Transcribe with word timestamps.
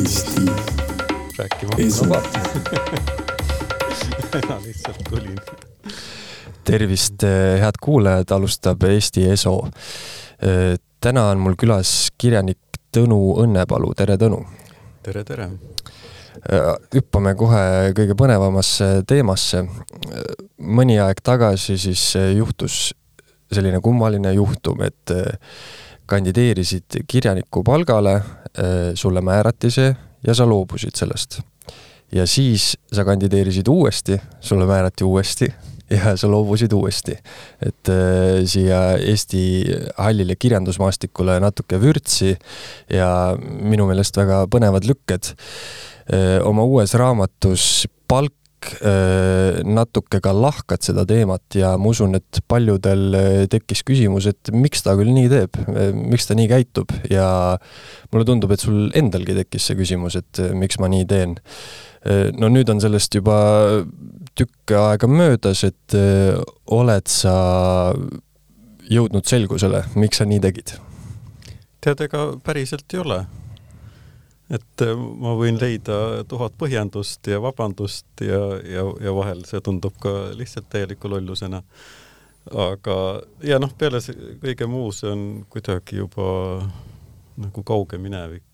Eesti 0.00 0.40
rääkima 1.38 1.70
Esu. 1.78 2.04
mina 2.04 2.22
lihtsalt 4.66 4.96
tulin. 5.10 5.38
tervist, 6.64 7.22
head 7.60 7.72
kuulajad, 7.82 8.30
alustab 8.30 8.82
Eesti 8.82 9.30
Eso. 9.30 9.68
täna 11.00 11.28
on 11.28 11.38
mul 11.38 11.54
külas 11.60 12.08
kirjanik 12.18 12.58
Tõnu 12.96 13.36
Õnnepalu, 13.44 13.92
tere 13.96 14.16
Tõnu. 14.16 14.44
tere, 15.02 15.24
tere. 15.24 15.50
hüppame 16.94 17.34
kohe 17.34 17.92
kõige 17.92 18.14
põnevamasse 18.16 19.02
teemasse. 19.06 19.64
mõni 20.58 21.00
aeg 21.00 21.16
tagasi 21.22 21.78
siis 21.78 22.14
juhtus 22.36 22.94
selline 23.52 23.80
kummaline 23.80 24.32
juhtum, 24.32 24.80
et 24.80 25.10
kandideerisid 26.06 26.84
kirjaniku 27.06 27.64
palgale, 27.64 28.22
sulle 28.94 29.20
määrati 29.22 29.70
see 29.70 29.92
ja 30.26 30.34
sa 30.34 30.46
loobusid 30.48 30.96
sellest. 30.98 31.40
ja 32.12 32.26
siis 32.26 32.76
sa 32.92 33.04
kandideerisid 33.04 33.68
uuesti, 33.68 34.18
sulle 34.40 34.66
määrati 34.66 35.04
uuesti 35.04 35.46
ja 35.90 36.16
sa 36.16 36.30
loobusid 36.30 36.72
uuesti. 36.72 37.16
et 37.66 37.88
äh, 37.88 38.42
siia 38.44 38.80
Eesti 38.98 39.64
hallile 39.98 40.36
kirjandusmaastikule 40.36 41.40
natuke 41.40 41.80
vürtsi 41.80 42.36
ja 42.90 43.36
minu 43.40 43.86
meelest 43.86 44.16
väga 44.16 44.44
põnevad 44.50 44.86
lükked. 44.86 45.34
oma 46.44 46.64
uues 46.66 46.94
raamatus 46.94 47.86
Palk 48.08 48.32
äh, 48.34 48.39
natuke 49.66 50.20
ka 50.22 50.32
lahkad 50.36 50.84
seda 50.84 51.04
teemat 51.08 51.56
ja 51.58 51.74
ma 51.80 51.92
usun, 51.92 52.16
et 52.18 52.40
paljudel 52.50 53.16
äh, 53.16 53.28
tekkis 53.50 53.84
küsimus, 53.86 54.28
et 54.30 54.52
miks 54.54 54.84
ta 54.86 54.96
küll 54.98 55.12
nii 55.14 55.30
teeb, 55.32 55.60
miks 55.96 56.28
ta 56.28 56.36
nii 56.38 56.48
käitub 56.50 56.94
ja 57.10 57.28
mulle 58.10 58.28
tundub, 58.28 58.52
et 58.54 58.64
sul 58.64 58.90
endalgi 58.98 59.36
tekkis 59.38 59.70
see 59.70 59.78
küsimus, 59.78 60.18
et 60.20 60.42
äh, 60.42 60.52
miks 60.56 60.80
ma 60.82 60.90
nii 60.92 61.06
teen 61.10 61.38
no 62.40 62.48
nüüd 62.48 62.70
on 62.72 62.78
sellest 62.80 63.12
juba 63.12 63.36
tükk 64.38 64.72
aega 64.72 65.08
möödas, 65.10 65.66
et 65.68 65.96
oled 66.72 67.10
sa 67.12 67.34
jõudnud 68.88 69.28
selgusele, 69.28 69.82
miks 70.00 70.22
sa 70.22 70.24
nii 70.24 70.40
tegid? 70.40 70.78
tead, 71.80 72.00
ega 72.04 72.24
päriselt 72.44 72.96
ei 72.96 73.00
ole. 73.00 73.20
Et 74.50 74.84
äh, 74.84 74.94
ma 74.96 75.34
võin 75.38 75.58
leida 75.60 76.24
tuhat 76.28 76.56
põhjendust 76.58 77.30
ja 77.30 77.40
vabandust 77.42 78.24
ja, 78.24 78.40
ja, 78.66 78.84
ja 79.04 79.14
vahel 79.14 79.44
see 79.48 79.62
tundub 79.64 79.96
ka 80.02 80.32
lihtsalt 80.36 80.70
täieliku 80.72 81.10
lollusena. 81.10 81.62
aga, 82.50 82.96
ja 83.46 83.60
noh, 83.60 83.72
peale 83.78 84.00
kõige 84.42 84.66
muu, 84.66 84.90
see 84.96 85.10
on 85.12 85.24
kuidagi 85.52 86.00
juba 86.00 86.26
nagu 87.40 87.62
kauge 87.64 87.98
minevik. 87.98 88.44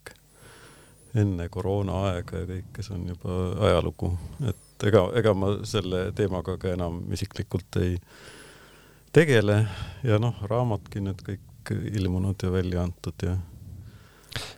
enne 1.16 1.48
koroonaaega 1.48 2.42
ja 2.42 2.46
kõike, 2.50 2.82
see 2.84 2.92
on 2.92 3.06
juba 3.08 3.36
ajalugu, 3.64 4.10
et 4.50 4.84
ega, 4.84 5.06
ega 5.16 5.32
ma 5.32 5.54
selle 5.64 6.10
teemaga 6.12 6.58
ka 6.60 6.74
enam 6.74 6.98
isiklikult 7.16 7.78
ei 7.80 7.94
tegele 9.16 9.62
ja 10.04 10.18
noh, 10.20 10.36
raamatki 10.44 11.00
nüüd 11.00 11.22
kõik 11.24 11.72
ilmunud 11.72 12.42
ja 12.44 12.50
välja 12.52 12.82
antud 12.84 13.24
ja 13.24 13.38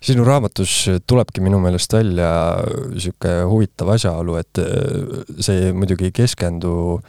sinu 0.05 0.25
raamatus 0.27 0.75
tulebki 1.07 1.43
minu 1.45 1.61
meelest 1.63 1.93
välja 1.93 2.29
niisugune 2.93 3.49
huvitav 3.51 3.95
asjaolu, 3.95 4.37
et 4.41 4.61
öö, 4.63 5.25
see 5.45 5.73
muidugi 5.77 6.09
ei 6.09 6.15
keskendu 6.15 7.01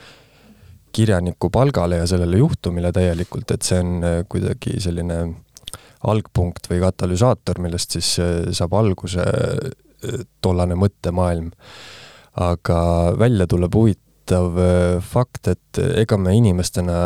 kirjaniku 0.96 1.52
palgale 1.54 2.02
ja 2.02 2.08
sellele 2.10 2.42
juhtumile 2.42 2.92
täielikult, 2.96 3.52
et 3.54 3.68
see 3.68 3.80
on 3.84 4.04
öö, 4.04 4.26
kuidagi 4.30 4.80
selline 4.82 5.22
algpunkt 6.10 6.70
või 6.72 6.82
katalüsaator, 6.82 7.62
millest 7.62 7.98
siis 7.98 8.16
öö, 8.24 8.54
saab 8.56 8.78
alguse 8.80 9.26
tollane 10.42 10.78
mõttemaailm. 10.80 11.52
aga 12.40 12.80
välja 13.20 13.48
tuleb 13.52 13.74
huvitav 13.76 14.56
fakt, 15.04 15.48
et 15.52 15.80
ega 16.00 16.16
me 16.18 16.32
inimestena 16.38 17.00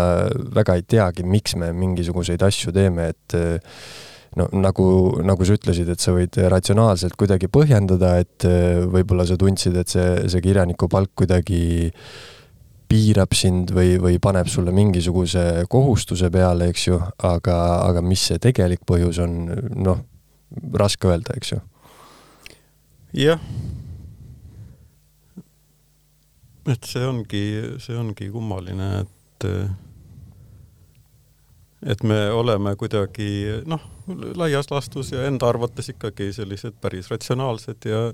väga 0.54 0.76
ei 0.78 0.84
teagi, 0.84 1.24
miks 1.26 1.56
me 1.58 1.72
mingisuguseid 1.74 2.44
asju 2.46 2.74
teeme, 2.76 3.08
et 3.16 3.36
no 4.40 4.48
nagu, 4.58 4.86
nagu 5.26 5.48
sa 5.48 5.58
ütlesid, 5.58 5.90
et 5.94 6.04
sa 6.04 6.14
võid 6.16 6.38
ratsionaalselt 6.52 7.18
kuidagi 7.20 7.50
põhjendada, 7.54 8.16
et 8.24 8.48
öö, 8.50 8.86
võib-olla 8.94 9.26
sa 9.30 9.38
tundsid, 9.40 9.78
et 9.80 9.92
see, 9.92 10.08
see 10.32 10.44
kirjaniku 10.44 10.90
palk 10.92 11.14
kuidagi 11.20 11.92
piirab 12.94 13.34
sind 13.38 13.74
või, 13.74 13.96
või 14.02 14.20
paneb 14.22 14.50
sulle 14.52 14.74
mingisuguse 14.76 15.66
kohustuse 15.72 16.30
peale, 16.34 16.70
eks 16.74 16.88
ju, 16.88 17.00
aga, 17.26 17.60
aga 17.90 18.04
mis 18.06 18.28
see 18.30 18.42
tegelik 18.42 18.84
põhjus 18.90 19.22
on, 19.24 19.38
noh, 19.86 20.04
raske 20.78 21.10
öelda, 21.10 21.38
eks 21.40 21.56
ju. 21.56 21.62
jah. 23.24 23.42
et 26.70 26.86
see 26.88 27.04
ongi, 27.04 27.46
see 27.84 27.98
ongi 28.00 28.30
kummaline, 28.32 28.92
et 29.04 29.50
et 31.86 32.04
me 32.04 32.30
oleme 32.32 32.76
kuidagi 32.80 33.62
noh, 33.66 33.82
laias 34.36 34.72
laastus 34.72 35.12
ja 35.12 35.26
enda 35.28 35.50
arvates 35.50 35.90
ikkagi 35.94 36.32
sellised 36.34 36.80
päris 36.82 37.12
ratsionaalsed 37.12 37.90
ja 37.90 38.10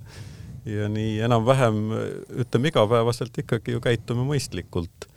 ja 0.66 0.90
nii 0.92 1.20
enam-vähem 1.26 1.78
ütleme 2.44 2.68
igapäevaselt 2.68 3.38
ikkagi 3.38 3.78
ju 3.78 3.82
käitume 3.82 4.26
mõistlikult. 4.28 5.08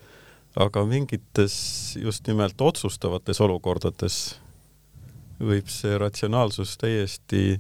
aga 0.57 0.85
mingites 0.85 1.97
just 1.97 2.27
nimelt 2.29 2.61
otsustavates 2.61 3.41
olukordades 3.41 4.17
võib 5.41 5.69
see 5.73 5.99
ratsionaalsus 5.99 6.77
täiesti 6.77 7.59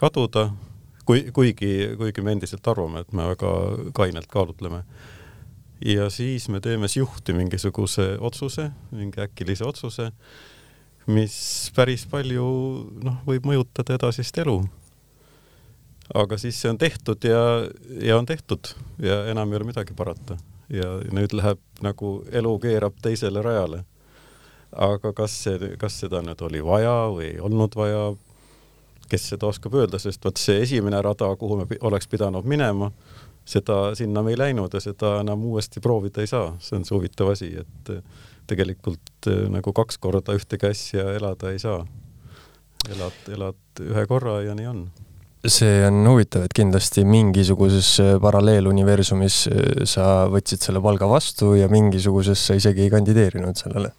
kaduda, 0.00 0.48
kui, 1.04 1.26
kuigi, 1.32 1.72
kuigi 1.98 2.24
me 2.24 2.32
endiselt 2.32 2.66
arvame, 2.68 3.04
et 3.04 3.12
me 3.12 3.28
väga 3.28 3.50
kainelt 3.94 4.26
kaalutleme. 4.32 4.82
Ja 5.84 6.10
siis 6.10 6.48
me 6.48 6.60
teeme 6.60 6.88
siuhti 6.88 7.32
mingisuguse 7.32 8.16
otsuse, 8.20 8.70
mingi 8.90 9.20
äkilise 9.20 9.64
otsuse, 9.64 10.10
mis 11.06 11.36
päris 11.76 12.06
palju 12.10 12.46
noh, 13.04 13.20
võib 13.26 13.46
mõjutada 13.48 13.98
edasist 13.98 14.38
elu. 14.38 14.60
Aga 16.14 16.36
siis 16.38 16.58
see 16.60 16.68
on 16.68 16.78
tehtud 16.78 17.24
ja, 17.24 17.40
ja 18.04 18.18
on 18.18 18.26
tehtud 18.28 18.74
ja 19.00 19.24
enam 19.32 19.52
ei 19.52 19.60
ole 19.60 19.70
midagi 19.72 19.96
parata. 19.96 20.36
Ja 20.72 20.98
nüüd 21.12 21.32
läheb 21.36 21.60
nagu 21.84 22.18
elu 22.32 22.52
keerab 22.60 22.96
teisele 23.02 23.42
rajale. 23.44 23.84
aga 24.74 25.12
kas 25.14 25.30
see, 25.44 25.76
kas 25.78 26.00
seda 26.02 26.18
nüüd 26.24 26.40
oli 26.42 26.58
vaja 26.64 26.94
või 27.14 27.28
ei 27.28 27.36
olnud 27.38 27.76
vaja, 27.78 28.14
kes 29.08 29.28
seda 29.30 29.46
oskab 29.46 29.76
öelda, 29.78 30.00
sest 30.02 30.24
vot 30.24 30.40
see 30.40 30.56
esimene 30.64 30.98
rada, 31.02 31.28
kuhu 31.38 31.60
me 31.60 31.78
oleks 31.80 32.08
pidanud 32.10 32.44
minema, 32.44 32.90
seda, 33.44 33.94
sinna 33.94 34.22
me 34.22 34.34
ei 34.34 34.38
läinud 34.40 34.74
ja 34.74 34.80
seda 34.80 35.18
enam 35.20 35.44
uuesti 35.44 35.80
proovida 35.84 36.24
ei 36.24 36.30
saa, 36.30 36.54
see 36.64 36.78
on 36.78 36.86
see 36.88 36.96
huvitav 36.96 37.32
asi, 37.34 37.50
et 37.60 37.92
eh, 37.92 38.02
tegelikult 38.50 39.30
eh, 39.30 39.44
nagu 39.52 39.72
kaks 39.76 40.00
korda 40.00 40.36
ühtegi 40.36 40.70
asja 40.70 41.10
elada 41.18 41.52
ei 41.52 41.58
saa. 41.62 41.84
elad, 42.92 43.20
elad 43.32 43.80
ühe 43.80 44.06
korra 44.06 44.42
ja 44.44 44.54
nii 44.54 44.66
on 44.68 44.86
see 45.50 45.84
on 45.86 46.06
huvitav, 46.08 46.46
et 46.46 46.54
kindlasti 46.56 47.04
mingisuguses 47.08 47.88
äh, 48.00 48.12
paralleeluniversumis 48.22 49.38
äh, 49.50 49.84
sa 49.88 50.06
võtsid 50.32 50.64
selle 50.64 50.80
palga 50.84 51.08
vastu 51.10 51.52
ja 51.58 51.68
mingisuguses 51.72 52.40
sa 52.48 52.56
isegi 52.56 52.86
ei 52.86 52.92
kandideerinud 52.92 53.58
sellele. 53.60 53.92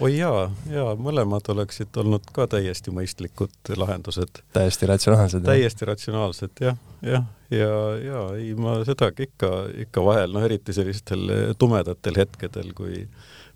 oi 0.00 0.14
jaa, 0.16 0.46
jaa, 0.70 0.94
mõlemad 0.98 1.50
oleksid 1.54 1.96
olnud 2.02 2.30
ka 2.34 2.46
täiesti 2.54 2.94
mõistlikud 2.94 3.74
lahendused. 3.76 4.42
täiesti 4.54 4.90
ratsionaalsed. 4.90 5.46
täiesti 5.46 5.90
ratsionaalsed 5.90 6.64
jah, 6.68 6.78
jah, 7.02 7.26
ja, 7.52 7.76
ja 8.00 8.24
ei, 8.38 8.52
ma 8.58 8.78
sedagi 8.88 9.28
ikka, 9.28 9.52
ikka 9.86 10.04
vahel, 10.06 10.34
noh 10.34 10.44
eriti 10.46 10.74
sellistel 10.76 11.54
tumedatel 11.60 12.20
hetkedel, 12.22 12.72
kui 12.76 13.04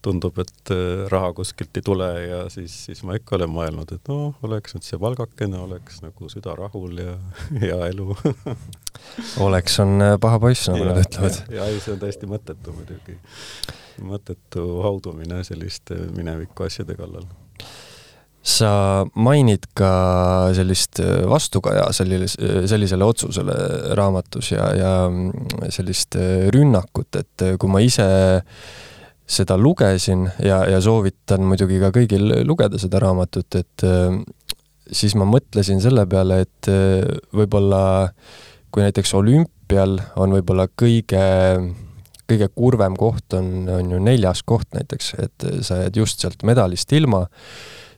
tundub, 0.07 0.39
et 0.43 0.73
äh, 0.75 1.07
raha 1.11 1.33
kuskilt 1.37 1.79
ei 1.79 1.85
tule 1.85 2.09
ja 2.27 2.41
siis, 2.53 2.75
siis 2.87 3.03
ma 3.07 3.17
ikka 3.19 3.37
olen 3.39 3.51
mõelnud, 3.53 3.95
et 3.97 4.11
noh, 4.11 4.37
oleks 4.47 4.77
nüüd 4.77 4.87
see 4.87 5.01
palgakene, 5.03 5.59
oleks 5.65 6.03
nagu 6.05 6.31
süda 6.33 6.55
rahul 6.59 7.01
ja 7.03 7.17
hea 7.63 7.81
elu. 7.91 8.15
oleks 9.47 9.81
on 9.83 9.97
äh, 10.05 10.15
paha 10.23 10.41
poiss, 10.43 10.69
nagu 10.71 10.87
nad 10.87 11.03
ütlevad. 11.03 11.41
ja 11.53 11.67
ei, 11.71 11.81
see 11.83 11.97
on 11.97 12.03
täiesti 12.03 12.31
mõttetu 12.31 12.77
muidugi, 12.77 13.19
mõttetu 14.07 14.69
haudumine 14.85 15.43
selliste 15.49 15.99
mineviku 16.15 16.69
asjade 16.69 16.99
kallal 16.99 17.27
sa 18.47 18.71
mainid 19.19 19.65
ka 19.75 19.91
sellist 20.55 21.01
äh, 21.03 21.25
vastukaja 21.27 21.89
sellile, 21.97 22.29
sellisele 22.31 23.05
otsusele 23.05 23.57
raamatus 23.99 24.53
ja, 24.53 24.69
ja 24.79 24.93
mm, 25.11 25.71
sellist 25.75 26.15
äh, 26.21 26.47
rünnakut, 26.55 27.11
et 27.19 27.47
kui 27.59 27.73
ma 27.73 27.83
ise 27.83 28.07
seda 29.27 29.57
lugesin 29.59 30.29
ja, 30.43 30.61
ja 30.71 30.81
soovitan 30.83 31.43
muidugi 31.47 31.81
ka 31.83 31.91
kõigil 31.95 32.31
lugeda 32.47 32.79
seda 32.79 33.01
raamatut, 33.03 33.59
et 33.59 33.87
äh, 33.87 34.21
siis 34.87 35.17
ma 35.19 35.27
mõtlesin 35.29 35.83
selle 35.83 36.07
peale, 36.11 36.45
et 36.47 36.71
äh, 36.71 37.03
võib-olla 37.35 37.83
kui 38.71 38.85
näiteks 38.85 39.15
olümpial 39.19 39.99
on 40.23 40.37
võib-olla 40.37 40.69
kõige 40.71 41.25
kõige 42.27 42.49
kurvem 42.59 42.97
koht 42.99 43.35
on, 43.39 43.69
on 43.71 43.91
ju 43.91 43.99
neljas 44.03 44.43
koht 44.47 44.73
näiteks, 44.75 45.13
et 45.23 45.45
sa 45.67 45.83
jääd 45.85 45.99
just 45.99 46.23
sealt 46.23 46.43
medalist 46.47 46.91
ilma, 46.95 47.23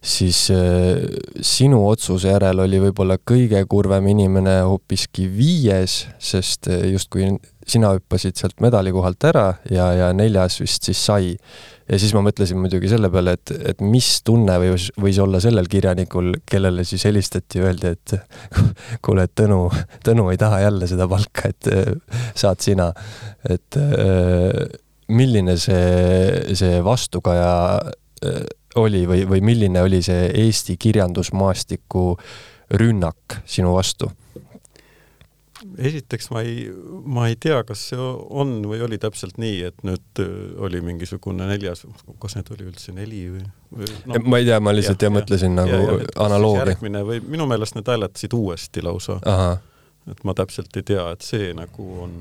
siis 0.05 0.49
äh, 0.55 1.03
sinu 1.43 1.81
otsuse 1.89 2.31
järel 2.31 2.62
oli 2.62 2.81
võib-olla 2.83 3.19
kõige 3.19 3.61
kurvem 3.71 4.06
inimene 4.12 4.61
hoopiski 4.67 5.27
viies, 5.33 6.05
sest 6.23 6.71
äh, 6.71 6.87
justkui 6.93 7.33
sina 7.69 7.91
hüppasid 7.97 8.39
sealt 8.39 8.62
medalikohalt 8.65 9.27
ära 9.29 9.49
ja, 9.71 9.91
ja 9.97 10.12
neljas 10.17 10.61
vist 10.62 10.89
siis 10.89 11.00
sai 11.05 11.35
ja 11.35 11.99
siis 12.00 12.15
ma 12.17 12.23
mõtlesin 12.25 12.61
muidugi 12.61 12.89
selle 12.91 13.11
peale, 13.12 13.35
et, 13.37 13.53
et 13.73 13.85
mis 13.85 14.09
tunne 14.25 14.56
võis, 14.62 14.89
võis 15.00 15.21
olla 15.21 15.41
sellel 15.43 15.69
kirjanikul, 15.71 16.33
kellele 16.49 16.85
siis 16.89 17.05
helistati 17.09 17.62
öeldi, 17.65 17.95
et 17.97 18.17
kuule, 19.05 19.27
et 19.27 19.35
Tõnu, 19.39 19.67
Tõnu 20.06 20.29
ei 20.33 20.41
taha 20.41 20.62
jälle 20.67 20.89
seda 20.91 21.09
palka, 21.11 21.50
et 21.50 21.73
äh, 21.73 22.21
saad 22.39 22.62
sina. 22.65 22.93
et 23.49 23.77
milline 25.09 25.55
see, 25.56 26.55
see 26.59 26.83
vastukaja 26.85 27.53
oli 28.80 29.04
või, 29.08 29.25
või 29.28 29.42
milline 29.44 29.82
oli 29.82 30.00
see 30.04 30.30
Eesti 30.44 30.78
kirjandusmaastiku 30.80 32.06
rünnak 32.78 33.42
sinu 33.48 33.75
vastu? 33.76 34.10
esiteks 35.78 36.30
ma 36.30 36.42
ei, 36.46 36.69
ma 37.04 37.26
ei 37.30 37.36
tea, 37.40 37.60
kas 37.66 37.82
see 37.90 37.98
on 37.98 38.58
või 38.69 38.80
oli 38.84 38.98
täpselt 39.00 39.38
nii, 39.42 39.56
et 39.70 39.84
nüüd 39.86 40.22
äh, 40.22 40.28
oli 40.64 40.80
mingisugune 40.84 41.48
neljas, 41.50 41.84
kas 42.22 42.36
need 42.38 42.52
oli 42.54 42.69
üldse 42.69 42.94
neli 42.94 43.25
või, 43.32 43.44
või 43.75 43.90
no,? 44.06 44.20
ma 44.26 44.40
ei 44.40 44.48
tea, 44.48 44.60
ma 44.62 44.75
lihtsalt 44.75 45.02
ja, 45.02 45.10
ja 45.10 45.14
mõtlesin 45.19 45.54
ja, 45.54 45.64
nagu 45.64 45.80
ja, 45.82 45.98
analoogia. 46.26 46.64
järgmine 46.64 47.02
või 47.06 47.20
minu 47.26 47.48
meelest 47.50 47.78
need 47.78 47.90
hääletasid 47.90 48.38
uuesti 48.38 48.84
lausa. 48.86 49.19
Et 50.10 50.25
ma 50.25 50.34
täpselt 50.37 50.76
ei 50.81 50.87
tea, 50.87 51.05
et 51.12 51.25
see 51.25 51.52
nagu 51.56 51.87
on, 52.05 52.19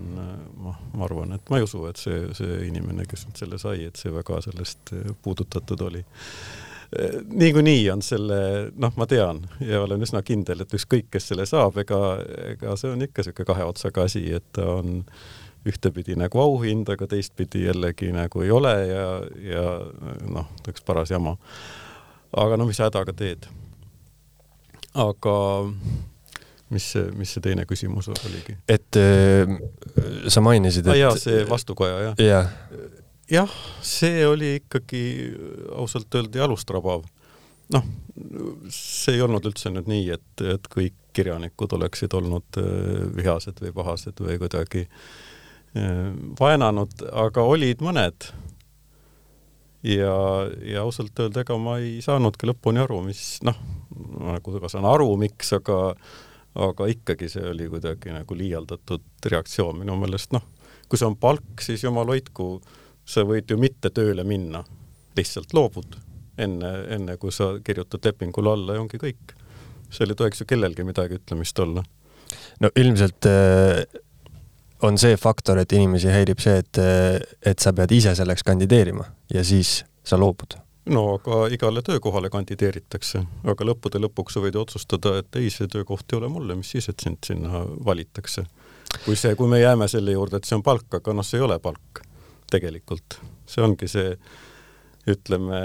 ma, 0.64 0.76
ma 0.94 1.08
arvan, 1.08 1.36
et 1.38 1.52
ma 1.52 1.60
ei 1.60 1.68
usu, 1.68 1.86
et 1.90 2.00
see, 2.02 2.28
see 2.38 2.62
inimene, 2.68 3.08
kes 3.10 3.28
nüüd 3.28 3.44
selle 3.44 3.60
sai, 3.62 3.88
et 3.88 4.00
see 4.00 4.14
väga 4.14 4.42
sellest 4.48 4.96
äh, 4.98 5.12
puudutatud 5.24 5.86
oli 5.90 6.06
niikuinii 7.34 7.90
on 7.92 8.02
selle, 8.02 8.38
noh, 8.80 8.94
ma 8.96 9.06
tean 9.12 9.42
ja 9.60 9.82
olen 9.84 10.04
üsna 10.06 10.22
kindel, 10.24 10.64
et 10.64 10.74
ükskõik, 10.74 11.10
kes 11.12 11.28
selle 11.32 11.46
saab, 11.50 11.76
ega, 11.84 12.00
ega 12.54 12.78
see 12.80 12.94
on 12.94 13.04
ikka 13.04 13.26
niisugune 13.26 13.50
kahe 13.50 13.68
otsaga 13.68 14.06
asi, 14.08 14.24
et 14.38 14.46
ta 14.56 14.70
on 14.78 15.02
ühtepidi 15.68 16.16
nagu 16.16 16.40
auhind, 16.40 16.90
aga 16.94 17.10
teistpidi 17.12 17.66
jällegi 17.66 18.14
nagu 18.16 18.44
ei 18.44 18.52
ole 18.56 18.74
ja, 18.88 19.08
ja 19.44 19.66
noh, 20.32 20.48
üks 20.70 20.86
paras 20.88 21.12
jama. 21.12 21.36
aga 22.32 22.58
no 22.58 22.68
mis 22.70 22.80
sa 22.80 22.88
hädaga 22.88 23.14
teed? 23.14 23.50
aga 24.96 25.36
mis 26.74 26.92
see, 26.94 27.10
mis 27.16 27.32
see 27.36 27.44
teine 27.44 27.66
küsimus 27.70 28.10
oligi? 28.12 28.58
et 28.68 29.00
äh, 29.00 29.58
sa 30.32 30.44
mainisid, 30.44 30.88
et 30.88 30.96
ah, 30.96 31.02
jaa, 31.06 31.18
see 31.22 31.44
vastukoja, 31.50 32.00
jah 32.10 32.24
ja 32.24 32.42
jah, 33.32 33.52
see 33.84 34.26
oli 34.28 34.56
ikkagi 34.62 35.04
ausalt 35.76 36.16
öelda 36.16 36.44
jalustrabav. 36.44 37.06
noh, 37.74 37.88
see 38.72 39.18
ei 39.18 39.22
olnud 39.26 39.46
üldse 39.50 39.72
nüüd 39.74 39.90
nii, 39.92 40.06
et, 40.16 40.44
et 40.56 40.68
kõik 40.72 40.96
kirjanikud 41.18 41.74
oleksid 41.76 42.14
olnud 42.16 42.60
äh, 42.62 43.08
vihased 43.18 43.60
või 43.64 43.74
pahased 43.76 44.22
või 44.24 44.38
kuidagi 44.40 44.86
äh, 44.88 46.14
vaenanud, 46.40 47.04
aga 47.12 47.44
olid 47.44 47.84
mõned. 47.84 48.30
ja, 49.84 50.14
ja 50.64 50.86
ausalt 50.86 51.20
öelda, 51.20 51.44
ega 51.44 51.58
ma 51.60 51.78
ei 51.84 51.98
saanudki 52.06 52.48
lõpuni 52.50 52.84
aru, 52.84 53.02
mis 53.10 53.42
noh, 53.46 53.60
nagu 54.32 54.56
ma 54.62 54.72
saan 54.72 54.88
aru, 54.88 55.12
miks, 55.20 55.52
aga 55.58 55.98
aga 56.58 56.88
ikkagi 56.90 57.30
see 57.30 57.46
oli 57.52 57.68
kuidagi 57.70 58.14
nagu 58.14 58.38
liialdatud 58.38 59.30
reaktsioon 59.32 59.78
minu 59.84 59.98
meelest, 60.00 60.34
noh, 60.34 60.44
kui 60.90 61.00
see 61.00 61.08
on 61.08 61.18
palk, 61.20 61.62
siis 61.62 61.84
jumal 61.84 62.10
hoidku 62.10 62.58
sa 63.08 63.24
võid 63.28 63.52
ju 63.52 63.60
mitte 63.62 63.92
tööle 63.94 64.26
minna, 64.28 64.64
lihtsalt 65.18 65.54
loobud 65.54 65.98
enne, 66.38 66.72
enne 66.96 67.18
kui 67.22 67.32
sa 67.34 67.56
kirjutad 67.64 68.06
lepingule 68.06 68.54
alla 68.54 68.78
ja 68.78 68.84
ongi 68.84 69.00
kõik. 69.02 69.36
seal 69.90 70.12
ei 70.12 70.20
tohiks 70.20 70.42
ju 70.42 70.46
kellelgi 70.46 70.84
midagi 70.84 71.18
ütlemist 71.18 71.60
olla. 71.60 71.84
no 72.60 72.70
ilmselt 72.76 73.26
äh, 73.26 73.84
on 74.82 74.98
see 74.98 75.18
faktor, 75.18 75.58
et 75.58 75.74
inimesi 75.74 76.12
häirib 76.12 76.40
see, 76.44 76.58
et, 76.58 76.78
äh, 76.78 77.20
et 77.42 77.60
sa 77.60 77.74
pead 77.74 77.92
ise 77.92 78.16
selleks 78.16 78.44
kandideerima 78.44 79.06
ja 79.34 79.44
siis 79.44 79.84
sa 80.04 80.20
loobud 80.20 80.67
no 80.90 81.04
aga 81.16 81.48
igale 81.54 81.82
töökohale 81.86 82.30
kandideeritakse, 82.34 83.22
aga 83.52 83.68
lõppude 83.68 84.00
lõpuks 84.02 84.38
sa 84.38 84.44
võid 84.44 84.58
otsustada, 84.60 85.18
et 85.22 85.40
ei, 85.40 85.50
see 85.54 85.70
töökoht 85.72 86.12
ei 86.12 86.20
ole 86.20 86.30
mulle, 86.32 86.58
mis 86.60 86.72
siis, 86.76 86.90
et 86.92 87.04
sind 87.04 87.20
sinna 87.26 87.64
valitakse. 87.86 88.46
kui 89.06 89.16
see, 89.20 89.36
kui 89.36 89.48
me 89.52 89.60
jääme 89.60 89.88
selle 89.92 90.16
juurde, 90.16 90.38
et 90.38 90.48
see 90.48 90.56
on 90.56 90.64
palk, 90.64 90.88
aga 91.00 91.14
noh, 91.14 91.26
see 91.26 91.40
ei 91.40 91.46
ole 91.46 91.60
palk 91.60 92.02
tegelikult. 92.52 93.20
see 93.48 93.64
ongi 93.64 93.88
see, 93.92 94.16
ütleme, 95.08 95.60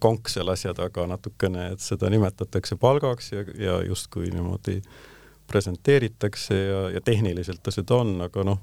konks 0.00 0.36
seal 0.36 0.52
asja 0.52 0.74
taga 0.76 1.06
natukene, 1.08 1.70
et 1.72 1.80
seda 1.80 2.10
nimetatakse 2.12 2.76
palgaks 2.76 3.32
ja, 3.32 3.44
ja 3.56 3.78
justkui 3.88 4.28
niimoodi 4.32 4.80
presenteeritakse 5.48 6.56
ja, 6.56 6.82
ja 6.96 7.00
tehniliselt 7.00 7.62
ta 7.62 7.72
seda 7.72 8.00
on, 8.04 8.18
aga 8.28 8.44
noh, 8.44 8.60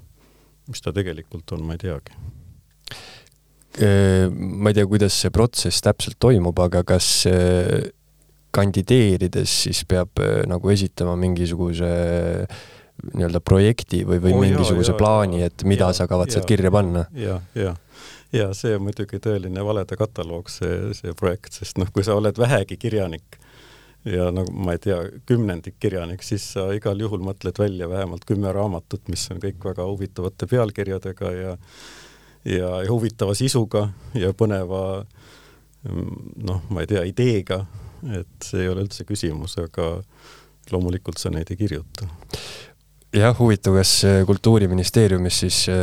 mis 0.70 0.82
ta 0.82 0.94
tegelikult 0.94 1.56
on, 1.56 1.66
ma 1.66 1.74
ei 1.74 1.82
teagi 1.82 2.14
ma 3.78 4.72
ei 4.72 4.74
tea, 4.74 4.86
kuidas 4.90 5.14
see 5.14 5.30
protsess 5.30 5.84
täpselt 5.84 6.18
toimub, 6.18 6.58
aga 6.58 6.82
kas 6.82 7.06
kandideerides 8.50 9.52
siis 9.68 9.84
peab 9.86 10.18
nagu 10.50 10.72
esitama 10.74 11.14
mingisuguse 11.20 11.90
nii-öelda 13.14 13.40
projekti 13.44 14.02
või, 14.06 14.20
või 14.22 14.34
oh, 14.34 14.40
mingisuguse 14.44 14.92
jaa, 14.92 14.98
plaani, 14.98 15.44
et 15.46 15.64
mida 15.68 15.90
jaa, 15.90 16.00
sa 16.00 16.08
kavatsed 16.10 16.42
jaa, 16.42 16.48
kirja 16.48 16.72
panna? 16.74 17.04
ja, 17.16 17.38
ja, 17.56 17.74
ja 18.34 18.50
see 18.56 18.74
on 18.76 18.84
muidugi 18.88 19.20
tõeline 19.22 19.64
valede 19.64 19.96
kataloog, 19.98 20.50
see, 20.52 20.90
see 20.96 21.14
projekt, 21.18 21.54
sest 21.56 21.80
noh, 21.80 21.90
kui 21.94 22.04
sa 22.06 22.18
oled 22.18 22.38
vähegi 22.40 22.78
kirjanik 22.80 23.40
ja 24.08 24.30
nagu 24.32 24.52
ma 24.56 24.74
ei 24.76 24.82
tea, 24.82 24.98
kümnendik 25.28 25.76
kirjanik, 25.80 26.22
siis 26.24 26.46
sa 26.54 26.70
igal 26.76 27.00
juhul 27.00 27.22
mõtled 27.24 27.58
välja 27.60 27.88
vähemalt 27.90 28.24
kümme 28.28 28.52
raamatut, 28.56 29.02
mis 29.12 29.26
on 29.32 29.42
kõik 29.42 29.60
väga 29.72 29.86
huvitavate 29.88 30.48
pealkirjadega 30.50 31.34
ja 31.36 31.56
ja, 32.44 32.80
ja 32.82 32.90
huvitava 32.90 33.34
sisuga 33.38 33.88
ja 34.14 34.32
põneva 34.36 34.82
noh, 35.84 36.62
ma 36.68 36.82
ei 36.82 36.90
tea, 36.90 37.04
ideega, 37.08 37.62
et 38.20 38.44
see 38.44 38.64
ei 38.64 38.72
ole 38.72 38.84
üldse 38.84 39.06
küsimus, 39.08 39.56
aga 39.60 39.92
loomulikult 40.70 41.18
sa 41.18 41.32
neid 41.32 41.50
ei 41.50 41.58
kirjuta 41.60 42.08
jah, 43.12 43.38
huvitav, 43.38 43.74
kas 43.74 44.04
äh, 44.04 44.26
Kultuuriministeeriumis 44.26 45.38
siis 45.42 45.58
äh, 45.68 45.76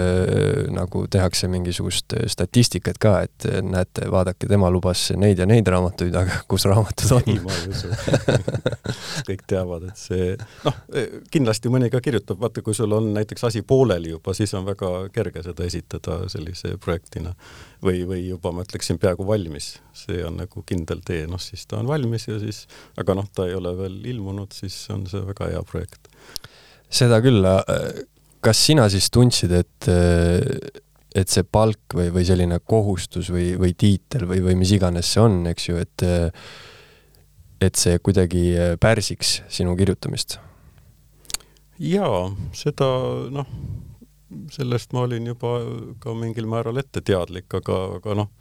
nagu 0.71 1.03
tehakse 1.11 1.47
mingisugust 1.51 2.13
äh, 2.15 2.25
statistikat 2.31 2.99
ka, 3.03 3.13
et 3.27 3.47
äh, 3.49 3.59
näete, 3.61 4.07
vaadake, 4.11 4.47
tema 4.47 4.69
lubas 4.71 5.09
neid 5.19 5.39
ja 5.41 5.47
neid 5.49 5.67
raamatuid, 5.67 6.15
aga 6.15 6.39
kus 6.51 6.67
raamatud 6.69 7.17
on? 7.17 7.27
ei, 7.27 7.39
ma 7.43 7.55
ei 7.57 7.73
usu 7.73 7.91
kõik 9.27 9.43
teavad, 9.49 9.89
et 9.91 9.99
see, 9.99 10.29
noh, 10.63 10.79
kindlasti 11.33 11.71
mõni 11.73 11.91
ka 11.91 12.01
kirjutab, 12.03 12.39
vaata, 12.43 12.63
kui 12.63 12.77
sul 12.77 12.95
on 12.95 13.11
näiteks 13.17 13.47
asi 13.49 13.63
pooleli 13.67 14.13
juba, 14.15 14.35
siis 14.37 14.55
on 14.57 14.67
väga 14.67 14.93
kerge 15.15 15.43
seda 15.49 15.67
esitada 15.67 16.21
sellise 16.31 16.77
projektina. 16.83 17.35
või, 17.83 18.05
või 18.09 18.23
juba 18.25 18.51
ma 18.55 18.63
ütleksin 18.65 18.97
peaaegu 18.97 19.27
valmis, 19.27 19.75
see 19.93 20.23
on 20.25 20.39
nagu 20.39 20.63
kindel 20.65 21.03
tee, 21.05 21.27
noh 21.29 21.41
siis 21.41 21.67
ta 21.67 21.77
on 21.77 21.87
valmis 21.91 22.27
ja 22.27 22.39
siis, 22.39 22.65
aga 22.97 23.19
noh, 23.19 23.27
ta 23.35 23.45
ei 23.45 23.53
ole 23.55 23.75
veel 23.77 23.99
ilmunud, 24.15 24.55
siis 24.55 24.79
on 24.93 25.05
see 25.11 25.21
väga 25.27 25.51
hea 25.51 25.63
projekt 25.67 26.07
seda 26.89 27.19
küll, 27.23 27.45
kas 28.43 28.63
sina 28.69 28.87
siis 28.91 29.09
tundsid, 29.13 29.51
et, 29.51 29.89
et 31.17 31.29
see 31.33 31.43
palk 31.43 31.97
või, 31.97 32.09
või 32.15 32.25
selline 32.27 32.59
kohustus 32.63 33.31
või, 33.33 33.51
või 33.59 33.75
tiitel 33.77 34.27
või, 34.29 34.41
või 34.45 34.57
mis 34.59 34.73
iganes 34.77 35.13
see 35.13 35.23
on, 35.23 35.41
eks 35.51 35.69
ju, 35.69 35.79
et 35.83 36.07
et 37.57 37.73
see 37.73 37.97
kuidagi 38.05 38.51
pärsiks 38.79 39.39
sinu 39.49 39.73
kirjutamist? 39.79 40.37
jaa, 41.81 42.29
seda 42.57 42.87
noh, 43.33 43.49
sellest 44.53 44.93
ma 44.95 45.05
olin 45.05 45.29
juba 45.31 45.57
ka 46.01 46.13
mingil 46.17 46.49
määral 46.49 46.79
ette 46.81 47.03
teadlik, 47.05 47.49
aga, 47.59 47.77
aga 47.99 48.17
noh, 48.23 48.31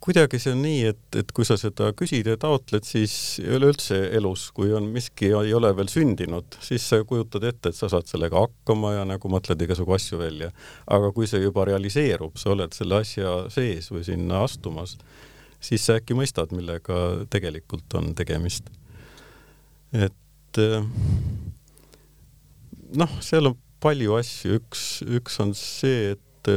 kuidagi 0.00 0.38
see 0.40 0.54
on 0.54 0.62
nii, 0.64 0.80
et, 0.90 1.02
et 1.20 1.32
kui 1.36 1.44
sa 1.44 1.56
seda 1.60 1.90
küsid 1.96 2.28
ja 2.30 2.36
taotled, 2.40 2.86
siis 2.88 3.14
üleüldse 3.42 3.98
elus, 4.16 4.46
kui 4.56 4.72
on 4.76 4.88
miski 4.94 5.28
ei 5.36 5.52
ole 5.56 5.70
veel 5.76 5.90
sündinud, 5.92 6.56
siis 6.64 6.86
sa 6.88 7.02
kujutad 7.04 7.44
ette, 7.50 7.72
et 7.72 7.76
sa 7.76 7.90
saad 7.92 8.08
sellega 8.08 8.40
hakkama 8.40 8.94
ja 8.96 9.06
nagu 9.08 9.32
mõtled 9.32 9.60
igasugu 9.66 9.96
asju 9.96 10.20
välja. 10.22 10.50
aga 10.86 11.12
kui 11.16 11.28
see 11.30 11.42
juba 11.44 11.66
realiseerub, 11.68 12.38
sa 12.40 12.54
oled 12.54 12.72
selle 12.76 13.02
asja 13.04 13.34
sees 13.52 13.90
või 13.92 14.04
sinna 14.08 14.44
astumas, 14.46 14.96
siis 15.60 15.84
sa 15.84 15.98
äkki 16.00 16.16
mõistad, 16.16 16.54
millega 16.56 17.26
tegelikult 17.30 18.00
on 18.00 18.14
tegemist. 18.16 18.72
et 19.92 20.62
noh, 22.96 23.20
seal 23.20 23.52
on 23.52 23.58
palju 23.80 24.16
asju, 24.16 24.60
üks, 24.60 24.86
üks 25.08 25.40
on 25.44 25.54
see, 25.56 26.16
et 26.16 26.52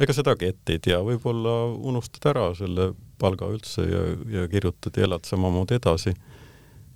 ega 0.00 0.14
sedagi 0.16 0.48
ette 0.48 0.76
ei 0.76 0.80
tea, 0.82 1.00
võib-olla 1.04 1.56
unustad 1.74 2.30
ära 2.32 2.46
selle 2.56 2.92
palga 3.20 3.50
üldse 3.52 3.84
ja, 3.86 4.04
ja 4.32 4.46
kirjutad 4.50 4.96
ja 4.96 5.06
elad 5.06 5.26
samamoodi 5.28 5.76
edasi 5.78 6.14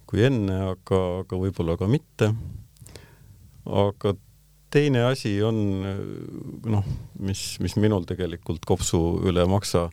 kui 0.06 0.22
enne, 0.26 0.54
aga, 0.72 1.00
aga 1.24 1.40
võib-olla 1.40 1.76
ka 1.78 1.88
mitte. 1.90 2.30
aga 3.66 4.14
teine 4.70 5.02
asi 5.08 5.36
on 5.42 5.58
noh, 6.66 6.86
mis, 7.22 7.42
mis 7.62 7.76
minul 7.78 8.06
tegelikult 8.06 8.64
kopsu 8.66 9.00
üle 9.26 9.46
maksa 9.50 9.88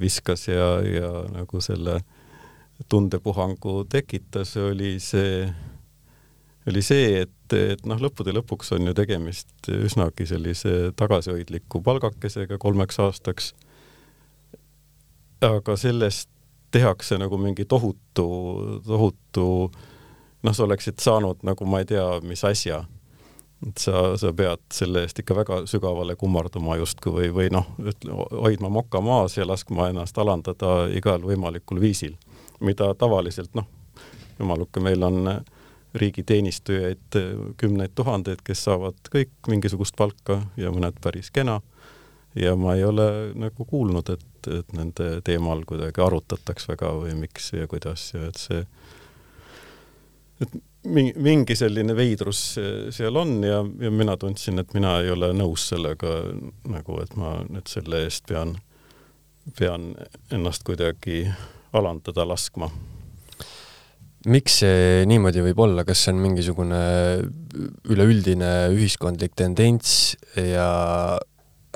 viskas 0.00 0.46
ja, 0.48 0.80
ja 0.84 1.10
nagu 1.32 1.60
selle 1.64 2.00
tundepuhangu 2.88 3.84
tekitas, 3.92 4.54
oli 4.56 4.94
see, 5.02 5.48
oli 6.68 6.82
see, 6.84 7.22
et, 7.22 7.54
et 7.56 7.86
noh, 7.88 8.00
lõppude 8.00 8.34
lõpuks 8.36 8.74
on 8.76 8.90
ju 8.90 8.94
tegemist 8.96 9.70
üsnagi 9.72 10.26
sellise 10.28 10.92
tagasihoidliku 10.96 11.80
palgakesega 11.82 12.58
kolmeks 12.58 13.00
aastaks. 13.00 13.54
aga 15.40 15.76
sellest 15.76 16.28
tehakse 16.70 17.18
nagu 17.18 17.38
mingi 17.38 17.64
tohutu, 17.64 18.28
tohutu 18.86 19.46
noh, 20.42 20.54
sa 20.54 20.64
oleksid 20.64 21.00
saanud 21.00 21.42
nagu 21.42 21.64
ma 21.64 21.80
ei 21.80 21.88
tea, 21.88 22.06
mis 22.22 22.44
asja 22.44 22.84
et 23.68 23.78
sa, 23.78 24.16
sa 24.16 24.32
pead 24.32 24.62
selle 24.72 25.04
eest 25.04 25.18
ikka 25.20 25.36
väga 25.36 25.60
sügavale 25.68 26.16
kummarduma 26.16 26.78
justkui 26.80 27.12
või, 27.12 27.30
või 27.34 27.48
noh, 27.52 27.66
hoidma 28.32 28.70
moka 28.72 29.02
maas 29.04 29.36
ja 29.36 29.44
laskma 29.48 29.90
ennast 29.90 30.18
alandada 30.18 30.86
igal 30.96 31.20
võimalikul 31.24 31.80
viisil, 31.80 32.16
mida 32.60 32.94
tavaliselt 32.94 33.52
noh, 33.58 33.68
jumaluke, 34.38 34.80
meil 34.80 35.04
on 35.04 35.28
riigiteenistujaid 35.94 37.18
kümneid 37.58 37.94
tuhandeid, 37.94 38.42
kes 38.46 38.64
saavad 38.68 39.10
kõik 39.10 39.32
mingisugust 39.50 39.96
palka 39.98 40.40
ja 40.60 40.70
mõned 40.74 41.00
päris 41.02 41.30
kena. 41.34 41.60
ja 42.34 42.54
ma 42.56 42.76
ei 42.78 42.84
ole 42.84 43.32
nagu 43.34 43.64
kuulnud, 43.64 44.08
et, 44.08 44.48
et 44.58 44.72
nende 44.72 45.20
teemal 45.26 45.64
kuidagi 45.66 46.00
arutataks 46.00 46.68
väga 46.68 46.92
või 46.94 47.14
miks 47.18 47.52
ja 47.52 47.66
kuidas 47.66 48.12
ja 48.14 48.28
et 48.28 48.38
see, 48.38 48.60
et 50.40 50.54
mingi, 50.84 51.12
mingi 51.18 51.56
selline 51.58 51.96
veidrus 51.96 52.42
seal 52.94 53.16
on 53.16 53.40
ja, 53.44 53.60
ja 53.80 53.90
mina 53.90 54.16
tundsin, 54.16 54.58
et 54.62 54.74
mina 54.74 54.98
ei 55.02 55.10
ole 55.10 55.32
nõus 55.36 55.68
sellega 55.72 56.20
nagu, 56.70 57.00
et 57.02 57.16
ma 57.18 57.40
nüüd 57.48 57.70
selle 57.70 58.04
eest 58.06 58.26
pean, 58.30 58.54
pean 59.58 59.92
ennast 60.32 60.64
kuidagi 60.66 61.24
alandada 61.72 62.26
laskma. 62.28 62.70
Miks 64.28 64.60
see 64.60 65.06
niimoodi 65.08 65.42
võib 65.44 65.62
olla, 65.64 65.84
kas 65.88 66.04
see 66.04 66.12
on 66.14 66.20
mingisugune 66.24 66.80
üleüldine 67.88 68.50
ühiskondlik 68.74 69.36
tendents 69.38 70.14
ja 70.36 70.68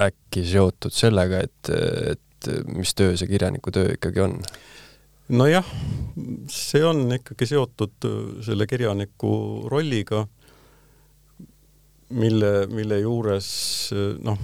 äkki 0.00 0.44
seotud 0.48 0.92
sellega, 0.92 1.44
et, 1.46 1.72
et 2.12 2.50
mis 2.68 2.92
töö 2.98 3.14
see 3.16 3.30
kirjaniku 3.30 3.72
töö 3.74 3.94
ikkagi 3.96 4.24
on? 4.26 4.38
nojah, 5.32 5.64
see 6.52 6.84
on 6.84 7.06
ikkagi 7.16 7.48
seotud 7.48 8.08
selle 8.44 8.66
kirjaniku 8.68 9.32
rolliga, 9.72 10.26
mille, 12.12 12.52
mille 12.68 13.00
juures 13.00 13.48
noh, 14.26 14.42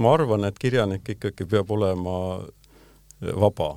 ma 0.00 0.12
arvan, 0.16 0.44
et 0.48 0.60
kirjanik 0.60 1.08
ikkagi 1.16 1.48
peab 1.48 1.72
olema 1.72 2.18
vaba. 3.20 3.72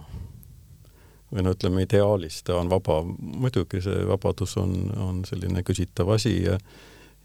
Või 1.34 1.46
no 1.46 1.54
ütleme, 1.56 1.84
ideaalis 1.88 2.42
ta 2.46 2.58
on 2.60 2.70
vaba, 2.72 3.02
muidugi 3.04 3.82
see 3.82 4.04
vabadus 4.08 4.58
on, 4.62 4.76
on 5.02 5.22
selline 5.28 5.64
küsitav 5.66 6.14
asi 6.16 6.40
ja 6.46 6.60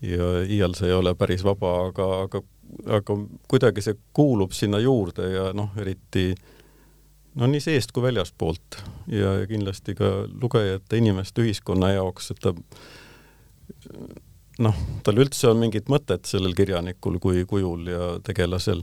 ja 0.03 0.45
iial 0.47 0.77
see 0.79 0.93
ei 0.93 0.95
ole 0.95 1.15
päris 1.19 1.43
vaba, 1.43 1.73
aga, 1.89 2.05
aga, 2.29 2.43
aga 2.99 3.17
kuidagi 3.51 3.83
see 3.83 3.97
kuulub 4.15 4.55
sinna 4.55 4.79
juurde 4.79 5.27
ja 5.33 5.49
noh, 5.57 5.73
eriti 5.81 6.31
no 7.39 7.49
nii 7.51 7.61
seest 7.63 7.91
kui 7.95 8.05
väljaspoolt 8.07 8.79
ja 9.11 9.35
kindlasti 9.51 9.97
ka 9.99 10.13
lugejate, 10.31 11.01
inimeste, 11.03 11.43
ühiskonna 11.43 11.91
jaoks, 11.97 12.31
et 12.31 12.41
ta 12.47 12.55
noh, 14.63 14.79
tal 15.07 15.21
üldse 15.23 15.51
on 15.51 15.61
mingit 15.63 15.91
mõtet 15.91 16.31
sellel 16.31 16.55
kirjanikul 16.59 17.19
kui 17.23 17.45
kujul 17.49 17.91
ja 17.91 18.09
tegelasel, 18.25 18.83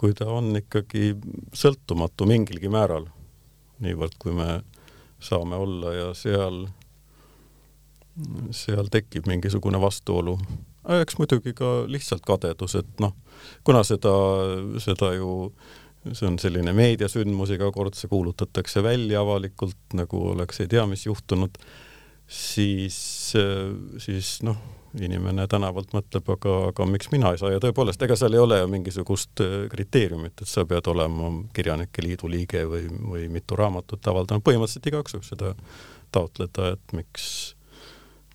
kui 0.00 0.14
ta 0.16 0.28
on 0.32 0.52
ikkagi 0.60 1.14
sõltumatu 1.56 2.28
mingilgi 2.28 2.70
määral, 2.72 3.08
niivõrd 3.82 4.16
kui 4.22 4.34
me 4.36 4.62
saame 5.22 5.58
olla 5.58 5.94
ja 5.94 6.08
seal, 6.18 6.64
seal 8.54 8.90
tekib 8.92 9.28
mingisugune 9.30 9.80
vastuolu. 9.80 10.38
eks 11.00 11.18
muidugi 11.18 11.54
ka 11.54 11.84
lihtsalt 11.86 12.24
kadedus, 12.26 12.74
et 12.80 13.00
noh, 13.00 13.14
kuna 13.64 13.84
seda, 13.86 14.14
seda 14.82 15.12
ju 15.14 15.52
see 16.10 16.26
on 16.26 16.38
selline 16.42 16.74
meediasündmus, 16.74 17.52
iga 17.54 17.70
kord 17.74 17.94
see 17.94 18.10
kuulutatakse 18.10 18.82
välja 18.82 19.22
avalikult, 19.22 19.78
nagu 19.94 20.24
oleks 20.32 20.62
ei 20.64 20.70
tea, 20.72 20.82
mis 20.90 21.06
juhtunud, 21.06 21.60
siis, 22.26 22.96
siis 24.02 24.32
noh, 24.46 24.58
inimene 25.00 25.46
tänavalt 25.48 25.94
mõtleb, 25.96 26.26
aga, 26.34 26.56
aga 26.70 26.86
miks 26.88 27.08
mina 27.12 27.32
ei 27.32 27.40
saa? 27.40 27.52
Ja 27.54 27.60
tõepoolest, 27.62 28.02
ega 28.04 28.16
seal 28.18 28.36
ei 28.36 28.42
ole 28.42 28.58
mingisugust 28.70 29.40
äh, 29.44 29.54
kriteeriumit, 29.72 30.42
et 30.42 30.50
sa 30.50 30.66
pead 30.68 30.88
olema 30.92 31.30
Kirjanike 31.56 32.04
Liidu 32.04 32.28
liige 32.30 32.64
või, 32.68 32.84
või 32.90 33.26
mitu 33.32 33.56
raamatut 33.58 34.12
avaldanud, 34.12 34.44
põhimõtteliselt 34.44 34.90
igaüks 34.90 35.16
võib 35.16 35.26
seda 35.28 35.54
taotleda, 36.12 36.74
et 36.76 36.96
miks, 36.96 37.26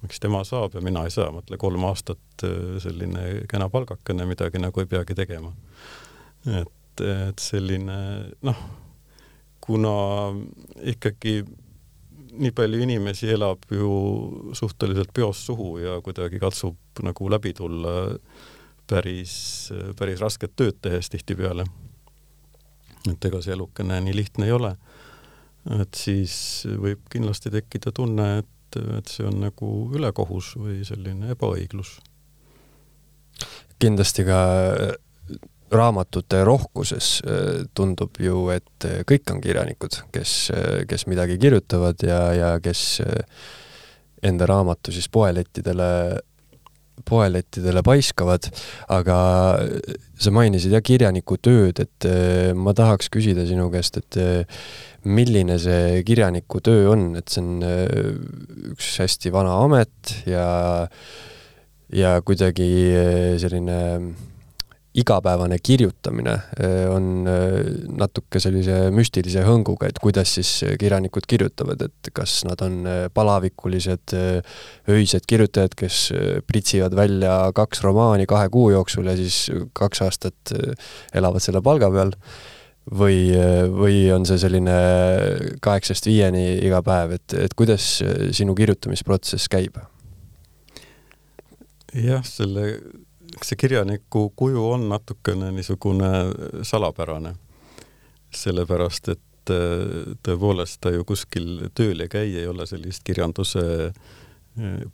miks 0.02 0.24
tema 0.24 0.42
saab 0.48 0.78
ja 0.78 0.82
mina 0.86 1.06
ei 1.06 1.14
saa, 1.14 1.30
mõtle 1.36 1.60
kolm 1.62 1.86
aastat 1.90 2.48
äh, 2.48 2.80
selline 2.84 3.28
kena 3.52 3.70
palgakene, 3.74 4.26
midagi 4.30 4.62
nagu 4.64 4.82
ei 4.82 4.90
peagi 4.90 5.18
tegema. 5.18 5.54
et, 6.48 7.06
et 7.06 7.40
selline 7.44 8.02
noh, 8.48 8.68
kuna 9.62 9.96
ikkagi 10.88 11.42
nii 12.38 12.53
palju 12.56 12.82
inimesi 12.84 13.29
elab 13.34 13.65
ju 13.72 13.89
suhteliselt 14.58 15.13
peost 15.13 15.48
suhu 15.50 15.77
ja 15.82 15.98
kuidagi 16.06 16.39
katsub 16.39 17.01
nagu 17.03 17.29
läbi 17.29 17.53
tulla 17.58 17.94
päris, 18.88 19.34
päris 20.00 20.22
rasket 20.24 20.56
tööd 20.56 20.79
tehes 20.82 21.10
tihtipeale. 21.12 21.65
et 23.12 23.25
ega 23.25 23.41
see 23.41 23.53
elukene 23.56 24.01
nii 24.03 24.15
lihtne 24.15 24.46
ei 24.48 24.51
ole. 24.51 24.75
et 25.82 25.94
siis 25.96 26.65
võib 26.67 27.03
kindlasti 27.12 27.51
tekkida 27.51 27.91
tunne, 27.91 28.27
et, 28.44 28.79
et 28.98 29.08
see 29.08 29.25
on 29.27 29.41
nagu 29.41 29.72
ülekohus 29.96 30.56
või 30.58 30.84
selline 30.88 31.34
ebaõiglus. 31.36 31.98
kindlasti 33.79 34.25
ka 34.27 34.39
raamatute 35.72 36.44
rohkuses 36.48 37.18
äh, 37.26 37.66
tundub 37.76 38.18
ju, 38.22 38.48
et 38.54 38.88
äh, 38.88 39.02
kõik 39.08 39.28
on 39.34 39.42
kirjanikud, 39.44 40.00
kes, 40.16 40.36
äh, 40.56 40.82
kes 40.88 41.08
midagi 41.12 41.38
kirjutavad 41.42 42.04
ja, 42.08 42.22
ja 42.36 42.52
kes 42.64 43.02
enda 44.26 44.48
raamatu 44.50 44.94
siis 44.96 45.10
poelettidele, 45.14 45.90
poelettidele 47.08 47.84
paiskavad, 47.86 48.48
aga 48.92 49.18
sa 50.18 50.34
mainisid 50.34 50.74
jah, 50.74 50.84
kirjaniku 50.84 51.38
tööd, 51.38 51.84
et 51.84 52.08
ma 52.58 52.74
tahaks 52.76 53.12
küsida 53.14 53.46
sinu 53.48 53.68
käest, 53.72 54.00
et 54.02 54.18
milline 55.08 55.60
see 55.62 56.02
kirjaniku 56.08 56.64
töö 56.66 56.90
on, 56.96 57.12
et 57.20 57.30
see 57.30 57.44
on 57.44 58.72
üks 58.74 58.96
hästi 59.04 59.32
vana 59.36 59.60
amet 59.68 60.16
ja 60.28 60.48
ja 61.94 62.18
kuidagi 62.26 62.66
selline 63.40 63.78
igapäevane 64.98 65.60
kirjutamine 65.63 66.34
äh, 66.34 66.88
on 66.89 67.27
äh, 67.30 67.60
natuke 68.00 68.42
sellise 68.42 68.88
müstilise 68.94 69.44
hõnguga, 69.46 69.92
et 69.92 70.01
kuidas 70.01 70.34
siis 70.38 70.51
kirjanikud 70.80 71.27
kirjutavad, 71.30 71.84
et 71.86 72.12
kas 72.16 72.39
nad 72.48 72.62
on 72.66 72.82
palavikulised 73.13 74.16
öised 74.89 75.30
kirjutajad, 75.30 75.75
kes 75.77 76.01
pritsivad 76.48 76.96
välja 76.98 77.39
kaks 77.56 77.84
romaani 77.86 78.27
kahe 78.30 78.50
kuu 78.54 78.72
jooksul 78.74 79.10
ja 79.10 79.16
siis 79.20 79.48
kaks 79.77 80.04
aastat 80.08 80.54
elavad 81.16 81.44
selle 81.44 81.62
palga 81.66 81.89
peal, 81.94 82.13
või, 82.88 83.20
või 83.74 84.06
on 84.16 84.25
see 84.27 84.39
selline 84.42 84.77
kaheksast 85.63 86.08
viieni 86.08 86.46
iga 86.66 86.82
päev, 86.86 87.18
et, 87.20 87.36
et 87.48 87.58
kuidas 87.58 87.98
sinu 88.36 88.56
kirjutamisprotsess 88.58 89.51
käib? 89.51 89.77
jah, 91.98 92.24
selle 92.27 92.68
eks 93.38 93.53
see 93.53 93.62
kirjaniku 93.62 94.27
kuju 94.36 94.67
on 94.74 94.88
natukene 94.89 95.51
niisugune 95.56 96.12
salapärane, 96.67 97.36
sellepärast 98.34 99.13
et 99.13 99.53
äh, 99.53 100.13
tõepoolest 100.25 100.82
ta 100.82 100.94
ju 100.94 101.06
kuskil 101.08 101.70
tööl 101.77 102.01
ei 102.06 102.12
käi, 102.12 102.32
ei 102.36 102.48
ole 102.50 102.65
sellist 102.70 103.06
kirjanduse 103.08 103.63
äh, 103.88 104.15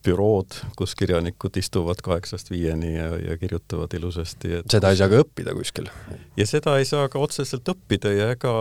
bürood, 0.04 0.58
kus 0.76 0.96
kirjanikud 0.96 1.58
istuvad 1.58 2.02
kaheksast 2.04 2.52
viieni 2.52 2.96
ja, 2.98 3.10
ja 3.18 3.38
kirjutavad 3.38 3.94
ilusasti 3.94 4.58
et.... 4.60 4.72
seda 4.72 4.92
ei 4.92 5.00
saa 5.00 5.10
ka 5.12 5.22
õppida 5.24 5.56
kuskil? 5.56 5.88
ja 6.38 6.48
seda 6.48 6.78
ei 6.80 6.88
saa 6.90 7.08
ka 7.10 7.22
otseselt 7.24 7.70
õppida 7.72 8.12
ja 8.12 8.32
ega 8.36 8.52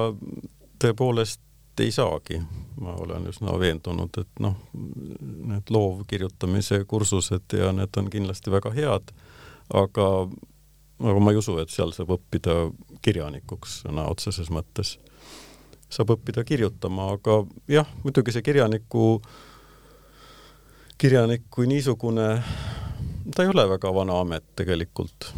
tõepoolest 0.82 1.42
ei 1.82 1.90
saagi, 1.90 2.38
ma 2.84 2.92
olen 3.00 3.26
üsna 3.30 3.54
veendunud, 3.58 4.14
et 4.20 4.42
noh, 4.44 4.58
need 5.48 5.70
loovkirjutamise 5.72 6.82
kursused 6.86 7.56
ja 7.56 7.72
need 7.74 7.96
on 7.98 8.10
kindlasti 8.12 8.52
väga 8.52 8.74
head 8.76 9.14
aga, 9.74 10.08
aga 11.00 11.20
ma 11.20 11.32
ei 11.32 11.40
usu, 11.40 11.56
et 11.62 11.72
seal 11.72 11.92
saab 11.94 12.14
õppida 12.16 12.56
kirjanikuks 13.02 13.82
sõna 13.84 14.08
otseses 14.10 14.50
mõttes. 14.50 14.98
saab 15.92 16.14
õppida 16.14 16.44
kirjutama, 16.48 17.12
aga 17.18 17.42
jah, 17.68 17.88
muidugi 18.04 18.32
see 18.32 18.42
kirjaniku, 18.42 19.20
kirjanik 20.98 21.44
kui 21.50 21.66
niisugune, 21.68 22.28
ta 23.34 23.44
ei 23.44 23.50
ole 23.52 23.66
väga 23.68 23.94
vana 23.94 24.20
amet 24.20 24.44
tegelikult. 24.56 25.32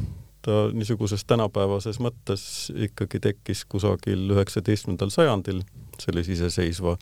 ta 0.45 0.69
niisuguses 0.77 1.25
tänapäevases 1.25 1.97
mõttes 2.05 2.69
ikkagi 2.77 3.17
tekkis 3.21 3.65
kusagil 3.65 4.29
üheksateistkümnendal 4.35 5.09
sajandil 5.09 5.63
sellise 5.99 6.33
iseseisva 6.33 6.99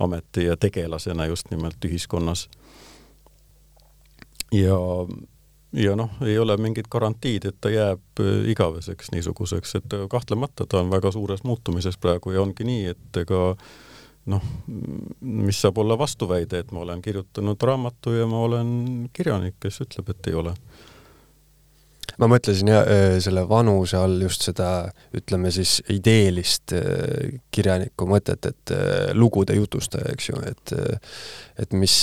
ameti 0.00 0.44
ja 0.44 0.56
tegelasena 0.56 1.26
just 1.26 1.50
nimelt 1.50 1.84
ühiskonnas. 1.84 2.48
ja, 4.52 4.76
ja 5.72 5.96
noh, 5.96 6.10
ei 6.26 6.38
ole 6.38 6.56
mingit 6.56 6.88
garantiid, 6.90 7.44
et 7.46 7.56
ta 7.60 7.70
jääb 7.70 8.22
igaveseks 8.50 9.12
niisuguseks, 9.14 9.74
et 9.78 9.96
kahtlemata 10.10 10.66
ta 10.66 10.80
on 10.80 10.90
väga 10.90 11.12
suures 11.14 11.44
muutumises 11.44 11.98
praegu 11.98 12.34
ja 12.34 12.42
ongi 12.42 12.66
nii, 12.66 12.84
et 12.94 13.22
ega 13.22 13.54
noh, 14.30 14.42
mis 15.20 15.60
saab 15.62 15.78
olla 15.78 15.98
vastuväide, 15.98 16.58
et 16.64 16.72
ma 16.72 16.84
olen 16.84 17.02
kirjutanud 17.02 17.62
raamatu 17.62 18.14
ja 18.14 18.26
ma 18.26 18.42
olen 18.46 18.72
kirjanik, 19.12 19.56
kes 19.60 19.80
ütleb, 19.86 20.10
et 20.10 20.30
ei 20.30 20.38
ole 20.42 20.54
ma 22.18 22.28
mõtlesin 22.30 22.70
ja 22.70 22.80
selle 23.22 23.44
vanuse 23.48 23.98
all 23.98 24.20
just 24.24 24.44
seda, 24.48 24.90
ütleme 25.16 25.52
siis 25.54 25.78
ideelist 25.92 26.74
kirjaniku 27.54 28.08
mõtet, 28.10 28.50
et 28.50 28.74
lugude 29.14 29.54
jutustaja, 29.58 30.12
eks 30.14 30.30
ju, 30.32 30.42
et 30.50 30.74
et 31.60 31.74
mis, 31.76 31.94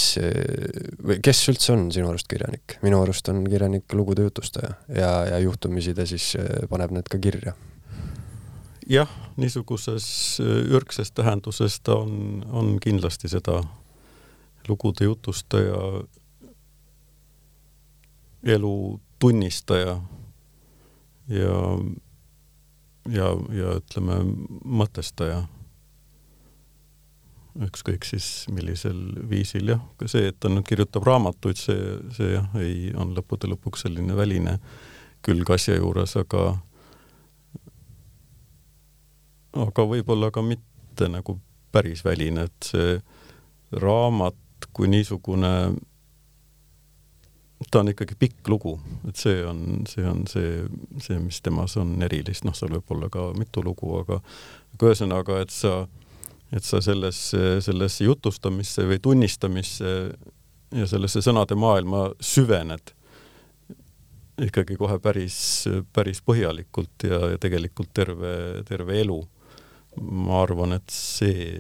või 1.02 1.18
kes 1.24 1.40
üldse 1.52 1.74
on 1.74 1.88
sinu 1.94 2.12
arust 2.12 2.28
kirjanik? 2.30 2.78
minu 2.86 3.02
arust 3.02 3.30
on 3.34 3.42
kirjanik 3.50 3.94
lugude 3.98 4.28
jutustaja 4.28 4.76
ja, 4.94 5.12
ja 5.34 5.40
juhtumisi 5.42 5.96
ta 5.98 6.06
siis 6.06 6.36
paneb 6.70 6.94
need 6.94 7.10
ka 7.10 7.20
kirja 7.22 7.56
jah, 8.88 9.10
niisuguses 9.38 10.08
ürgses 10.44 11.12
tähenduses 11.12 11.80
ta 11.84 11.98
on, 12.00 12.44
on 12.52 12.78
kindlasti 12.84 13.30
seda 13.32 13.62
lugude 14.68 15.08
jutustaja, 15.08 15.82
elu 18.44 18.74
tunnistaja 19.20 19.98
ja, 21.28 21.60
ja, 23.12 23.30
ja 23.60 23.78
ütleme, 23.82 24.20
mõtestaja. 24.64 25.46
ükskõik 27.58 28.06
siis 28.06 28.46
millisel 28.54 29.00
viisil 29.30 29.74
jah, 29.74 29.82
ka 29.98 30.06
see, 30.08 30.30
et 30.30 30.38
ta 30.40 30.50
nüüd 30.52 30.68
kirjutab 30.68 31.08
raamatuid, 31.10 31.58
see, 31.58 31.98
see 32.14 32.36
jah, 32.36 32.52
ei, 32.62 32.92
on 32.94 33.16
lõppude 33.18 33.50
lõpuks 33.50 33.88
selline 33.88 34.16
väline 34.16 34.60
külg 35.26 35.50
asja 35.52 35.80
juures, 35.80 36.14
aga 36.22 36.60
aga 39.58 39.86
võib-olla 39.90 40.30
ka 40.32 40.44
mitte 40.46 41.10
nagu 41.10 41.40
päris 41.74 42.04
väline, 42.06 42.46
et 42.48 42.70
see 42.70 43.00
raamat 43.82 44.70
kui 44.74 44.90
niisugune, 44.92 45.52
ta 47.72 47.82
on 47.82 47.92
ikkagi 47.92 48.18
pikk 48.20 48.50
lugu, 48.52 48.76
et 49.10 49.18
see 49.18 49.42
on, 49.46 49.84
see 49.90 50.06
on 50.06 50.26
see, 50.30 50.66
see, 51.02 51.20
mis 51.22 51.40
temas 51.42 51.78
on 51.82 51.96
erilist, 52.06 52.46
noh, 52.46 52.56
seal 52.58 52.72
võib 52.76 52.96
olla 52.96 53.10
ka 53.14 53.32
mitu 53.38 53.64
lugu, 53.66 53.90
aga 54.02 54.20
aga 54.76 54.92
ühesõnaga, 54.92 55.40
et 55.42 55.54
sa, 55.54 55.88
et 56.54 56.64
sa 56.64 56.82
sellesse, 56.86 57.58
sellesse 57.66 58.06
jutustamisse 58.06 58.86
või 58.86 59.02
tunnistamisse 59.02 59.96
ja 60.78 60.88
sellesse 60.90 61.24
sõnade 61.26 61.58
maailma 61.58 62.12
süvened 62.22 62.94
ikkagi 64.46 64.78
kohe 64.78 65.00
päris, 65.02 65.40
päris 65.94 66.22
põhjalikult 66.26 67.08
ja, 67.10 67.20
ja 67.34 67.42
tegelikult 67.42 67.90
terve, 67.98 68.34
terve 68.68 69.00
elu. 69.02 69.18
Ma 69.98 70.44
arvan, 70.44 70.76
et 70.76 70.94
see 70.94 71.56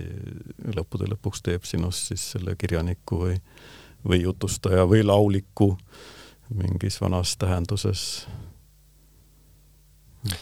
lõppude 0.76 1.08
lõpuks 1.10 1.42
teeb 1.48 1.66
sinust 1.66 2.12
siis 2.12 2.26
selle 2.36 2.54
kirjaniku 2.60 3.24
või, 3.24 3.40
või 4.08 4.22
jutustaja 4.24 4.86
või 4.90 5.04
lauliku 5.06 5.74
mingis 6.56 7.02
vanas 7.02 7.38
tähenduses. 7.38 8.28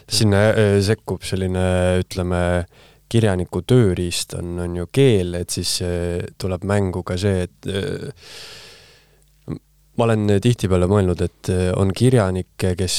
sinna 0.10 0.38
äh, 0.50 0.80
sekkub 0.82 1.24
selline, 1.24 1.66
ütleme, 2.02 2.66
kirjaniku 3.10 3.62
tööriist 3.62 4.34
on, 4.34 4.56
on 4.60 4.78
ju 4.80 4.88
keel, 4.92 5.36
et 5.38 5.54
siis 5.54 5.78
äh, 5.86 6.24
tuleb 6.42 6.64
mängu 6.66 7.04
ka 7.06 7.18
see, 7.22 7.46
et 7.46 7.70
äh, 7.70 9.58
ma 9.98 10.08
olen 10.08 10.40
tihtipeale 10.42 10.90
mõelnud, 10.92 11.22
et 11.22 11.52
on 11.80 11.94
kirjanikke, 11.96 12.74
kes 12.76 12.98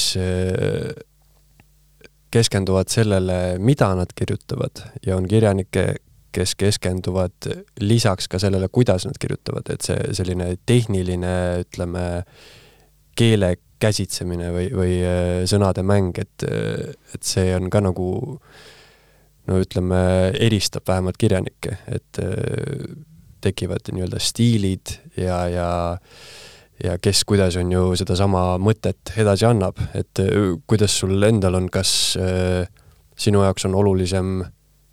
keskenduvad 2.33 2.89
sellele, 2.89 3.35
mida 3.61 3.91
nad 3.95 4.09
kirjutavad 4.15 4.81
ja 5.05 5.15
on 5.19 5.27
kirjanikke, 5.29 5.83
kes 6.35 6.55
keskenduvad 6.59 7.49
lisaks 7.81 8.27
ka 8.31 8.39
sellele, 8.41 8.69
kuidas 8.73 9.07
nad 9.07 9.17
kirjutavad, 9.19 9.69
et 9.73 9.85
see 9.85 10.13
selline 10.17 10.53
tehniline, 10.65 11.35
ütleme, 11.65 12.07
keele 13.17 13.55
käsitsemine 13.81 14.49
või, 14.53 14.71
või 14.73 14.95
äh, 15.05 15.43
sõnade 15.49 15.83
mäng, 15.85 16.17
et, 16.21 16.45
et 17.13 17.23
see 17.23 17.53
on 17.55 17.69
ka 17.73 17.81
nagu 17.85 18.09
no 19.47 19.61
ütleme, 19.61 19.99
eristab 20.43 20.87
vähemalt 20.89 21.17
kirjanikke, 21.21 21.77
et 21.93 22.21
äh, 22.23 22.97
tekivad 23.41 23.93
nii-öelda 23.93 24.19
stiilid 24.21 24.97
ja, 25.17 25.45
ja 25.51 25.69
ja 26.83 26.97
kes 27.01 27.23
kuidas 27.25 27.55
on 27.57 27.71
ju 27.73 27.95
sedasama 27.97 28.59
mõtet 28.61 29.15
edasi 29.17 29.47
annab, 29.49 29.79
et 29.97 30.19
kuidas 30.69 30.93
sul 30.99 31.23
endal 31.25 31.57
on, 31.57 31.71
kas 31.73 31.91
äh, 32.21 32.67
sinu 33.17 33.41
jaoks 33.41 33.65
on 33.65 33.75
olulisem, 33.75 34.43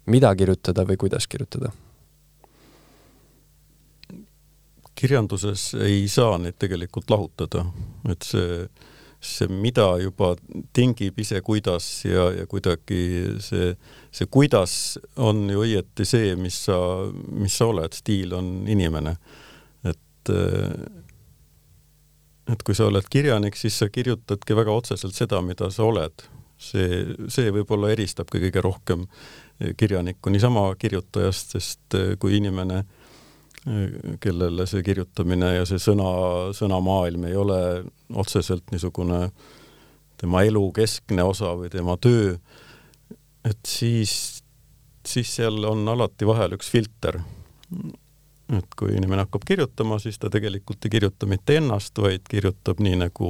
mida 0.07 0.35
kirjutada 0.37 0.85
või 0.89 0.97
kuidas 1.01 1.29
kirjutada? 1.31 1.73
kirjanduses 4.95 5.73
ei 5.83 6.05
saa 6.09 6.37
neid 6.39 6.55
tegelikult 6.63 7.11
lahutada, 7.11 7.65
et 8.09 8.23
see, 8.23 8.61
see 9.19 9.49
mida 9.51 9.89
juba 9.99 10.35
tingib 10.77 11.19
ise 11.19 11.41
kuidas 11.45 11.89
ja, 12.07 12.29
ja 12.39 12.47
kuidagi 12.47 13.01
see, 13.43 13.73
see 14.15 14.31
kuidas 14.31 14.77
on 15.17 15.49
ju 15.51 15.65
õieti 15.67 16.07
see, 16.07 16.37
mis 16.39 16.61
sa, 16.69 16.79
mis 17.27 17.59
sa 17.59 17.69
oled, 17.73 17.97
stiil 17.99 18.37
on 18.39 18.53
inimene. 18.71 19.17
et 19.85 20.31
et 22.53 22.63
kui 22.63 22.77
sa 22.77 22.89
oled 22.91 23.07
kirjanik, 23.11 23.57
siis 23.57 23.77
sa 23.81 23.89
kirjutadki 23.93 24.57
väga 24.57 24.73
otseselt 24.73 25.17
seda, 25.17 25.41
mida 25.43 25.71
sa 25.73 25.85
oled. 25.89 26.29
see, 26.65 27.17
see 27.29 27.51
võib-olla 27.51 27.91
eristabki 27.93 28.39
kõige 28.47 28.63
rohkem 28.63 29.09
kirjanikku 29.77 30.33
niisama 30.33 30.67
kirjutajast, 30.79 31.57
sest 31.57 31.99
eh, 31.99 32.15
kui 32.21 32.37
inimene, 32.39 32.85
eh, 33.67 33.99
kellele 34.21 34.67
see 34.71 34.83
kirjutamine 34.87 35.55
ja 35.59 35.67
see 35.69 35.83
sõna, 35.83 36.09
sõnamaailm 36.57 37.29
ei 37.31 37.37
ole 37.39 37.61
otseselt 38.15 38.73
niisugune 38.75 39.29
tema 40.21 40.45
elu 40.47 40.65
keskne 40.75 41.27
osa 41.27 41.55
või 41.59 41.71
tema 41.73 41.97
töö, 42.01 42.37
et 43.45 43.61
siis, 43.69 44.43
siis 45.07 45.37
seal 45.37 45.65
on 45.69 45.87
alati 45.89 46.27
vahel 46.27 46.57
üks 46.57 46.71
filter 46.73 47.21
et 48.53 48.77
kui 48.77 48.93
inimene 48.97 49.25
hakkab 49.25 49.45
kirjutama, 49.49 49.99
siis 50.03 50.19
ta 50.21 50.29
tegelikult 50.33 50.85
ei 50.85 50.93
kirjuta 50.93 51.27
mitte 51.27 51.57
ennast, 51.59 51.97
vaid 52.01 52.27
kirjutab 52.29 52.81
nii 52.85 52.99
nagu 53.07 53.29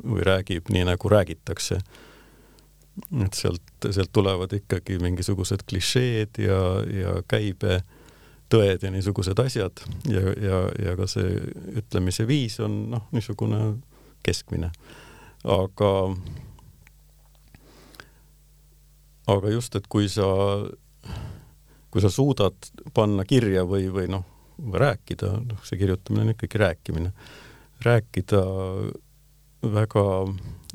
või 0.00 0.24
räägib 0.24 0.70
nii 0.72 0.86
nagu 0.88 1.10
räägitakse. 1.12 1.80
Et 3.24 3.34
sealt, 3.34 3.62
sealt 3.90 4.12
tulevad 4.14 4.52
ikkagi 4.54 4.98
mingisugused 5.02 5.64
klišeed 5.68 6.38
ja, 6.44 6.60
ja 6.86 7.14
käibetõed 7.30 8.84
ja 8.86 8.92
niisugused 8.94 9.38
asjad 9.42 9.82
ja, 10.10 10.22
ja, 10.38 10.60
ja 10.78 10.94
ka 10.98 11.08
see 11.10 11.40
ütlemise 11.80 12.26
viis 12.30 12.60
on 12.62 12.76
noh, 12.94 13.08
niisugune 13.14 13.74
keskmine. 14.24 14.70
aga, 15.44 15.90
aga 19.34 19.52
just, 19.52 19.74
et 19.76 19.88
kui 19.90 20.08
sa, 20.08 20.28
kui 21.90 22.04
sa 22.04 22.10
suudad 22.10 22.70
panna 22.94 23.26
kirja 23.28 23.66
või, 23.68 23.90
või 23.92 24.08
noh, 24.14 24.24
rääkida, 24.58 25.32
noh, 25.50 25.64
see 25.66 25.80
kirjutamine 25.82 26.28
on 26.28 26.34
ikkagi 26.36 26.62
rääkimine, 26.62 27.10
rääkida 27.84 28.44
väga 29.74 30.04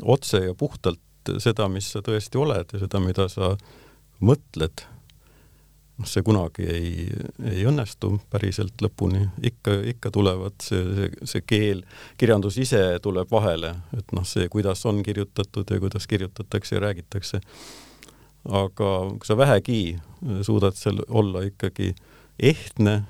otse 0.03 0.43
ja 0.43 0.53
puhtalt 0.57 0.99
seda, 1.43 1.67
mis 1.71 1.91
sa 1.93 2.01
tõesti 2.05 2.39
oled 2.39 2.73
ja 2.73 2.81
seda, 2.81 3.01
mida 3.03 3.27
sa 3.31 3.53
mõtled, 4.25 4.83
noh, 5.99 6.07
see 6.07 6.23
kunagi 6.25 6.65
ei, 6.69 6.93
ei 7.51 7.65
õnnestu 7.69 8.13
päriselt 8.31 8.81
lõpuni, 8.83 9.25
ikka, 9.51 9.75
ikka 9.93 10.11
tulevad 10.15 10.57
see, 10.63 10.81
see, 10.97 11.11
see 11.33 11.45
keel, 11.47 11.83
kirjandus 12.19 12.59
ise 12.61 12.81
tuleb 13.03 13.31
vahele, 13.31 13.75
et 13.97 14.15
noh, 14.15 14.27
see, 14.27 14.47
kuidas 14.51 14.85
on 14.89 15.03
kirjutatud 15.05 15.69
ja 15.69 15.79
kuidas 15.83 16.07
kirjutatakse 16.07 16.77
ja 16.77 16.83
räägitakse. 16.87 17.41
aga 18.45 18.91
kui 19.19 19.27
sa 19.27 19.35
vähegi 19.37 19.99
suudad 20.41 20.75
seal 20.75 21.01
olla 21.07 21.41
ikkagi 21.43 21.93
ehtne 22.39 23.03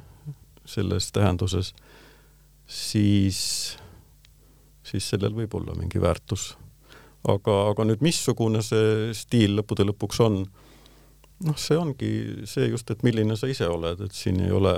selles 0.66 1.12
tähenduses, 1.12 1.74
siis, 2.70 3.40
siis 4.84 5.10
sellel 5.10 5.36
võib 5.38 5.54
olla 5.58 5.76
mingi 5.78 6.02
väärtus. 6.02 6.54
Aga, 7.28 7.56
aga 7.72 7.86
nüüd 7.88 8.04
missugune 8.06 8.62
see 8.66 9.10
stiil 9.18 9.58
lõppude 9.60 9.88
lõpuks 9.90 10.22
on, 10.26 10.44
noh, 11.48 11.58
see 11.60 11.78
ongi 11.80 12.12
see 12.50 12.70
just, 12.72 12.92
et 12.92 13.04
milline 13.04 13.38
sa 13.40 13.50
ise 13.52 13.68
oled, 13.68 14.06
et 14.06 14.16
siin 14.16 14.40
ei 14.46 14.54
ole 14.56 14.76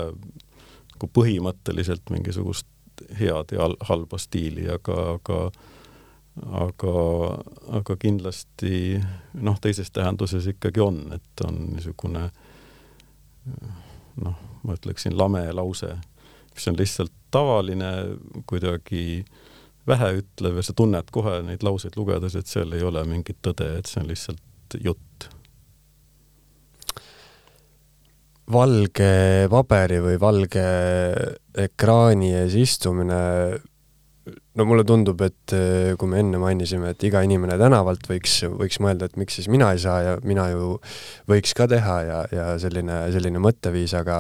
nagu 0.93 1.12
põhimõtteliselt 1.13 2.13
mingisugust 2.13 2.67
head 3.17 3.54
ja 3.56 3.69
halba 3.89 4.19
stiili, 4.21 4.67
aga, 4.69 4.97
aga 5.17 5.43
aga, 6.41 6.93
aga 7.77 7.95
kindlasti 7.99 9.01
noh, 9.43 9.58
teises 9.62 9.91
tähenduses 9.91 10.47
ikkagi 10.54 10.84
on, 10.84 11.04
et 11.15 11.43
on 11.45 11.58
niisugune 11.73 12.30
noh, 14.21 14.38
ma 14.63 14.77
ütleksin 14.77 15.17
lame 15.17 15.43
lause, 15.56 15.95
mis 16.54 16.67
on 16.69 16.77
lihtsalt 16.80 17.13
tavaline, 17.32 17.91
kuidagi 18.47 19.23
väheütlev 19.87 20.59
ja 20.59 20.65
sa 20.65 20.75
tunned 20.77 21.11
kohe 21.13 21.39
neid 21.45 21.63
lauseid 21.65 21.97
lugedes, 21.97 22.35
et 22.37 22.49
seal 22.49 22.73
ei 22.77 22.83
ole 22.85 23.03
mingit 23.09 23.39
tõde, 23.45 23.67
et 23.79 23.89
see 23.89 24.01
on 24.03 24.09
lihtsalt 24.11 24.79
jutt. 24.81 25.29
valge 28.51 29.47
paberi 29.47 30.01
või 30.03 30.17
valge 30.19 30.63
ekraani 31.55 32.33
ees 32.35 32.57
istumine 32.59 33.19
no 34.59 34.65
mulle 34.67 34.83
tundub, 34.87 35.21
et 35.25 35.55
eh, 35.55 35.93
kui 35.99 36.09
me 36.11 36.19
enne 36.21 36.41
mainisime, 36.41 36.91
et 36.91 37.05
iga 37.07 37.21
inimene 37.25 37.57
tänavalt 37.61 38.09
võiks, 38.09 38.41
võiks 38.59 38.81
mõelda, 38.83 39.07
et 39.07 39.17
miks 39.19 39.39
siis 39.39 39.47
mina 39.51 39.71
ei 39.71 39.81
saa 39.81 40.01
ja 40.03 40.17
mina 40.27 40.49
ju 40.51 40.75
võiks 41.31 41.55
ka 41.57 41.69
teha 41.71 41.97
ja, 42.07 42.19
ja 42.33 42.47
selline, 42.61 43.03
selline 43.15 43.41
mõtteviis, 43.43 43.95
aga 43.97 44.19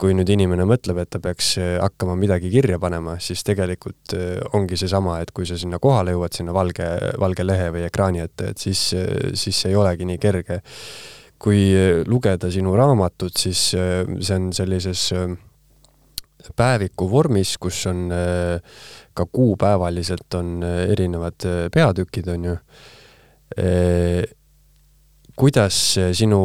kui 0.00 0.16
nüüd 0.18 0.30
inimene 0.34 0.64
mõtleb, 0.66 0.98
et 1.02 1.10
ta 1.14 1.20
peaks 1.22 1.54
hakkama 1.60 2.16
midagi 2.18 2.50
kirja 2.50 2.78
panema, 2.82 3.18
siis 3.22 3.44
tegelikult 3.46 4.16
eh, 4.18 4.40
ongi 4.58 4.78
seesama, 4.80 5.20
et 5.22 5.30
kui 5.34 5.46
sa 5.46 5.58
sinna 5.60 5.78
kohale 5.82 6.16
jõuad, 6.16 6.34
sinna 6.34 6.54
valge, 6.56 6.88
valge 7.22 7.46
lehe 7.46 7.70
või 7.74 7.86
ekraani 7.86 8.24
ette, 8.24 8.52
et 8.52 8.66
siis, 8.66 8.88
siis 9.38 9.62
see 9.62 9.72
ei 9.72 9.78
olegi 9.78 10.08
nii 10.08 10.22
kerge. 10.22 10.62
kui 11.42 11.74
lugeda 12.06 12.50
sinu 12.54 12.76
raamatut, 12.78 13.34
siis 13.34 13.72
see 13.74 14.36
on 14.36 14.52
sellises 14.54 15.08
päeviku 16.56 17.10
vormis, 17.10 17.56
kus 17.58 17.86
on 17.86 18.10
äh, 18.12 18.60
ka 19.14 19.26
kuupäevaliselt 19.26 20.34
on 20.34 20.62
äh, 20.62 20.90
erinevad 20.90 21.46
äh, 21.46 21.66
peatükid, 21.74 22.28
on 22.28 22.44
ju. 22.44 22.56
Äh, 25.42 25.44
kuidas 25.44 25.98
sinu 26.14 26.38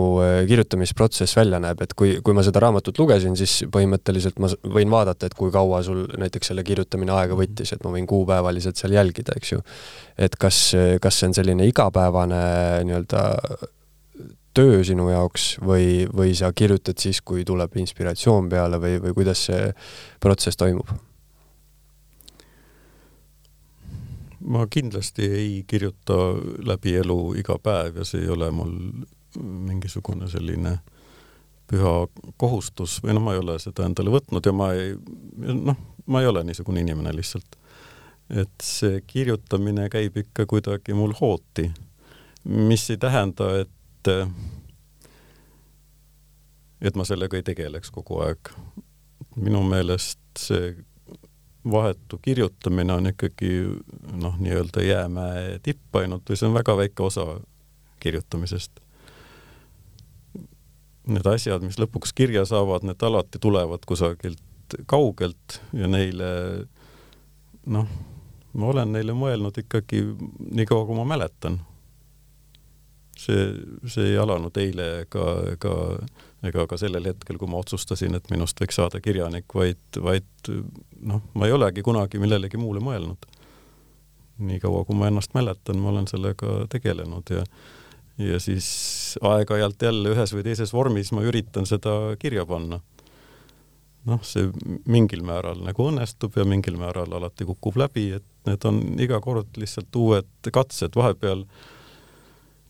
kirjutamisprotsess 0.49 1.35
välja 1.37 1.59
näeb, 1.61 1.83
et 1.85 1.93
kui, 1.93 2.15
kui 2.25 2.33
ma 2.33 2.41
seda 2.41 2.63
raamatut 2.63 2.97
lugesin, 2.97 3.35
siis 3.37 3.59
põhimõtteliselt 3.69 4.39
ma 4.41 4.49
võin 4.73 4.89
vaadata, 4.89 5.27
et 5.27 5.35
kui 5.37 5.51
kaua 5.53 5.83
sul 5.85 6.07
näiteks 6.17 6.49
selle 6.49 6.63
kirjutamine 6.65 7.13
aega 7.13 7.37
võttis, 7.37 7.75
et 7.75 7.83
ma 7.85 7.93
võin 7.93 8.07
kuupäevaliselt 8.09 8.79
seal 8.79 8.97
jälgida, 8.97 9.37
eks 9.37 9.53
ju. 9.53 9.61
et 10.17 10.35
kas, 10.35 10.73
kas 11.01 11.19
see 11.19 11.29
on 11.29 11.37
selline 11.37 11.67
igapäevane 11.69 12.41
nii-öelda 12.89 13.23
töö 14.57 14.81
sinu 14.81 15.11
jaoks 15.11 15.59
või, 15.61 16.07
või 16.09 16.33
sa 16.33 16.49
kirjutad 16.49 16.97
siis, 16.97 17.21
kui 17.21 17.45
tuleb 17.45 17.77
inspiratsioon 17.77 18.49
peale 18.49 18.81
või, 18.81 18.97
või 19.03 19.13
kuidas 19.21 19.45
see 19.51 19.69
protsess 20.23 20.57
toimub? 20.57 20.89
Ma 24.47 24.67
kindlasti 24.71 25.25
ei 25.25 25.63
kirjuta 25.67 26.17
läbi 26.65 26.95
elu 27.01 27.33
iga 27.41 27.57
päev 27.63 28.01
ja 28.01 28.05
see 28.07 28.23
ei 28.23 28.29
ole 28.31 28.51
mul 28.51 28.73
mingisugune 29.43 30.29
selline 30.31 30.77
püha 31.67 31.93
kohustus 32.39 32.97
või 33.03 33.15
noh, 33.17 33.23
ma 33.25 33.35
ei 33.35 33.41
ole 33.41 33.57
seda 33.59 33.85
endale 33.87 34.13
võtnud 34.13 34.45
ja 34.47 34.53
ma 34.55 34.71
ei, 34.75 34.93
noh, 35.51 35.77
ma 36.07 36.21
ei 36.23 36.29
ole 36.29 36.45
niisugune 36.47 36.81
inimene 36.83 37.11
lihtsalt. 37.15 37.57
et 38.29 38.63
see 38.63 39.01
kirjutamine 39.07 39.89
käib 39.89 40.17
ikka 40.19 40.45
kuidagi 40.45 40.93
mul 40.93 41.13
hooti, 41.21 41.69
mis 42.43 42.89
ei 42.89 42.97
tähenda, 42.97 43.51
et 43.63 44.11
et 46.81 46.95
ma 46.95 47.03
sellega 47.07 47.37
ei 47.37 47.43
tegeleks 47.43 47.91
kogu 47.91 48.21
aeg. 48.23 48.51
minu 49.35 49.63
meelest 49.63 50.19
see 50.39 50.75
vahetu 51.71 52.19
kirjutamine 52.21 52.93
on 52.93 53.11
ikkagi 53.11 53.51
noh, 54.13 54.35
nii-öelda 54.39 54.83
jäämäe 54.83 55.59
tipp 55.63 55.95
ainult 55.95 56.29
või 56.29 56.39
see 56.39 56.49
on 56.49 56.57
väga 56.57 56.77
väike 56.77 57.03
osa 57.03 57.25
kirjutamisest. 58.03 58.79
Need 61.07 61.27
asjad, 61.31 61.63
mis 61.63 61.79
lõpuks 61.79 62.11
kirja 62.15 62.43
saavad, 62.45 62.83
need 62.87 63.03
alati 63.03 63.39
tulevad 63.39 63.85
kusagilt 63.87 64.43
kaugelt 64.85 65.61
ja 65.73 65.87
neile 65.87 66.29
noh, 67.71 67.87
ma 68.53 68.69
olen 68.71 68.93
neile 68.95 69.15
mõelnud 69.15 69.57
ikkagi 69.63 70.03
nii 70.03 70.67
kaua, 70.67 70.85
kui 70.87 70.97
ma 70.97 71.07
mäletan. 71.07 71.59
see, 73.17 73.47
see 73.89 74.11
ei 74.11 74.17
alanud 74.21 74.57
eile 74.61 74.83
ega, 75.01 75.23
ega 75.55 75.71
ega 76.45 76.67
ka 76.69 76.77
sellel 76.77 77.09
hetkel, 77.09 77.39
kui 77.41 77.49
ma 77.49 77.61
otsustasin, 77.61 78.15
et 78.17 78.29
minust 78.29 78.59
võiks 78.61 78.77
saada 78.77 79.01
kirjanik, 79.01 79.49
vaid, 79.55 79.81
vaid 80.03 80.51
noh, 81.01 81.23
ma 81.33 81.47
ei 81.47 81.55
olegi 81.55 81.81
kunagi 81.85 82.21
millelegi 82.21 82.61
muule 82.61 82.83
mõelnud. 82.83 83.25
niikaua, 84.37 84.83
kui 84.85 84.95
ma 84.95 85.07
ennast 85.09 85.33
mäletan, 85.33 85.79
ma 85.81 85.89
olen 85.89 86.07
sellega 86.07 86.67
tegelenud 86.69 87.33
ja 87.33 87.43
ja 88.17 88.39
siis 88.41 88.67
aeg-ajalt 89.21 89.81
jälle 89.81 90.13
ühes 90.15 90.33
või 90.33 90.43
teises 90.45 90.73
vormis 90.73 91.11
ma 91.13 91.21
üritan 91.25 91.67
seda 91.69 92.15
kirja 92.19 92.45
panna. 92.49 92.79
noh, 94.07 94.21
see 94.23 94.47
mingil 94.87 95.21
määral 95.27 95.59
nagu 95.65 95.89
õnnestub 95.89 96.37
ja 96.39 96.45
mingil 96.47 96.77
määral 96.79 97.11
alati 97.13 97.45
kukub 97.45 97.75
läbi, 97.75 98.11
et 98.15 98.25
need 98.47 98.63
on 98.65 98.77
iga 99.03 99.19
kord 99.21 99.57
lihtsalt 99.59 99.95
uued 99.99 100.49
katsed, 100.53 100.95
vahepeal 100.95 101.43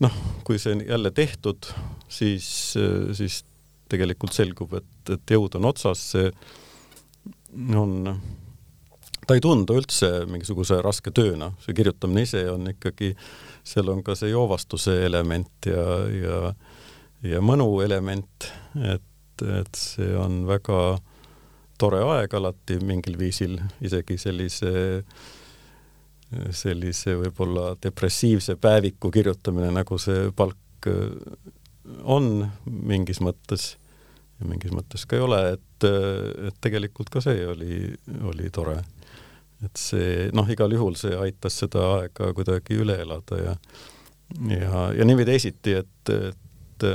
noh, 0.02 0.16
kui 0.44 0.58
see 0.58 0.74
on 0.74 0.82
jälle 0.86 1.12
tehtud, 1.14 1.70
siis, 2.10 2.74
siis 3.14 3.44
tegelikult 3.90 4.36
selgub, 4.36 4.78
et, 4.80 5.12
et 5.14 5.34
jõud 5.34 5.58
on 5.58 5.68
otsas, 5.70 6.02
see 6.14 6.30
on, 7.76 8.12
ta 9.26 9.36
ei 9.36 9.42
tundu 9.44 9.78
üldse 9.80 10.10
mingisuguse 10.30 10.80
raske 10.84 11.12
tööna, 11.14 11.52
see 11.64 11.76
kirjutamine 11.76 12.24
ise 12.26 12.44
on 12.52 12.70
ikkagi, 12.72 13.14
seal 13.66 13.90
on 13.92 14.02
ka 14.06 14.16
see 14.18 14.32
joovastuse 14.32 14.98
element 15.06 15.68
ja, 15.68 15.86
ja, 16.12 16.38
ja 17.34 17.42
mõnu 17.44 17.70
element, 17.84 18.50
et, 18.94 19.44
et 19.60 19.80
see 19.80 20.14
on 20.18 20.42
väga 20.48 20.98
tore 21.78 22.00
aeg 22.02 22.32
alati 22.34 22.80
mingil 22.82 23.18
viisil, 23.20 23.58
isegi 23.84 24.18
sellise 24.18 24.72
sellise 26.52 27.14
võib-olla 27.16 27.70
depressiivse 27.80 28.58
päeviku 28.60 29.08
kirjutamine, 29.12 29.70
nagu 29.72 29.96
see 29.96 30.26
palk 30.36 30.88
on 32.04 32.48
mingis 32.66 33.22
mõttes 33.24 33.77
mingis 34.46 34.74
mõttes 34.74 35.06
ka 35.08 35.18
ei 35.18 35.24
ole, 35.24 35.40
et, 35.56 35.88
et 36.48 36.60
tegelikult 36.62 37.10
ka 37.10 37.22
see 37.24 37.42
oli, 37.48 37.80
oli 38.30 38.50
tore. 38.54 38.78
et 39.64 39.80
see, 39.80 40.28
noh, 40.36 40.46
igal 40.50 40.72
juhul 40.72 40.94
see 40.98 41.16
aitas 41.18 41.58
seda 41.64 41.84
aega 41.98 42.32
kuidagi 42.36 42.78
üle 42.78 43.00
elada 43.02 43.42
ja 43.42 43.54
ja, 44.52 44.88
ja 44.94 45.06
nii 45.08 45.16
või 45.18 45.28
teisiti, 45.28 45.78
et, 45.80 46.12
et 46.12 46.90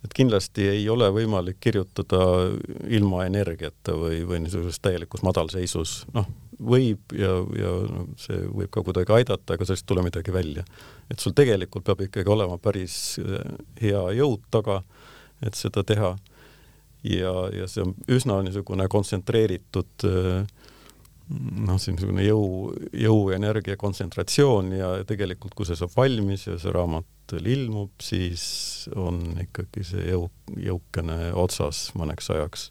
et 0.00 0.14
kindlasti 0.16 0.64
ei 0.64 0.86
ole 0.88 1.10
võimalik 1.12 1.58
kirjutada 1.60 2.20
ilma 2.88 3.26
energiata 3.28 3.92
või, 4.00 4.22
või 4.28 4.38
niisuguses 4.44 4.80
täielikus 4.80 5.20
madalseisus, 5.26 6.06
noh, 6.16 6.28
võib 6.56 7.12
ja, 7.16 7.34
ja 7.56 7.72
no, 7.88 8.06
see 8.20 8.38
võib 8.48 8.72
ka 8.72 8.84
kuidagi 8.86 9.12
aidata, 9.18 9.56
aga 9.56 9.66
sellest 9.68 9.84
ei 9.84 9.90
tule 9.92 10.04
midagi 10.06 10.32
välja. 10.32 10.64
et 11.10 11.20
sul 11.20 11.36
tegelikult 11.36 11.84
peab 11.84 12.00
ikkagi 12.06 12.32
olema 12.32 12.56
päris 12.58 13.20
hea 13.80 14.02
jõud 14.16 14.44
taga, 14.50 14.80
et 15.44 15.56
seda 15.58 15.84
teha 15.84 16.14
ja, 17.04 17.34
ja 17.54 17.68
see 17.70 17.84
on 17.86 17.94
üsna 18.12 18.40
niisugune 18.44 18.88
kontsentreeritud 18.92 20.08
noh, 21.30 21.78
see 21.78 21.94
niisugune 21.94 22.24
jõu, 22.26 22.44
jõu, 22.96 23.30
energia 23.36 23.78
kontsentratsioon 23.80 24.72
ja 24.74 24.90
tegelikult, 25.08 25.54
kui 25.56 25.68
see 25.68 25.78
saab 25.78 25.94
valmis 25.96 26.48
ja 26.48 26.58
see 26.60 26.74
raamat 26.74 27.36
ilmub, 27.38 27.92
siis 28.02 28.42
on 28.98 29.22
ikkagi 29.44 29.84
see 29.86 30.08
jõu, 30.10 30.26
jõukene 30.58 31.30
otsas 31.38 31.88
mõneks 31.98 32.32
ajaks. 32.34 32.70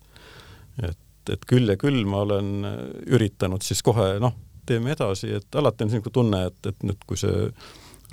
et, 0.84 1.32
et 1.32 1.46
küll 1.48 1.72
ja 1.72 1.78
küll 1.80 2.04
ma 2.08 2.26
olen 2.26 2.68
üritanud 3.08 3.64
siis 3.64 3.84
kohe 3.86 4.18
noh, 4.20 4.36
teeme 4.68 4.94
edasi, 4.94 5.32
et 5.40 5.56
alati 5.56 5.86
on 5.86 5.90
niisugune 5.92 6.18
tunne, 6.20 6.42
et, 6.52 6.60
et 6.74 6.84
nüüd, 6.86 7.08
kui 7.08 7.18
see 7.20 7.48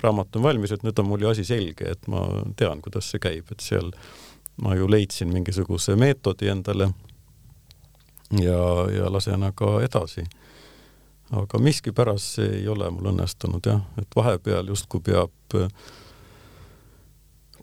raamat 0.03 0.37
on 0.37 0.45
valmis, 0.45 0.71
et 0.71 0.85
nüüd 0.85 0.99
on 1.01 1.09
mul 1.09 1.25
ju 1.25 1.33
asi 1.33 1.45
selge, 1.47 1.91
et 1.97 2.07
ma 2.11 2.23
tean, 2.57 2.81
kuidas 2.85 3.09
see 3.11 3.21
käib, 3.21 3.51
et 3.51 3.63
seal 3.65 3.91
ma 4.61 4.75
ju 4.75 4.89
leidsin 4.89 5.29
mingisuguse 5.33 5.95
meetodi 5.95 6.49
endale 6.49 6.89
ja, 8.41 8.61
ja 8.91 9.11
lasen 9.13 9.43
aga 9.43 9.81
edasi. 9.85 10.23
aga 11.31 11.59
miskipärast 11.59 12.37
see 12.39 12.51
ei 12.61 12.67
ole 12.71 12.89
mul 12.91 13.11
õnnestunud 13.11 13.65
jah, 13.67 13.81
et 13.99 14.15
vahepeal 14.15 14.69
justkui 14.71 15.03
peab, 15.03 15.55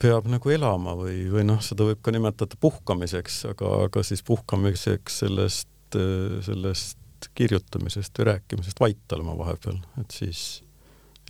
peab 0.02 0.28
nagu 0.28 0.52
elama 0.52 0.92
või, 0.98 1.22
või 1.32 1.46
noh, 1.48 1.62
seda 1.64 1.86
võib 1.88 2.02
ka 2.04 2.12
nimetada 2.12 2.60
puhkamiseks, 2.60 3.44
aga, 3.54 3.72
aga 3.88 4.04
siis 4.04 4.22
puhkamiseks 4.22 5.18
sellest, 5.24 5.96
sellest 6.44 7.30
kirjutamisest 7.34 8.20
või 8.20 8.28
rääkimisest 8.34 8.80
vait 8.84 9.16
olema 9.16 9.38
vahepeal, 9.38 9.80
et 10.02 10.12
siis 10.12 10.62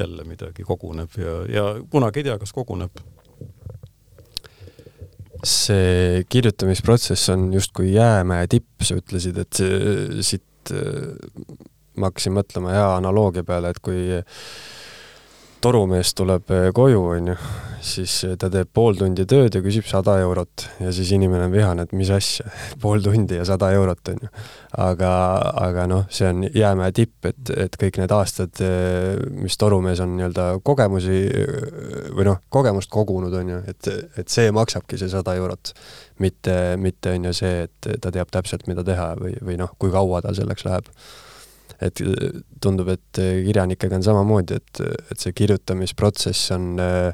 jälle 0.01 0.25
midagi 0.27 0.67
koguneb 0.67 1.15
ja, 1.23 1.35
ja 1.47 1.65
kunagi 1.91 2.25
ei 2.25 2.31
tea, 2.31 2.39
kas 2.43 2.53
koguneb 2.53 2.99
see 5.49 6.25
kirjutamisprotsess 6.29 7.31
on 7.35 7.49
justkui 7.55 7.93
jäämäe 7.95 8.49
tipp, 8.51 8.83
sa 8.83 8.97
ütlesid, 8.99 9.39
et 9.41 9.63
siit 10.25 10.73
äh, 10.75 11.15
ma 11.99 12.11
hakkasin 12.11 12.35
mõtlema 12.37 12.75
hea 12.75 12.89
analoogia 12.97 13.45
peale, 13.47 13.71
et 13.71 13.81
kui 13.85 14.21
torumees 15.65 16.13
tuleb 16.17 16.51
äh, 16.53 16.67
koju, 16.77 17.01
onju, 17.15 17.35
siis 17.85 18.17
äh, 18.27 18.35
ta 18.41 18.51
teeb 18.53 18.69
pool 18.77 18.99
tundi 18.99 19.25
tööd 19.29 19.55
ja 19.57 19.63
küsib 19.65 19.87
sada 19.89 20.17
eurot 20.21 20.67
ja 20.83 20.93
siis 20.93 21.13
inimene 21.17 21.47
on 21.49 21.55
vihane, 21.55 21.87
et 21.87 21.95
mis 21.97 22.11
asja, 22.13 22.51
pool 22.83 23.03
tundi 23.05 23.39
ja 23.39 23.47
sada 23.49 23.71
eurot, 23.77 24.13
onju. 24.13 24.31
aga, 24.85 25.11
aga 25.63 25.87
noh, 25.91 26.05
see 26.13 26.29
on 26.29 26.45
jäämäe 26.45 26.93
tipp, 26.97 27.17
et, 27.31 27.55
et 27.67 27.79
kõik 27.81 28.03
need 28.03 28.13
aastad, 28.13 28.61
äh, 28.65 29.15
mis 29.41 29.57
torumees 29.61 30.05
on 30.05 30.17
nii-öelda 30.19 30.49
kogemusi 30.67 31.21
või 32.15 32.29
noh, 32.29 32.43
kogemust 32.53 32.93
kogunud, 32.93 33.35
onju, 33.41 33.63
et, 33.71 33.93
et 34.21 34.29
see 34.29 34.53
maksabki 34.55 35.01
see 35.01 35.13
sada 35.13 35.37
eurot. 35.41 35.73
mitte, 36.19 36.77
mitte 36.79 37.17
on 37.17 37.25
ju 37.31 37.33
see, 37.35 37.65
et 37.67 37.95
ta 38.01 38.13
teab 38.15 38.29
täpselt, 38.31 38.69
mida 38.71 38.85
teha 38.87 39.15
või, 39.19 39.33
või 39.43 39.57
noh, 39.59 39.73
kui 39.79 39.91
kaua 39.91 40.21
tal 40.23 40.37
selleks 40.37 40.69
läheb 40.69 40.93
et 41.81 42.01
äh, 42.01 42.41
tundub, 42.63 42.89
et 42.95 43.21
äh, 43.21 43.43
kirjanikega 43.47 43.99
on 43.99 44.07
samamoodi, 44.07 44.59
et, 44.61 44.83
et 45.13 45.21
see 45.21 45.35
kirjutamisprotsess 45.37 46.53
on 46.57 46.73
äh, 46.83 47.13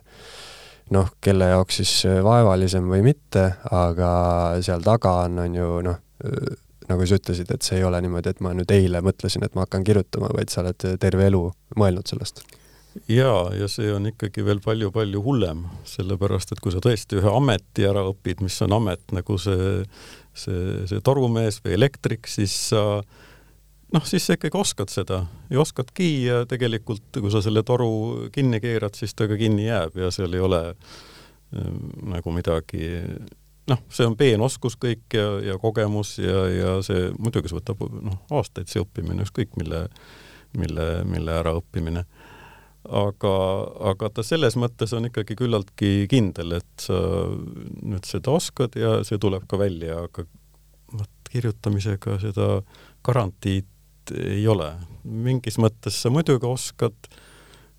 noh, 0.94 1.10
kelle 1.22 1.52
jaoks 1.52 1.80
siis 1.80 1.94
vaevalisem 2.26 2.88
või 2.90 3.04
mitte, 3.06 3.46
aga 3.70 4.10
seal 4.64 4.82
taga 4.82 5.20
on, 5.26 5.38
on 5.44 5.58
ju 5.58 5.68
noh, 5.86 6.00
nagu 6.90 7.06
sa 7.06 7.20
ütlesid, 7.20 7.52
et 7.54 7.62
see 7.62 7.78
ei 7.78 7.84
ole 7.86 8.00
niimoodi, 8.02 8.32
et 8.32 8.40
ma 8.42 8.50
nüüd 8.56 8.72
eile 8.74 9.02
mõtlesin, 9.06 9.44
et 9.46 9.54
ma 9.54 9.68
hakkan 9.68 9.86
kirjutama, 9.86 10.32
vaid 10.34 10.50
sa 10.50 10.64
oled 10.64 10.88
terve 10.98 11.28
elu 11.30 11.44
mõelnud 11.78 12.10
sellest. 12.10 12.42
Jaa, 13.06 13.52
ja 13.54 13.68
see 13.70 13.86
on 13.94 14.08
ikkagi 14.10 14.42
veel 14.42 14.58
palju-palju 14.64 15.22
hullem, 15.22 15.62
sellepärast 15.86 16.50
et 16.50 16.58
kui 16.58 16.74
sa 16.74 16.82
tõesti 16.82 17.20
ühe 17.20 17.30
ameti 17.30 17.86
ära 17.86 18.02
õpid, 18.10 18.42
mis 18.42 18.58
on 18.66 18.74
amet 18.80 19.14
nagu 19.14 19.38
see, 19.38 19.84
see, 20.34 20.80
see 20.90 21.04
torumees 21.06 21.60
või 21.62 21.76
elektrik, 21.78 22.26
siis 22.26 22.56
sa 22.72 22.82
äh, 22.98 23.29
noh, 23.94 24.06
siis 24.06 24.26
sa 24.26 24.36
ikkagi 24.36 24.58
oskad 24.58 24.92
seda 24.92 25.24
ja 25.50 25.60
oskadki 25.62 26.10
ja 26.24 26.44
tegelikult, 26.48 27.08
kui 27.18 27.32
sa 27.32 27.42
selle 27.44 27.62
toru 27.66 28.30
kinni 28.34 28.60
keerad, 28.62 28.96
siis 28.98 29.14
ta 29.16 29.28
ka 29.30 29.38
kinni 29.40 29.66
jääb 29.66 29.98
ja 29.98 30.10
seal 30.14 30.34
ei 30.36 30.44
ole 30.44 30.62
äh, 30.70 31.70
nagu 32.14 32.34
midagi 32.34 32.90
noh, 33.70 33.82
see 33.92 34.08
on 34.08 34.16
peenoskus 34.18 34.76
kõik 34.80 35.14
ja, 35.16 35.26
ja 35.44 35.58
kogemus 35.60 36.16
ja, 36.22 36.42
ja 36.50 36.74
see 36.86 37.10
muidugi 37.18 37.50
see 37.50 37.60
võtab 37.60 37.84
noh, 38.00 38.18
aastaid 38.40 38.70
see 38.70 38.82
õppimine, 38.82 39.26
ükskõik 39.26 39.56
mille, 39.60 39.86
mille, 40.58 40.90
mille 41.08 41.38
äraõppimine. 41.42 42.04
aga, 43.02 43.32
aga 43.92 44.10
ta 44.14 44.24
selles 44.24 44.56
mõttes 44.56 44.94
on 44.96 45.10
ikkagi 45.10 45.36
küllaltki 45.36 46.06
kindel, 46.10 46.56
et 46.60 46.86
sa 46.86 46.98
nüüd 47.82 48.06
seda 48.08 48.32
oskad 48.32 48.78
ja 48.78 49.00
see 49.04 49.20
tuleb 49.20 49.46
ka 49.50 49.58
välja, 49.60 50.04
aga 50.06 50.24
vot 50.90 51.30
kirjutamisega 51.30 52.18
seda 52.22 52.48
garantiid 53.06 53.68
ei 54.14 54.46
ole. 54.48 54.72
mingis 55.04 55.58
mõttes 55.58 55.96
sa 56.02 56.10
muidugi 56.12 56.46
oskad 56.46 57.10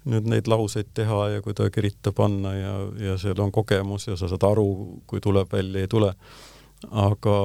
nüüd 0.10 0.30
neid 0.30 0.50
lauseid 0.50 0.90
teha 0.98 1.28
ja 1.36 1.42
kuidagi 1.46 1.84
ritta 1.86 2.14
panna 2.16 2.54
ja, 2.56 2.74
ja 2.98 3.18
seal 3.22 3.40
on 3.44 3.52
kogemus 3.54 4.08
ja 4.08 4.18
sa 4.18 4.30
saad 4.32 4.46
aru, 4.48 4.68
kui 5.08 5.22
tuleb 5.22 5.52
välja, 5.52 5.84
ei 5.84 5.90
tule. 5.92 6.14
aga, 6.90 7.36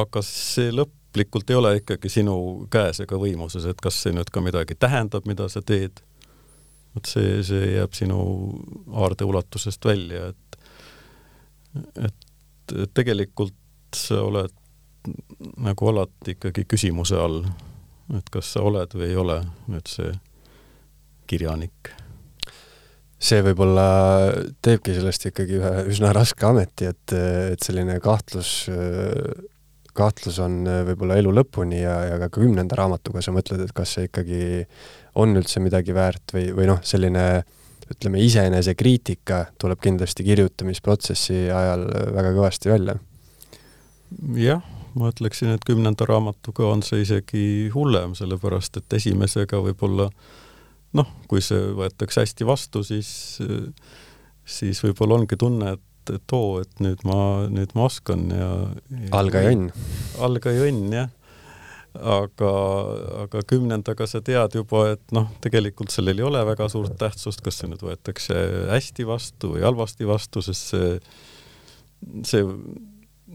aga 0.00 0.22
see 0.24 0.70
lõplikult 0.72 1.52
ei 1.52 1.58
ole 1.60 1.74
ikkagi 1.82 2.12
sinu 2.12 2.36
käes 2.72 3.02
ega 3.04 3.20
võimuses, 3.20 3.66
et 3.68 3.82
kas 3.82 4.00
see 4.00 4.14
nüüd 4.16 4.32
ka 4.32 4.40
midagi 4.44 4.78
tähendab, 4.78 5.28
mida 5.28 5.48
sa 5.52 5.60
teed. 5.62 6.00
vot 6.94 7.06
see, 7.06 7.42
see 7.46 7.74
jääb 7.76 7.92
sinu 7.94 8.20
aarde 8.96 9.28
ulatusest 9.28 9.84
välja, 9.84 10.32
et, 10.32 10.58
et, 12.08 12.26
tegelikult 12.94 13.54
sa 13.94 14.22
oled 14.22 14.59
nagu 15.60 15.88
alati 15.92 16.34
ikkagi 16.36 16.66
küsimuse 16.68 17.18
all, 17.18 17.44
et 18.16 18.28
kas 18.32 18.52
sa 18.54 18.64
oled 18.66 18.92
või 18.96 19.08
ei 19.08 19.16
ole 19.18 19.38
nüüd 19.70 19.88
see 19.90 20.12
kirjanik. 21.30 21.92
see 23.20 23.42
võib-olla 23.44 23.86
teebki 24.64 24.94
sellest 24.96 25.26
ikkagi 25.28 25.58
ühe 25.60 25.72
üsna 25.92 26.14
raske 26.16 26.46
ameti, 26.48 26.88
et, 26.88 27.14
et 27.52 27.60
selline 27.62 27.98
kahtlus, 28.00 28.70
kahtlus 29.96 30.40
on 30.40 30.64
võib-olla 30.88 31.18
elu 31.20 31.34
lõpuni 31.36 31.82
ja, 31.82 31.98
ja 32.08 32.18
ka 32.22 32.30
kümnenda 32.38 32.78
raamatuga 32.80 33.22
sa 33.22 33.34
mõtled, 33.36 33.62
et 33.64 33.76
kas 33.76 33.96
see 33.96 34.08
ikkagi 34.08 34.42
on 35.20 35.36
üldse 35.36 35.60
midagi 35.60 35.94
väärt 35.96 36.34
või, 36.34 36.48
või 36.56 36.70
noh, 36.72 36.80
selline 36.86 37.44
ütleme, 37.90 38.22
iseenesekriitika 38.22 39.44
tuleb 39.60 39.80
kindlasti 39.82 40.24
kirjutamisprotsessi 40.26 41.48
ajal 41.52 41.86
väga 42.16 42.34
kõvasti 42.38 42.72
välja. 42.72 42.98
jah 44.38 44.79
ma 44.98 45.10
ütleksin, 45.12 45.52
et 45.54 45.64
kümnenda 45.66 46.06
raamatuga 46.08 46.70
on 46.70 46.82
see 46.86 47.04
isegi 47.04 47.44
hullem, 47.74 48.16
sellepärast 48.18 48.80
et 48.80 48.98
esimesega 49.00 49.60
võib-olla 49.62 50.08
noh, 50.96 51.12
kui 51.30 51.42
see 51.44 51.70
võetakse 51.78 52.24
hästi 52.24 52.48
vastu, 52.48 52.82
siis, 52.86 53.12
siis 54.44 54.82
võib-olla 54.84 55.20
ongi 55.20 55.38
tunne, 55.40 55.76
et, 55.76 56.14
et 56.16 56.34
oo, 56.36 56.58
et 56.64 56.82
nüüd 56.82 57.04
ma, 57.06 57.20
nüüd 57.52 57.74
ma 57.78 57.86
oskan 57.86 58.26
ja, 58.34 58.50
ja 58.96 59.14
algaja 59.20 59.54
õnn. 59.54 59.70
algaja 60.26 60.66
õnn, 60.66 60.92
jah. 60.98 61.10
aga, 61.94 62.52
aga 63.24 63.44
kümnendaga 63.50 64.06
sa 64.10 64.22
tead 64.26 64.58
juba, 64.58 64.88
et 64.96 65.14
noh, 65.14 65.30
tegelikult 65.44 65.94
sellel 65.94 66.22
ei 66.22 66.26
ole 66.26 66.42
väga 66.50 66.70
suurt 66.72 66.98
tähtsust, 66.98 67.42
kas 67.46 67.62
see 67.62 67.70
nüüd 67.70 67.82
võetakse 67.86 68.38
hästi 68.72 69.06
vastu 69.06 69.54
või 69.54 69.66
halvasti 69.66 70.08
vastu, 70.10 70.42
sest 70.42 70.74
see, 70.74 70.94
see 72.26 72.46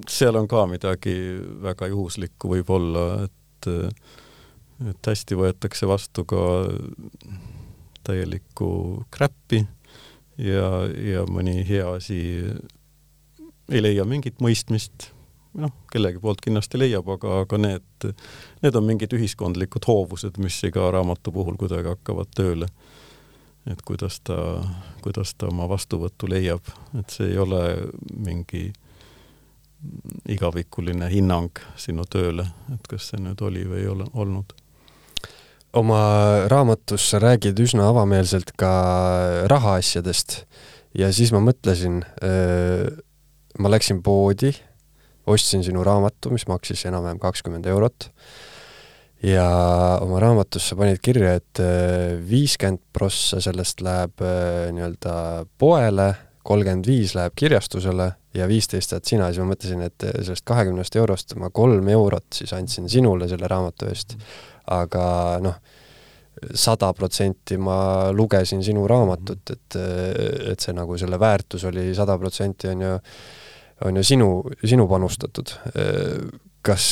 seal 0.10 0.36
on 0.36 0.48
ka 0.48 0.66
midagi 0.70 1.16
väga 1.64 1.90
juhuslikku 1.92 2.52
võib-olla, 2.56 3.26
et 3.26 3.70
et 4.84 5.08
hästi 5.08 5.38
võetakse 5.40 5.88
vastu 5.88 6.26
ka 6.28 6.38
täielikku 8.04 8.68
kräppi 9.14 9.62
ja, 10.38 10.70
ja 10.92 11.24
mõni 11.32 11.62
hea 11.68 11.88
asi 11.96 12.20
ei 13.72 13.82
leia 13.82 14.06
mingit 14.06 14.42
mõistmist, 14.44 15.10
noh, 15.58 15.72
kellegi 15.92 16.20
poolt 16.22 16.44
kindlasti 16.44 16.80
leiab, 16.80 17.08
aga, 17.16 17.40
aga 17.46 17.60
need, 17.62 18.10
need 18.62 18.78
on 18.78 18.86
mingid 18.86 19.16
ühiskondlikud 19.16 19.88
hoovused, 19.88 20.38
mis 20.44 20.60
iga 20.68 20.92
raamatu 20.94 21.34
puhul 21.34 21.58
kuidagi 21.62 21.94
hakkavad 21.96 22.36
tööle. 22.36 22.70
et 23.66 23.82
kuidas 23.82 24.20
ta, 24.22 24.36
kuidas 25.02 25.34
ta 25.34 25.48
oma 25.48 25.66
vastuvõttu 25.70 26.28
leiab, 26.30 26.68
et 27.00 27.10
see 27.10 27.32
ei 27.32 27.38
ole 27.42 27.62
mingi 28.14 28.68
igavikuline 30.30 31.10
hinnang 31.12 31.60
sinu 31.80 32.06
tööle, 32.10 32.48
et 32.74 32.88
kas 32.92 33.12
see 33.12 33.22
nüüd 33.22 33.42
oli 33.46 33.66
või 33.70 33.84
ei 33.84 33.92
ole 33.92 34.08
olnud? 34.14 34.56
oma 35.76 36.00
raamatus 36.48 37.10
sa 37.12 37.20
räägid 37.20 37.60
üsna 37.60 37.90
avameelselt 37.92 38.54
ka 38.56 38.72
rahaasjadest 39.52 40.38
ja 40.96 41.10
siis 41.12 41.34
ma 41.36 41.42
mõtlesin, 41.44 42.00
ma 43.60 43.72
läksin 43.72 44.00
poodi, 44.06 44.54
ostsin 45.28 45.66
sinu 45.66 45.84
raamatu, 45.84 46.32
mis 46.32 46.48
maksis 46.48 46.86
enam-vähem 46.88 47.20
kakskümmend 47.20 47.68
eurot. 47.68 48.10
Ja 49.26 49.46
oma 50.04 50.20
raamatus 50.22 50.70
sa 50.70 50.78
panid 50.80 51.02
kirja, 51.04 51.34
et 51.40 51.62
viiskümmend 52.30 52.84
prossa 52.94 53.42
sellest 53.44 53.82
läheb 53.84 54.22
nii-öelda 54.76 55.16
poele, 55.60 56.12
kolmkümmend 56.46 56.88
viis 56.88 57.16
läheb 57.18 57.36
kirjastusele 57.36 58.14
ja 58.36 58.48
viisteist 58.50 58.94
saad 58.94 59.08
sina, 59.08 59.30
siis 59.30 59.44
ma 59.44 59.54
mõtlesin, 59.54 59.82
et 59.86 60.06
sellest 60.16 60.46
kahekümnest 60.48 60.98
eurost 61.00 61.36
ma 61.40 61.50
kolm 61.54 61.88
eurot 61.92 62.42
siis 62.42 62.54
andsin 62.56 62.90
sinule 62.92 63.30
selle 63.32 63.50
raamatu 63.52 63.90
eest, 63.92 64.18
aga 64.76 65.06
noh, 65.44 65.58
sada 66.56 66.92
protsenti 66.94 67.58
ma 67.58 68.12
lugesin 68.12 68.64
sinu 68.64 68.84
raamatut, 68.92 69.54
et, 69.54 69.78
et 70.52 70.60
see 70.60 70.76
nagu 70.76 70.98
selle 71.00 71.20
väärtus 71.20 71.64
oli 71.70 71.88
sada 71.96 72.18
protsenti, 72.20 72.70
on 72.74 72.84
ju, 72.84 72.98
on 73.88 74.02
ju 74.02 74.04
sinu, 74.04 74.30
sinu 74.64 74.88
panustatud. 74.92 75.56
kas 76.66 76.86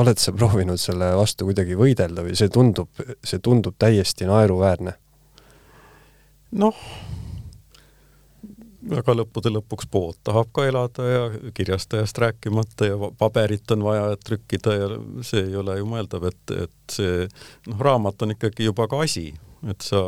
oled 0.00 0.16
sa 0.16 0.32
proovinud 0.32 0.80
selle 0.80 1.10
vastu 1.12 1.44
kuidagi 1.44 1.76
võidelda 1.76 2.22
või 2.24 2.36
see 2.38 2.48
tundub, 2.48 2.88
see 3.20 3.38
tundub 3.44 3.76
täiesti 3.78 4.24
naeruväärne? 4.24 4.94
noh 6.54 6.78
aga 8.92 9.14
lõppude 9.16 9.52
lõpuks 9.54 9.88
pood 9.90 10.16
tahab 10.26 10.50
ka 10.54 10.66
elada 10.68 11.06
ja 11.08 11.22
kirjastajast 11.56 12.18
rääkimata 12.20 12.90
ja 12.90 13.12
paberit 13.18 13.70
on 13.74 13.84
vaja, 13.86 14.10
trükkida 14.24 14.74
ja 14.76 14.90
see 15.24 15.46
ei 15.48 15.56
ole 15.60 15.78
ju 15.78 15.88
mõeldav, 15.88 16.28
et, 16.28 16.56
et 16.66 16.98
see 16.98 17.24
noh, 17.70 17.80
raamat 17.80 18.26
on 18.26 18.34
ikkagi 18.36 18.68
juba 18.68 18.88
ka 18.90 19.00
asi, 19.04 19.30
et 19.70 19.84
sa, 19.84 20.02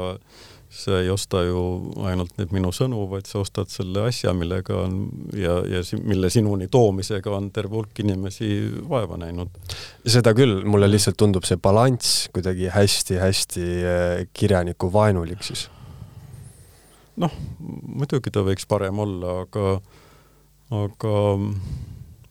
sa 0.73 0.99
ei 1.01 1.09
osta 1.13 1.43
ju 1.47 1.63
ainult 2.09 2.35
nüüd 2.41 2.53
minu 2.57 2.73
sõnu, 2.75 3.07
vaid 3.11 3.29
sa 3.31 3.41
ostad 3.45 3.73
selle 3.73 4.09
asja, 4.11 4.35
millega 4.37 4.77
on 4.83 4.99
ja, 5.37 5.61
ja 5.71 5.85
mille 6.03 6.31
sinuni 6.33 6.69
toomisega 6.73 7.33
on 7.39 7.49
terve 7.55 7.79
hulk 7.79 8.03
inimesi 8.05 8.51
vaeva 8.91 9.17
näinud. 9.21 9.63
seda 10.05 10.35
küll, 10.37 10.61
mulle 10.69 10.91
lihtsalt 10.91 11.17
tundub 11.23 11.49
see 11.49 11.57
balanss 11.57 12.27
kuidagi 12.35 12.69
hästi-hästi 12.75 13.71
eh, 13.81 14.27
kirjanikuvaenulik 14.37 15.47
siis 15.47 15.69
noh, 17.23 17.37
muidugi 17.61 18.33
ta 18.33 18.45
võiks 18.47 18.67
parem 18.69 18.99
olla, 19.03 19.41
aga, 19.45 19.77
aga 20.85 21.15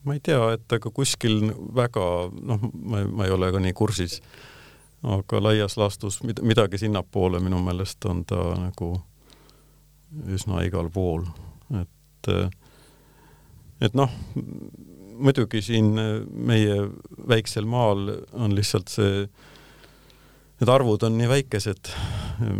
ma 0.05 0.15
ei 0.15 0.21
tea, 0.23 0.41
et 0.55 0.77
ega 0.77 0.91
kuskil 0.93 1.49
väga, 1.75 2.05
noh, 2.51 2.67
ma, 2.73 3.03
ma 3.05 3.27
ei 3.27 3.33
ole 3.33 3.51
ka 3.53 3.61
nii 3.63 3.75
kursis, 3.77 4.19
aga 5.15 5.41
laias 5.41 5.77
laastus 5.81 6.21
mid-, 6.25 6.43
midagi 6.45 6.79
sinnapoole 6.81 7.41
minu 7.43 7.61
meelest 7.65 8.05
on 8.09 8.23
ta 8.27 8.41
nagu 8.59 8.93
üsna 10.31 10.63
igal 10.65 10.89
pool, 10.93 11.25
et 11.81 12.31
et 13.83 13.97
noh, 13.97 14.11
muidugi 15.19 15.61
siin 15.61 15.91
meie 15.95 16.77
väiksel 17.29 17.67
maal 17.69 18.07
on 18.33 18.55
lihtsalt 18.55 18.89
see, 18.89 19.25
need 20.59 20.71
arvud 20.71 21.03
on 21.07 21.17
nii 21.19 21.27
väikesed, 21.31 21.91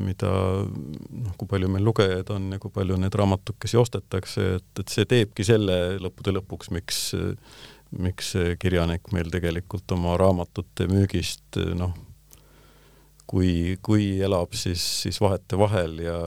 mida 0.06 0.32
noh, 0.66 1.36
kui 1.40 1.48
palju 1.52 1.70
meil 1.72 1.86
lugejaid 1.88 2.32
on 2.36 2.50
ja 2.56 2.60
kui 2.62 2.74
palju 2.76 2.98
neid 3.00 3.16
raamatukesi 3.16 3.80
ostetakse, 3.80 4.50
et, 4.60 4.68
et 4.82 4.92
see 4.92 5.08
teebki 5.10 5.48
selle 5.48 5.80
lõppude 6.04 6.36
lõpuks, 6.36 6.74
miks 6.76 7.06
miks 7.96 8.34
kirjanik 8.60 9.12
meil 9.16 9.30
tegelikult 9.32 9.92
oma 9.96 10.16
raamatute 10.20 10.88
müügist 10.90 11.60
noh, 11.78 11.94
kui, 13.30 13.78
kui 13.86 14.08
elab, 14.24 14.54
siis, 14.58 14.84
siis 15.06 15.20
vahetevahel 15.22 16.00
ja, 16.04 16.18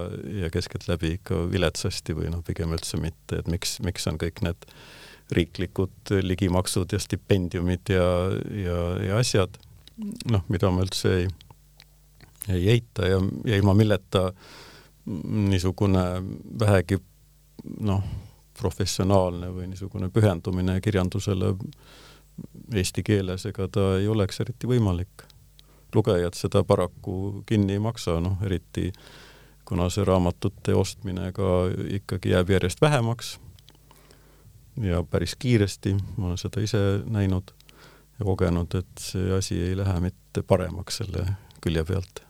ja 0.45 0.53
keskeltläbi 0.55 1.17
ikka 1.19 1.45
viletsasti 1.53 2.17
või 2.17 2.33
noh, 2.33 2.43
pigem 2.47 2.73
üldse 2.77 3.01
mitte, 3.01 3.43
et 3.43 3.51
miks, 3.51 3.79
miks 3.85 4.09
on 4.11 4.19
kõik 4.21 4.43
need 4.47 4.69
riiklikud 5.35 6.15
ligimaksud 6.25 6.95
ja 6.95 7.01
stipendiumid 7.03 7.93
ja, 7.93 8.07
ja, 8.57 8.79
ja 9.05 9.21
asjad, 9.21 9.61
noh, 10.33 10.47
mida 10.49 10.73
ma 10.73 10.87
üldse 10.87 11.15
ei, 11.19 11.29
ei 12.55 12.69
eita 12.77 13.09
ja, 13.09 13.21
ja 13.45 13.57
ilma 13.57 13.75
milleta 13.75 14.33
niisugune 15.25 16.05
vähegi 16.61 16.99
noh, 17.81 18.03
professionaalne 18.59 19.51
või 19.55 19.69
niisugune 19.71 20.11
pühendumine 20.13 20.81
kirjandusele 20.81 21.55
eesti 22.75 23.03
keeles, 23.03 23.47
ega 23.47 23.69
ta 23.73 23.89
ei 23.99 24.09
oleks 24.09 24.41
eriti 24.41 24.69
võimalik. 24.71 25.25
Lugejad 25.95 26.37
seda 26.37 26.63
paraku 26.69 27.43
kinni 27.49 27.79
ei 27.79 27.83
maksa, 27.83 28.19
noh 28.21 28.43
eriti 28.45 28.91
kuna 29.69 29.89
see 29.93 30.05
raamatute 30.05 30.75
ostmine 30.77 31.33
ka 31.37 31.69
ikkagi 31.99 32.33
jääb 32.33 32.51
järjest 32.51 32.81
vähemaks 32.81 33.39
ja 34.83 35.03
päris 35.03 35.35
kiiresti, 35.39 35.97
ma 36.17 36.31
olen 36.31 36.39
seda 36.41 36.63
ise 36.65 36.79
näinud 37.05 37.53
ja 38.19 38.25
kogenud, 38.25 38.79
et 38.79 39.03
see 39.03 39.33
asi 39.37 39.61
ei 39.71 39.77
lähe 39.77 40.01
mitte 40.01 40.43
paremaks 40.43 41.03
selle 41.03 41.27
külje 41.61 41.85
pealt 41.85 42.28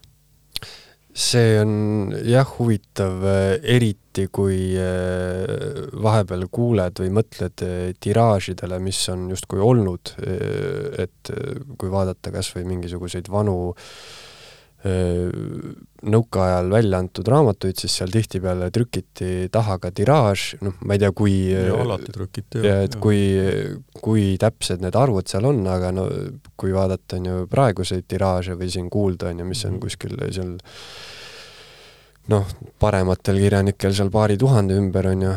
see 1.19 1.59
on 1.59 2.13
jah 2.27 2.47
huvitav, 2.59 3.25
eriti 3.63 4.29
kui 4.31 4.61
eh, 4.79 5.89
vahepeal 5.99 6.47
kuuled 6.53 7.03
või 7.03 7.11
mõtled 7.19 7.65
eh, 7.67 7.91
tiraažidele, 7.99 8.79
mis 8.83 9.01
on 9.13 9.27
justkui 9.33 9.63
olnud, 9.65 10.15
et 11.03 11.33
kui 11.79 11.91
vaadata 11.91 12.33
kas 12.35 12.53
või 12.55 12.69
mingisuguseid 12.75 13.31
vanu 13.33 13.59
nõukaajal 16.09 16.71
välja 16.71 17.01
antud 17.03 17.29
raamatuid, 17.29 17.79
siis 17.81 17.97
seal 17.99 18.13
tihtipeale 18.15 18.71
trükiti 18.75 19.49
taha 19.53 19.79
ka 19.83 19.91
tiraaž, 19.95 20.47
noh, 20.63 20.77
ma 20.87 20.95
ei 20.95 21.03
tea, 21.03 21.11
kui 21.17 21.35
alati 21.55 22.15
trükiti, 22.15 22.63
jah. 22.63 22.85
et 22.87 22.97
kui, 23.03 23.21
kui 23.99 24.31
täpsed 24.41 24.85
need 24.85 24.99
arvud 24.99 25.29
seal 25.31 25.49
on, 25.51 25.65
aga 25.71 25.93
no 25.95 26.09
kui 26.59 26.75
vaadata, 26.75 27.19
on 27.19 27.31
ju, 27.31 27.45
praeguseid 27.51 28.07
tiraaže 28.09 28.59
või 28.59 28.71
siin 28.73 28.91
kuulda, 28.93 29.33
on 29.33 29.43
ju, 29.43 29.49
mis 29.51 29.65
on 29.67 29.77
mhm. 29.77 29.85
kuskil 29.87 30.19
seal 30.29 30.57
noh, 32.29 32.49
parematel 32.81 33.41
kirjanikel 33.41 33.95
seal 33.97 34.11
paari 34.13 34.37
tuhande 34.41 34.77
ümber, 34.79 35.11
on 35.13 35.27
ju, 35.27 35.35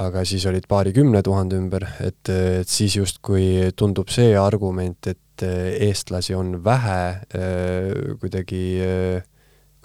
aga 0.00 0.24
siis 0.28 0.46
olid 0.50 0.66
paarikümne 0.70 1.22
tuhande 1.24 1.58
ümber, 1.60 1.86
et, 2.02 2.22
et 2.32 2.68
siis 2.68 2.96
justkui 2.96 3.70
tundub 3.76 4.10
see 4.12 4.32
argument, 4.40 5.12
et 5.12 5.20
eestlasi 5.42 6.34
on 6.34 6.58
vähe, 6.64 7.02
kuidagi, 8.20 8.62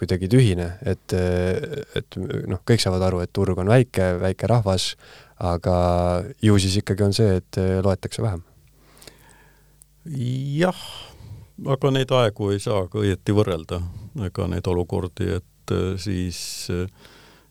kuidagi 0.00 0.28
tühine, 0.32 0.68
et, 0.84 1.14
et 1.16 2.18
noh, 2.20 2.60
kõik 2.68 2.82
saavad 2.82 3.06
aru, 3.08 3.22
et 3.24 3.32
turg 3.32 3.58
on 3.62 3.70
väike, 3.70 4.12
väike 4.22 4.50
rahvas, 4.50 4.92
aga 5.38 5.76
ju 6.44 6.58
siis 6.62 6.78
ikkagi 6.82 7.06
on 7.06 7.16
see, 7.16 7.40
et 7.40 7.60
loetakse 7.84 8.24
vähem. 8.24 8.44
jah, 10.60 10.86
aga 11.76 11.90
neid 11.92 12.12
aegu 12.14 12.52
ei 12.54 12.62
saa 12.62 12.86
ka 12.88 13.02
õieti 13.02 13.36
võrrelda, 13.36 13.82
ega 14.28 14.48
neid 14.50 14.68
olukordi, 14.70 15.32
et 15.40 15.52
et 15.66 15.98
siis 16.00 16.38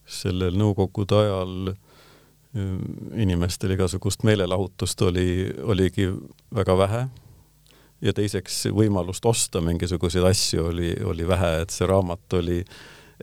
sellel 0.05 0.55
nõukogude 0.57 1.17
ajal 1.19 1.73
inimestel 3.19 3.73
igasugust 3.75 4.23
meelelahutust 4.23 5.01
oli, 5.09 5.51
oligi 5.63 6.07
väga 6.55 6.77
vähe 6.79 7.01
ja 8.01 8.13
teiseks 8.13 8.65
võimalust 8.75 9.25
osta 9.25 9.61
mingisuguseid 9.63 10.25
asju 10.27 10.67
oli, 10.71 10.91
oli 11.03 11.27
vähe, 11.27 11.51
et 11.63 11.73
see 11.73 11.87
raamat 11.89 12.37
oli, 12.39 12.59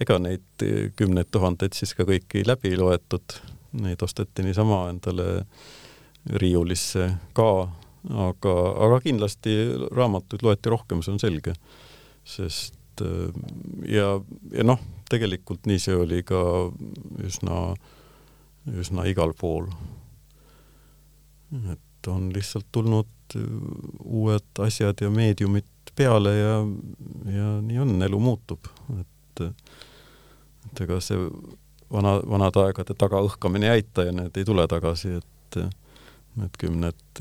ega 0.00 0.18
neid 0.22 0.66
kümneid 0.96 1.30
tuhandeid 1.30 1.76
siis 1.76 1.94
ka 1.98 2.06
kõiki 2.08 2.46
läbi 2.48 2.74
loetud, 2.76 3.38
neid 3.82 4.02
osteti 4.02 4.44
niisama 4.46 4.86
endale 4.92 5.44
riiulisse 6.38 7.08
ka, 7.36 7.48
aga, 8.28 8.54
aga 8.86 9.00
kindlasti 9.04 9.56
raamatuid 9.92 10.44
loeti 10.46 10.72
rohkem, 10.72 11.02
see 11.02 11.16
on 11.16 11.20
selge. 11.22 11.56
sest 12.24 12.78
et 12.92 13.00
äh, 13.00 13.94
ja, 13.94 14.20
ja 14.52 14.64
noh, 14.64 14.80
tegelikult 15.10 15.66
nii 15.66 15.80
see 15.80 15.96
oli 15.96 16.22
ka 16.26 16.40
üsna, 17.24 17.74
üsna 18.72 19.06
igal 19.08 19.34
pool. 19.38 19.68
et 21.72 22.08
on 22.08 22.30
lihtsalt 22.32 22.66
tulnud 22.72 23.06
uued 23.38 24.62
asjad 24.64 25.00
ja 25.00 25.10
meediumid 25.10 25.68
peale 25.96 26.36
ja, 26.36 26.54
ja 27.32 27.48
nii 27.62 27.82
on, 27.82 27.96
elu 28.02 28.20
muutub, 28.20 28.70
et 29.00 29.42
et 29.42 30.80
ega 30.84 30.98
see 31.04 31.18
vana, 31.92 32.16
vanade 32.28 32.62
aegade 32.62 32.96
tagaõhkamine 32.98 33.68
ei 33.68 33.80
aita 33.80 34.06
ja 34.08 34.14
need 34.16 34.36
ei 34.38 34.46
tule 34.48 34.64
tagasi, 34.70 35.16
et 35.18 35.58
need 36.40 36.54
kümned, 36.60 37.20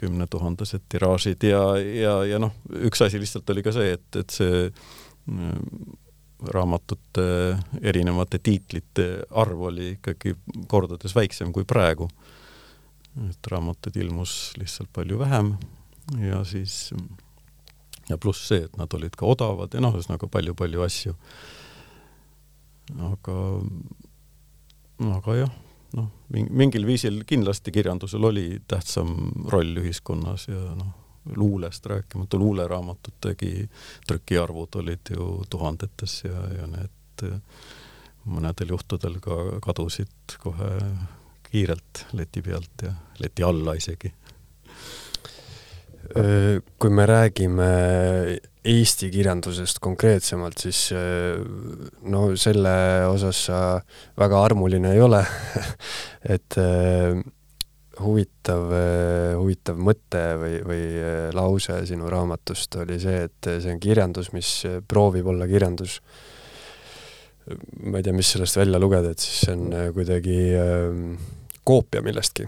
kümnetuhandesed 0.00 0.86
tiraažid 0.90 1.46
ja, 1.46 1.62
ja, 1.78 2.16
ja 2.26 2.40
noh, 2.42 2.56
üks 2.88 3.04
asi 3.06 3.20
lihtsalt 3.22 3.50
oli 3.54 3.62
ka 3.62 3.74
see, 3.76 3.92
et, 3.94 4.18
et 4.18 4.34
see 4.34 4.64
raamatute 6.52 7.26
erinevate 7.82 8.40
tiitlite 8.42 9.06
arv 9.30 9.62
oli 9.70 9.92
ikkagi 9.94 10.34
kordades 10.68 11.14
väiksem 11.16 11.52
kui 11.54 11.64
praegu. 11.64 12.08
Et 13.30 13.50
raamatuid 13.50 13.96
ilmus 13.96 14.52
lihtsalt 14.60 14.92
palju 14.92 15.18
vähem 15.18 15.54
ja 16.20 16.42
siis 16.44 16.92
ja 18.08 18.18
pluss 18.18 18.48
see, 18.48 18.66
et 18.66 18.76
nad 18.78 18.92
olid 18.94 19.16
ka 19.18 19.26
odavad 19.26 19.74
ja 19.74 19.82
noh, 19.82 19.94
ühesõnaga 19.96 20.28
palju-palju 20.30 20.82
asju. 20.84 21.14
aga, 23.10 23.36
aga 25.16 25.38
jah 25.40 25.54
noh, 25.96 26.10
mingil 26.30 26.86
viisil 26.86 27.22
kindlasti 27.26 27.72
kirjandusel 27.74 28.28
oli 28.28 28.46
tähtsam 28.68 29.16
roll 29.50 29.80
ühiskonnas 29.82 30.48
ja 30.50 30.60
noh, 30.78 30.92
luulest 31.36 31.86
rääkimata, 31.90 32.38
luuleraamatutegi 32.38 33.68
trükiarvud 34.06 34.78
olid 34.78 35.10
ju 35.10 35.30
tuhandetes 35.50 36.20
ja, 36.28 36.42
ja 36.60 36.68
need 36.70 37.24
mõnedel 38.26 38.74
juhtudel 38.74 39.18
ka 39.24 39.36
kadusid 39.64 40.36
kohe 40.42 40.70
kiirelt 41.56 42.06
leti 42.12 42.44
pealt 42.44 42.86
ja 42.86 42.92
leti 43.24 43.44
alla 43.46 43.74
isegi 43.80 44.12
kui 46.78 46.90
me 46.90 47.06
räägime 47.06 47.70
Eesti 48.66 49.08
kirjandusest 49.14 49.78
konkreetsemalt, 49.82 50.58
siis 50.58 50.88
no 52.10 52.22
selle 52.38 52.74
osas 53.06 53.44
sa 53.46 53.58
väga 54.18 54.40
armuline 54.42 54.94
ei 54.94 55.02
ole 55.04 55.20
et 56.36 56.58
huvitav, 58.02 58.72
huvitav 59.38 59.78
mõte 59.78 60.24
või, 60.40 60.56
või 60.66 60.82
lause 61.36 61.78
sinu 61.88 62.10
raamatust 62.12 62.74
oli 62.82 62.98
see, 63.02 63.22
et 63.28 63.50
see 63.54 63.72
on 63.72 63.80
kirjandus, 63.82 64.32
mis 64.34 64.50
proovib 64.88 65.30
olla 65.30 65.46
kirjandus. 65.50 66.00
ma 67.86 68.00
ei 68.00 68.02
tea, 68.02 68.12
mis 68.12 68.34
sellest 68.34 68.58
välja 68.58 68.82
lugeda, 68.82 69.14
et 69.14 69.22
siis 69.22 69.46
see 69.46 69.54
on 69.54 69.94
kuidagi 69.94 70.38
koopia 71.66 72.02
millestki 72.06 72.46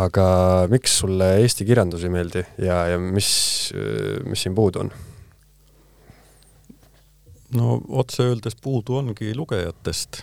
aga 0.00 0.24
miks 0.70 1.00
sulle 1.02 1.32
Eesti 1.42 1.66
kirjandus 1.66 2.04
ei 2.06 2.12
meeldi 2.14 2.44
ja, 2.62 2.84
ja 2.92 2.98
mis, 3.02 3.30
mis 4.26 4.44
siin 4.44 4.54
puudu 4.54 4.84
on? 4.84 4.92
no 7.56 7.80
otse 7.88 8.28
öeldes 8.28 8.56
puudu 8.62 9.00
ongi 9.00 9.34
lugejatest. 9.34 10.22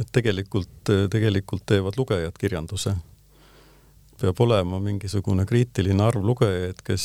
et 0.00 0.08
tegelikult, 0.12 0.90
tegelikult 1.10 1.66
teevad 1.66 1.98
lugejad 2.00 2.34
kirjanduse. 2.40 2.96
peab 4.20 4.40
olema 4.40 4.78
mingisugune 4.78 5.46
kriitiline 5.46 6.02
arv 6.02 6.24
lugejaid, 6.24 6.82
kes 6.86 7.04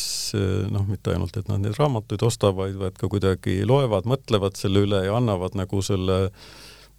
noh, 0.70 0.84
mitte 0.86 1.14
ainult, 1.14 1.38
et 1.38 1.48
nad 1.50 1.64
neid 1.64 1.78
raamatuid 1.80 2.22
ostavad, 2.22 2.76
vaid 2.78 2.98
ka 2.98 3.10
kuidagi 3.10 3.64
loevad, 3.66 4.06
mõtlevad 4.06 4.58
selle 4.58 4.86
üle 4.86 5.00
ja 5.06 5.16
annavad 5.18 5.58
nagu 5.58 5.82
selle 5.82 6.20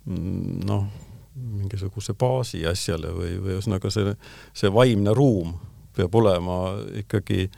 mm, 0.07 0.65
noh, 0.67 0.89
mingisuguse 1.69 2.17
baasi 2.19 2.65
asjale 2.67 3.13
või, 3.13 3.37
või 3.43 3.57
ühesõnaga 3.59 3.91
see, 3.93 4.15
see 4.57 4.73
vaimne 4.73 5.13
ruum 5.17 5.53
peab 5.97 6.15
olema 6.17 6.79
ikkagi 6.97 7.49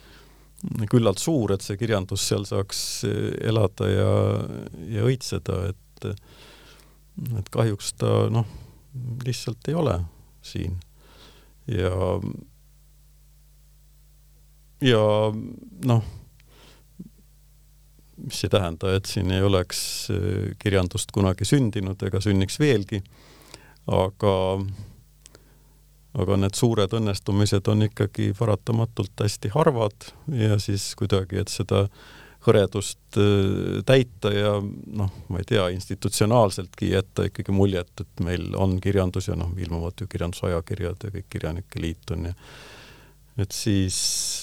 küllalt 0.91 1.21
suur, 1.21 1.55
et 1.55 1.65
see 1.65 1.79
kirjandus 1.81 2.27
seal 2.29 2.45
saaks 2.49 3.05
elada 3.07 3.89
ja, 3.89 4.11
ja 4.99 5.07
õitseda, 5.09 5.63
et 5.71 6.07
et 7.37 7.49
kahjuks 7.53 7.93
ta 8.01 8.11
noh, 8.33 8.47
lihtsalt 9.27 9.69
ei 9.69 9.75
ole 9.77 9.99
siin. 10.43 10.79
ja, 11.69 11.91
ja 14.81 15.03
noh, 15.85 16.07
mis 18.25 18.45
ei 18.45 18.53
tähenda, 18.53 18.95
et 18.97 19.11
siin 19.11 19.31
ei 19.37 19.45
oleks 19.45 19.83
kirjandust 20.63 21.13
kunagi 21.13 21.45
sündinud 21.49 22.01
ega 22.09 22.23
sünniks 22.25 22.57
veelgi, 22.61 23.03
aga 23.87 24.37
aga 26.21 26.37
need 26.43 26.57
suured 26.59 26.97
õnnestumised 26.99 27.69
on 27.71 27.87
ikkagi 27.87 28.33
paratamatult 28.39 29.23
hästi 29.23 29.53
harvad 29.55 30.09
ja 30.35 30.59
siis 30.59 30.89
kuidagi, 30.99 31.39
et 31.39 31.53
seda 31.53 31.85
hõredust 32.47 33.21
äh, 33.21 33.79
täita 33.87 34.33
ja 34.33 34.57
noh, 34.61 35.13
ma 35.29 35.41
ei 35.43 35.47
tea, 35.47 35.69
institutsionaalseltki 35.77 36.91
jätta 36.95 37.29
ikkagi 37.29 37.55
muljet, 37.55 37.93
et 38.01 38.25
meil 38.25 38.51
on 38.59 38.79
kirjandus 38.83 39.29
ja 39.29 39.37
noh, 39.39 39.53
ilmuvad 39.61 40.01
ju 40.01 40.09
kirjandusajakirjad 40.11 41.07
ja 41.07 41.15
kõik 41.15 41.29
Kirjanike 41.31 41.83
Liit 41.85 42.15
on 42.17 42.31
ja 42.31 42.35
et 43.41 43.55
siis 43.55 43.97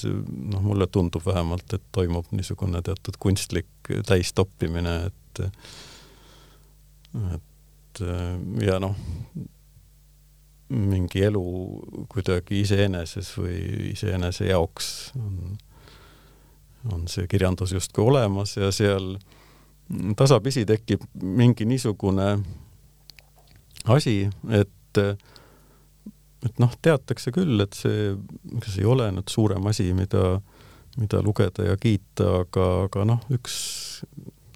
noh, 0.06 0.62
mulle 0.64 0.88
tundub 0.90 1.26
vähemalt, 1.26 1.74
et 1.74 1.84
toimub 1.94 2.30
niisugune 2.32 2.82
teatud 2.86 3.20
kunstlik 3.20 3.92
täistoppimine, 4.08 4.96
et 5.10 5.44
et 7.36 7.44
ja 8.02 8.80
noh, 8.82 8.96
mingi 10.70 11.24
elu 11.24 11.44
kuidagi 12.12 12.62
iseeneses 12.64 13.30
või 13.38 13.58
iseenese 13.94 14.50
jaoks 14.50 14.90
on, 15.16 15.58
on 16.92 17.06
see 17.12 17.28
kirjandus 17.32 17.72
justkui 17.76 18.04
olemas 18.04 18.58
ja 18.58 18.72
seal 18.76 19.16
tasapisi 20.20 20.66
tekib 20.68 21.06
mingi 21.22 21.66
niisugune 21.66 22.34
asi, 23.88 24.26
et 24.52 24.74
et 26.48 26.60
noh, 26.62 26.72
teatakse 26.82 27.32
küll, 27.34 27.60
et 27.64 27.74
see, 27.76 28.12
see 28.68 28.82
ei 28.82 28.88
ole 28.88 29.08
nüüd 29.12 29.32
suurem 29.32 29.66
asi, 29.68 29.90
mida, 29.98 30.38
mida 31.00 31.22
lugeda 31.26 31.66
ja 31.66 31.78
kiita, 31.82 32.44
aga, 32.44 32.68
aga 32.86 33.06
noh, 33.08 33.24
üks 33.34 33.56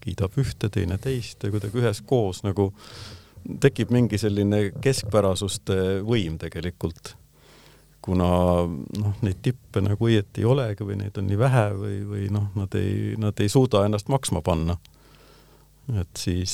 kiidab 0.02 0.38
ühte, 0.42 0.70
teine 0.74 0.98
teist 1.02 1.44
ja 1.44 1.52
kuidagi 1.54 1.82
üheskoos 1.82 2.44
nagu 2.46 2.70
äh, 2.72 3.21
tekib 3.62 3.92
mingi 3.94 4.20
selline 4.22 4.64
keskpärasuste 4.82 6.02
võim 6.06 6.38
tegelikult, 6.42 7.16
kuna 8.02 8.30
noh, 8.66 9.18
neid 9.22 9.42
tippe 9.46 9.84
nagu 9.84 10.08
õieti 10.10 10.42
ei 10.42 10.50
olegi 10.50 10.86
või 10.86 10.98
neid 11.02 11.18
on 11.22 11.28
nii 11.30 11.40
vähe 11.42 11.66
või, 11.78 11.98
või 12.10 12.30
noh, 12.34 12.50
nad 12.58 12.78
ei, 12.80 13.16
nad 13.22 13.38
ei 13.42 13.50
suuda 13.52 13.86
ennast 13.86 14.10
maksma 14.10 14.42
panna. 14.46 14.78
et 16.00 16.18
siis, 16.18 16.54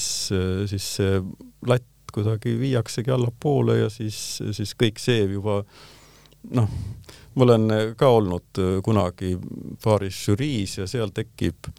siis 0.68 0.88
see 0.98 1.22
latt 1.68 2.12
kuidagi 2.14 2.56
viiaksegi 2.60 3.12
allapoole 3.12 3.78
ja 3.84 3.90
siis, 3.92 4.40
siis 4.56 4.74
kõik 4.80 5.00
see 5.00 5.28
juba 5.28 5.62
noh, 6.58 6.70
ma 7.36 7.44
olen 7.46 7.68
ka 8.00 8.10
olnud 8.10 8.62
kunagi 8.84 9.36
paaris 9.84 10.24
žüriis 10.28 10.78
ja 10.80 10.88
seal 10.88 11.12
tekib 11.16 11.70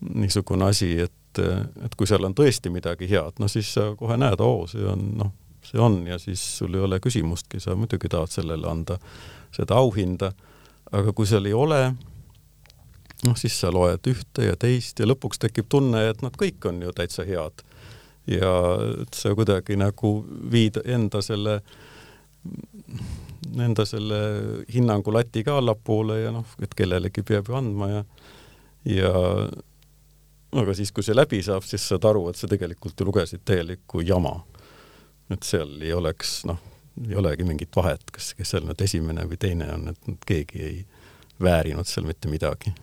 niisugune 0.00 0.68
asi, 0.68 0.90
et 1.06 1.12
et, 1.38 1.84
et 1.84 1.94
kui 1.96 2.08
seal 2.08 2.24
on 2.24 2.34
tõesti 2.36 2.72
midagi 2.72 3.08
head, 3.10 3.40
no 3.42 3.48
siis 3.48 3.72
sa 3.76 3.90
kohe 3.98 4.16
näed, 4.20 4.40
oo, 4.40 4.66
see 4.70 4.84
on 4.88 5.08
noh, 5.20 5.32
see 5.66 5.80
on 5.82 6.00
ja 6.06 6.18
siis 6.22 6.42
sul 6.58 6.74
ei 6.74 6.84
ole 6.86 7.00
küsimustki, 7.02 7.60
sa 7.60 7.76
muidugi 7.78 8.10
tahad 8.12 8.32
sellele 8.32 8.68
anda 8.70 8.98
seda 9.54 9.78
auhinda, 9.80 10.32
aga 10.92 11.14
kui 11.16 11.26
seal 11.28 11.48
ei 11.48 11.56
ole, 11.56 11.80
noh, 13.24 13.36
siis 13.38 13.56
sa 13.60 13.72
loed 13.74 14.06
ühte 14.10 14.46
ja 14.50 14.56
teist 14.60 15.00
ja 15.00 15.08
lõpuks 15.08 15.40
tekib 15.42 15.68
tunne, 15.72 16.06
et 16.10 16.22
nad 16.24 16.36
kõik 16.38 16.68
on 16.70 16.82
ju 16.84 16.94
täitsa 16.96 17.26
head. 17.26 17.64
ja 18.26 18.52
et 19.02 19.14
sa 19.14 19.30
kuidagi 19.38 19.76
nagu 19.78 20.10
viid 20.50 20.80
enda 20.84 21.20
selle, 21.22 21.60
enda 23.54 23.84
selle 23.86 24.18
hinnangu 24.74 25.12
lati 25.14 25.44
ka 25.46 25.60
allapoole 25.60 26.18
ja 26.24 26.32
noh, 26.34 26.56
et 26.62 26.74
kellelegi 26.74 27.22
peab 27.22 27.48
ju 27.48 27.54
andma 27.54 27.90
ja 27.92 28.04
ja 28.86 29.12
aga 30.62 30.74
siis, 30.76 30.92
kui 30.94 31.04
see 31.06 31.16
läbi 31.16 31.42
saab, 31.44 31.64
siis 31.66 31.84
saad 31.90 32.04
aru, 32.08 32.28
et 32.30 32.38
sa 32.38 32.48
tegelikult 32.50 32.98
ju 33.00 33.08
lugesid 33.08 33.44
täielikku 33.46 34.04
jama. 34.06 34.38
et 35.30 35.42
seal 35.42 35.80
ei 35.82 35.92
oleks, 35.92 36.44
noh, 36.46 36.60
ei 37.08 37.16
olegi 37.18 37.44
mingit 37.44 37.74
vahet, 37.76 38.04
kas, 38.14 38.32
kes 38.38 38.54
seal 38.54 38.66
nüüd 38.66 38.82
esimene 38.82 39.24
või 39.26 39.38
teine 39.42 39.70
on, 39.74 39.88
et 39.90 40.28
keegi 40.28 40.62
ei 40.62 40.76
väärinud 41.42 41.88
seal 41.88 42.06
mitte 42.06 42.30
midagi. 42.30 42.74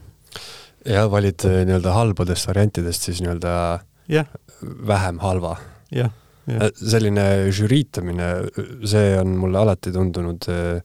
ja 0.86 1.05
valid 1.11 1.45
äh, 1.47 1.61
nii-öelda 1.67 1.93
halbadest 1.95 2.47
variantidest 2.47 3.07
siis 3.07 3.21
nii-öelda 3.24 3.53
yeah. 4.11 4.28
vähem 4.61 5.19
halva. 5.24 5.55
jah 5.91 6.09
yeah,. 6.09 6.19
Yeah. 6.43 6.74
selline 6.76 7.51
žüriitamine, 7.55 8.26
see 8.84 9.13
on 9.15 9.38
mulle 9.39 9.61
alati 9.61 9.93
tundunud 9.95 10.49
äh, 10.51 10.82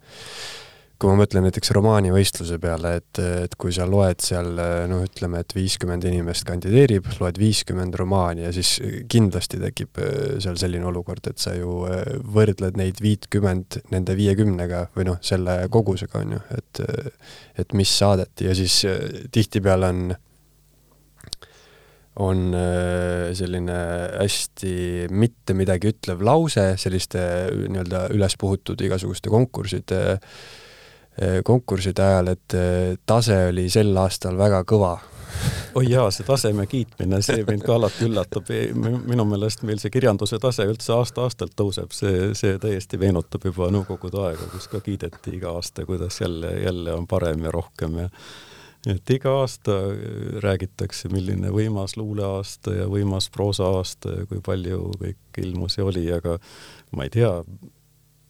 kui 0.99 1.12
ma 1.12 1.20
mõtlen 1.20 1.44
näiteks 1.46 1.70
romaanivõistluse 1.76 2.57
peale, 2.59 2.96
et, 2.99 3.20
et 3.22 3.53
kui 3.61 3.70
sa 3.74 3.86
loed 3.86 4.18
seal 4.24 4.51
noh, 4.90 5.05
ütleme, 5.07 5.44
et 5.44 5.55
viiskümmend 5.55 6.03
inimest 6.11 6.46
kandideerib, 6.49 7.07
loed 7.20 7.38
viiskümmend 7.38 7.94
romaani 8.01 8.42
ja 8.42 8.51
siis 8.55 8.74
kindlasti 9.11 9.61
tekib 9.62 10.03
äh, 10.03 10.36
seal 10.42 10.59
selline 10.59 10.88
olukord, 10.90 11.30
et 11.30 11.38
sa 11.38 11.55
ju 11.55 11.84
äh, 11.86 12.03
võrdled 12.34 12.78
neid 12.80 12.99
viitkümmend 13.05 13.80
nende 13.94 14.18
viiekümnega 14.18 14.88
või 14.99 15.07
noh, 15.12 15.22
selle 15.22 15.61
kogusega 15.70 16.24
on 16.24 16.38
ju, 16.38 16.44
et 16.59 16.84
et 17.59 17.74
mis 17.78 17.90
saadeti 17.90 18.49
ja 18.49 18.59
siis 18.59 18.82
äh, 18.88 19.28
tihtipeale 19.34 19.92
on 19.94 20.09
on 22.18 22.49
selline 23.38 23.74
hästi 24.18 25.07
mitte 25.14 25.55
midagi 25.55 25.92
ütlev 25.92 26.24
lause 26.26 26.72
selliste 26.82 27.20
nii-öelda 27.55 28.09
ülespuhutud 28.11 28.80
igasuguste 28.82 29.30
konkursside 29.30 30.01
äh, 30.16 30.24
konkursside 31.44 32.02
ajal, 32.02 32.34
et 32.34 32.54
eh, 32.58 32.96
tase 33.06 33.48
oli 33.52 33.68
sel 33.72 33.96
aastal 33.96 34.38
väga 34.38 34.64
kõva 34.68 34.96
oi 35.78 35.86
jaa, 35.90 36.08
see 36.14 36.26
taseme 36.26 36.66
kiitmine, 36.66 37.20
see 37.22 37.42
mind 37.46 37.62
ka 37.66 37.76
alati 37.76 38.06
üllatab. 38.08 38.50
minu 39.06 39.24
meelest 39.28 39.62
meil 39.68 39.80
see 39.82 39.92
kirjanduse 39.94 40.38
tase 40.42 40.66
üldse 40.68 40.94
aasta-aastalt 40.96 41.54
tõuseb, 41.58 41.94
see, 41.94 42.30
see 42.38 42.58
täiesti 42.62 43.00
meenutab 43.00 43.44
juba 43.48 43.70
Nõukogude 43.74 44.22
aega, 44.28 44.48
kus 44.52 44.68
ka 44.72 44.80
kiideti 44.84 45.36
iga 45.38 45.54
aasta, 45.58 45.86
kuidas 45.86 46.20
jälle, 46.20 46.54
jälle 46.64 46.94
on 46.94 47.06
parem 47.06 47.44
ja 47.44 47.52
rohkem 47.54 47.98
ja 48.02 48.08
et 48.88 49.10
iga 49.10 49.34
aasta 49.40 49.76
räägitakse, 50.42 51.10
milline 51.12 51.50
võimas 51.54 51.96
luuleaasta 51.98 52.74
ja 52.76 52.86
võimas 52.90 53.28
proosaaasta 53.34 54.20
ja 54.20 54.26
kui 54.30 54.42
palju 54.44 54.92
kõik 55.02 55.42
ilmus 55.42 55.78
ja 55.78 55.86
oli, 55.86 56.06
aga 56.14 56.38
ma 56.96 57.06
ei 57.06 57.12
tea, 57.12 57.32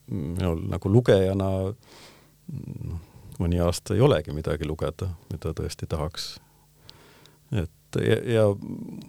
minul 0.09 0.65
nagu 0.71 0.91
lugejana 0.91 1.51
noh, 2.49 2.99
mõni 3.39 3.59
aasta 3.63 3.95
ei 3.95 4.03
olegi 4.03 4.33
midagi 4.35 4.67
lugeda, 4.67 5.09
mida 5.31 5.53
tõesti 5.55 5.87
tahaks. 5.89 6.35
et 7.51 7.99
ja, 8.03 8.19
ja 8.33 8.45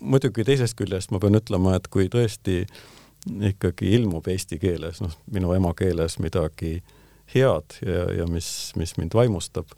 muidugi 0.01 0.45
teisest 0.45 0.79
küljest 0.79 1.11
ma 1.11 1.21
pean 1.21 1.37
ütlema, 1.37 1.77
et 1.77 1.89
kui 1.93 2.09
tõesti 2.09 2.63
ikkagi 3.51 3.93
ilmub 3.99 4.29
eesti 4.33 4.59
keeles, 4.61 5.03
noh, 5.05 5.13
minu 5.33 5.53
emakeeles 5.53 6.19
midagi 6.19 6.79
head 7.35 7.77
ja, 7.85 8.07
ja 8.21 8.27
mis, 8.31 8.73
mis 8.81 8.97
mind 8.99 9.15
vaimustab, 9.15 9.69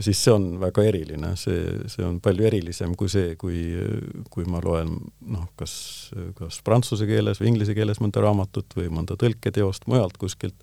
siis 0.00 0.18
see 0.24 0.32
on 0.34 0.46
väga 0.60 0.82
eriline, 0.90 1.32
see, 1.38 1.62
see 1.90 2.04
on 2.06 2.18
palju 2.22 2.46
erilisem 2.48 2.94
kui 2.98 3.10
see, 3.12 3.34
kui, 3.40 3.60
kui 4.30 4.46
ma 4.50 4.60
loen 4.64 4.96
noh, 5.30 5.46
kas, 5.58 5.74
kas 6.38 6.60
prantsuse 6.66 7.06
keeles 7.06 7.40
või 7.42 7.52
inglise 7.52 7.76
keeles 7.78 8.02
mõnda 8.02 8.22
raamatut 8.24 8.74
või 8.78 8.90
mõnda 8.92 9.16
tõlketeost 9.20 9.86
mujalt 9.90 10.18
kuskilt, 10.18 10.56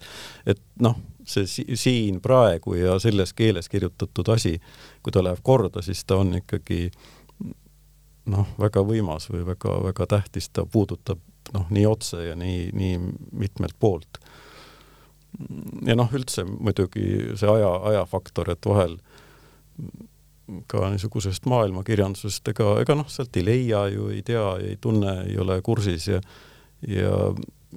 et 0.46 0.62
noh, 0.84 1.00
see 1.26 1.48
si 1.50 1.66
siin 1.80 2.20
praegu 2.22 2.76
ja 2.78 3.00
selles 3.02 3.34
keeles 3.34 3.72
kirjutatud 3.72 4.30
asi, 4.36 4.58
kui 5.02 5.16
ta 5.16 5.24
läheb 5.24 5.40
korda, 5.44 5.84
siis 5.86 6.04
ta 6.06 6.20
on 6.22 6.36
ikkagi 6.42 6.90
noh, 8.32 8.50
väga 8.60 8.84
võimas 8.86 9.30
või 9.32 9.46
väga-väga 9.48 10.10
tähtis, 10.18 10.50
ta 10.50 10.66
puudutab 10.66 11.22
noh, 11.54 11.68
nii 11.70 11.86
otse 11.88 12.24
ja 12.30 12.36
nii, 12.38 12.70
nii 12.74 12.98
mitmelt 13.32 13.78
poolt. 13.80 14.20
Ja 15.86 15.98
noh, 16.00 16.12
üldse 16.16 16.46
muidugi 16.48 17.36
see 17.36 17.50
aja, 17.52 17.72
ajafaktor, 17.92 18.54
et 18.54 18.66
vahel 18.66 18.96
ka 20.70 20.90
niisugusest 20.94 21.48
maailmakirjandusest, 21.50 22.54
ega, 22.54 22.76
ega 22.84 22.98
noh, 23.00 23.08
sealt 23.10 23.38
ei 23.40 23.46
leia 23.48 23.86
ju, 23.90 24.12
ei 24.14 24.22
tea, 24.26 24.44
ei 24.62 24.76
tunne, 24.82 25.24
ei 25.26 25.40
ole 25.42 25.58
kursis 25.66 26.10
ja 26.12 26.22
ja, 26.88 27.14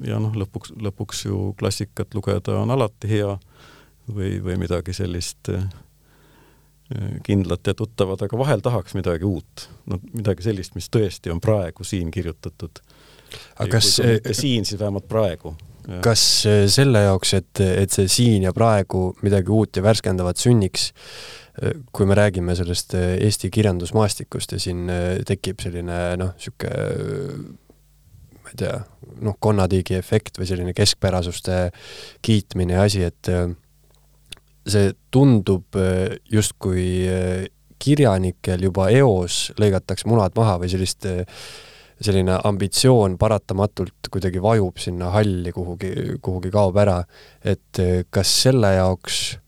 ja 0.05 0.21
noh, 0.21 0.35
lõpuks, 0.37 0.75
lõpuks 0.85 1.25
ju 1.29 1.53
klassikat 1.59 2.17
lugeda 2.17 2.59
on 2.61 2.73
alati 2.75 3.11
hea 3.11 3.35
või, 4.09 4.39
või 4.45 4.59
midagi 4.61 4.95
sellist 4.97 5.51
eh, 5.53 5.65
kindlat 7.25 7.69
ja 7.69 7.77
tuttavat, 7.79 8.25
aga 8.25 8.41
vahel 8.41 8.65
tahaks 8.65 8.97
midagi 8.99 9.29
uut, 9.29 9.69
no 9.89 10.01
midagi 10.13 10.49
sellist, 10.49 10.77
mis 10.77 10.91
tõesti 10.93 11.33
on 11.33 11.41
praegu 11.45 11.85
siin 11.85 12.13
kirjutatud. 12.15 12.83
aga 13.57 13.71
kas 13.79 13.97
see... 13.97 14.21
siin, 14.33 14.69
siis 14.69 14.81
vähemalt 14.81 15.09
praegu 15.09 15.57
kas 16.05 16.23
äh, 16.45 16.67
selle 16.69 17.01
jaoks, 17.07 17.35
et, 17.39 17.61
et 17.65 17.93
see 17.93 18.09
siin 18.13 18.45
ja 18.45 18.53
praegu 18.53 19.11
midagi 19.25 19.53
uut 19.53 19.79
ja 19.79 19.83
värskendavat 19.85 20.41
sünniks, 20.41 20.91
kui 21.93 22.07
me 22.07 22.17
räägime 22.19 22.57
sellest 22.59 22.95
äh, 22.99 23.15
Eesti 23.27 23.51
kirjandusmaastikust 23.55 24.55
ja 24.55 24.61
siin 24.63 24.91
tekib 25.27 25.63
selline 25.65 26.03
noh, 26.21 26.35
niisugune 26.37 27.57
ma 28.43 28.53
ei 28.53 28.59
tea, 28.63 28.77
noh, 29.25 29.37
konnatiigi 29.41 29.99
efekt 29.99 30.39
või 30.41 30.49
selline 30.49 30.75
keskpärasuste 30.77 31.69
kiitmine 32.25 32.79
ja 32.79 32.85
asi, 32.89 33.03
et 33.05 33.29
see 34.69 34.93
tundub 35.13 35.77
justkui 36.33 36.87
kirjanikel 37.79 38.65
juba 38.69 38.89
eos 38.95 39.51
lõigatakse 39.61 40.09
munad 40.09 40.33
maha 40.37 40.57
või 40.63 40.73
sellist 40.73 41.05
selline 42.05 42.39
ambitsioon 42.47 43.17
paratamatult 43.19 44.11
kuidagi 44.13 44.43
vajub 44.43 44.79
sinna 44.81 45.11
halli 45.15 45.53
kuhugi, 45.55 45.93
kuhugi 46.23 46.53
kaob 46.55 46.79
ära, 46.79 47.01
et 47.43 47.83
eh, 47.83 48.05
kas 48.11 48.31
selle 48.45 48.73
jaoks, 48.77 49.39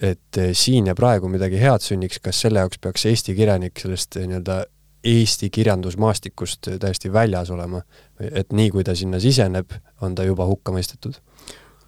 et 0.00 0.38
eh, 0.38 0.52
siin 0.56 0.88
ja 0.90 0.94
praegu 0.98 1.28
midagi 1.30 1.60
head 1.60 1.84
sünniks, 1.84 2.20
kas 2.22 2.40
selle 2.44 2.62
jaoks 2.62 2.80
peaks 2.82 3.06
Eesti 3.10 3.34
kirjanik 3.36 3.78
sellest 3.80 4.16
eh, 4.16 4.26
nii-öelda 4.30 4.64
Eesti 5.04 5.50
kirjandusmaastikust 5.52 6.70
täiesti 6.80 7.12
väljas 7.12 7.50
olema, 7.52 7.82
et 8.20 8.52
nii, 8.56 8.70
kui 8.72 8.84
ta 8.84 8.94
sinna 8.96 9.20
siseneb, 9.20 9.74
on 10.00 10.14
ta 10.16 10.24
juba 10.24 10.46
hukka 10.48 10.72
mõistetud? 10.72 11.20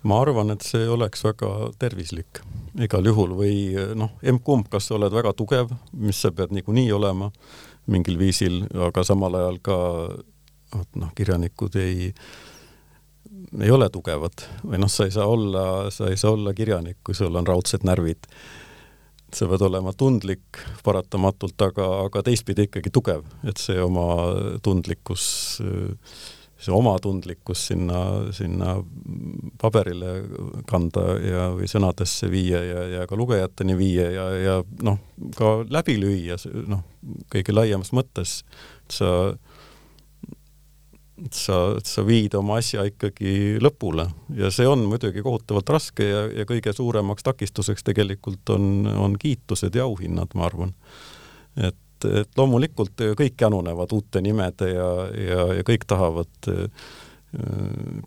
ma 0.07 0.21
arvan, 0.23 0.53
et 0.55 0.63
see 0.63 0.85
oleks 0.87 1.25
väga 1.25 1.49
tervislik 1.81 2.39
igal 2.85 3.09
juhul 3.09 3.33
või 3.35 3.57
noh, 3.99 4.13
emb-kumb, 4.23 4.69
kas 4.71 4.87
sa 4.87 4.95
oled 4.99 5.11
väga 5.11 5.33
tugev, 5.35 5.73
mis 5.97 6.21
sa 6.23 6.31
pead 6.37 6.53
niikuinii 6.55 6.93
olema, 6.95 7.31
mingil 7.91 8.19
viisil, 8.21 8.61
aga 8.87 9.03
samal 9.07 9.35
ajal 9.41 9.59
ka 9.65 9.79
noh, 11.01 11.11
kirjanikud 11.17 11.79
ei, 11.81 12.13
ei 13.63 13.73
ole 13.73 13.89
tugevad 13.93 14.47
või 14.65 14.81
noh, 14.83 14.91
sa 14.93 15.07
ei 15.07 15.15
saa 15.15 15.27
olla, 15.31 15.65
sa 15.95 16.11
ei 16.11 16.21
saa 16.21 16.35
olla 16.37 16.55
kirjanik, 16.57 17.01
kui 17.05 17.17
sul 17.17 17.35
on 17.37 17.47
raudsed 17.47 17.87
närvid. 17.87 18.29
sa 19.35 19.49
pead 19.51 19.63
olema 19.67 19.93
tundlik 19.93 20.59
paratamatult, 20.85 21.61
aga, 21.61 21.87
aga 22.07 22.23
teistpidi 22.23 22.69
ikkagi 22.69 22.91
tugev, 22.95 23.25
et 23.45 23.59
see 23.59 23.81
oma 23.83 24.07
tundlikkus 24.63 25.27
see 26.57 26.73
oma 26.73 26.95
tundlikkus 27.03 27.67
sinna, 27.69 28.33
sinna 28.33 28.77
paberile 29.61 30.13
kanda 30.69 31.05
ja, 31.21 31.43
või 31.53 31.69
sõnadesse 31.69 32.31
viia 32.33 32.63
ja, 32.65 32.85
ja 32.95 33.07
ka 33.09 33.19
lugejateni 33.19 33.77
viia 33.77 34.09
ja, 34.11 34.27
ja 34.41 34.55
noh, 34.87 34.99
ka 35.37 35.59
läbi 35.69 35.99
lüüa, 36.01 36.39
noh, 36.71 36.81
kõige 37.33 37.55
laiemas 37.55 37.93
mõttes, 37.97 38.39
sa, 38.89 39.11
sa, 41.33 41.59
sa 41.85 42.05
viid 42.07 42.35
oma 42.37 42.59
asja 42.61 42.85
ikkagi 42.89 43.57
lõpule 43.63 44.05
ja 44.37 44.51
see 44.53 44.69
on 44.69 44.85
muidugi 44.91 45.25
kohutavalt 45.25 45.73
raske 45.73 46.05
ja, 46.05 46.27
ja 46.43 46.47
kõige 46.49 46.75
suuremaks 46.77 47.25
takistuseks 47.27 47.87
tegelikult 47.87 48.55
on, 48.55 48.87
on 48.87 49.17
kiitused 49.21 49.75
ja 49.75 49.87
auhinnad, 49.89 50.37
ma 50.37 50.49
arvan. 50.51 50.77
et 51.57 51.77
et, 52.05 52.31
loomulikult 52.37 53.05
kõik 53.19 53.41
janunevad 53.41 53.93
uute 53.97 54.21
nimede 54.25 54.71
ja, 54.73 54.89
ja, 55.17 55.45
ja 55.59 55.67
kõik 55.67 55.87
tahavad 55.89 56.51
äh, 56.53 56.91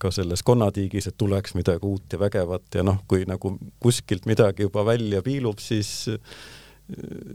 ka 0.01 0.11
selles 0.13 0.43
konnatiigis, 0.45 1.09
et 1.09 1.17
tuleks 1.19 1.55
midagi 1.57 1.85
uut 1.85 2.13
ja 2.13 2.19
vägevat 2.21 2.79
ja 2.79 2.85
noh, 2.85 3.01
kui 3.09 3.25
nagu 3.29 3.55
kuskilt 3.81 4.25
midagi 4.29 4.65
juba 4.65 4.85
välja 4.87 5.21
piilub, 5.25 5.59
siis 5.61 6.09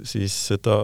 siis 0.02 0.34
seda 0.48 0.78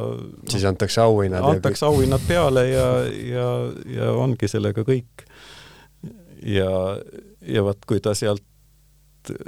siis 0.49 0.65
antakse 0.69 1.01
auhinnad 1.03 1.45
antakse 1.45 1.87
auhinnad 1.87 2.23
peale 2.29 2.69
ja, 2.69 2.87
ja, 3.33 3.49
ja 3.97 4.13
ongi 4.13 4.49
sellega 4.49 4.85
kõik. 4.87 5.25
ja, 6.47 6.71
ja 7.43 7.65
vot, 7.67 7.83
kui 7.87 8.01
ta 8.01 8.15
sealt 8.15 8.47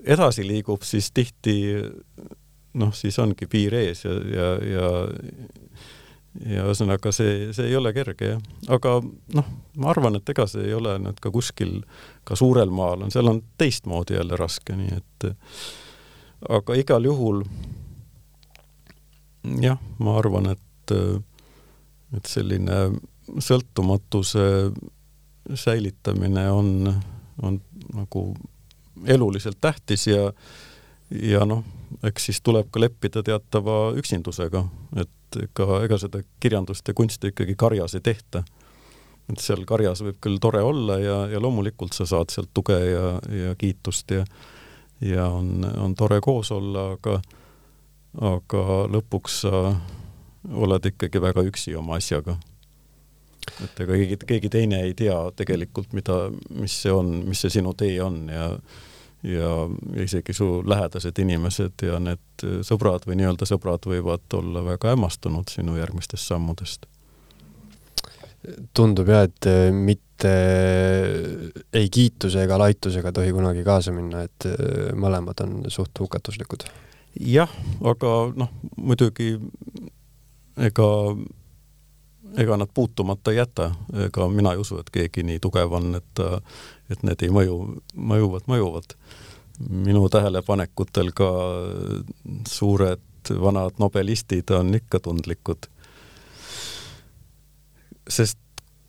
edasi 0.05 0.45
liigub, 0.47 0.83
siis 0.85 1.11
tihti 1.15 1.57
noh, 2.75 2.93
siis 2.97 3.19
ongi 3.23 3.47
piir 3.51 3.75
ees 3.79 4.05
ja, 4.05 4.13
ja, 4.13 4.53
ja 4.75 4.91
ja 6.49 6.63
ühesõnaga 6.65 7.11
see, 7.13 7.51
see 7.53 7.67
ei 7.69 7.77
ole 7.77 7.93
kerge 7.93 8.31
jah, 8.31 8.39
aga 8.73 8.95
noh, 9.37 9.49
ma 9.77 9.91
arvan, 9.93 10.17
et 10.17 10.31
ega 10.33 10.47
see 10.49 10.65
ei 10.71 10.75
ole 10.75 10.95
nüüd 11.03 11.19
ka 11.21 11.29
kuskil, 11.35 11.83
ka 12.25 12.39
suurel 12.39 12.73
maal 12.73 13.05
on, 13.05 13.13
seal 13.13 13.29
on 13.29 13.43
teistmoodi 13.61 14.17
jälle 14.17 14.39
raske, 14.41 14.77
nii 14.79 14.97
et 14.97 15.27
aga 16.49 16.79
igal 16.81 17.05
juhul 17.05 17.43
jah, 19.63 19.79
ma 19.99 20.17
arvan, 20.19 20.51
et, 20.53 20.95
et 22.17 22.29
selline 22.31 22.81
sõltumatuse 23.43 24.45
säilitamine 25.59 26.45
on, 26.51 26.93
on 27.43 27.61
nagu 27.95 28.27
eluliselt 29.07 29.59
tähtis 29.61 30.07
ja 30.07 30.31
ja 31.13 31.43
noh, 31.45 31.65
eks 32.07 32.31
siis 32.31 32.39
tuleb 32.41 32.71
ka 32.73 32.81
leppida 32.81 33.21
teatava 33.27 33.91
üksindusega, 34.01 34.63
et 34.97 35.11
et 35.37 35.49
ega, 35.49 35.79
ega 35.87 35.99
seda 36.01 36.23
kirjandust 36.41 36.89
ja 36.89 36.95
kunsti 36.97 37.33
ikkagi 37.33 37.57
karjas 37.59 37.97
ei 37.97 38.05
tehta. 38.05 38.45
et 39.31 39.39
seal 39.41 39.63
karjas 39.65 40.03
võib 40.03 40.19
küll 40.21 40.41
tore 40.43 40.61
olla 40.67 40.99
ja, 40.99 41.19
ja 41.31 41.41
loomulikult 41.41 41.95
sa 41.95 42.05
saad 42.07 42.33
sealt 42.35 42.51
tuge 42.55 42.75
ja, 42.75 43.21
ja 43.31 43.55
kiitust 43.55 44.11
ja 44.11 44.25
ja 45.01 45.27
on, 45.27 45.65
on 45.79 45.95
tore 45.95 46.21
koos 46.21 46.51
olla, 46.53 46.93
aga 46.97 47.21
aga 48.21 48.63
lõpuks 48.93 49.43
sa 49.47 49.75
oled 50.53 50.89
ikkagi 50.91 51.21
väga 51.23 51.45
üksi 51.49 51.77
oma 51.79 51.97
asjaga. 51.97 52.37
et 53.65 53.81
ega 53.81 53.99
keegi, 53.99 54.17
keegi 54.27 54.49
teine 54.49 54.83
ei 54.87 54.95
tea 54.95 55.17
tegelikult, 55.37 55.93
mida, 55.93 56.31
mis 56.51 56.75
see 56.83 56.93
on, 56.93 57.23
mis 57.27 57.41
see 57.41 57.59
sinu 57.59 57.75
tee 57.75 58.01
on 58.03 58.27
ja 58.29 58.57
ja 59.23 59.69
isegi 60.03 60.33
su 60.33 60.63
lähedased 60.67 61.19
inimesed 61.23 61.85
ja 61.87 61.99
need 62.03 62.45
sõbrad 62.67 63.07
või 63.07 63.21
nii-öelda 63.21 63.47
sõbrad 63.47 63.87
võivad 63.87 64.35
olla 64.35 64.65
väga 64.67 64.97
hämmastunud 64.97 65.51
sinu 65.51 65.77
järgmistest 65.79 66.27
sammudest. 66.27 66.87
tundub 68.75 69.09
jah, 69.09 69.23
et 69.29 69.47
äh, 69.47 69.71
mitte 69.71 70.33
ei 71.73 71.89
kiituse 71.89 72.43
ega 72.43 72.59
laitusega 72.59 73.13
tohi 73.13 73.31
kunagi 73.33 73.63
kaasa 73.63 73.95
minna, 73.95 74.25
et 74.27 74.47
äh, 74.51 74.91
mõlemad 74.99 75.39
on 75.45 75.61
suht 75.71 75.99
hukatuslikud. 76.03 76.67
Jah, 77.21 77.51
aga 77.85 78.33
noh, 78.37 78.51
muidugi 78.77 79.37
ega 80.57 80.89
ega 82.37 82.57
nad 82.57 82.69
puutumata 82.75 83.31
ei 83.31 83.37
jäta, 83.37 83.75
ega 84.07 84.29
mina 84.29 84.53
ei 84.53 84.59
usu, 84.59 84.79
et 84.81 84.91
keegi 84.91 85.25
nii 85.27 85.41
tugev 85.43 85.73
on, 85.73 85.95
et 85.95 86.23
et 86.91 87.03
need 87.03 87.23
ei 87.25 87.33
mõju, 87.33 87.59
mõjuvad, 87.97 88.49
mõjuvad. 88.49 88.97
minu 89.69 90.09
tähelepanekutel 90.09 91.13
ka 91.15 91.29
suured 92.49 93.01
vanad 93.41 93.79
nobelistid 93.79 94.51
on 94.51 94.75
ikka 94.75 95.01
tundlikud. 95.01 95.69
sest 98.09 98.39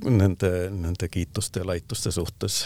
nende, 0.04 0.70
nende 0.70 1.08
kiituste 1.08 1.60
ja 1.60 1.68
laituste 1.68 2.12
suhtes, 2.12 2.66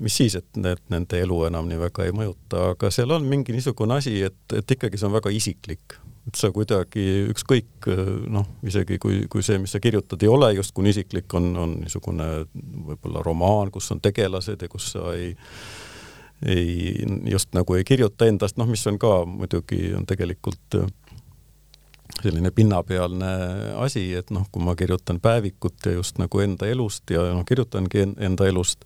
mis 0.00 0.16
siis, 0.16 0.36
et 0.38 0.60
need 0.60 0.80
nende 0.92 1.18
elu 1.20 1.40
enam 1.50 1.68
nii 1.68 1.80
väga 1.80 2.06
ei 2.06 2.14
mõjuta, 2.16 2.70
aga 2.74 2.90
seal 2.94 3.12
on 3.16 3.26
mingi 3.28 3.54
niisugune 3.54 3.98
asi, 4.00 4.16
et, 4.26 4.40
et 4.56 4.76
ikkagi 4.76 5.00
see 5.00 5.08
on 5.08 5.18
väga 5.18 5.32
isiklik. 5.34 5.98
Et 6.28 6.36
sa 6.36 6.50
kuidagi 6.52 7.04
ükskõik 7.32 7.88
noh, 8.30 8.44
isegi 8.68 8.98
kui, 9.00 9.22
kui 9.32 9.42
see, 9.42 9.56
mis 9.58 9.72
sa 9.72 9.80
kirjutad, 9.82 10.20
ei 10.22 10.28
ole 10.30 10.50
justkui 10.58 10.90
isiklik, 10.92 11.32
on, 11.34 11.48
on 11.58 11.78
niisugune 11.80 12.26
võib-olla 12.90 13.22
romaan, 13.24 13.72
kus 13.72 13.88
on 13.94 14.02
tegelased 14.04 14.60
ja 14.60 14.68
kus 14.70 14.92
sa 14.94 15.14
ei 15.16 15.32
ei, 16.46 17.04
just 17.28 17.52
nagu 17.52 17.74
ei 17.76 17.84
kirjuta 17.84 18.28
endast, 18.28 18.56
noh, 18.56 18.68
mis 18.68 18.86
on 18.88 18.96
ka 19.00 19.24
muidugi, 19.28 19.90
on 19.96 20.06
tegelikult 20.08 20.78
selline 22.20 22.50
pinnapealne 22.50 23.30
asi, 23.80 24.10
et 24.16 24.30
noh, 24.34 24.46
kui 24.52 24.64
ma 24.64 24.74
kirjutan 24.76 25.20
päevikut 25.22 25.86
ja 25.86 25.96
just 25.96 26.20
nagu 26.20 26.42
enda 26.42 26.68
elust 26.68 27.10
ja 27.12 27.22
noh, 27.32 27.44
kirjutangi 27.48 28.06
enda 28.18 28.48
elust, 28.48 28.84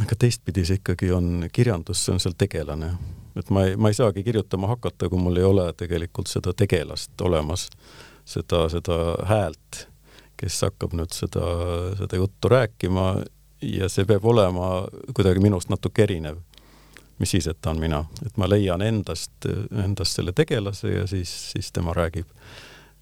aga 0.00 0.16
teistpidi 0.18 0.64
see 0.64 0.80
ikkagi 0.80 1.10
on 1.12 1.48
kirjandus, 1.52 2.04
see 2.04 2.14
on 2.14 2.22
seal 2.22 2.38
tegelane 2.38 2.94
et 3.36 3.50
ma 3.50 3.66
ei, 3.66 3.76
ma 3.76 3.90
ei 3.90 3.96
saagi 3.96 4.22
kirjutama 4.24 4.70
hakata, 4.72 5.08
kui 5.08 5.20
mul 5.20 5.36
ei 5.40 5.46
ole 5.46 5.66
tegelikult 5.76 6.30
seda 6.30 6.52
tegelast 6.56 7.20
olemas, 7.24 7.68
seda, 8.28 8.66
seda 8.72 8.98
häält, 9.28 9.86
kes 10.40 10.58
hakkab 10.66 10.96
nüüd 10.98 11.14
seda, 11.16 11.46
seda 12.00 12.20
juttu 12.20 12.50
rääkima 12.52 13.06
ja 13.62 13.88
see 13.92 14.06
peab 14.08 14.24
olema 14.26 14.82
kuidagi 15.14 15.42
minust 15.42 15.70
natuke 15.72 16.04
erinev. 16.06 16.40
mis 17.18 17.30
siis, 17.30 17.46
et 17.46 17.58
ta 17.60 17.70
on 17.70 17.78
mina, 17.78 18.00
et 18.26 18.36
ma 18.40 18.48
leian 18.48 18.82
endast, 18.82 19.46
endast 19.84 20.16
selle 20.16 20.32
tegelase 20.34 20.88
ja 20.90 21.06
siis, 21.06 21.30
siis 21.52 21.72
tema 21.72 21.94
räägib. 21.94 22.26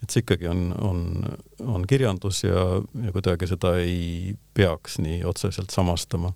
et 0.02 0.10
see 0.10 0.20
ikkagi 0.20 0.48
on, 0.48 0.74
on, 0.80 1.24
on 1.66 1.86
kirjandus 1.86 2.44
ja, 2.44 2.82
ja 3.04 3.12
kuidagi 3.12 3.46
seda 3.46 3.76
ei 3.78 4.36
peaks 4.54 4.98
nii 4.98 5.24
otseselt 5.24 5.70
samastama 5.70 6.32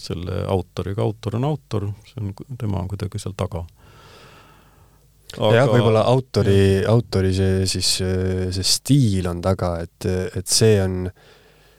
selle 0.00 0.44
autoriga, 0.50 1.04
autor 1.04 1.36
on 1.38 1.46
autor, 1.50 1.90
see 2.08 2.22
on, 2.22 2.32
tema 2.58 2.82
on 2.82 2.88
kuidagi 2.90 3.20
seal 3.22 3.36
taga. 3.38 3.64
Aga... 5.38 5.50
jah, 5.54 5.68
võib-olla 5.70 6.02
autori, 6.10 6.80
autori 6.90 7.30
see 7.34 7.66
siis, 7.70 7.90
see 8.56 8.66
stiil 8.66 9.28
on 9.30 9.42
taga, 9.44 9.76
et, 9.84 10.08
et 10.34 10.50
see 10.50 10.80
on, 10.82 11.04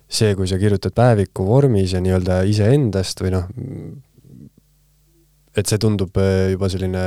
see, 0.08 0.32
kui 0.40 0.48
sa 0.48 0.60
kirjutad 0.62 0.96
päeviku 0.96 1.44
vormis 1.50 1.98
ja 1.98 2.00
nii-öelda 2.04 2.44
iseendast 2.48 3.26
või 3.26 3.34
noh, 3.36 3.52
et 5.58 5.68
see 5.68 5.80
tundub 5.82 6.16
äh, 6.22 6.52
juba 6.54 6.70
selline 6.72 7.04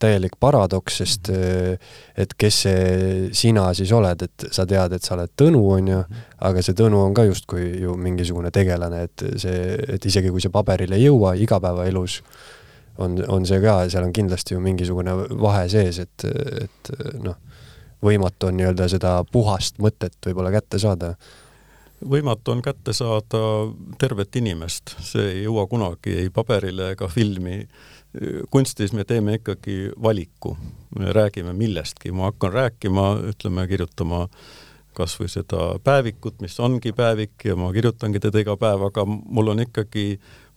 täielik 0.00 0.36
paradoks, 0.40 1.00
sest 1.00 1.30
mhm. 1.32 1.78
äh, 1.78 1.96
et 2.24 2.34
kes 2.38 2.60
see 2.66 3.30
sina 3.36 3.68
siis 3.76 3.92
oled, 3.96 4.26
et 4.26 4.48
sa 4.54 4.66
tead, 4.68 4.94
et 4.96 5.04
sa 5.04 5.16
oled 5.16 5.32
Tõnu, 5.38 5.62
on 5.78 5.90
ju, 5.94 6.02
mhm. 6.02 6.28
aga 6.50 6.64
see 6.64 6.76
Tõnu 6.78 7.00
on 7.06 7.16
ka 7.16 7.24
justkui 7.28 7.70
ju 7.82 7.96
mingisugune 7.96 8.52
tegelane, 8.54 9.06
et 9.08 9.26
see, 9.40 9.74
et 9.96 10.08
isegi 10.10 10.32
kui 10.34 10.44
see 10.44 10.54
paberile 10.54 10.98
ei 10.98 11.08
jõua 11.08 11.34
igapäevaelus, 11.40 12.20
on, 12.98 13.18
on 13.30 13.44
see 13.46 13.60
ka, 13.62 13.80
seal 13.88 14.08
on 14.08 14.14
kindlasti 14.14 14.56
ju 14.56 14.62
mingisugune 14.62 15.14
vahe 15.38 15.68
sees, 15.70 16.00
et, 16.02 16.26
et 16.64 16.92
noh, 17.22 17.38
võimatu 18.04 18.50
on 18.50 18.58
nii-öelda 18.58 18.88
seda 18.90 19.18
puhast 19.32 19.78
mõtet 19.82 20.14
võib-olla 20.26 20.52
kätte 20.54 20.78
saada 20.82 21.14
võimatu 22.04 22.52
on 22.54 22.62
kätte 22.62 22.92
saada 22.96 23.40
tervet 23.98 24.36
inimest, 24.36 24.94
see 25.04 25.24
ei 25.32 25.42
jõua 25.44 25.66
kunagi 25.70 26.14
ei 26.24 26.30
paberile 26.30 26.92
ega 26.94 27.08
filmi. 27.08 27.66
kunstis 28.50 28.92
me 28.96 29.04
teeme 29.04 29.34
ikkagi 29.36 29.90
valiku, 30.02 30.56
me 30.98 31.12
räägime 31.12 31.52
millestki, 31.52 32.12
ma 32.12 32.30
hakkan 32.30 32.52
rääkima, 32.52 33.04
ütleme, 33.32 33.66
kirjutama 33.68 34.28
kas 34.98 35.14
või 35.20 35.30
seda 35.30 35.62
päevikut, 35.84 36.40
mis 36.42 36.56
ongi 36.62 36.92
päevik 36.96 37.44
ja 37.46 37.54
ma 37.58 37.70
kirjutangi 37.74 38.20
teda 38.22 38.42
iga 38.42 38.56
päev, 38.58 38.88
aga 38.88 39.04
mul 39.06 39.52
on 39.52 39.62
ikkagi, 39.62 40.04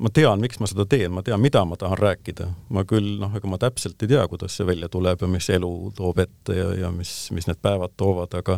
ma 0.01 0.09
tean, 0.13 0.41
miks 0.41 0.59
ma 0.61 0.69
seda 0.69 0.85
teen, 0.89 1.11
ma 1.13 1.23
tean, 1.25 1.41
mida 1.43 1.61
ma 1.67 1.77
tahan 1.79 1.99
rääkida. 1.99 2.47
ma 2.73 2.83
küll 2.89 3.19
noh, 3.21 3.33
ega 3.37 3.51
ma 3.51 3.59
täpselt 3.61 4.01
ei 4.01 4.13
tea, 4.13 4.23
kuidas 4.31 4.57
see 4.57 4.67
välja 4.67 4.89
tuleb 4.89 5.21
ja 5.21 5.29
mis 5.29 5.49
elu 5.53 5.73
toob 5.97 6.23
ette 6.25 6.57
ja, 6.57 6.69
ja 6.85 6.93
mis, 6.95 7.13
mis 7.35 7.49
need 7.49 7.61
päevad 7.61 7.93
toovad, 7.97 8.33
aga 8.39 8.57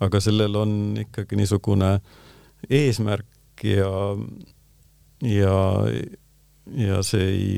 aga 0.00 0.22
sellel 0.22 0.56
on 0.56 0.72
ikkagi 1.04 1.38
niisugune 1.38 1.92
eesmärk 2.70 3.64
ja, 3.64 3.92
ja, 5.28 5.54
ja 6.88 7.04
see 7.06 7.30
ei, 7.30 7.54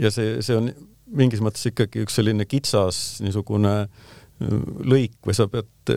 ja 0.00 0.10
see, 0.14 0.40
see 0.40 0.56
on 0.56 0.72
mingis 1.12 1.44
mõttes 1.44 1.68
ikkagi 1.68 2.06
üks 2.06 2.16
selline 2.16 2.46
kitsas 2.48 3.20
niisugune 3.20 3.74
äh, 3.82 4.18
lõik 4.84 5.16
või 5.26 5.36
sa 5.36 5.48
pead, 5.50 5.94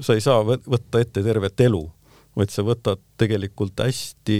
sa 0.00 0.16
ei 0.16 0.22
saa 0.24 0.42
võtta 0.44 1.02
ette 1.02 1.22
tervet 1.24 1.66
elu 1.66 1.84
vaid 2.38 2.52
sa 2.52 2.62
võtad 2.64 3.00
tegelikult 3.20 3.80
hästi 3.82 4.38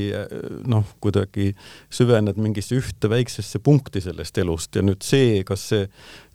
noh, 0.71 0.87
kuidagi 1.03 1.51
süvened 1.93 2.39
mingisse 2.41 2.79
ühte 2.79 3.11
väiksesse 3.11 3.61
punkti 3.65 4.03
sellest 4.05 4.39
elust 4.41 4.77
ja 4.77 4.85
nüüd 4.85 5.03
see, 5.07 5.43
kas 5.47 5.67
see, 5.73 5.89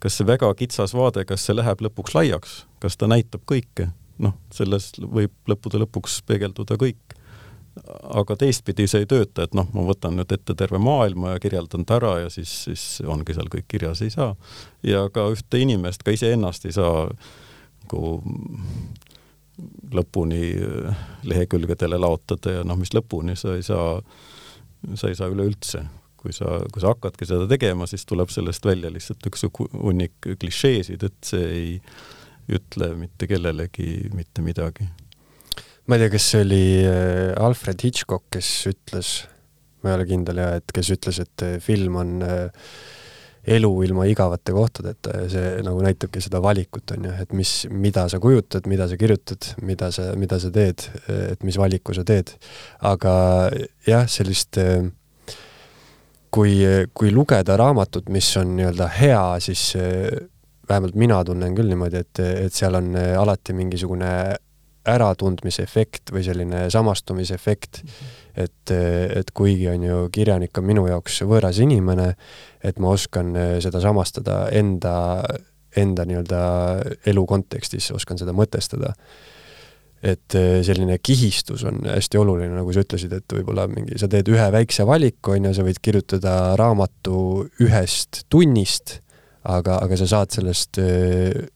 kas 0.03 0.19
see 0.19 0.27
väga 0.27 0.51
kitsas 0.59 0.95
vaade, 0.97 1.25
kas 1.27 1.45
see 1.47 1.55
läheb 1.55 1.83
lõpuks 1.85 2.15
laiaks, 2.17 2.57
kas 2.83 2.99
ta 2.99 3.09
näitab 3.11 3.45
kõike, 3.49 3.89
noh, 4.21 4.35
selles 4.55 4.91
võib 4.99 5.33
lõppude 5.49 5.81
lõpuks 5.85 6.21
peegelduda 6.27 6.79
kõik. 6.81 7.14
Aga 8.15 8.37
teistpidi 8.39 8.87
see 8.87 9.03
ei 9.03 9.09
tööta, 9.09 9.45
et 9.45 9.55
noh, 9.57 9.67
ma 9.75 9.83
võtan 9.87 10.15
nüüd 10.15 10.31
ette 10.31 10.55
terve 10.57 10.79
maailma 10.81 11.35
ja 11.35 11.41
kirjeldan 11.43 11.83
ta 11.85 11.97
ära 11.99 12.13
ja 12.23 12.29
siis, 12.31 12.51
siis 12.69 12.85
ongi 13.03 13.35
seal 13.35 13.49
kõik 13.51 13.67
kirjas, 13.71 14.01
ei 14.05 14.13
saa. 14.13 14.35
ja 14.83 15.05
ka 15.13 15.27
ühte 15.33 15.59
inimest, 15.59 16.05
ka 16.05 16.15
iseennast 16.15 16.65
ei 16.69 16.75
saa 16.75 17.09
nagu 17.85 18.15
lõpuni 19.95 20.41
äh, 20.55 21.03
lehekülgedele 21.27 21.99
laotada 22.01 22.59
ja 22.59 22.65
noh, 22.67 22.79
mis 22.79 22.93
lõpuni, 22.95 23.37
sa 23.39 23.55
ei 23.55 23.63
saa, 23.63 23.99
sa 24.95 25.11
ei 25.11 25.15
saa 25.19 25.31
üleüldse. 25.31 25.85
kui 26.25 26.33
sa, 26.33 26.57
kui 26.73 26.81
sa 26.81 26.89
hakkadki 26.89 27.27
seda 27.29 27.45
tegema, 27.45 27.85
siis 27.85 28.01
tuleb 28.09 28.31
sellest 28.33 28.65
välja 28.65 28.89
lihtsalt 28.89 29.27
üks 29.29 29.45
hunnik 29.45 30.25
klišeesid, 30.41 31.03
et 31.05 31.17
see 31.21 31.43
ei 31.45 31.67
ütle 32.49 32.95
mitte 32.97 33.27
kellelegi 33.29 34.09
mitte 34.13 34.41
midagi. 34.41 34.87
Ma 35.85 35.95
ei 35.95 36.01
tea, 36.01 36.09
kas 36.15 36.27
see 36.31 36.41
oli 36.41 36.65
äh, 36.81 37.31
Alfred 37.45 37.83
Hitchcock, 37.85 38.25
kes 38.33 38.49
ütles, 38.71 39.13
ma 39.83 39.91
ei 39.91 39.99
ole 39.99 40.09
kindel 40.09 40.41
ja 40.41 40.51
et 40.57 40.73
kes 40.73 40.89
ütles, 40.95 41.19
et 41.21 41.45
äh, 41.45 41.57
film 41.61 41.99
on 42.01 42.15
äh, 42.25 42.69
elu 43.55 43.69
ilma 43.85 44.07
igavate 44.09 44.55
kohtadeta 44.55 45.19
ja 45.19 45.25
see 45.29 45.49
nagu 45.65 45.83
näitabki 45.85 46.23
seda 46.25 46.41
valikut, 46.41 46.95
on 46.95 47.05
ju, 47.05 47.13
et 47.21 47.35
mis, 47.37 47.51
mida 47.69 48.07
sa 48.09 48.17
kujutad, 48.21 48.65
mida 48.71 48.87
sa 48.89 48.97
kirjutad, 48.97 49.51
mida 49.61 49.91
sa, 49.93 50.07
mida 50.17 50.39
sa 50.41 50.49
teed, 50.53 50.87
et 51.13 51.45
mis 51.45 51.59
valiku 51.61 51.93
sa 51.93 52.01
teed. 52.07 52.33
aga 52.89 53.13
jah, 53.85 54.07
sellist 54.09 54.57
kui, 56.33 56.55
kui 56.97 57.13
lugeda 57.13 57.59
raamatut, 57.61 58.09
mis 58.09 58.31
on 58.41 58.55
nii-öelda 58.57 58.89
hea, 58.97 59.21
siis 59.45 59.67
vähemalt 60.65 60.97
mina 60.97 61.21
tunnen 61.29 61.53
küll 61.53 61.69
niimoodi, 61.69 62.01
et, 62.01 62.23
et 62.47 62.57
seal 62.57 62.81
on 62.81 62.89
alati 62.97 63.53
mingisugune 63.53 64.09
äratundmise 64.91 65.63
efekt 65.63 66.13
või 66.13 66.23
selline 66.27 66.67
samastumise 66.73 67.37
efekt 67.39 67.83
mm. 67.83 67.89
-hmm 67.89 68.25
et, 68.35 68.71
et 69.15 69.31
kuigi 69.35 69.67
on 69.71 69.83
ju 69.83 70.01
kirjanik 70.13 70.57
on 70.59 70.67
minu 70.67 70.85
jaoks 70.89 71.21
võõras 71.27 71.59
inimene, 71.63 72.11
et 72.65 72.81
ma 72.83 72.91
oskan 72.95 73.31
eh, 73.39 73.53
seda 73.63 73.81
samastada 73.83 74.45
enda, 74.55 74.95
enda 75.77 76.05
nii-öelda 76.07 76.41
elu 77.11 77.25
kontekstis, 77.29 77.91
oskan 77.95 78.19
seda 78.21 78.35
mõtestada. 78.35 78.93
et 80.05 80.35
eh, 80.35 80.59
selline 80.61 80.99
kihistus 80.99 81.63
on 81.65 81.79
hästi 81.87 82.19
oluline, 82.21 82.53
nagu 82.53 82.73
sa 82.73 82.83
ütlesid, 82.83 83.13
et 83.15 83.33
võib-olla 83.33 83.65
mingi, 83.71 83.97
sa 83.97 84.09
teed 84.11 84.27
ühe 84.29 84.51
väikse 84.51 84.85
valiku, 84.85 85.33
on 85.33 85.49
ju, 85.49 85.53
sa 85.55 85.65
võid 85.65 85.79
kirjutada 85.81 86.55
raamatu 86.59 87.47
ühest 87.63 88.25
tunnist, 88.29 88.99
aga, 89.43 89.79
aga 89.81 89.97
sa 89.97 90.09
saad 90.11 90.35
sellest 90.35 90.81
eh, 90.83 91.47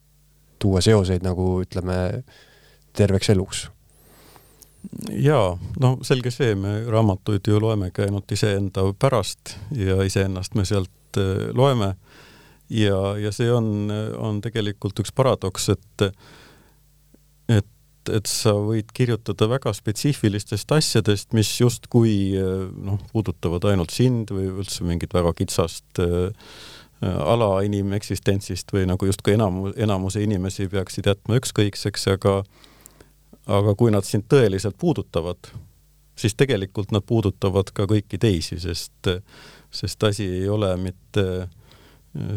tuua 0.60 0.82
seoseid 0.82 1.24
nagu 1.24 1.60
ütleme, 1.62 2.24
terveks 3.00 3.32
eluks 3.34 3.68
jaa, 5.20 5.54
no 5.82 5.96
selge 6.06 6.32
see, 6.34 6.54
me 6.60 6.80
raamatuid 6.90 7.48
ju 7.48 7.60
loemegi 7.62 8.06
ainult 8.06 8.32
iseenda 8.32 8.86
pärast 9.00 9.56
ja 9.76 10.00
iseennast 10.08 10.56
me 10.58 10.66
sealt 10.68 11.20
äh, 11.20 11.50
loeme. 11.56 11.94
ja, 12.70 13.18
ja 13.18 13.32
see 13.36 13.52
on, 13.52 13.90
on 14.18 14.42
tegelikult 14.46 15.00
üks 15.02 15.12
paradoks, 15.16 15.70
et, 15.74 16.06
et, 17.50 18.12
et 18.14 18.30
sa 18.30 18.54
võid 18.54 18.92
kirjutada 18.96 19.50
väga 19.50 19.74
spetsiifilistest 19.74 20.72
asjadest, 20.78 21.34
mis 21.38 21.52
justkui 21.60 22.36
äh, 22.40 22.68
noh, 22.72 23.02
puudutavad 23.14 23.72
ainult 23.72 23.96
sind 23.96 24.34
või 24.34 24.52
üldse 24.54 24.88
mingit 24.88 25.16
väga 25.18 25.34
kitsast 25.38 26.04
äh, 26.06 26.30
ala 27.00 27.62
inimeksistentsist 27.64 28.74
või 28.76 28.84
nagu 28.90 29.08
justkui 29.08 29.38
enam, 29.38 29.70
enamuse 29.80 30.24
inimesi 30.24 30.68
peaksid 30.72 31.08
jätma 31.08 31.40
ükskõikseks, 31.40 32.10
aga 32.12 32.42
aga 33.50 33.74
kui 33.78 33.92
nad 33.94 34.06
sind 34.06 34.28
tõeliselt 34.30 34.78
puudutavad, 34.80 35.52
siis 36.20 36.36
tegelikult 36.38 36.94
nad 36.94 37.06
puudutavad 37.06 37.72
ka 37.74 37.88
kõiki 37.90 38.20
teisi, 38.22 38.60
sest, 38.62 39.10
sest 39.72 40.04
asi 40.04 40.28
ei 40.42 40.50
ole 40.50 40.72
mitte 40.78 41.26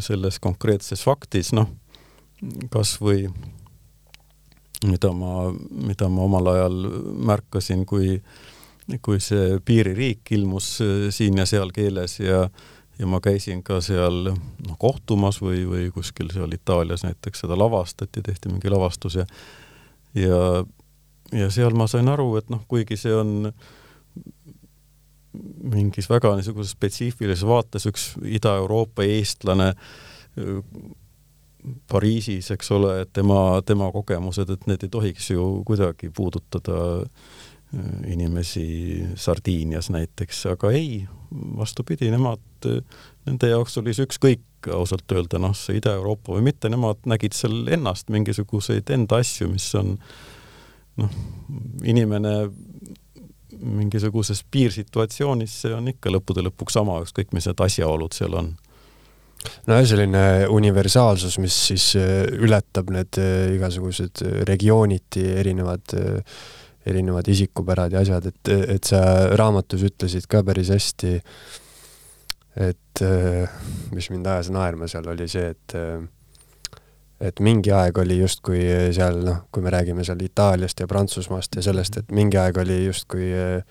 selles 0.03 0.39
konkreetses 0.39 1.03
faktis, 1.03 1.51
noh, 1.53 1.69
kas 2.73 2.95
või 3.01 3.27
mida 4.85 5.13
ma, 5.15 5.49
mida 5.71 6.09
ma 6.11 6.27
omal 6.27 6.51
ajal 6.53 6.79
märkasin, 7.29 7.85
kui, 7.87 8.17
kui 9.01 9.19
see 9.23 9.59
piiririik 9.65 10.33
ilmus 10.35 10.75
siin 11.15 11.39
ja 11.39 11.49
seal 11.49 11.73
keeles 11.75 12.19
ja 12.23 12.47
ja 12.99 13.07
ma 13.09 13.17
käisin 13.23 13.63
ka 13.65 13.79
seal 13.81 14.27
noh, 14.29 14.75
kohtumas 14.77 15.39
või, 15.41 15.63
või 15.65 15.87
kuskil 15.89 16.29
seal 16.29 16.51
Itaalias 16.53 17.01
näiteks 17.01 17.41
seda 17.41 17.57
lavastati, 17.57 18.21
tehti 18.21 18.51
mingi 18.51 18.69
lavastus 18.69 19.17
ja 19.17 19.25
ja 20.13 20.37
ja 21.33 21.49
seal 21.53 21.75
ma 21.77 21.87
sain 21.89 22.09
aru, 22.11 22.35
et 22.39 22.49
noh, 22.53 22.63
kuigi 22.69 22.97
see 22.99 23.13
on 23.15 23.51
mingis 25.73 26.09
väga 26.09 26.35
niisuguses 26.37 26.75
spetsiifilises 26.75 27.45
vaates 27.47 27.87
üks 27.89 28.11
Ida-Euroopa 28.37 29.05
eestlane 29.07 29.73
Pariisis, 31.89 32.49
eks 32.51 32.71
ole, 32.75 32.97
et 33.05 33.13
tema, 33.15 33.61
tema 33.65 33.87
kogemused, 33.93 34.49
et 34.51 34.65
need 34.67 34.83
ei 34.83 34.91
tohiks 34.91 35.29
ju 35.31 35.45
kuidagi 35.65 36.11
puudutada 36.13 37.05
inimesi 38.05 38.65
Sardiinias 39.17 39.87
näiteks, 39.93 40.43
aga 40.51 40.69
ei, 40.75 41.05
vastupidi, 41.57 42.11
nemad, 42.13 42.67
nende 43.25 43.49
jaoks 43.49 43.79
oli 43.81 43.95
see 43.95 44.05
ükskõik 44.05 44.69
ausalt 44.75 45.09
öelda, 45.15 45.39
noh, 45.41 45.55
see 45.57 45.79
Ida-Euroopa 45.79 46.35
või 46.35 46.45
mitte, 46.51 46.69
nemad 46.69 47.07
nägid 47.09 47.33
seal 47.33 47.63
ennast 47.73 48.11
mingisuguseid 48.13 48.91
enda 48.93 49.23
asju, 49.23 49.49
mis 49.55 49.71
on 49.79 49.95
äh, 49.95 50.13
noh, 51.01 51.15
inimene 51.83 52.33
mingisuguses 53.63 54.43
piirsituatsioonis, 54.51 55.55
see 55.63 55.73
on 55.75 55.87
ikka 55.93 56.11
lõppude 56.11 56.43
lõpuks 56.47 56.77
sama, 56.77 56.99
ükskõik 57.05 57.33
mis 57.35 57.47
need 57.49 57.63
asjaolud 57.63 58.15
seal 58.15 58.35
on. 58.39 58.53
nojah, 59.67 59.85
selline 59.87 60.23
universaalsus, 60.51 61.37
mis 61.43 61.55
siis 61.69 61.89
äh, 61.99 62.23
ületab 62.39 62.91
need 62.95 63.19
äh, 63.19 63.55
igasugused 63.57 64.23
äh, 64.23 64.37
regiooniti 64.47 65.25
erinevad, 65.41 65.95
erinevad 66.85 67.27
isikupärad 67.31 67.95
ja 67.95 68.03
asjad, 68.03 68.27
et, 68.31 68.53
et 68.77 68.87
sa 68.87 69.03
raamatus 69.39 69.85
ütlesid 69.89 70.27
ka 70.31 70.43
päris 70.47 70.71
hästi, 70.73 71.13
et 72.63 73.01
mis 73.95 74.09
mind 74.13 74.27
ajas 74.29 74.51
naerma 74.53 74.87
seal, 74.91 75.07
oli 75.09 75.25
see, 75.31 75.47
et 75.55 75.75
et 77.23 77.39
mingi 77.43 77.71
aeg 77.71 77.97
oli 78.03 78.19
justkui 78.19 78.63
seal 78.95 79.21
noh, 79.23 79.43
kui 79.51 79.63
me 79.63 79.71
räägime 79.73 80.03
seal 80.05 80.21
Itaaliast 80.23 80.83
ja 80.83 80.87
Prantsusmaast 80.89 81.55
ja 81.59 81.65
sellest, 81.65 82.01
et 82.01 82.11
mingi 82.11 82.39
aeg 82.39 82.59
oli 82.63 82.83
justkui 82.85 83.29
äh, 83.31 83.61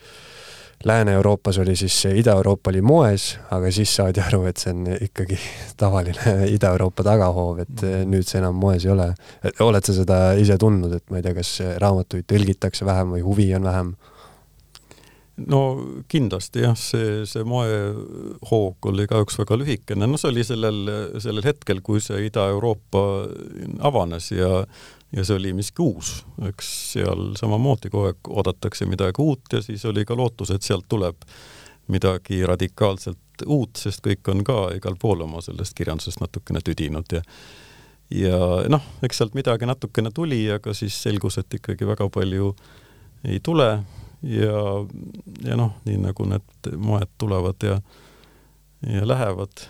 Lääne-Euroopas 0.84 1.58
oli 1.58 1.76
siis 1.76 2.04
Ida-Euroopa 2.04 2.70
oli 2.70 2.80
moes, 2.82 3.38
aga 3.50 3.70
siis 3.70 3.92
saadi 3.96 4.20
aru, 4.20 4.42
et 4.50 4.58
see 4.58 4.72
on 4.74 4.88
ikkagi 4.96 5.38
tavaline 5.82 6.48
Ida-Euroopa 6.50 7.04
tagahoov, 7.06 7.62
et 7.62 7.84
äh, 7.86 8.00
nüüd 8.08 8.26
see 8.26 8.40
enam 8.42 8.58
moes 8.58 8.86
ei 8.86 8.94
ole. 8.94 9.12
oled 9.60 9.86
sa 9.86 9.94
seda 9.94 10.22
ise 10.40 10.58
tundnud, 10.58 10.96
et 10.98 11.04
ma 11.10 11.20
ei 11.20 11.26
tea, 11.26 11.36
kas 11.38 11.54
raamatuid 11.82 12.26
tõlgitakse 12.30 12.88
vähem 12.88 13.14
või 13.16 13.22
huvi 13.26 13.52
on 13.58 13.70
vähem? 13.70 13.94
No 15.36 15.60
kindlasti 16.08 16.64
jah, 16.66 16.74
see, 16.76 17.22
see 17.28 17.44
moehoog 17.48 18.88
oli 18.90 19.06
kahjuks 19.08 19.38
väga 19.40 19.56
lühikene, 19.62 20.08
no 20.08 20.20
see 20.20 20.32
oli 20.32 20.44
sellel, 20.44 20.82
sellel 21.22 21.46
hetkel, 21.46 21.80
kui 21.84 22.02
see 22.04 22.26
Ida-Euroopa 22.28 23.04
avanes 23.88 24.32
ja 24.34 24.64
ja 25.12 25.24
see 25.28 25.36
oli 25.36 25.50
miski 25.52 25.82
uus, 25.84 26.22
eks 26.48 26.68
seal 26.94 27.34
samamoodi 27.36 27.90
kogu 27.92 28.08
aeg 28.08 28.30
oodatakse 28.32 28.86
midagi 28.88 29.20
uut 29.20 29.52
ja 29.52 29.60
siis 29.64 29.84
oli 29.84 30.06
ka 30.08 30.16
lootus, 30.16 30.54
et 30.54 30.64
sealt 30.64 30.86
tuleb 30.88 31.26
midagi 31.92 32.40
radikaalselt 32.48 33.44
uut, 33.46 33.76
sest 33.76 34.04
kõik 34.06 34.30
on 34.32 34.40
ka 34.46 34.56
igal 34.76 34.96
pool 35.00 35.24
oma 35.26 35.42
sellest 35.44 35.76
kirjandusest 35.76 36.22
natukene 36.22 36.64
tüdinud 36.64 37.12
ja 37.12 37.22
ja 38.12 38.38
noh, 38.68 38.84
eks 39.04 39.20
sealt 39.20 39.36
midagi 39.36 39.68
natukene 39.68 40.10
tuli, 40.14 40.44
aga 40.52 40.74
siis 40.76 40.96
selgus, 41.02 41.38
et 41.40 41.60
ikkagi 41.60 41.88
väga 41.88 42.08
palju 42.12 42.52
ei 43.24 43.40
tule 43.44 43.68
ja, 44.22 44.86
ja 45.44 45.56
noh, 45.56 45.76
nii 45.84 45.98
nagu 46.02 46.26
need 46.30 46.74
moed 46.78 47.10
tulevad 47.18 47.62
ja, 47.66 47.78
ja 48.86 49.06
lähevad. 49.08 49.64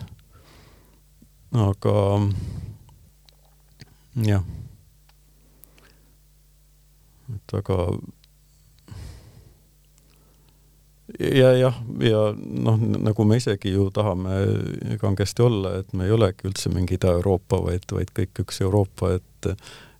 aga 1.52 1.94
jah, 4.26 4.44
et 7.34 7.52
väga 7.52 7.78
ja 11.20 11.52
jah, 11.56 11.78
ja 12.00 12.20
noh, 12.36 12.80
nagu 12.80 13.24
me 13.24 13.36
isegi 13.36 13.72
ju 13.72 13.90
tahame 13.90 14.36
kangesti 15.00 15.42
olla, 15.42 15.76
et 15.80 15.92
me 15.92 16.06
ei 16.08 16.14
olegi 16.14 16.48
üldse 16.48 16.72
mingi 16.72 16.96
Ida-Euroopa, 16.96 17.60
vaid, 17.66 17.88
vaid 17.92 18.12
kõik 18.16 18.44
üks 18.44 18.62
Euroopa, 18.64 19.16
et 19.18 19.50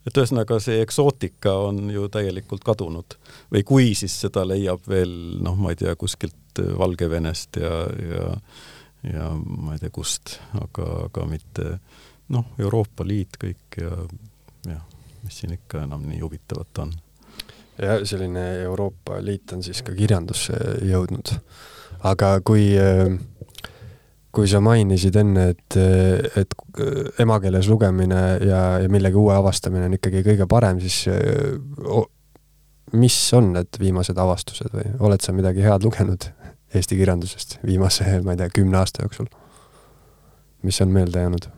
et 0.06 0.18
ühesõnaga 0.18 0.58
see 0.62 0.80
eksootika 0.82 1.54
on 1.68 1.90
ju 1.92 2.08
täielikult 2.12 2.64
kadunud 2.66 3.16
või 3.52 3.64
kui, 3.66 3.88
siis 3.98 4.18
seda 4.24 4.44
leiab 4.48 4.86
veel 4.88 5.12
noh, 5.44 5.58
ma 5.58 5.74
ei 5.74 5.80
tea, 5.80 5.96
kuskilt 5.98 6.62
Valgevenest 6.78 7.60
ja, 7.62 7.74
ja 7.88 8.30
ja 9.02 9.30
ma 9.34 9.74
ei 9.74 9.80
tea 9.82 9.90
kust, 9.90 10.36
aga, 10.60 10.84
aga 11.08 11.24
mitte 11.26 11.64
noh, 12.32 12.52
Euroopa 12.62 13.06
Liit 13.06 13.38
kõik 13.40 13.80
ja 13.80 13.90
jah, 14.68 14.84
mis 15.24 15.40
siin 15.40 15.56
ikka 15.56 15.84
enam 15.86 16.04
nii 16.06 16.20
huvitavat 16.22 16.82
on. 16.84 16.92
ja 17.82 17.98
selline 18.06 18.44
Euroopa 18.62 19.18
Liit 19.24 19.52
on 19.56 19.62
siis 19.66 19.82
ka 19.82 19.94
kirjandusse 19.96 20.58
jõudnud. 20.86 21.34
aga 22.12 22.36
kui 22.46 22.70
äh, 22.78 23.10
kui 24.32 24.48
sa 24.48 24.62
mainisid 24.64 25.16
enne, 25.20 25.50
et, 25.52 25.76
et 26.40 26.54
emakeeles 27.20 27.68
lugemine 27.68 28.20
ja, 28.46 28.62
ja 28.80 28.88
millegi 28.92 29.18
uue 29.20 29.34
avastamine 29.36 29.90
on 29.90 29.96
ikkagi 29.98 30.24
kõige 30.24 30.46
parem, 30.48 30.80
siis 30.80 31.04
mis 32.96 33.18
on 33.36 33.52
need 33.56 33.80
viimased 33.80 34.18
avastused 34.18 34.72
või 34.72 34.88
oled 35.04 35.24
sa 35.24 35.34
midagi 35.36 35.64
head 35.64 35.84
lugenud 35.84 36.30
Eesti 36.72 36.96
kirjandusest 36.96 37.58
viimase, 37.66 38.06
ma 38.24 38.32
ei 38.32 38.40
tea, 38.40 38.52
kümne 38.60 38.80
aasta 38.80 39.04
jooksul? 39.04 39.28
mis 40.62 40.80
on 40.80 40.92
meelde 40.94 41.20
jäänud? 41.20 41.48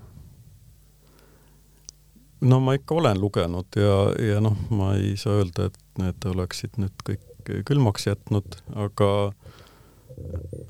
no 2.40 2.60
ma 2.60 2.74
ikka 2.74 2.98
olen 2.98 3.20
lugenud 3.20 3.78
ja, 3.78 3.98
ja 4.32 4.40
noh, 4.42 4.56
ma 4.70 4.94
ei 4.98 5.14
saa 5.20 5.38
öelda, 5.40 5.70
et 5.70 6.02
need 6.02 6.26
oleksid 6.34 6.78
nüüd 6.80 7.06
kõik 7.06 7.22
külmaks 7.68 8.06
jätnud, 8.08 8.56
aga, 8.86 9.08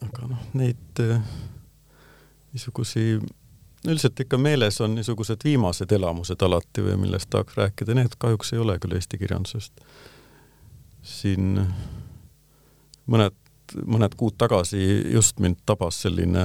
aga 0.09 0.31
noh, 0.31 0.47
neid 0.59 1.05
niisugusi, 2.55 3.19
üldiselt 3.85 4.21
ikka 4.21 4.39
meeles 4.39 4.81
on 4.81 4.95
niisugused 4.95 5.45
viimased 5.45 5.93
elamused 5.93 6.43
alati 6.47 6.85
või 6.87 6.99
millest 7.05 7.31
tahaks 7.35 7.59
rääkida, 7.59 7.97
need 7.99 8.19
kahjuks 8.19 8.55
ei 8.55 8.63
ole 8.63 8.79
küll 8.83 8.97
eesti 8.97 9.21
kirjandusest. 9.21 9.73
siin 11.05 11.59
mõned, 13.11 13.35
mõned 13.85 14.15
kuud 14.17 14.39
tagasi 14.41 14.79
just 15.13 15.41
mind 15.43 15.59
tabas 15.67 15.99
selline 16.05 16.45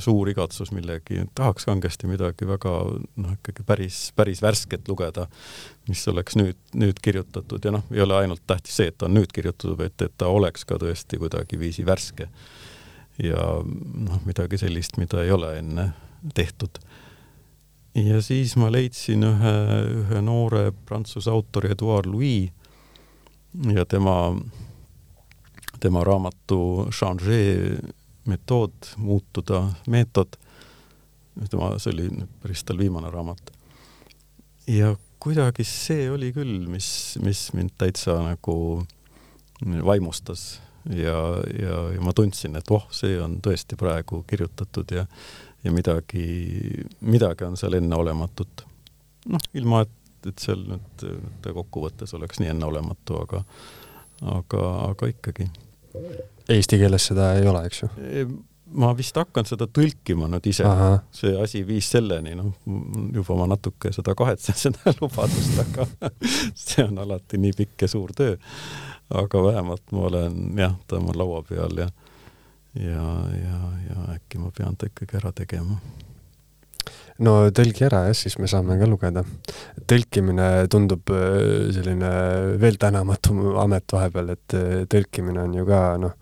suur 0.00 0.30
igatsus 0.32 0.70
millegi, 0.72 1.20
tahaks 1.36 1.68
kangesti 1.68 2.08
midagi 2.08 2.48
väga 2.48 2.72
noh, 2.94 3.34
ikkagi 3.34 3.66
päris, 3.68 3.98
päris 4.16 4.40
värsket 4.42 4.88
lugeda, 4.88 5.26
mis 5.88 6.06
oleks 6.08 6.38
nüüd, 6.40 6.56
nüüd 6.78 7.02
kirjutatud 7.04 7.64
ja 7.64 7.74
noh, 7.74 7.84
ei 7.92 8.00
ole 8.06 8.16
ainult 8.22 8.46
tähtis 8.46 8.80
see, 8.80 8.88
et 8.88 8.96
ta 8.96 9.10
on 9.10 9.18
nüüd 9.18 9.34
kirjutatud, 9.34 9.76
vaid 9.80 10.06
et 10.06 10.16
ta 10.16 10.32
oleks 10.32 10.64
ka 10.64 10.80
tõesti 10.80 11.20
kuidagiviisi 11.20 11.84
värske 11.88 12.30
ja 13.22 13.44
noh, 13.64 14.20
midagi 14.26 14.58
sellist, 14.58 14.98
mida 15.00 15.22
ei 15.24 15.32
ole 15.34 15.56
enne 15.58 15.90
tehtud. 16.34 16.78
ja 17.94 18.22
siis 18.22 18.54
ma 18.56 18.70
leidsin 18.70 19.24
ühe, 19.26 19.54
ühe 20.02 20.20
noore 20.22 20.70
prantsuse 20.86 21.30
autori 21.30 21.72
Edouard 21.74 22.06
Louis 22.06 22.50
ja 23.74 23.84
tema, 23.86 24.36
tema 25.80 26.04
raamatu 26.04 26.88
Changer 26.92 27.80
metood, 28.28 28.92
muutuda 28.96 29.64
meetod, 29.88 30.36
tema, 31.50 31.72
see 31.80 31.94
oli 31.96 32.10
päris 32.42 32.62
tal 32.64 32.78
viimane 32.78 33.10
raamat. 33.10 33.52
ja 34.68 34.94
kuidagi 35.18 35.64
see 35.66 36.06
oli 36.10 36.30
küll, 36.32 36.68
mis, 36.70 37.18
mis 37.24 37.48
mind 37.56 37.74
täitsa 37.80 38.20
nagu 38.22 38.84
vaimustas 39.64 40.60
ja, 40.94 41.18
ja, 41.60 41.82
ja 41.94 42.00
ma 42.04 42.14
tundsin, 42.16 42.56
et 42.56 42.70
voh, 42.70 42.86
see 42.94 43.18
on 43.20 43.38
tõesti 43.44 43.78
praegu 43.80 44.22
kirjutatud 44.28 44.96
ja 44.96 45.06
ja 45.64 45.72
midagi, 45.74 46.24
midagi 47.00 47.44
on 47.44 47.56
seal 47.58 47.74
enneolematut. 47.80 48.64
noh, 49.28 49.48
ilma 49.54 49.82
et, 49.84 50.28
et 50.30 50.38
seal 50.38 50.62
nüüd, 50.68 51.02
nüüd 51.02 51.48
kokkuvõttes 51.56 52.14
oleks 52.14 52.40
nii 52.40 52.52
enneolematu, 52.54 53.22
aga 53.24 53.42
aga, 54.38 54.62
aga 54.90 55.08
ikkagi. 55.10 55.48
Eesti 56.48 56.78
keeles 56.80 57.10
seda 57.10 57.32
ei 57.38 57.48
ole, 57.48 57.64
eks 57.68 57.82
ju? 57.84 57.90
ma 58.78 58.90
vist 58.92 59.16
hakkan 59.16 59.46
seda 59.48 59.64
tõlkima 59.72 60.26
nüüd 60.28 60.44
ise, 60.50 60.68
see 61.16 61.30
asi 61.40 61.62
viis 61.64 61.86
selleni, 61.88 62.34
noh, 62.36 62.50
juba 63.14 63.38
ma 63.38 63.46
natuke 63.48 63.94
seda 63.96 64.12
kahetsen, 64.16 64.58
seda 64.60 64.92
lubadust, 65.00 65.56
aga 65.62 65.86
see 66.66 66.84
on 66.84 67.00
alati 67.04 67.40
nii 67.40 67.56
pikk 67.56 67.86
ja 67.86 67.90
suur 67.94 68.12
töö 68.16 68.36
aga 69.08 69.42
vähemalt 69.42 69.92
ma 69.92 70.04
olen 70.10 70.58
jah, 70.58 70.74
ta 70.86 70.98
on 70.98 71.08
mul 71.08 71.18
laua 71.18 71.42
peal 71.48 71.80
ja 71.80 71.88
ja, 72.74 73.06
ja, 73.32 73.58
ja 73.88 74.14
äkki 74.14 74.38
ma 74.38 74.52
pean 74.54 74.76
ta 74.76 74.86
ikkagi 74.88 75.16
ära 75.18 75.32
tegema. 75.32 75.78
no 77.24 77.34
tõlgi 77.54 77.86
ära 77.88 78.04
jah, 78.08 78.16
siis 78.16 78.38
me 78.38 78.50
saame 78.50 78.78
ka 78.78 78.86
lugeda. 78.86 79.24
tõlkimine 79.88 80.68
tundub 80.70 81.10
äh, 81.14 81.70
selline 81.74 82.12
veel 82.60 82.78
tänamatu 82.80 83.56
amet 83.62 83.92
vahepeal, 83.92 84.34
et 84.36 84.58
äh, 84.58 84.84
tõlkimine 84.90 85.42
on 85.46 85.56
ju 85.56 85.66
ka 85.68 85.82
noh, 86.04 86.14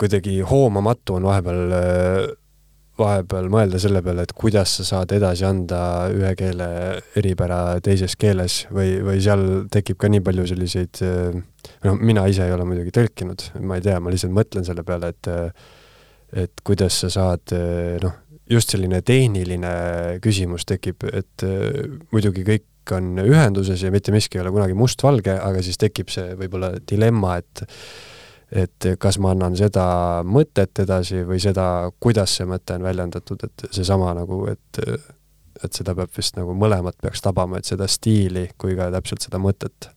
kuidagi 0.00 0.40
hoomamatu 0.40 1.18
on 1.18 1.28
vahepeal 1.28 1.76
äh, 1.80 2.22
vahepeal 2.98 3.48
mõelda 3.50 3.80
selle 3.82 4.02
peale, 4.04 4.24
et 4.26 4.34
kuidas 4.38 4.76
sa 4.78 4.86
saad 4.86 5.12
edasi 5.16 5.46
anda 5.48 5.78
ühe 6.14 6.30
keele 6.38 6.68
eripära 7.18 7.78
teises 7.84 8.14
keeles 8.20 8.62
või, 8.74 8.98
või 9.02 9.22
seal 9.24 9.46
tekib 9.72 9.98
ka 10.00 10.10
nii 10.12 10.22
palju 10.24 10.46
selliseid, 10.52 11.02
no 11.86 11.94
mina 11.98 12.26
ise 12.30 12.46
ei 12.46 12.54
ole 12.54 12.66
muidugi 12.68 12.94
tõlkinud, 12.94 13.48
ma 13.66 13.80
ei 13.80 13.86
tea, 13.86 13.98
ma 14.02 14.14
lihtsalt 14.14 14.34
mõtlen 14.36 14.66
selle 14.66 14.86
peale, 14.86 15.14
et 15.14 15.32
et 16.34 16.62
kuidas 16.66 16.96
sa 17.04 17.10
saad 17.14 17.52
noh, 18.02 18.14
just 18.50 18.72
selline 18.74 19.00
tehniline 19.06 19.74
küsimus 20.22 20.66
tekib, 20.66 21.04
et 21.10 21.44
muidugi 22.10 22.42
kõik 22.46 22.94
on 22.94 23.14
ühenduses 23.22 23.82
ja 23.82 23.92
mitte 23.94 24.12
miski 24.12 24.38
ei 24.38 24.42
ole 24.44 24.52
kunagi 24.54 24.74
mustvalge, 24.76 25.36
aga 25.40 25.62
siis 25.64 25.78
tekib 25.80 26.10
see 26.12 26.34
võib-olla 26.38 26.74
dilemma, 26.90 27.38
et 27.40 27.64
et 28.54 28.86
kas 29.02 29.18
ma 29.18 29.32
annan 29.34 29.56
seda 29.58 29.84
mõtet 30.26 30.78
edasi 30.84 31.24
või 31.26 31.40
seda, 31.42 31.90
kuidas 32.00 32.36
see 32.38 32.46
mõte 32.46 32.76
on 32.78 32.86
väljendatud, 32.86 33.42
et 33.48 33.66
seesama 33.74 34.12
nagu, 34.14 34.44
et 34.52 34.82
et 35.64 35.76
seda 35.76 35.94
peab 35.96 36.12
vist 36.16 36.38
nagu 36.38 36.54
mõlemat 36.58 36.96
peaks 37.02 37.22
tabama, 37.24 37.58
et 37.58 37.68
seda 37.68 37.86
stiili 37.90 38.48
kui 38.58 38.74
ka 38.78 38.90
täpselt 38.94 39.26
seda 39.26 39.40
mõtet. 39.42 39.90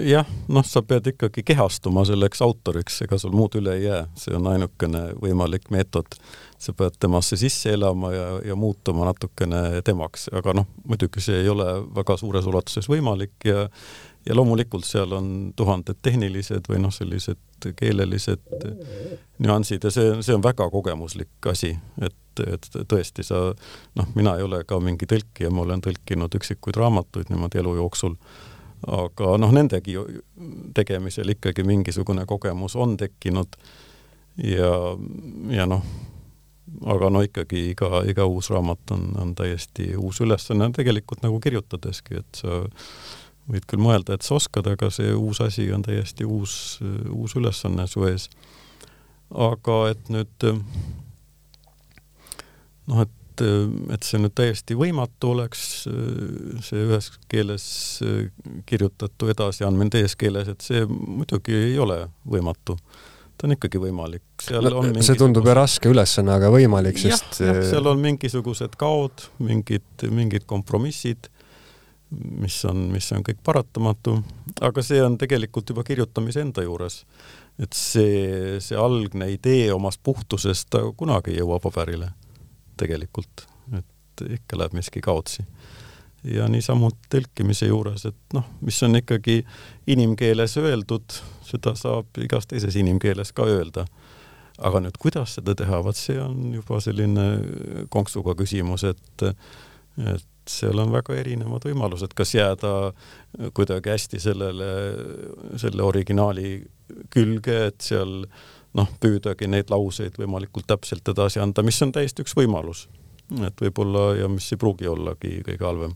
jah, 0.00 0.26
noh, 0.48 0.64
sa 0.64 0.80
pead 0.82 1.10
ikkagi 1.12 1.42
kehastuma 1.44 2.06
selleks 2.08 2.40
autoriks, 2.42 3.02
ega 3.04 3.18
sul 3.20 3.34
muud 3.36 3.54
üle 3.60 3.74
ei 3.76 3.84
jää, 3.84 4.00
see 4.18 4.34
on 4.36 4.48
ainukene 4.48 5.10
võimalik 5.20 5.70
meetod. 5.70 6.18
sa 6.58 6.72
pead 6.72 6.94
temasse 7.00 7.36
sisse 7.36 7.74
elama 7.74 8.12
ja, 8.12 8.26
ja 8.48 8.54
muutuma 8.56 9.04
natukene 9.04 9.82
temaks, 9.84 10.30
aga 10.32 10.54
noh, 10.56 10.66
muidugi 10.88 11.20
see 11.20 11.42
ei 11.42 11.48
ole 11.48 11.66
väga 11.94 12.16
suures 12.16 12.46
ulatuses 12.48 12.88
võimalik 12.88 13.44
ja 13.44 13.68
ja 14.26 14.36
loomulikult 14.36 14.86
seal 14.88 15.12
on 15.12 15.52
tuhanded 15.56 16.00
tehnilised 16.02 16.68
või 16.70 16.80
noh, 16.82 16.92
sellised 16.94 17.68
keelelised 17.76 18.66
nüansid 19.38 19.84
ja 19.84 19.92
see, 19.92 20.14
see 20.24 20.36
on 20.36 20.44
väga 20.44 20.68
kogemuslik 20.72 21.50
asi, 21.52 21.74
et 22.02 22.16
et 22.42 22.66
tõesti 22.90 23.22
sa, 23.22 23.52
noh, 23.94 24.08
mina 24.18 24.32
ei 24.34 24.42
ole 24.42 24.64
ka 24.66 24.80
mingi 24.82 25.06
tõlkija, 25.06 25.52
ma 25.54 25.62
olen 25.62 25.84
tõlkinud 25.84 26.34
üksikuid 26.34 26.74
raamatuid 26.80 27.30
niimoodi 27.30 27.60
elu 27.60 27.76
jooksul, 27.78 28.16
aga 28.90 29.36
noh, 29.38 29.52
nendegi 29.54 29.94
tegemisel 30.74 31.30
ikkagi 31.36 31.62
mingisugune 31.62 32.26
kogemus 32.26 32.74
on 32.74 32.96
tekkinud 32.98 33.54
ja, 34.42 34.72
ja 35.54 35.68
noh, 35.70 35.86
aga 36.90 37.10
no 37.12 37.22
ikkagi 37.24 37.68
iga, 37.70 38.02
iga 38.08 38.26
uus 38.26 38.50
raamat 38.50 38.96
on, 38.96 39.12
on 39.20 39.34
täiesti 39.38 39.92
uus 39.96 40.20
ülesanne 40.24 40.72
tegelikult 40.74 41.22
nagu 41.24 41.38
kirjutadeski, 41.40 42.24
et 42.24 42.42
sa 42.42 42.64
võid 43.50 43.66
küll 43.68 43.82
mõelda, 43.84 44.16
et 44.16 44.24
sa 44.26 44.38
oskad, 44.38 44.68
aga 44.70 44.90
see 44.94 45.12
uus 45.14 45.40
asi 45.44 45.68
on 45.74 45.84
täiesti 45.84 46.26
uus, 46.28 46.78
uus 47.12 47.36
ülesanne 47.36 47.86
su 47.90 48.06
ees. 48.08 48.28
aga 49.30 49.78
et 49.90 50.08
nüüd 50.12 50.46
noh, 52.88 53.02
et, 53.04 53.44
et 53.94 54.06
see 54.06 54.20
nüüd 54.22 54.34
täiesti 54.36 54.76
võimatu 54.78 55.32
oleks, 55.34 55.64
see 56.68 56.84
ühes 56.86 57.10
keeles 57.28 57.66
kirjutatu 58.68 59.32
edasiandmine 59.34 59.96
teises 59.96 60.16
keeles, 60.16 60.48
et 60.48 60.64
see 60.64 60.86
muidugi 60.88 61.56
ei 61.72 61.78
ole 61.82 62.04
võimatu 62.24 62.78
ta 63.34 63.48
on 63.48 63.54
ikkagi 63.56 63.80
võimalik. 63.82 64.22
No, 64.62 64.82
see 65.02 65.16
tundub 65.18 65.46
ju 65.48 65.54
raske 65.56 65.90
ülesanne, 65.90 66.36
aga 66.36 66.50
võimalik, 66.54 66.98
sest 67.00 67.40
jah, 67.42 67.50
jah, 67.50 67.64
seal 67.72 67.88
on 67.90 67.98
mingisugused 68.02 68.76
kaod, 68.80 69.26
mingid, 69.42 70.06
mingid 70.14 70.46
kompromissid, 70.50 71.28
mis 72.40 72.64
on, 72.64 72.88
mis 72.92 73.12
on 73.12 73.24
kõik 73.26 73.40
paratamatu, 73.44 74.18
aga 74.64 74.82
see 74.84 75.00
on 75.02 75.16
tegelikult 75.20 75.70
juba 75.70 75.84
kirjutamise 75.86 76.44
enda 76.44 76.64
juures. 76.64 77.04
et 77.58 77.72
see, 77.72 78.58
see 78.58 78.78
algne 78.78 79.28
idee 79.30 79.72
omast 79.72 80.00
puhtusest, 80.02 80.68
ta 80.70 80.80
kunagi 80.96 81.30
ei 81.30 81.38
jõua 81.38 81.60
paberile 81.62 82.08
tegelikult, 82.76 83.46
et 83.78 84.24
ikka 84.38 84.58
läheb 84.58 84.74
miski 84.74 85.00
kaotsi. 85.00 85.44
ja 86.24 86.48
niisamuti 86.48 87.10
tõlkimise 87.12 87.66
juures, 87.68 88.06
et 88.08 88.32
noh, 88.32 88.46
mis 88.64 88.82
on 88.82 88.96
ikkagi 88.96 89.42
inimkeeles 89.86 90.56
öeldud, 90.56 91.18
seda 91.44 91.74
saab 91.76 92.16
igas 92.16 92.48
teises 92.48 92.76
inimkeeles 92.80 93.32
ka 93.32 93.44
öelda. 93.44 93.86
aga 94.58 94.80
nüüd, 94.80 94.96
kuidas 94.98 95.34
seda 95.34 95.54
teha, 95.54 95.82
vot 95.84 95.96
see 95.96 96.18
on 96.20 96.54
juba 96.54 96.80
selline 96.80 97.86
konksuga 97.90 98.34
küsimus, 98.34 98.84
et 98.84 99.30
et 99.98 100.26
seal 100.50 100.78
on 100.82 100.92
väga 100.92 101.16
erinevad 101.16 101.64
võimalused, 101.66 102.12
kas 102.16 102.34
jääda 102.34 102.72
kuidagi 103.56 103.90
hästi 103.90 104.20
sellele, 104.20 104.68
selle 105.60 105.82
originaali 105.86 106.58
külge, 107.12 107.58
et 107.70 107.80
seal 107.84 108.24
noh, 108.78 108.90
püüdagi 109.00 109.48
neid 109.50 109.70
lauseid 109.72 110.18
võimalikult 110.18 110.66
täpselt 110.70 111.08
edasi 111.10 111.42
anda, 111.42 111.64
mis 111.66 111.80
on 111.84 111.94
täiesti 111.94 112.24
üks 112.24 112.36
võimalus. 112.38 112.88
et 113.40 113.60
võib-olla 113.60 114.18
ja 114.18 114.28
mis 114.28 114.50
ei 114.52 114.58
pruugi 114.60 114.88
ollagi 114.90 115.38
kõige 115.46 115.64
halvem. 115.64 115.94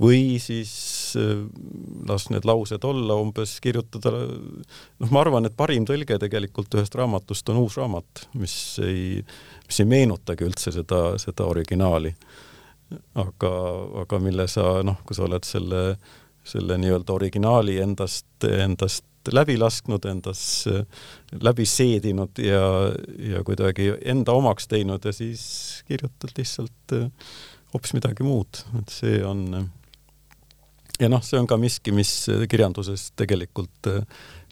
või 0.00 0.38
siis 0.42 1.14
äh, 1.16 1.44
las 2.08 2.28
need 2.30 2.44
laused 2.44 2.84
olla, 2.84 3.14
umbes 3.14 3.60
kirjutada, 3.64 4.10
noh, 4.98 5.10
ma 5.10 5.20
arvan, 5.20 5.46
et 5.46 5.56
parim 5.56 5.86
tõlge 5.88 6.18
tegelikult 6.20 6.74
ühest 6.74 6.94
raamatust 6.94 7.48
on 7.48 7.62
uus 7.62 7.78
raamat, 7.80 8.26
mis 8.34 8.78
ei, 8.84 9.22
mis 9.68 9.80
ei 9.80 9.88
meenutagi 9.88 10.44
üldse 10.44 10.72
seda, 10.72 11.16
seda 11.22 11.48
originaali. 11.48 12.12
Aga, 13.14 13.52
aga 14.02 14.20
mille 14.22 14.46
sa 14.50 14.80
noh, 14.86 15.00
kui 15.06 15.16
sa 15.16 15.26
oled 15.26 15.46
selle, 15.46 15.82
selle 16.46 16.78
nii-öelda 16.80 17.14
originaali 17.16 17.78
endast, 17.82 18.28
endast 18.46 19.06
läbi 19.32 19.56
lasknud, 19.58 20.04
endas 20.06 20.42
äh, 20.70 20.84
läbi 21.42 21.66
seedinud 21.66 22.38
ja, 22.42 22.62
ja 23.18 23.42
kuidagi 23.46 23.92
enda 24.04 24.36
omaks 24.36 24.68
teinud 24.70 25.04
ja 25.04 25.12
siis 25.12 25.82
kirjutad 25.88 26.36
lihtsalt 26.38 26.94
äh, 26.94 27.08
hoopis 27.74 27.96
midagi 27.96 28.26
muud, 28.26 28.62
et 28.78 28.94
see 28.94 29.18
on 29.26 29.42
äh, 29.54 29.66
ja 31.00 31.10
noh, 31.12 31.24
see 31.26 31.40
on 31.40 31.48
ka 31.50 31.58
miski, 31.60 31.92
mis 31.92 32.12
kirjanduses 32.48 33.10
tegelikult 33.18 33.90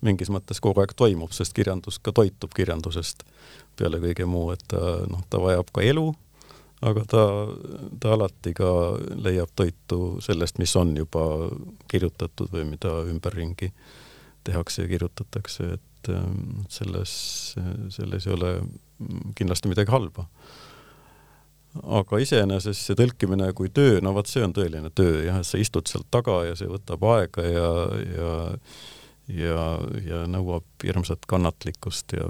mingis 0.05 0.28
mõttes 0.32 0.61
kogu 0.61 0.82
aeg 0.82 0.93
toimub, 0.97 1.32
sest 1.32 1.55
kirjandus 1.57 1.97
ka 2.03 2.12
toitub 2.12 2.53
kirjandusest. 2.53 3.22
Peale 3.78 3.97
kõige 4.03 4.26
muu, 4.28 4.51
et 4.53 4.61
ta 4.68 4.80
noh, 5.09 5.22
ta 5.30 5.41
vajab 5.41 5.70
ka 5.72 5.82
elu, 5.87 6.11
aga 6.83 7.05
ta, 7.09 7.25
ta 8.01 8.14
alati 8.16 8.55
ka 8.57 8.70
leiab 9.25 9.53
toitu 9.57 10.18
sellest, 10.25 10.59
mis 10.59 10.75
on 10.77 10.97
juba 10.97 11.25
kirjutatud 11.91 12.53
või 12.53 12.66
mida 12.75 12.97
ümberringi 13.09 13.70
tehakse 14.45 14.85
ja 14.85 14.91
kirjutatakse, 14.91 15.68
et 15.79 16.12
ähm, 16.12 16.64
selles, 16.68 17.14
selles 17.95 18.27
ei 18.27 18.35
ole 18.35 18.55
kindlasti 19.39 19.70
midagi 19.72 19.95
halba. 19.95 20.27
aga 21.83 22.18
iseenesest 22.22 22.87
see 22.87 22.95
tõlkimine 22.99 23.49
kui 23.53 23.70
töö, 23.75 24.01
no 24.03 24.12
vot 24.14 24.29
see 24.31 24.45
on 24.45 24.53
tõeline 24.55 24.93
töö 24.95 25.25
jah, 25.25 25.41
et 25.41 25.49
sa 25.49 25.59
istud 25.59 25.89
sealt 25.91 26.07
taga 26.11 26.45
ja 26.47 26.59
see 26.59 26.68
võtab 26.70 27.03
aega 27.16 27.43
ja, 27.43 27.70
ja 28.14 28.35
ja, 29.29 29.61
ja 30.05 30.25
nõuab 30.29 30.85
hirmsat 30.85 31.25
kannatlikkust 31.29 32.12
ja 32.16 32.29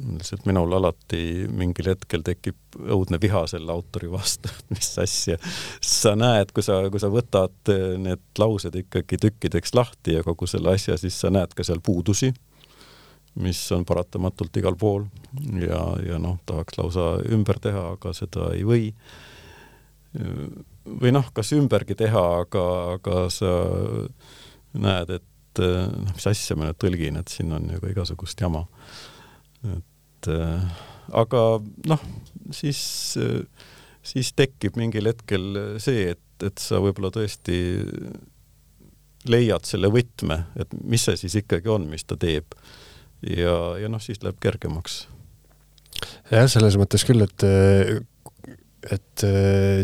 lihtsalt 0.00 0.46
minul 0.48 0.72
alati 0.72 1.46
mingil 1.52 1.90
hetkel 1.92 2.22
tekib 2.24 2.78
õudne 2.80 3.18
viha 3.20 3.42
selle 3.50 3.72
autori 3.72 4.10
vastu, 4.10 4.50
et 4.50 4.74
mis 4.76 4.90
asja. 5.02 5.38
sa 5.84 6.14
näed, 6.18 6.52
kui 6.56 6.64
sa, 6.64 6.80
kui 6.92 7.02
sa 7.02 7.10
võtad 7.12 7.72
need 8.00 8.22
laused 8.40 8.76
ikkagi 8.82 9.20
tükkideks 9.20 9.74
lahti 9.76 10.16
ja 10.18 10.24
kogu 10.26 10.48
selle 10.50 10.74
asja, 10.76 10.98
siis 11.00 11.18
sa 11.20 11.32
näed 11.32 11.54
ka 11.56 11.66
seal 11.66 11.82
puudusi, 11.84 12.32
mis 13.40 13.60
on 13.76 13.84
paratamatult 13.86 14.56
igal 14.62 14.78
pool 14.78 15.06
ja, 15.60 15.82
ja 16.06 16.20
noh, 16.22 16.40
tahaks 16.48 16.78
lausa 16.80 17.12
ümber 17.30 17.60
teha, 17.62 17.90
aga 17.96 18.14
seda 18.16 18.50
ei 18.56 18.64
või. 18.66 18.90
või 20.90 21.12
noh, 21.14 21.28
kas 21.34 21.52
ümbergi 21.54 21.94
teha, 21.98 22.24
aga, 22.44 22.64
aga 22.96 23.26
sa 23.30 23.52
näed, 24.74 25.14
et 25.20 25.62
noh, 25.62 26.12
mis 26.14 26.26
asja 26.30 26.56
ma 26.56 26.70
nüüd 26.70 26.80
tõlgin, 26.82 27.20
et 27.20 27.30
siin 27.30 27.52
on 27.54 27.68
ka 27.78 27.90
igasugust 27.92 28.40
jama 28.40 28.66
et 29.68 29.84
äh, 30.28 30.80
aga 31.16 31.44
noh, 31.90 32.02
siis, 32.54 32.80
äh, 33.20 33.44
siis 34.02 34.32
tekib 34.36 34.78
mingil 34.80 35.10
hetkel 35.10 35.78
see, 35.82 36.10
et, 36.14 36.44
et 36.44 36.60
sa 36.62 36.80
võib-olla 36.82 37.12
tõesti 37.14 37.60
leiad 39.30 39.66
selle 39.68 39.90
võtme, 39.92 40.42
et 40.60 40.70
mis 40.80 41.02
see 41.04 41.18
siis 41.20 41.40
ikkagi 41.42 41.68
on, 41.72 41.88
mis 41.90 42.06
ta 42.08 42.16
teeb. 42.20 42.56
ja, 43.26 43.56
ja 43.80 43.90
noh, 43.92 44.00
siis 44.00 44.22
läheb 44.24 44.38
kergemaks. 44.40 45.02
jah, 46.30 46.48
selles 46.48 46.78
mõttes 46.80 47.04
küll, 47.04 47.26
et 47.26 47.44
et 48.80 49.22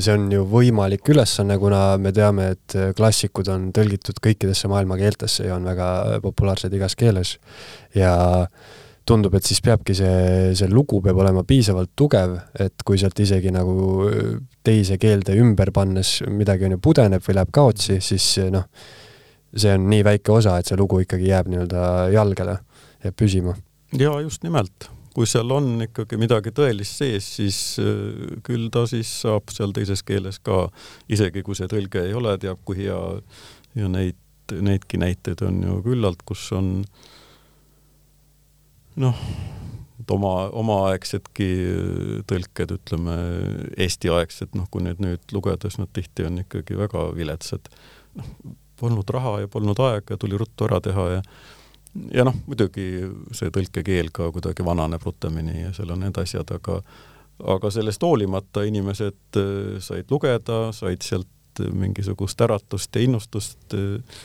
see 0.01 0.12
on 0.14 0.30
ju 0.32 0.47
võimalik 0.49 1.05
ülesanne, 1.12 1.59
kuna 1.61 1.99
me 2.01 2.14
teame, 2.16 2.47
et 2.55 2.76
klassikud 2.97 3.51
on 3.53 3.68
tõlgitud 3.76 4.16
kõikidesse 4.24 4.70
maailma 4.72 4.97
keeltesse 4.97 5.45
ja 5.51 5.59
on 5.59 5.68
väga 5.68 5.89
populaarsed 6.24 6.72
igas 6.72 6.97
keeles 6.97 7.34
ja 7.93 8.14
äh, 8.47 8.72
tundub, 9.07 9.34
et 9.38 9.46
siis 9.46 9.61
peabki 9.62 9.94
see, 9.96 10.54
see 10.59 10.68
lugu 10.72 11.00
peab 11.04 11.20
olema 11.22 11.44
piisavalt 11.46 11.92
tugev, 11.98 12.34
et 12.62 12.82
kui 12.86 12.98
sealt 13.00 13.18
isegi 13.22 13.52
nagu 13.54 13.76
teise 14.66 14.98
keelde 14.98 15.36
ümber 15.38 15.70
pannes 15.74 16.18
midagi 16.26 16.66
on 16.66 16.76
ju 16.76 16.82
pudeneb 16.82 17.22
või 17.22 17.38
läheb 17.38 17.52
kaotsi, 17.54 18.00
siis 18.02 18.26
noh, 18.52 18.66
see 19.54 19.76
on 19.76 19.86
nii 19.92 20.02
väike 20.07 20.34
osa, 20.34 20.59
et 20.59 20.68
see 20.68 20.78
lugu 20.78 21.00
ikkagi 21.04 21.30
jääb 21.30 21.50
nii-öelda 21.52 21.86
jalgele, 22.14 22.59
jääb 23.07 23.16
püsima. 23.18 23.57
jaa, 23.96 24.20
just 24.26 24.44
nimelt. 24.46 24.90
kui 25.16 25.24
seal 25.24 25.48
on 25.54 25.86
ikkagi 25.86 26.18
midagi 26.20 26.50
tõelist 26.52 26.98
sees, 27.00 27.28
siis 27.38 27.59
äh, 27.80 28.36
küll 28.44 28.68
ta 28.68 28.84
siis 28.90 29.09
saab 29.22 29.48
seal 29.54 29.72
teises 29.72 30.02
keeles 30.04 30.42
ka, 30.44 30.66
isegi 31.09 31.42
kui 31.46 31.57
see 31.57 31.70
tõlge 31.72 32.02
ei 32.04 32.12
ole 32.14 32.36
teab 32.42 32.59
kui 32.64 32.82
hea 32.82 32.98
ja 33.80 33.88
neid, 33.88 34.18
neidki 34.52 35.00
näiteid 35.00 35.40
on 35.46 35.62
ju 35.64 35.78
küllalt, 35.86 36.20
kus 36.28 36.50
on 36.52 36.82
äh, 36.82 37.14
noh, 39.01 39.16
oma, 40.11 40.34
omaaegsedki 40.57 41.49
tõlked, 42.28 42.76
ütleme 42.78 43.16
Eesti-aegsed, 43.86 44.55
noh, 44.59 44.68
kui 44.70 44.84
nüüd, 44.84 45.03
nüüd 45.03 45.34
lugedes 45.36 45.78
nad 45.80 45.90
tihti 45.97 46.26
on 46.28 46.40
ikkagi 46.44 46.78
väga 46.78 47.11
viletsad. 47.16 47.68
noh, 48.16 48.30
polnud 48.80 49.09
raha 49.12 49.40
ja 49.42 49.49
polnud 49.49 49.78
aega 49.80 50.16
tuli 50.20 50.36
ruttu 50.36 50.66
ära 50.68 50.80
teha 50.84 51.09
ja 51.16 51.20
ja 52.12 52.24
noh, 52.28 52.34
muidugi 52.44 53.07
see 53.32 53.49
tõlkekeel 53.53 54.11
ka 54.12 54.28
kuidagi 54.32 54.64
vananeb 54.64 55.05
rutemini 55.05 55.62
ja 55.62 55.70
seal 55.72 55.94
on 55.94 56.03
need 56.05 56.18
asjad, 56.20 56.51
aga 56.53 56.82
aga 57.53 57.70
sellest 57.72 58.05
hoolimata 58.05 58.64
inimesed 58.68 59.40
äh, 59.40 59.78
said 59.84 60.12
lugeda, 60.12 60.72
said 60.76 61.05
sealt 61.05 61.61
mingisugust 61.72 62.40
äratust 62.40 62.97
ja 62.97 63.05
innustust, 63.05 63.61
äh, 63.76 64.20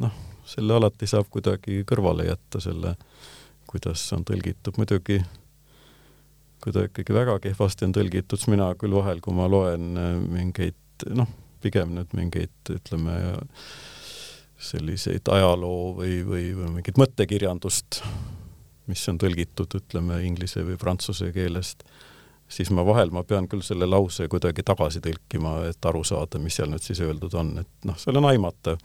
noh, 0.00 0.16
selle 0.48 0.76
alati 0.76 1.08
saab 1.08 1.28
kuidagi 1.32 1.82
kõrvale 1.88 2.28
jätta, 2.28 2.60
selle 2.60 2.92
äh, 2.92 3.24
kuidas 3.74 4.06
on 4.16 4.24
tõlgitud, 4.26 4.78
muidugi 4.80 5.20
kui 6.64 6.72
ta 6.72 6.86
ikkagi 6.88 7.12
väga 7.12 7.36
kehvasti 7.44 7.84
on 7.84 7.92
tõlgitud, 7.92 8.40
siis 8.40 8.48
mina 8.48 8.70
küll 8.80 8.94
vahel, 8.96 9.20
kui 9.20 9.36
ma 9.36 9.50
loen 9.50 9.98
äh, 10.00 10.14
mingeid 10.22 10.78
noh, 11.12 11.28
pigem 11.64 11.94
nüüd 11.96 12.14
mingeid, 12.16 12.54
ütleme, 12.72 13.18
selliseid 14.64 15.28
ajaloo 15.32 15.94
või, 15.98 16.18
või, 16.26 16.48
või 16.56 16.70
mingit 16.78 17.00
mõttekirjandust, 17.00 18.00
mis 18.88 19.02
on 19.10 19.18
tõlgitud, 19.20 19.76
ütleme, 19.80 20.20
inglise 20.24 20.64
või 20.64 20.78
prantsuse 20.80 21.30
keelest, 21.34 21.84
siis 22.48 22.70
ma 22.72 22.84
vahel, 22.86 23.12
ma 23.12 23.24
pean 23.28 23.48
küll 23.50 23.64
selle 23.64 23.88
lause 23.88 24.28
kuidagi 24.32 24.64
tagasi 24.64 25.02
tõlkima, 25.04 25.56
et 25.70 25.90
aru 25.90 26.04
saada, 26.06 26.40
mis 26.40 26.56
seal 26.60 26.70
nüüd 26.72 26.84
siis 26.84 27.00
öeldud 27.04 27.36
on, 27.40 27.56
et 27.64 27.88
noh, 27.88 27.98
seal 28.00 28.20
on 28.20 28.28
aimata, 28.30 28.76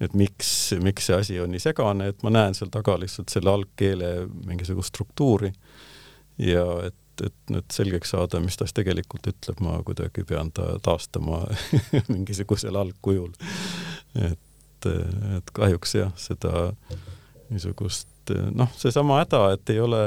et 0.00 0.14
miks, 0.18 0.50
miks 0.82 1.08
see 1.08 1.16
asi 1.16 1.40
on 1.40 1.52
nii 1.54 1.62
segane, 1.62 2.10
et 2.12 2.22
ma 2.26 2.32
näen 2.34 2.56
seal 2.56 2.70
taga 2.72 2.98
lihtsalt 3.00 3.32
selle 3.32 3.52
algkeele 3.52 4.12
mingisugust 4.46 4.92
struktuuri 4.92 5.52
ja 6.42 6.64
et, 6.88 7.24
et 7.24 7.52
nüüd 7.52 7.68
selgeks 7.72 8.12
saada, 8.12 8.40
mis 8.44 8.58
ta 8.58 8.66
siis 8.66 8.76
tegelikult 8.76 9.30
ütleb, 9.32 9.62
ma 9.64 9.78
kuidagi 9.86 10.26
pean 10.28 10.52
ta 10.56 10.74
taastama 10.84 11.44
mingisugusel 12.12 12.76
algkujul. 12.76 13.32
et, 14.20 14.90
et 15.38 15.56
kahjuks 15.56 15.96
jah, 15.96 16.12
seda 16.20 16.68
niisugust 17.50 18.34
noh, 18.34 18.70
seesama 18.76 19.20
häda, 19.22 19.42
et 19.54 19.70
ei 19.70 19.80
ole 19.80 20.02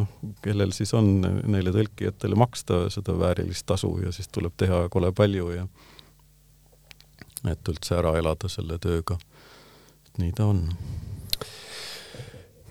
noh, 0.00 0.08
kellel 0.44 0.72
siis 0.76 0.92
on 0.96 1.08
neile 1.50 1.72
tõlkijatele 1.74 2.38
maksta 2.38 2.86
seda 2.92 3.16
väärilist 3.18 3.66
tasu 3.68 3.90
ja 4.04 4.12
siis 4.14 4.30
tuleb 4.32 4.54
teha 4.56 4.84
kole 4.92 5.10
palju 5.16 5.50
ja 5.56 5.66
et 7.46 7.70
üldse 7.70 7.98
ära 7.98 8.16
elada 8.18 8.50
selle 8.50 8.78
tööga. 8.82 9.18
nii 10.18 10.32
ta 10.34 10.48
on. 10.50 10.64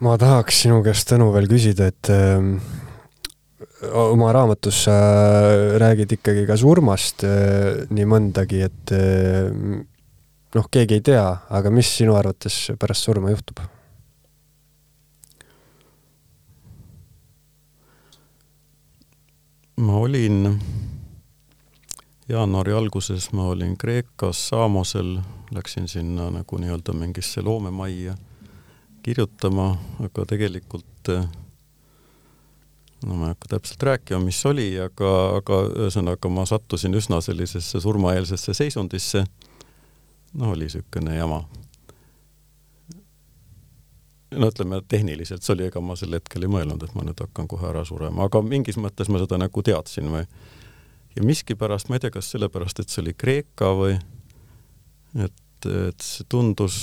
ma 0.03 0.17
tahaks 0.19 0.63
sinu 0.65 0.81
käest, 0.83 1.07
Tõnu, 1.07 1.29
veel 1.35 1.47
küsida, 1.47 1.87
et 1.87 2.11
äh, 2.11 2.51
oma 3.93 4.33
raamatus 4.35 4.83
sa 4.87 4.97
räägid 5.79 6.17
ikkagi 6.17 6.45
ka 6.49 6.57
surmast 6.59 7.23
äh, 7.23 7.87
nii 7.89 8.09
mõndagi, 8.09 8.61
et 8.67 8.93
äh, 8.95 9.47
noh, 10.57 10.69
keegi 10.71 10.99
ei 10.99 11.07
tea, 11.13 11.25
aga 11.49 11.71
mis 11.73 11.89
sinu 11.99 12.17
arvates 12.19 12.67
pärast 12.79 13.07
surma 13.07 13.33
juhtub? 13.33 13.63
ma 19.77 19.99
olin 20.01 20.57
jaanuari 22.29 22.73
alguses, 22.73 23.31
ma 23.31 23.47
olin 23.47 23.77
Kreekas 23.77 24.49
Samosel, 24.49 25.19
läksin 25.51 25.87
sinna 25.87 26.29
nagu 26.31 26.57
nii-öelda 26.57 26.93
mingisse 26.93 27.41
loomemajja 27.41 28.15
kirjutama, 29.03 29.77
aga 30.03 30.25
tegelikult 30.25 31.11
no 33.05 33.15
ma 33.15 33.29
ei 33.29 33.35
hakka 33.35 33.47
täpselt 33.49 33.83
rääkima, 33.83 34.19
mis 34.19 34.45
oli, 34.45 34.73
aga, 34.81 35.13
aga 35.37 35.61
ühesõnaga 35.69 36.29
ma 36.33 36.45
sattusin 36.49 36.97
üsna 36.97 37.21
sellisesse 37.21 37.79
surmaeelsesse 37.79 38.53
seisundisse. 38.53 39.23
no 40.33 40.51
oli 40.51 40.67
niisugune 40.67 41.15
jama 41.15 41.45
no 44.35 44.47
ütleme, 44.51 44.81
tehniliselt 44.87 45.43
see 45.43 45.53
oli, 45.53 45.69
ega 45.71 45.81
ma 45.81 45.95
sel 45.95 46.13
hetkel 46.17 46.43
ei 46.43 46.51
mõelnud, 46.51 46.83
et 46.83 46.95
ma 46.95 47.05
nüüd 47.07 47.23
hakkan 47.23 47.47
kohe 47.47 47.69
ära 47.69 47.85
surema, 47.85 48.27
aga 48.27 48.41
mingis 48.41 48.77
mõttes 48.81 49.07
ma 49.09 49.21
seda 49.23 49.39
nagu 49.39 49.63
teadsin 49.63 50.11
või 50.11 50.25
ja 51.17 51.23
miskipärast, 51.25 51.89
ma 51.89 51.97
ei 51.97 52.03
tea, 52.05 52.13
kas 52.13 52.29
sellepärast, 52.33 52.79
et 52.83 52.93
see 52.93 53.01
oli 53.01 53.15
Kreeka 53.17 53.71
või 53.77 53.95
et, 55.17 55.65
et 55.65 56.05
see 56.05 56.27
tundus, 56.29 56.77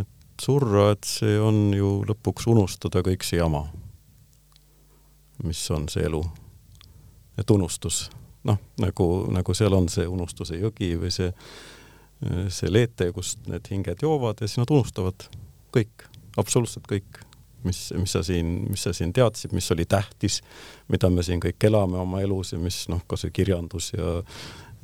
et 0.00 0.40
surra, 0.40 0.90
et 0.94 1.08
see 1.08 1.36
on 1.40 1.68
ju 1.76 1.98
lõpuks 2.08 2.48
unustada 2.48 3.04
kõik 3.04 3.26
see 3.28 3.42
jama, 3.42 3.66
mis 5.44 5.60
on 5.74 5.88
see 5.92 6.08
elu. 6.08 6.22
et 7.40 7.50
unustus, 7.50 8.10
noh, 8.44 8.58
nagu, 8.80 9.06
nagu 9.32 9.54
seal 9.56 9.72
on 9.72 9.88
see 9.88 10.04
unustuse 10.08 10.58
jõgi 10.60 10.94
või 11.00 11.12
see 11.12 11.32
see 12.52 12.70
leete, 12.70 13.08
kust 13.12 13.40
need 13.50 13.66
hinged 13.70 14.02
joovad 14.04 14.40
ja 14.40 14.48
siis 14.48 14.60
nad 14.60 14.70
unustavad 14.70 15.24
kõik, 15.74 16.04
absoluutselt 16.38 16.86
kõik, 16.86 17.18
mis, 17.64 17.80
mis 17.98 18.14
sa 18.14 18.22
siin, 18.26 18.54
mis 18.70 18.82
sa 18.86 18.92
siin 18.96 19.12
teadsid, 19.16 19.54
mis 19.56 19.70
oli 19.74 19.86
tähtis, 19.88 20.40
mida 20.92 21.10
me 21.10 21.24
siin 21.26 21.42
kõik 21.42 21.68
elame 21.68 22.00
oma 22.02 22.22
elus 22.24 22.54
ja 22.54 22.60
mis 22.62 22.84
noh, 22.92 23.02
kas 23.08 23.26
või 23.26 23.36
kirjandus 23.40 23.92
ja 23.94 24.18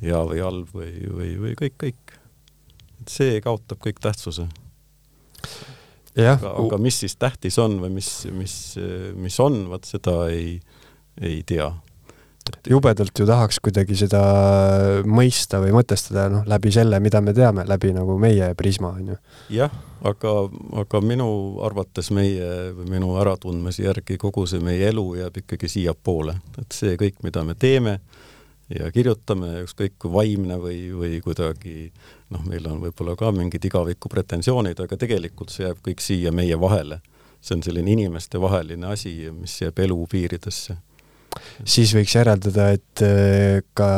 hea 0.03 0.21
või 0.29 0.43
halb 0.43 0.71
või, 0.75 0.93
või, 1.07 1.33
või 1.43 1.57
kõik, 1.59 1.75
kõik. 1.83 2.15
et 3.01 3.17
see 3.17 3.41
kaotab 3.43 3.81
kõik 3.83 3.99
tähtsuse. 4.03 4.47
aga, 6.19 6.55
aga 6.55 6.79
mis 6.81 7.01
siis 7.03 7.15
tähtis 7.19 7.59
on 7.59 7.79
või 7.83 7.93
mis, 7.99 8.09
mis, 8.35 8.55
mis 9.15 9.39
on, 9.43 9.65
vot 9.71 9.85
seda 9.87 10.21
ei, 10.33 10.57
ei 11.21 11.43
tea 11.47 11.71
jubedalt 12.69 13.19
ju 13.19 13.25
tahaks 13.27 13.59
kuidagi 13.63 13.97
seda 13.99 14.21
mõista 15.07 15.59
või 15.63 15.73
mõtestada, 15.75 16.27
noh, 16.31 16.47
läbi 16.49 16.71
selle, 16.73 16.99
mida 17.03 17.21
me 17.21 17.33
teame, 17.37 17.65
läbi 17.69 17.93
nagu 17.95 18.17
meie 18.21 18.51
prisma, 18.59 18.93
on 18.99 19.13
ju. 19.13 19.17
jah, 19.57 19.73
aga, 20.05 20.33
aga 20.83 21.01
minu 21.03 21.29
arvates 21.65 22.11
meie 22.15 22.71
või 22.77 22.89
minu 22.95 23.13
äratundmise 23.21 23.85
järgi 23.85 24.17
kogu 24.21 24.45
see 24.49 24.63
meie 24.63 24.89
elu 24.91 25.05
jääb 25.21 25.43
ikkagi 25.43 25.71
siiapoole, 25.75 26.35
et 26.61 26.81
see 26.81 26.97
kõik, 26.99 27.21
mida 27.25 27.43
me 27.47 27.55
teeme 27.59 27.99
ja 28.69 28.91
kirjutame, 28.93 29.63
ükskõik 29.65 29.97
kui 30.01 30.13
vaimne 30.13 30.59
või, 30.61 30.81
või 30.93 31.21
kuidagi 31.25 31.89
noh, 32.33 32.43
meil 32.45 32.67
on 32.69 32.83
võib-olla 32.83 33.15
ka 33.19 33.31
mingid 33.35 33.65
igaviku 33.65 34.11
pretensioonid, 34.11 34.79
aga 34.85 34.99
tegelikult 34.99 35.53
see 35.53 35.65
jääb 35.65 35.81
kõik 35.85 36.03
siia 36.05 36.31
meie 36.31 36.59
vahele. 36.59 37.01
see 37.41 37.55
on 37.55 37.61
selline 37.63 37.91
inimestevaheline 37.91 38.87
asi, 38.87 39.31
mis 39.31 39.61
jääb 39.61 39.79
elu 39.79 40.05
piiridesse 40.11 40.75
siis 41.67 41.93
võiks 41.95 42.15
järeldada, 42.15 42.69
et 42.75 43.03
äh, 43.05 43.59
ka 43.77 43.89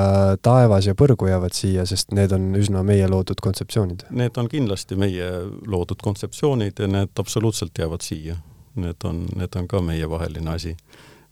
taevas 0.43 0.87
ja 0.89 0.95
põrgu 0.97 1.29
jäävad 1.29 1.55
siia, 1.55 1.85
sest 1.89 2.13
need 2.15 2.33
on 2.35 2.51
üsna 2.59 2.83
meie 2.87 3.07
loodud 3.11 3.41
kontseptsioonid. 3.43 4.07
Need 4.17 4.39
on 4.41 4.49
kindlasti 4.51 4.97
meie 4.99 5.29
loodud 5.67 6.01
kontseptsioonid 6.03 6.81
ja 6.83 6.89
need 6.91 7.23
absoluutselt 7.23 7.77
jäävad 7.77 8.05
siia. 8.05 8.37
Need 8.81 9.03
on, 9.07 9.25
need 9.35 9.55
on 9.59 9.67
ka 9.67 9.81
meievaheline 9.83 10.53
asi, 10.53 10.75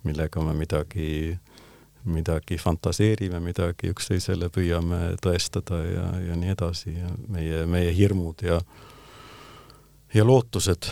millega 0.04 0.43
me 0.43 0.54
midagi, 0.58 1.38
midagi 2.04 2.58
fantaseerime, 2.60 3.39
midagi 3.43 3.93
üksteisele 3.93 4.50
püüame 4.52 5.16
tõestada 5.24 5.80
ja, 5.86 6.08
ja 6.28 6.39
nii 6.39 6.56
edasi 6.56 6.97
ja 6.97 7.12
meie, 7.32 7.66
meie 7.70 7.95
hirmud 7.95 8.43
ja 8.43 8.60
ja 10.14 10.26
lootused, 10.26 10.89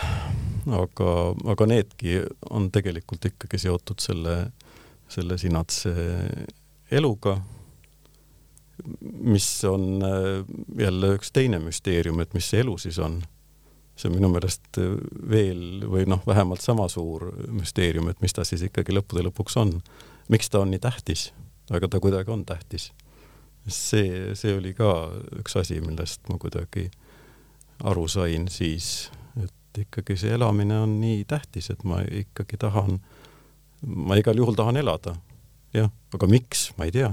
aga, 0.77 1.13
aga 1.53 1.67
needki 1.69 2.19
on 2.53 2.69
tegelikult 2.73 3.25
ikkagi 3.31 3.59
seotud 3.61 4.01
selle 4.03 4.35
selle 5.09 5.37
Sinatse 5.37 5.93
eluga, 6.91 7.37
mis 9.01 9.63
on 9.65 10.03
äh, 10.03 10.45
jälle 10.79 11.15
üks 11.17 11.31
teine 11.33 11.59
müsteerium, 11.59 12.19
et 12.21 12.33
mis 12.37 12.49
see 12.49 12.61
elu 12.61 12.77
siis 12.77 12.99
on. 12.99 13.21
see 13.97 14.11
on 14.11 14.13
minu 14.13 14.29
meelest 14.29 14.77
veel 15.29 15.81
või 15.89 16.03
noh, 16.05 16.21
vähemalt 16.27 16.61
sama 16.61 16.85
suur 16.87 17.31
müsteerium, 17.49 18.11
et 18.11 18.19
mis 18.21 18.33
ta 18.33 18.45
siis 18.45 18.61
ikkagi 18.67 18.93
lõppude 18.93 19.23
lõpuks 19.25 19.57
on. 19.57 19.79
miks 20.29 20.49
ta 20.49 20.59
on 20.59 20.71
nii 20.71 20.79
tähtis, 20.79 21.31
aga 21.69 21.87
ta 21.87 21.99
kuidagi 21.99 22.31
on 22.31 22.45
tähtis. 22.45 22.91
see, 23.67 24.35
see 24.35 24.57
oli 24.57 24.73
ka 24.73 25.11
üks 25.39 25.57
asi, 25.57 25.81
millest 25.81 26.29
ma 26.29 26.37
kuidagi 26.37 26.91
aru 27.83 28.07
sain 28.07 28.47
siis, 28.47 29.09
et 29.43 29.81
ikkagi 29.81 30.17
see 30.17 30.31
elamine 30.33 30.79
on 30.79 30.99
nii 31.01 31.25
tähtis, 31.25 31.69
et 31.69 31.83
ma 31.83 32.03
ikkagi 32.05 32.57
tahan 32.57 32.99
äh, 33.01 33.16
ma 33.85 34.17
igal 34.17 34.37
juhul 34.37 34.55
tahan 34.57 34.79
elada. 34.81 35.15
jah, 35.75 35.89
aga 36.13 36.29
miks, 36.31 36.71
ma 36.77 36.87
ei 36.87 36.93
tea. 36.95 37.11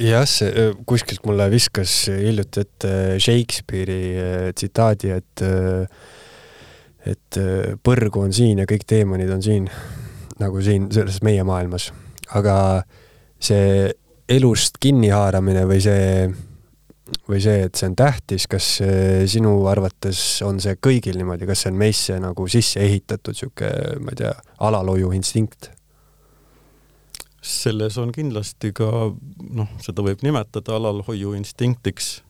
jah, 0.00 0.26
see 0.28 0.70
kuskilt 0.88 1.26
mulle 1.28 1.50
viskas 1.52 2.08
hiljuti 2.10 2.64
ette 2.64 2.92
Shakespeare'i 3.20 4.52
tsitaadi, 4.56 5.14
et 5.18 5.46
et 7.10 7.38
põrgu 7.80 8.20
on 8.20 8.32
siin 8.36 8.60
ja 8.60 8.66
kõik 8.68 8.84
teemonid 8.88 9.30
on 9.32 9.40
siin, 9.42 9.70
nagu 10.40 10.60
siin 10.64 10.90
selles 10.92 11.22
meie 11.24 11.44
maailmas. 11.46 11.90
aga 12.36 12.84
see 13.40 13.90
elust 14.30 14.76
kinnihaaramine 14.80 15.64
või 15.66 15.80
see 15.82 16.28
või 17.28 17.40
see, 17.42 17.66
et 17.66 17.78
see 17.78 17.88
on 17.90 17.96
tähtis, 17.98 18.46
kas 18.50 18.68
sinu 19.30 19.52
arvates 19.70 20.20
on 20.46 20.60
see 20.62 20.76
kõigil 20.82 21.18
niimoodi, 21.18 21.48
kas 21.48 21.64
see 21.64 21.72
on 21.72 21.78
meisse 21.80 22.16
nagu 22.22 22.46
sisse 22.50 22.82
ehitatud 22.82 23.34
niisugune, 23.34 24.00
ma 24.04 24.14
ei 24.14 24.22
tea, 24.22 24.32
alalhoiu 24.68 25.12
instinkt? 25.16 25.72
selles 27.40 27.96
on 27.98 28.12
kindlasti 28.12 28.72
ka 28.76 28.88
noh, 29.56 29.70
seda 29.80 30.04
võib 30.04 30.20
nimetada 30.24 30.76
alalhoiu 30.76 31.32
instinktiks, 31.38 32.20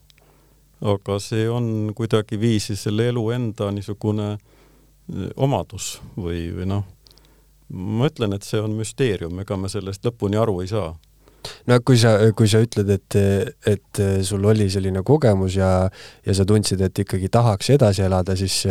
aga 0.81 1.17
see 1.21 1.49
on 1.51 1.91
kuidagiviisi 1.95 2.77
selle 2.79 3.09
elu 3.11 3.25
enda 3.35 3.69
niisugune 3.75 4.29
eh, 4.33 5.29
omadus 5.35 5.97
või, 6.15 6.47
või 6.55 6.69
noh, 6.71 6.87
ma 7.71 8.07
ütlen, 8.07 8.35
et 8.35 8.47
see 8.47 8.61
on 8.63 8.75
müsteerium, 8.79 9.43
ega 9.43 9.57
me 9.59 9.69
sellest 9.71 10.05
lõpuni 10.07 10.39
aru 10.39 10.61
ei 10.63 10.71
saa 10.71 10.93
no 11.69 11.79
kui 11.85 11.99
sa, 11.99 12.15
kui 12.37 12.49
sa 12.51 12.61
ütled, 12.63 12.91
et, 12.93 13.17
et 13.69 14.03
sul 14.27 14.45
oli 14.51 14.69
selline 14.71 15.03
kogemus 15.07 15.57
ja, 15.57 15.71
ja 16.25 16.37
sa 16.37 16.45
tundsid, 16.47 16.81
et 16.85 17.03
ikkagi 17.05 17.31
tahaks 17.33 17.73
edasi 17.77 18.05
elada, 18.07 18.37
siis 18.39 18.61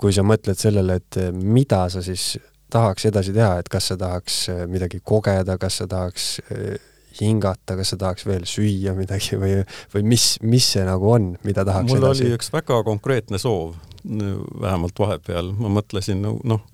kui 0.00 0.14
sa 0.14 0.24
mõtled 0.26 0.58
sellele, 0.58 0.98
et 1.02 1.20
mida 1.32 1.84
sa 1.92 2.02
siis 2.04 2.34
tahaks 2.72 3.06
edasi 3.10 3.34
teha, 3.36 3.58
et 3.60 3.68
kas 3.70 3.92
sa 3.92 3.98
tahaks 4.00 4.46
midagi 4.70 5.02
kogeda, 5.04 5.58
kas 5.60 5.82
sa 5.82 5.88
tahaks 5.90 6.38
hingata, 7.20 7.76
kas 7.76 7.92
sa 7.92 7.98
tahaks 8.00 8.26
veel 8.28 8.44
süüa 8.48 8.94
midagi 8.96 9.38
või, 9.40 9.60
või 9.94 10.04
mis, 10.14 10.36
mis 10.44 10.68
see 10.74 10.84
nagu 10.86 11.10
on, 11.12 11.32
mida 11.46 11.64
tahaks 11.68 11.90
mul 11.90 12.00
edasi? 12.00 12.26
oli 12.28 12.38
üks 12.38 12.52
väga 12.54 12.80
konkreetne 12.86 13.40
soov, 13.42 13.74
vähemalt 14.02 14.98
vahepeal, 14.98 15.52
ma 15.58 15.72
mõtlesin, 15.78 16.22
noh, 16.22 16.40
mul 16.48 16.71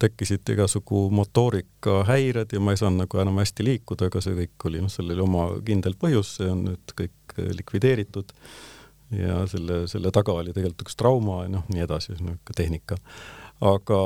tekkisid 0.00 0.48
igasugu 0.54 1.06
motoorikahäired 1.14 2.52
ja 2.54 2.60
ma 2.60 2.74
ei 2.74 2.80
saanud 2.80 3.04
nagu 3.04 3.22
enam 3.22 3.40
hästi 3.42 3.66
liikuda, 3.66 4.10
aga 4.10 4.22
see 4.24 4.36
kõik 4.36 4.68
oli, 4.68 4.82
noh, 4.84 4.92
sellel 4.92 5.18
oli 5.18 5.24
oma 5.26 5.46
kindel 5.66 5.96
põhjus, 5.98 6.36
see 6.38 6.50
on 6.52 6.66
nüüd 6.68 6.94
kõik 6.98 7.36
likvideeritud 7.58 8.34
ja 9.16 9.42
selle, 9.50 9.86
selle 9.90 10.12
taga 10.14 10.34
oli 10.38 10.54
tegelikult 10.54 10.86
üks 10.86 10.98
trauma 10.98 11.42
ja 11.44 11.54
noh, 11.56 11.64
nii 11.72 11.84
edasi, 11.84 12.14
niisugune 12.14 12.56
tehnika. 12.56 12.98
aga 13.62 13.98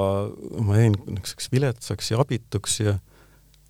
ma 0.64 0.80
jäin 0.80 0.96
niisuguseks 1.06 1.52
viletsaks 1.52 2.10
ja 2.10 2.20
abituks 2.24 2.80
ja 2.80 2.98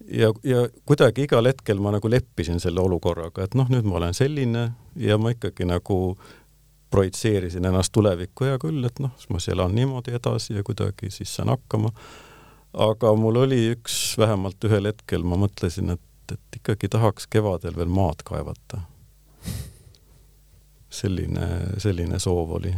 ja, 0.07 0.33
ja 0.45 0.67
kuidagi 0.87 1.27
igal 1.27 1.47
hetkel 1.47 1.81
ma 1.83 1.93
nagu 1.95 2.11
leppisin 2.11 2.61
selle 2.63 2.81
olukorraga, 2.81 3.47
et 3.47 3.55
noh, 3.59 3.69
nüüd 3.73 3.87
ma 3.89 3.99
olen 4.01 4.15
selline 4.15 4.69
ja 4.97 5.19
ma 5.19 5.33
ikkagi 5.35 5.69
nagu 5.69 6.17
projitseerisin 6.97 7.69
ennast 7.69 7.93
tulevikku, 7.93 8.49
hea 8.49 8.57
küll, 8.63 8.81
et 8.89 9.05
noh, 9.05 9.13
siis 9.21 9.29
ma 9.33 9.43
siis 9.43 9.53
elan 9.55 9.77
niimoodi 9.77 10.17
edasi 10.17 10.57
ja 10.57 10.65
kuidagi 10.65 11.13
siis 11.13 11.35
saan 11.37 11.53
hakkama. 11.53 11.93
aga 12.87 13.15
mul 13.17 13.45
oli 13.45 13.63
üks, 13.77 14.17
vähemalt 14.19 14.65
ühel 14.69 14.89
hetkel 14.89 15.25
ma 15.25 15.39
mõtlesin, 15.45 15.93
et, 15.97 16.33
et 16.33 16.61
ikkagi 16.61 16.89
tahaks 16.93 17.29
kevadel 17.33 17.77
veel 17.77 17.93
maad 17.93 18.25
kaevata 18.25 18.81
selline, 20.97 21.49
selline 21.83 22.19
soov 22.23 22.57
oli. 22.59 22.73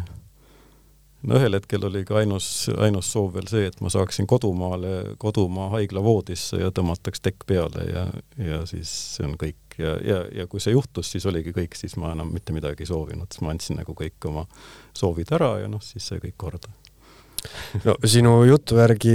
no 1.22 1.38
ühel 1.38 1.58
hetkel 1.58 1.84
oli 1.88 2.04
ka 2.08 2.20
ainus, 2.20 2.68
ainus 2.78 3.10
soov 3.12 3.32
veel 3.36 3.48
see, 3.50 3.66
et 3.70 3.80
ma 3.84 3.90
saaksin 3.92 4.26
kodumaale, 4.30 5.14
kodumaa 5.22 5.72
haigla 5.76 6.02
voodisse 6.04 6.60
ja 6.62 6.70
tõmmataks 6.74 7.22
tekk 7.24 7.46
peale 7.46 7.86
ja, 7.90 8.04
ja 8.50 8.62
siis 8.70 8.92
see 9.16 9.26
on 9.28 9.38
kõik. 9.40 9.67
Ja, 9.78 9.94
ja, 10.04 10.18
ja 10.42 10.48
kui 10.50 10.60
see 10.62 10.74
juhtus, 10.74 11.12
siis 11.12 11.26
oligi 11.30 11.54
kõik, 11.56 11.78
siis 11.78 11.96
ma 12.00 12.12
enam 12.16 12.32
mitte 12.34 12.54
midagi 12.56 12.84
ei 12.84 12.90
soovinud, 12.90 13.30
siis 13.32 13.44
ma 13.44 13.54
andsin 13.54 13.80
nagu 13.80 13.94
kõik 13.96 14.30
oma 14.30 14.44
soovid 14.96 15.32
ära 15.38 15.54
ja 15.62 15.70
noh, 15.70 15.82
siis 15.84 16.06
sai 16.10 16.22
kõik 16.22 16.38
korda 16.40 16.72
no 17.84 17.94
sinu 18.08 18.32
jutu 18.48 18.78
järgi 18.78 19.14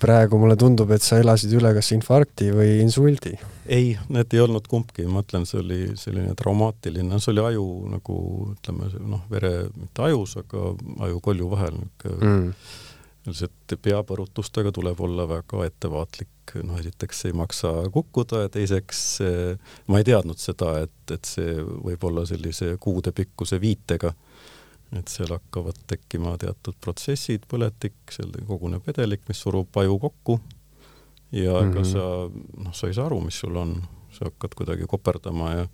praegu 0.00 0.38
mulle 0.40 0.56
tundub, 0.58 0.90
et 0.94 1.04
sa 1.04 1.18
elasid 1.20 1.52
üle 1.58 1.72
kas 1.76 1.90
infarkti 1.94 2.50
või 2.56 2.78
insuldi. 2.82 3.34
ei, 3.70 3.92
need 4.10 4.34
ei 4.34 4.40
olnud 4.42 4.66
kumbki, 4.70 5.04
ma 5.06 5.22
ütlen, 5.22 5.44
see 5.46 5.60
oli 5.60 5.80
selline 6.00 6.34
traumaatiline, 6.38 7.20
see 7.20 7.34
oli 7.34 7.44
aju 7.52 7.66
nagu 7.92 8.16
ütleme, 8.54 8.90
noh, 9.12 9.26
vere, 9.30 9.52
mitte 9.76 10.06
ajus, 10.08 10.38
aga 10.40 10.72
aju-kolju 11.06 11.50
vahel 11.52 11.76
niisugune 11.76 12.30
mm. 12.30 12.54
Lihtsalt 13.30 13.74
peapõrutustega 13.82 14.72
tuleb 14.74 15.00
olla 15.00 15.26
väga 15.28 15.64
ettevaatlik, 15.68 16.54
noh, 16.66 16.78
esiteks 16.80 17.24
ei 17.30 17.36
maksa 17.36 17.72
kukkuda 17.92 18.44
ja 18.44 18.52
teiseks 18.52 19.02
ma 19.86 20.00
ei 20.00 20.06
teadnud 20.08 20.40
seda, 20.40 20.74
et, 20.84 21.14
et 21.14 21.28
see 21.28 21.54
võib 21.62 22.04
olla 22.10 22.26
sellise 22.28 22.74
kuudepikkuse 22.82 23.60
viitega. 23.62 24.14
Et 24.98 25.06
seal 25.06 25.30
hakkavad 25.30 25.76
tekkima 25.86 26.32
teatud 26.42 26.74
protsessid, 26.82 27.44
põletik, 27.50 27.94
seal 28.10 28.32
koguneb 28.48 28.82
vedelik, 28.88 29.22
mis 29.28 29.38
surub 29.38 29.76
aju 29.78 30.00
kokku. 30.02 30.40
Ja 31.30 31.60
ega 31.60 31.78
mm 31.78 31.84
-hmm. 31.84 31.92
sa, 31.92 32.64
noh, 32.64 32.74
sa 32.74 32.88
ei 32.88 32.94
saa 32.94 33.06
aru, 33.06 33.20
mis 33.22 33.38
sul 33.38 33.56
on, 33.56 33.76
sa 34.10 34.26
hakkad 34.26 34.56
kuidagi 34.58 34.88
koperdama 34.90 35.52
ja 35.54 35.66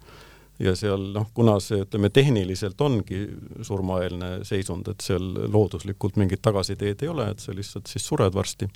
ja 0.58 0.76
seal 0.76 1.10
noh, 1.12 1.28
kuna 1.34 1.58
see, 1.60 1.82
ütleme, 1.84 2.10
tehniliselt 2.10 2.80
ongi 2.80 3.26
surmaeelne 3.66 4.30
seisund, 4.48 4.88
et 4.88 5.04
seal 5.04 5.26
looduslikult 5.52 6.16
mingit 6.16 6.42
tagasiteed 6.42 7.04
ei 7.04 7.12
ole, 7.12 7.30
et 7.32 7.42
sa 7.44 7.54
lihtsalt 7.54 7.90
siis 7.92 8.06
sured 8.06 8.34
varsti, 8.34 8.68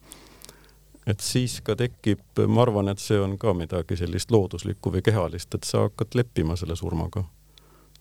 et 1.09 1.25
siis 1.25 1.61
ka 1.65 1.77
tekib, 1.81 2.45
ma 2.47 2.67
arvan, 2.67 2.93
et 2.93 3.01
see 3.01 3.21
on 3.21 3.39
ka 3.41 3.55
midagi 3.57 3.97
sellist 3.97 4.31
looduslikku 4.31 4.93
või 4.93 5.05
kehalist, 5.05 5.55
et 5.57 5.69
sa 5.69 5.87
hakkad 5.89 6.19
leppima 6.21 6.59
selle 6.61 6.77
surmaga 6.77 7.25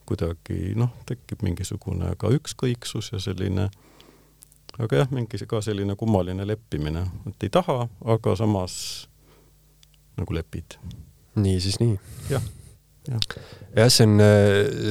kuidagi 0.09 0.73
noh, 0.79 0.89
tekib 1.05 1.43
mingisugune 1.45 2.15
ka 2.17 2.31
ükskõiksus 2.33 3.11
ja 3.13 3.21
selline, 3.21 3.67
aga 4.81 5.03
jah, 5.03 5.11
mingi 5.13 5.37
ka 5.49 5.61
selline 5.61 5.93
kummaline 5.99 6.47
leppimine, 6.49 7.05
et 7.29 7.45
ei 7.45 7.53
taha, 7.53 7.83
aga 8.15 8.33
samas 8.39 8.75
nagu 10.17 10.33
lepid. 10.35 10.79
nii 11.39 11.59
siis 11.61 11.77
nii. 11.79 11.99
jah, 12.33 12.43
jah. 13.09 13.89
see 13.89 14.07
on, 14.07 14.19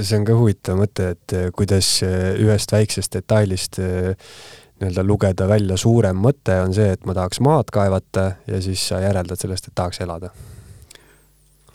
see 0.03 0.19
on 0.19 0.25
ka 0.29 0.39
huvitav 0.39 0.81
mõte, 0.81 1.13
et 1.17 1.37
kuidas 1.57 1.91
ühest 2.05 2.75
väiksest 2.75 3.15
detailist 3.19 3.79
nii-öelda 3.79 5.03
lugeda 5.07 5.49
välja 5.51 5.77
suurem 5.81 6.21
mõte 6.23 6.61
on 6.63 6.75
see, 6.75 6.93
et 6.95 7.07
ma 7.07 7.15
tahaks 7.19 7.41
maad 7.43 7.73
kaevata 7.75 8.31
ja 8.47 8.61
siis 8.63 8.85
sa 8.91 9.01
järeldad 9.03 9.41
sellest, 9.41 9.71
et 9.71 9.75
tahaks 9.79 10.03
elada 10.05 10.31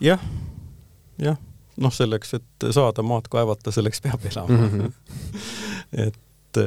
ja,. 0.00 0.16
jah, 0.16 0.30
jah 1.30 1.42
noh, 1.80 1.92
selleks, 1.94 2.34
et 2.38 2.66
saada 2.74 3.02
maad 3.06 3.28
kaevata, 3.30 3.72
selleks 3.74 4.02
peab 4.04 4.26
elama 4.30 4.58
mm. 4.58 4.70
-hmm. 4.70 4.92
et, 6.06 6.60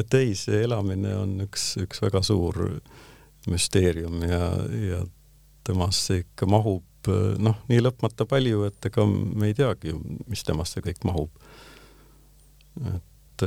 et 0.00 0.14
ei, 0.14 0.34
see 0.34 0.62
elamine 0.64 1.14
on 1.16 1.40
üks, 1.46 1.74
üks 1.82 2.02
väga 2.02 2.22
suur 2.22 2.60
müsteerium 3.48 4.22
ja, 4.22 4.44
ja 4.90 5.02
temasse 5.64 6.22
ikka 6.24 6.46
mahub 6.46 6.84
noh, 7.40 7.56
nii 7.70 7.80
lõpmata 7.80 8.26
palju, 8.28 8.64
et 8.68 8.90
ega 8.90 9.06
me 9.08 9.50
ei 9.50 9.56
teagi, 9.56 9.94
mis 10.28 10.44
temasse 10.44 10.82
kõik 10.84 11.04
mahub. 11.08 11.30
et 12.80 13.44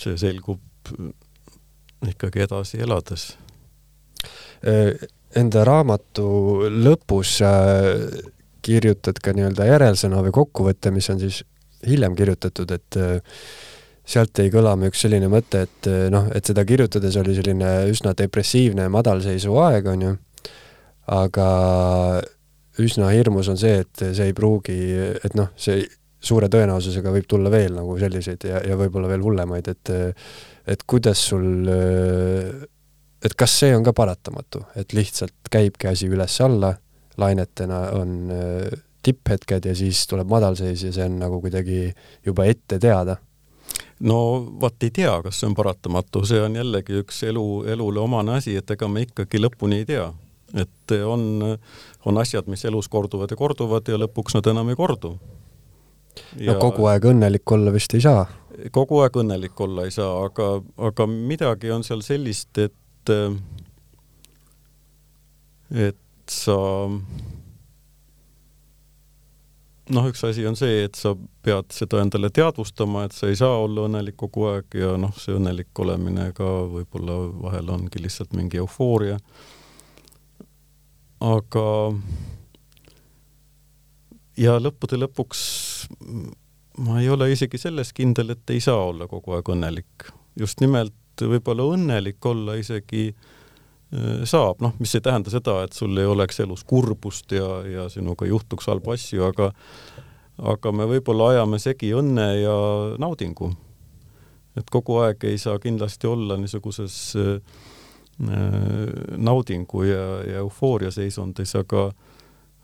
see 0.00 0.16
selgub 0.18 0.90
ikkagi 2.08 2.42
edasi 2.44 2.80
elades. 2.82 3.26
Enda 4.62 5.64
raamatu 5.64 6.26
lõpus 6.72 7.38
kirjutad 8.62 9.18
ka 9.22 9.34
nii-öelda 9.36 9.66
järelsõna 9.66 10.22
või 10.24 10.34
kokkuvõtte, 10.34 10.92
mis 10.94 11.08
on 11.12 11.20
siis 11.22 11.42
hiljem 11.86 12.14
kirjutatud, 12.18 12.70
et 12.70 12.98
äh, 13.00 13.38
sealt 14.06 14.38
jäi 14.38 14.50
kõlama 14.54 14.90
üks 14.90 15.02
selline 15.04 15.28
mõte, 15.32 15.64
et 15.66 15.88
äh, 15.90 16.06
noh, 16.14 16.28
et 16.34 16.46
seda 16.46 16.64
kirjutades 16.68 17.16
oli 17.20 17.34
selline 17.38 17.72
üsna 17.90 18.14
depressiivne 18.18 18.88
madalseisu 18.92 19.56
aeg, 19.64 19.88
on 19.92 20.06
ju, 20.06 20.12
aga 21.10 21.48
üsna 22.82 23.10
hirmus 23.12 23.50
on 23.52 23.58
see, 23.60 23.82
et 23.84 24.04
see 24.04 24.30
ei 24.30 24.36
pruugi, 24.36 24.78
et 25.24 25.34
noh, 25.38 25.50
see 25.56 25.82
suure 26.22 26.46
tõenäosusega 26.52 27.12
võib 27.12 27.26
tulla 27.28 27.50
veel 27.50 27.74
nagu 27.74 27.96
selliseid 27.98 28.46
ja, 28.46 28.60
ja 28.62 28.78
võib-olla 28.78 29.10
veel 29.10 29.24
hullemaid, 29.24 29.72
et 29.74 29.92
et 30.70 30.84
kuidas 30.86 31.18
sul, 31.32 31.66
et 33.18 33.34
kas 33.34 33.56
see 33.64 33.74
on 33.74 33.82
ka 33.82 33.94
paratamatu, 33.96 34.62
et 34.78 34.94
lihtsalt 34.94 35.50
käibki 35.50 35.90
asi 35.90 36.06
üles-alla 36.06 36.76
lainetena 37.18 37.82
on 37.98 38.30
tipphetked 39.02 39.66
ja 39.66 39.74
siis 39.76 40.06
tuleb 40.06 40.30
madalseis 40.30 40.86
ja 40.86 40.94
see 40.94 41.06
on 41.10 41.18
nagu 41.24 41.40
kuidagi 41.42 41.90
juba 42.26 42.46
ette 42.46 42.78
teada? 42.78 43.18
no 44.02 44.18
vot 44.60 44.82
ei 44.82 44.90
tea, 44.94 45.12
kas 45.24 45.40
see 45.40 45.48
on 45.50 45.56
paratamatu, 45.58 46.24
see 46.26 46.40
on 46.42 46.56
jällegi 46.58 46.98
üks 47.02 47.22
elu, 47.28 47.46
elule 47.74 48.02
omane 48.02 48.38
asi, 48.38 48.56
et 48.58 48.70
ega 48.74 48.88
me 48.90 49.04
ikkagi 49.06 49.40
lõpuni 49.42 49.82
ei 49.82 49.88
tea. 49.88 50.08
Et 50.54 50.94
on, 51.06 51.56
on 52.04 52.18
asjad, 52.20 52.48
mis 52.50 52.64
elus 52.68 52.88
korduvad 52.92 53.32
ja 53.32 53.38
korduvad 53.38 53.88
ja 53.88 53.98
lõpuks 54.00 54.36
nad 54.36 54.46
enam 54.52 54.68
ei 54.72 54.78
kordu. 54.78 55.16
no 56.46 56.54
kogu 56.60 56.86
aeg 56.90 57.08
õnnelik 57.12 57.56
olla 57.56 57.72
vist 57.72 57.94
ei 57.94 58.04
saa? 58.04 58.26
kogu 58.72 59.00
aeg 59.00 59.16
õnnelik 59.16 59.60
olla 59.60 59.86
ei 59.88 59.94
saa, 59.94 60.24
aga, 60.26 60.54
aga 60.76 61.06
midagi 61.08 61.72
on 61.72 61.84
seal 61.84 62.04
sellist, 62.04 62.58
et 62.58 63.12
et 65.72 66.30
sa 66.30 66.56
noh, 69.92 70.08
üks 70.08 70.22
asi 70.26 70.44
on 70.48 70.56
see, 70.58 70.84
et 70.86 70.98
sa 70.98 71.14
pead 71.44 71.72
seda 71.74 72.02
endale 72.02 72.30
teadvustama, 72.34 73.06
et 73.06 73.16
sa 73.16 73.30
ei 73.30 73.38
saa 73.38 73.56
olla 73.64 73.86
õnnelik 73.88 74.16
kogu 74.20 74.46
aeg 74.52 74.76
ja 74.78 74.94
noh, 75.00 75.14
see 75.18 75.34
õnnelik 75.36 75.82
olemine 75.84 76.30
ka 76.36 76.48
võib-olla 76.72 77.18
vahel 77.42 77.72
ongi 77.74 78.02
lihtsalt 78.02 78.36
mingi 78.38 78.60
eufooria. 78.62 79.18
Aga 81.22 81.66
ja 84.40 84.56
lõppude 84.58 84.98
lõpuks 84.98 85.42
ma 86.82 86.98
ei 87.00 87.10
ole 87.12 87.30
isegi 87.32 87.60
selles 87.60 87.92
kindel, 87.96 88.32
et 88.34 88.50
ei 88.50 88.60
saa 88.64 88.80
olla 88.88 89.08
kogu 89.10 89.36
aeg 89.36 89.52
õnnelik. 89.54 90.08
just 90.38 90.60
nimelt 90.60 90.94
võib-olla 91.20 91.66
õnnelik 91.74 92.24
olla 92.26 92.56
isegi 92.56 93.10
äh, 93.12 94.22
saab, 94.24 94.62
noh, 94.64 94.74
mis 94.80 94.94
ei 94.96 95.04
tähenda 95.04 95.30
seda, 95.30 95.60
et 95.66 95.76
sul 95.76 95.96
ei 95.98 96.08
oleks 96.08 96.40
elus 96.40 96.64
kurbust 96.64 97.32
ja, 97.36 97.60
ja 97.68 97.88
sinuga 97.92 98.26
juhtuks 98.26 98.66
halbu 98.66 98.96
asju, 98.96 99.26
aga 99.28 99.52
aga 100.52 100.72
me 100.72 100.86
võib-olla 100.88 101.28
ajame 101.34 101.58
segi 101.60 101.92
õnne 101.94 102.26
ja 102.40 102.56
naudingu. 102.98 103.52
et 104.56 104.68
kogu 104.70 104.96
aeg 105.04 105.24
ei 105.24 105.38
saa 105.38 105.58
kindlasti 105.60 106.06
olla 106.06 106.36
niisuguses 106.40 106.96
äh, 107.20 107.36
naudingu 108.20 109.82
ja, 109.88 110.02
ja 110.28 110.42
eufooria 110.42 110.90
seisundis, 110.94 111.54
aga 111.58 111.88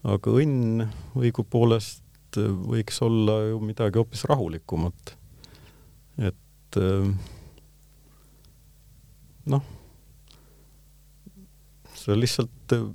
aga 0.06 0.34
õnn 0.40 0.84
õigupoolest 1.18 2.38
võiks 2.38 3.00
olla 3.02 3.40
ju 3.48 3.60
midagi 3.64 3.98
hoopis 3.98 4.24
rahulikumat. 4.28 5.16
et 6.18 6.76
äh, 6.76 7.08
noh 9.48 9.64
sa 11.98 12.16
lihtsalt 12.16 12.74
äh, 12.76 12.86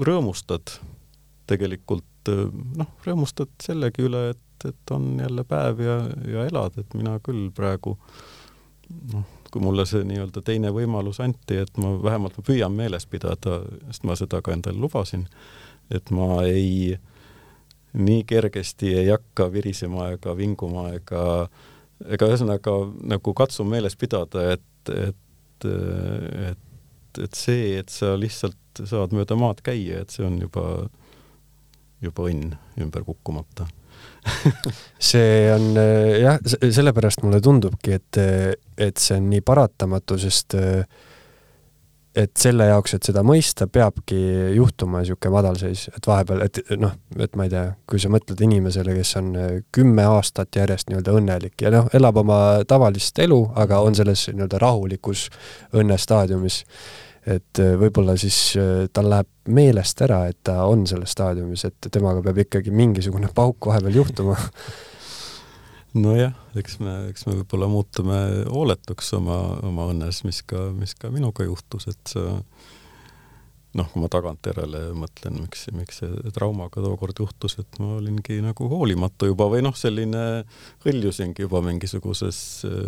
rõõmustad 0.00 0.76
tegelikult, 1.50 2.30
äh, 2.30 2.46
noh, 2.78 2.90
rõõmustad 3.06 3.52
sellegi 3.62 4.06
üle, 4.06 4.30
et, 4.34 4.68
et 4.68 4.94
on 4.94 5.18
jälle 5.20 5.44
päev 5.48 5.82
ja, 5.84 5.98
ja 6.28 6.46
elad, 6.48 6.78
et 6.80 6.94
mina 6.98 7.18
küll 7.24 7.50
praegu 7.54 7.96
noh, 9.12 9.24
kui 9.50 9.62
mulle 9.62 9.86
see 9.86 10.04
nii-öelda 10.06 10.42
teine 10.44 10.72
võimalus 10.74 11.20
anti, 11.22 11.60
et 11.62 11.76
ma 11.80 11.94
vähemalt 12.02 12.38
ma 12.38 12.46
püüan 12.46 12.74
meeles 12.74 13.06
pidada, 13.10 13.60
sest 13.90 14.06
ma 14.08 14.16
seda 14.18 14.40
ka 14.42 14.54
endale 14.54 14.80
lubasin, 14.80 15.26
et 15.94 16.10
ma 16.14 16.42
ei, 16.48 16.96
nii 17.94 18.24
kergesti 18.28 18.94
ei 18.98 19.12
hakka 19.12 19.50
virisema 19.54 20.10
ega 20.16 20.34
vinguma 20.38 20.88
ega, 20.96 21.22
ega 22.10 22.30
ühesõnaga 22.32 22.74
nagu 23.14 23.36
katsun 23.36 23.70
meeles 23.70 23.96
pidada, 24.00 24.48
et, 24.56 24.92
et, 24.94 25.68
et, 26.50 27.22
et 27.22 27.38
see, 27.38 27.78
et 27.78 27.94
sa 27.94 28.16
lihtsalt 28.18 28.82
saad 28.90 29.14
mööda 29.14 29.38
maad 29.38 29.62
käia, 29.62 30.02
et 30.02 30.10
see 30.10 30.26
on 30.26 30.40
juba, 30.42 30.66
juba 32.02 32.28
õnn 32.32 32.56
ümber 32.82 33.06
kukkumata 33.06 33.68
see 35.10 35.48
on 35.54 35.72
jah, 36.20 36.38
sellepärast 36.44 37.24
mulle 37.24 37.40
tundubki, 37.44 37.98
et, 37.98 38.20
et 38.78 39.00
see 39.00 39.18
on 39.20 39.28
nii 39.32 39.42
paratamatu, 39.44 40.18
sest 40.20 40.56
et 42.14 42.30
selle 42.38 42.68
jaoks, 42.68 42.94
et 42.94 43.08
seda 43.08 43.24
mõista, 43.26 43.66
peabki 43.66 44.16
juhtuma 44.54 45.00
niisugune 45.02 45.34
madalseis, 45.34 45.88
et 45.90 46.06
vahepeal, 46.06 46.44
et 46.46 46.60
noh, 46.78 46.92
et 47.18 47.34
ma 47.34 47.48
ei 47.48 47.52
tea, 47.52 47.64
kui 47.90 48.02
sa 48.02 48.10
mõtled 48.12 48.38
inimesele, 48.46 48.94
kes 49.00 49.16
on 49.18 49.32
kümme 49.74 50.04
aastat 50.06 50.54
järjest 50.60 50.90
nii-öelda 50.90 51.16
õnnelik 51.18 51.66
ja 51.66 51.72
noh, 51.74 51.88
elab 51.96 52.22
oma 52.22 52.38
tavalist 52.70 53.18
elu, 53.24 53.40
aga 53.58 53.82
on 53.82 53.98
selles 53.98 54.28
nii-öelda 54.30 54.62
rahulikus 54.62 55.26
õnnestaadiumis 55.74 56.62
et 57.26 57.60
äh, 57.62 57.74
võib-olla 57.80 58.16
siis 58.20 58.38
äh, 58.60 58.86
tal 58.92 59.08
läheb 59.12 59.30
meelest 59.48 60.02
ära, 60.04 60.24
et 60.30 60.40
ta 60.46 60.62
on 60.68 60.86
selles 60.88 61.14
staadiumis, 61.16 61.66
et 61.68 61.90
temaga 61.92 62.22
peab 62.24 62.42
ikkagi 62.44 62.74
mingisugune 62.74 63.30
pauk 63.34 63.70
vahepeal 63.70 64.00
juhtuma 64.00 64.36
nojah, 66.04 66.34
eks 66.58 66.78
me, 66.82 66.94
eks 67.10 67.28
me 67.28 67.38
võib-olla 67.40 67.68
muutume 67.70 68.20
hooletuks 68.50 69.12
oma, 69.18 69.40
oma 69.64 69.90
õnnes, 69.92 70.24
mis 70.26 70.42
ka, 70.46 70.68
mis 70.74 70.96
ka 70.98 71.12
minuga 71.14 71.46
juhtus, 71.46 71.86
et 71.92 72.16
noh, 73.78 73.88
kui 73.90 74.02
ma 74.02 74.08
tagantjärele 74.10 74.82
mõtlen, 74.98 75.40
miks, 75.44 75.66
miks 75.74 76.00
see 76.02 76.32
traumaga 76.34 76.82
tookord 76.82 77.18
juhtus, 77.24 77.56
et 77.62 77.80
ma 77.82 77.96
olingi 77.98 78.38
nagu 78.44 78.68
hoolimatu 78.70 79.30
juba 79.30 79.48
või 79.52 79.64
noh, 79.66 79.74
selline 79.78 80.44
hõljusingi 80.86 81.46
juba 81.46 81.62
mingisuguses 81.66 82.38
äh, 82.68 82.78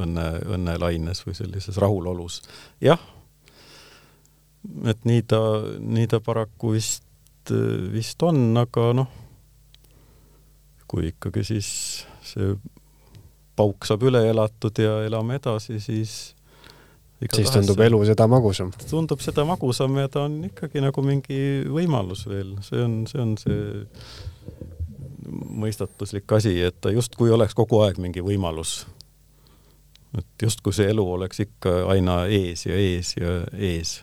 õnne, 0.00 0.28
õnnelaines 0.56 1.24
või 1.26 1.38
sellises 1.38 1.80
rahulolus. 1.80 2.40
jah 2.84 3.00
et 4.90 5.06
nii 5.08 5.22
ta, 5.28 5.40
nii 5.80 6.10
ta 6.10 6.20
paraku 6.24 6.74
vist, 6.74 7.06
vist 7.92 8.22
on, 8.26 8.42
aga 8.60 8.90
noh, 8.96 9.08
kui 10.90 11.10
ikkagi 11.12 11.44
siis 11.46 11.70
see 12.26 12.52
pauk 13.58 13.86
saab 13.88 14.04
üle 14.08 14.22
elatud 14.30 14.78
ja 14.80 15.00
elame 15.06 15.38
edasi, 15.40 15.78
siis 15.82 16.34
siis 17.28 17.50
tundub 17.52 17.80
elu 17.84 18.00
seda 18.08 18.26
magusam? 18.30 18.72
tundub 18.88 19.20
seda 19.20 19.44
magusam 19.48 19.98
ja 20.00 20.08
ta 20.08 20.24
on 20.28 20.38
ikkagi 20.48 20.82
nagu 20.84 21.04
mingi 21.04 21.40
võimalus 21.68 22.24
veel, 22.28 22.54
see 22.64 22.80
on, 22.84 23.02
see 23.10 23.20
on 23.20 23.34
see 23.40 23.58
mõistatuslik 25.60 26.32
asi, 26.32 26.54
et 26.64 26.80
ta 26.80 26.92
justkui 26.94 27.30
oleks 27.30 27.54
kogu 27.58 27.82
aeg 27.84 28.00
mingi 28.02 28.24
võimalus. 28.24 28.86
et 30.18 30.42
justkui 30.42 30.74
see 30.74 30.88
elu 30.90 31.04
oleks 31.16 31.44
ikka 31.44 31.84
aina 31.92 32.24
ees 32.26 32.66
ja 32.66 32.74
ees 32.74 33.14
ja 33.20 33.40
ees 33.54 34.00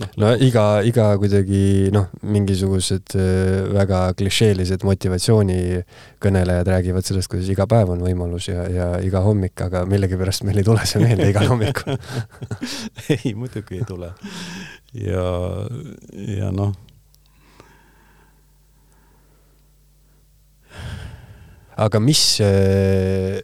no, 0.00 0.06
no 0.16 0.30
iga, 0.40 0.64
iga 0.88 1.08
kuidagi 1.20 1.90
noh, 1.94 2.08
mingisugused 2.24 3.14
äh, 3.18 3.64
väga 3.74 4.00
klišeelised 4.18 4.86
motivatsioonikõnelejad 4.88 6.70
räägivad 6.72 7.06
sellest, 7.06 7.30
kuidas 7.32 7.50
iga 7.52 7.66
päev 7.70 7.92
on 7.94 8.04
võimalus 8.04 8.48
ja, 8.48 8.64
ja 8.72 8.88
iga 9.04 9.22
hommik, 9.24 9.56
aga 9.64 9.84
millegipärast 9.90 10.46
meil 10.48 10.62
ei 10.62 10.68
tule 10.68 10.86
see 10.88 11.02
meelde 11.02 11.28
igal 11.32 11.50
hommikul 11.52 11.98
ei, 13.18 13.34
muidugi 13.36 13.82
ei 13.82 13.86
tule. 13.88 14.12
ja, 14.96 15.26
ja 16.38 16.50
noh. 16.54 16.72
aga 21.82 22.00
mis 22.00 22.24
äh, 22.44 23.38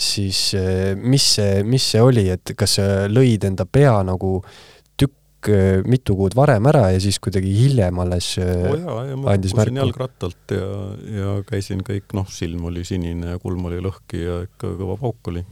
siis, 0.00 0.50
äh, 0.56 0.96
mis 0.96 1.28
see, 1.36 1.62
mis 1.64 1.92
see 1.92 2.00
oli, 2.04 2.28
et 2.32 2.56
kas 2.56 2.76
sa 2.78 2.90
lõid 3.08 3.44
enda 3.48 3.64
pea 3.68 3.98
nagu 4.06 4.38
äh, 4.40 4.58
mitu 5.88 6.16
kuud 6.18 6.34
varem 6.36 6.66
ära 6.68 6.90
ja 6.92 6.98
siis 7.00 7.16
kuidagi 7.22 7.52
hiljem 7.56 7.98
alles 8.02 8.34
oh 8.42 8.74
jaa, 8.76 9.04
ja 9.08 9.16
ma 9.16 9.32
andis 9.32 9.54
märku. 9.56 9.78
jalgrattalt 9.80 10.52
ja, 10.52 10.66
ja 11.16 11.36
käisin 11.48 11.80
kõik, 11.86 12.12
noh, 12.18 12.28
silm 12.28 12.66
oli 12.68 12.84
sinine 12.84 13.34
ja 13.34 13.40
kulm 13.40 13.70
oli 13.70 13.80
lõhki 13.80 14.20
ja 14.20 14.42
ikka 14.44 14.74
kõva 14.76 14.98
pauk 15.00 15.32
oli. 15.32 15.44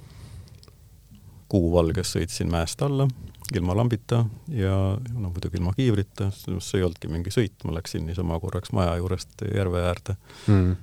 kuuvalges 1.49 2.13
sõitsin 2.17 2.53
mäest 2.53 2.83
alla 2.85 3.09
ilma 3.55 3.77
lambita 3.77 4.25
ja 4.53 4.75
no 5.15 5.31
muidugi 5.31 5.57
ilma 5.57 5.73
kiivrita, 5.77 6.29
see 6.35 6.81
ei 6.81 6.85
olnudki 6.85 7.09
mingi 7.09 7.33
sõit, 7.33 7.57
ma 7.65 7.79
läksin 7.79 8.05
niisama 8.07 8.37
korraks 8.43 8.75
maja 8.77 8.99
juurest 9.01 9.47
järve 9.55 9.81
äärde 9.89 10.19
mm.. 10.47 10.77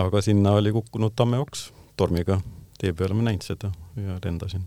aga 0.00 0.22
sinna 0.24 0.56
oli 0.56 0.72
kukkunud 0.72 1.12
tammeoks 1.16 1.68
tormiga, 2.00 2.40
tee 2.80 2.94
peal 2.96 3.12
ma 3.16 3.28
näinud 3.28 3.44
seda 3.44 3.72
ja 4.00 4.16
lendasin 4.24 4.64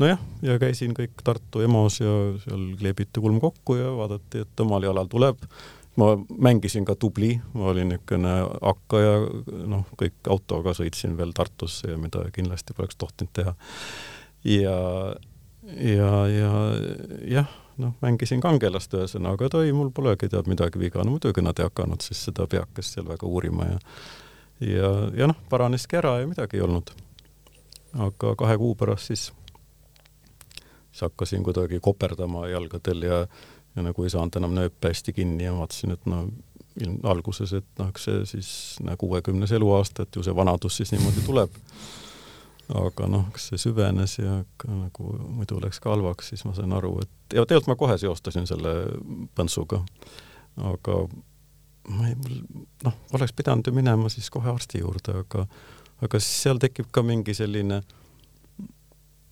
nojah, 0.00 0.20
ja 0.42 0.58
käisin 0.62 0.94
kõik 0.96 1.22
Tartu 1.24 1.62
EMO-s 1.64 2.00
ja 2.02 2.12
seal 2.44 2.66
kleebiti 2.80 3.22
kulm 3.22 3.40
kokku 3.42 3.78
ja 3.78 3.92
vaadati, 3.96 4.44
et 4.44 4.62
omal 4.64 4.86
jalal 4.86 5.10
tuleb. 5.10 5.48
ma 5.96 6.16
mängisin 6.38 6.82
ka 6.84 6.96
tubli, 6.98 7.36
ma 7.54 7.68
olin 7.70 7.92
niisugune 7.92 8.32
hakkaja, 8.62 9.12
noh, 9.70 9.84
kõik 9.94 10.26
autoga 10.26 10.72
sõitsin 10.74 11.14
veel 11.16 11.30
Tartusse 11.30 11.92
ja 11.92 11.98
mida 11.98 12.24
kindlasti 12.34 12.74
poleks 12.74 12.98
tohtinud 12.98 13.30
teha. 13.32 13.54
ja, 14.44 14.74
ja, 15.78 16.10
ja 16.26 16.50
jah, 17.36 17.54
noh, 17.78 17.94
mängisin 18.02 18.42
kangelast 18.42 18.94
ühesõnaga, 18.94 19.46
et 19.46 19.54
oi, 19.54 19.70
mul 19.72 19.94
polegi 19.94 20.28
tead 20.28 20.50
midagi 20.50 20.82
viga, 20.82 21.04
no 21.04 21.14
muidugi 21.14 21.46
nad 21.46 21.62
ei 21.62 21.70
hakanud 21.70 22.02
siis 22.02 22.26
seda 22.26 22.48
peakest 22.50 22.98
seal 22.98 23.06
väga 23.08 23.30
uurima 23.30 23.70
ja 23.70 23.78
ja, 24.60 24.90
ja 25.14 25.30
noh, 25.30 25.38
paraneski 25.50 25.98
ära 25.98 26.18
ja 26.20 26.28
midagi 26.30 26.58
ei 26.58 26.66
olnud. 26.66 26.90
aga 27.94 28.34
kahe 28.34 28.56
kuu 28.58 28.74
pärast 28.74 29.12
siis 29.12 29.28
siis 30.94 31.02
hakkasin 31.02 31.42
kuidagi 31.42 31.80
koperdama 31.80 32.48
jalgadel 32.48 33.02
ja, 33.02 33.26
ja 33.76 33.82
nagu 33.82 34.04
ei 34.04 34.10
saanud 34.10 34.36
enam 34.38 34.52
nööpe 34.54 34.92
hästi 34.92 35.12
kinni 35.12 35.48
ja 35.48 35.54
vaatasin, 35.56 35.96
et 35.96 36.06
no 36.06 36.28
ilm, 36.80 37.00
alguses, 37.10 37.50
et 37.58 37.66
noh, 37.80 37.90
eks 37.90 38.06
see 38.06 38.20
siis 38.30 38.50
nagu 38.86 39.08
kuuekümnes 39.08 39.52
eluaasta, 39.58 40.06
et 40.06 40.16
ju 40.16 40.22
see 40.22 40.34
vanadus 40.36 40.78
siis 40.78 40.94
niimoodi 40.94 41.26
tuleb. 41.26 41.58
aga 42.74 43.06
noh, 43.10 43.26
kas 43.34 43.50
see 43.50 43.58
süvenes 43.60 44.14
ja 44.18 44.38
nagu 44.70 45.10
muidu 45.34 45.58
läks 45.60 45.82
ka 45.82 45.90
halvaks, 45.90 46.30
siis 46.32 46.46
ma 46.46 46.54
sain 46.54 46.72
aru, 46.72 46.94
et 47.02 47.36
ja 47.36 47.42
tegelikult 47.42 47.72
ma 47.72 47.76
kohe 47.82 47.98
seostasin 47.98 48.46
selle 48.46 48.76
põntsuga. 49.34 49.82
aga 50.70 51.02
ma 51.90 52.08
ei, 52.08 52.14
noh, 52.86 53.02
oleks 53.18 53.34
pidanud 53.34 53.66
ju 53.66 53.74
minema 53.74 54.08
siis 54.08 54.30
kohe 54.30 54.54
arsti 54.54 54.86
juurde, 54.86 55.18
aga 55.26 55.48
aga 56.06 56.22
seal 56.22 56.62
tekib 56.62 56.86
ka 56.94 57.02
mingi 57.02 57.34
selline 57.34 57.82
äh, 57.82 58.00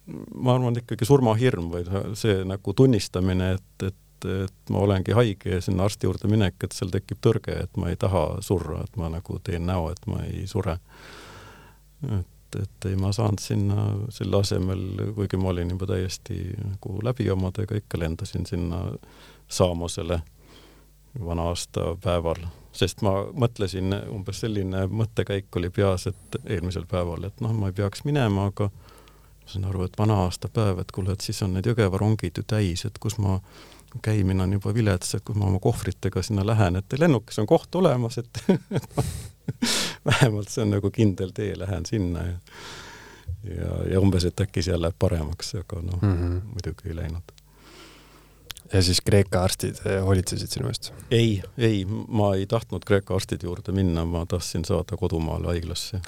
ma 0.07 0.55
arvan, 0.57 0.79
ikkagi 0.81 1.07
surmahirm 1.07 1.71
või 1.73 1.85
see 2.19 2.43
nagu 2.49 2.75
tunnistamine, 2.77 3.53
et, 3.59 3.87
et, 3.87 4.29
et 4.47 4.73
ma 4.75 4.83
olengi 4.83 5.15
haige 5.17 5.57
ja 5.57 5.63
sinna 5.63 5.87
arsti 5.87 6.09
juurde 6.09 6.31
minek, 6.31 6.59
et 6.65 6.77
seal 6.77 6.91
tekib 6.93 7.23
tõrge, 7.23 7.57
et 7.67 7.81
ma 7.81 7.93
ei 7.93 7.99
taha 8.01 8.43
surra, 8.45 8.83
et 8.87 8.99
ma 8.99 9.11
nagu 9.13 9.39
teen 9.45 9.67
näo, 9.69 9.91
et 9.93 10.07
ma 10.11 10.23
ei 10.27 10.47
sure. 10.51 10.79
et, 12.11 12.59
et 12.59 12.89
ei, 12.91 12.97
ma 12.99 13.13
saanud 13.15 13.43
sinna 13.43 13.87
selle 14.11 14.43
asemel, 14.43 15.13
kuigi 15.17 15.39
ma 15.41 15.53
olin 15.55 15.71
juba 15.75 15.93
täiesti 15.95 16.41
nagu 16.59 16.99
läbi 17.07 17.31
omadega, 17.31 17.79
ikka 17.79 18.03
lendasin 18.03 18.47
sinna 18.47 18.89
Saamosele 19.53 20.23
vana 21.21 21.43
aasta 21.51 21.93
päeval, 22.01 22.41
sest 22.73 23.03
ma 23.05 23.19
mõtlesin, 23.37 23.93
umbes 24.11 24.41
selline 24.41 24.87
mõttekäik 24.89 25.53
oli 25.61 25.69
peas, 25.71 26.07
et 26.09 26.39
eelmisel 26.47 26.87
päeval, 26.89 27.29
et 27.29 27.43
noh, 27.45 27.53
ma 27.53 27.69
ei 27.69 27.77
peaks 27.77 28.07
minema, 28.09 28.49
aga 28.49 28.71
ma 29.43 29.55
saan 29.55 29.69
aru, 29.71 29.85
et 29.85 29.99
vana 29.99 30.23
aastapäev, 30.25 30.79
et 30.83 30.93
kuule, 30.93 31.13
et 31.13 31.21
siis 31.21 31.43
on 31.43 31.55
need 31.57 31.67
Jõgeva 31.67 31.99
rongid 32.01 32.39
ju 32.39 32.45
täis, 32.47 32.85
et 32.89 32.99
kus 33.03 33.19
ma, 33.23 33.41
käimine 34.03 34.43
on 34.43 34.53
juba 34.53 34.73
vilets, 34.75 35.15
et 35.15 35.25
kui 35.25 35.37
ma 35.37 35.51
oma 35.51 35.61
kohvritega 35.61 36.23
sinna 36.23 36.47
lähen, 36.47 36.77
et 36.81 36.99
lennukis 36.99 37.39
on 37.43 37.47
koht 37.47 37.75
olemas, 37.75 38.19
et 38.19 38.45
vähemalt 40.11 40.49
see 40.49 40.65
on 40.65 40.75
nagu 40.77 40.91
kindel 40.91 41.35
tee, 41.35 41.53
lähen 41.59 41.87
sinna 41.87 42.27
ja 42.27 42.39
ja, 43.43 43.71
ja 43.93 44.01
umbes, 44.01 44.25
et 44.29 44.41
äkki 44.41 44.63
seal 44.63 44.83
läheb 44.83 44.97
paremaks, 44.99 45.55
aga 45.59 45.81
noh 45.83 46.03
mm 46.03 46.13
-hmm., 46.19 46.41
muidugi 46.53 46.89
ei 46.89 46.97
läinud. 46.97 47.33
ja 48.73 48.83
siis 48.83 49.01
Kreeka 49.01 49.43
arstid 49.43 49.77
eh, 49.87 50.03
hoolitsesid 50.03 50.49
sinu 50.49 50.69
eest? 50.69 50.93
ei, 51.11 51.43
ei, 51.59 51.85
ma 52.09 52.35
ei 52.35 52.47
tahtnud 52.47 52.85
Kreeka 52.85 53.15
arstide 53.15 53.47
juurde 53.47 53.73
minna, 53.73 54.05
ma 54.05 54.27
tahtsin 54.27 54.65
saada 54.65 54.97
kodumaale 54.97 55.47
haiglasse 55.47 56.01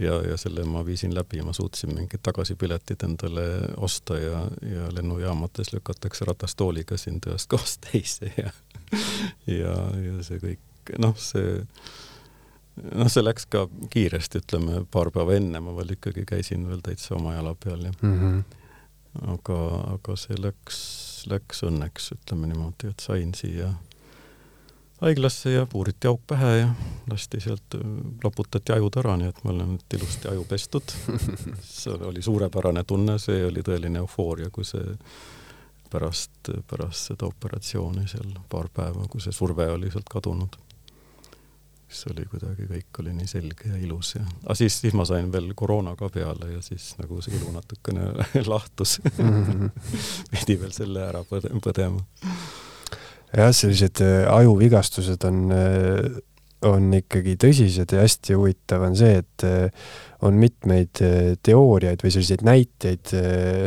ja, 0.00 0.20
ja 0.30 0.36
selle 0.36 0.64
ma 0.64 0.84
viisin 0.86 1.14
läbi, 1.14 1.42
ma 1.42 1.52
suutsin 1.56 1.94
mingid 1.94 2.22
tagasipiletid 2.22 3.02
endale 3.06 3.46
osta 3.76 4.18
ja, 4.18 4.42
ja 4.62 4.88
lennujaamades 4.94 5.72
lükatakse 5.72 6.24
ratastooliga 6.28 6.96
sind 7.00 7.28
ühest 7.30 7.50
kohast 7.52 7.84
teise 7.90 8.32
ja 8.36 8.50
ja, 9.46 9.74
ja 10.02 10.18
see 10.26 10.40
kõik, 10.42 10.92
noh, 11.02 11.16
see 11.18 11.62
noh, 12.92 13.08
see 13.10 13.24
läks 13.24 13.48
ka 13.50 13.66
kiiresti, 13.92 14.42
ütleme 14.44 14.84
paar 14.92 15.10
päeva 15.14 15.36
enne 15.38 15.62
ma 15.64 15.74
veel 15.78 15.96
ikkagi 15.96 16.26
käisin 16.28 16.68
veel 16.68 16.84
täitsa 16.84 17.16
oma 17.16 17.34
jala 17.36 17.54
peal 17.54 17.88
ja 17.88 17.92
mm 18.00 18.14
-hmm. 18.20 18.42
aga, 19.34 19.58
aga 19.96 20.16
see 20.20 20.38
läks, 20.40 20.78
läks 21.30 21.64
õnneks, 21.66 22.12
ütleme 22.18 22.52
niimoodi, 22.52 22.92
et 22.92 23.00
sain 23.00 23.34
siia 23.34 23.72
haiglasse 25.00 25.52
ja 25.52 25.66
puuriti 25.66 26.08
auk 26.08 26.22
pähe 26.26 26.52
ja 26.56 26.68
lasti 27.10 27.40
sealt, 27.40 27.76
loputati 28.24 28.72
ajud 28.72 29.00
ära, 29.02 29.16
nii 29.20 29.28
et 29.28 29.42
ma 29.44 29.52
olen 29.52 29.74
nüüd 29.76 29.96
ilusti 29.98 30.30
aju 30.32 30.44
pestud. 30.48 30.94
see 31.62 31.96
oli 32.10 32.22
suurepärane 32.22 32.84
tunne, 32.84 33.18
see 33.22 33.44
oli 33.46 33.64
tõeline 33.66 34.00
eufooria, 34.04 34.50
kui 34.50 34.64
see 34.64 34.96
pärast, 35.92 36.52
pärast 36.70 37.12
seda 37.12 37.28
operatsiooni 37.28 38.06
seal 38.10 38.32
paar 38.50 38.70
päeva, 38.72 39.04
kui 39.10 39.20
see 39.22 39.36
surve 39.36 39.68
oli 39.76 39.92
sealt 39.92 40.08
kadunud 40.12 40.56
siis 41.88 42.06
oli 42.10 42.24
kuidagi, 42.26 42.66
kõik 42.66 43.00
oli 43.00 43.12
nii 43.14 43.28
selge 43.30 43.70
ja 43.70 43.78
ilus 43.78 44.14
ja, 44.16 44.24
aga 44.44 44.56
siis, 44.58 44.78
siis 44.82 44.94
ma 44.98 45.06
sain 45.08 45.28
veel 45.32 45.52
koroona 45.54 45.94
ka 45.98 46.08
peale 46.12 46.50
ja 46.56 46.62
siis 46.64 46.92
nagu 46.98 47.20
see 47.22 47.36
ilu 47.38 47.52
natukene 47.54 48.08
lahtus. 48.52 48.98
-hmm. 49.04 49.70
pidi 50.32 50.58
veel 50.60 50.72
selle 50.74 51.04
ära 51.06 51.22
põde, 51.24 51.52
põdema. 51.62 52.02
Jah, 53.36 53.52
sellised 53.54 54.00
äh, 54.04 54.24
ajuvigastused 54.32 55.26
on, 55.28 55.44
äh, 55.54 56.00
on 56.66 56.88
ikkagi 56.96 57.36
tõsised 57.40 57.92
ja 57.94 58.02
hästi 58.04 58.36
huvitav 58.38 58.86
on 58.88 58.96
see, 58.98 59.20
et 59.22 59.46
äh, 59.46 59.86
on 60.26 60.38
mitmeid 60.40 61.02
teooriaid 61.44 62.00
või 62.02 62.12
selliseid 62.14 62.42
näiteid, 62.46 63.10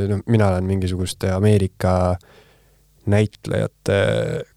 no 0.09 0.17
mina 0.33 0.47
olen 0.49 0.65
mingisuguste 0.65 1.29
Ameerika 1.29 2.15
näitlejate 3.09 3.99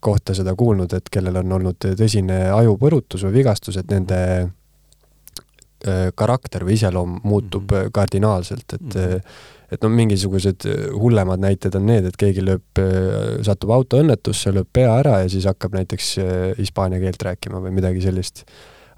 kohta 0.01 0.33
seda 0.35 0.55
kuulnud, 0.57 0.95
et 0.97 1.13
kellel 1.13 1.37
on 1.43 1.53
olnud 1.59 1.85
tõsine 2.01 2.47
ajupõrutus 2.57 3.27
või 3.29 3.37
vigastus, 3.43 3.77
et 3.77 3.93
nende 3.93 4.19
karakter 6.15 6.63
või 6.67 6.77
iseloom 6.79 7.17
muutub 7.25 7.65
mm 7.71 7.77
-hmm. 7.77 7.93
kardinaalselt, 7.93 8.67
et 8.73 8.83
mm 8.83 9.01
-hmm. 9.01 9.21
et 9.73 9.83
no 9.83 9.89
mingisugused 9.89 10.67
hullemad 10.95 11.41
näited 11.41 11.75
on 11.75 11.87
need, 11.87 12.07
et 12.07 12.17
keegi 12.17 12.45
lööb, 12.45 12.83
satub 13.43 13.71
autoõnnetusse, 13.71 14.53
lööb 14.53 14.69
pea 14.73 14.93
ära 14.99 15.23
ja 15.23 15.29
siis 15.29 15.49
hakkab 15.49 15.75
näiteks 15.75 16.17
hispaania 16.59 17.01
keelt 17.01 17.23
rääkima 17.23 17.61
või 17.61 17.73
midagi 17.73 18.01
sellist. 18.01 18.45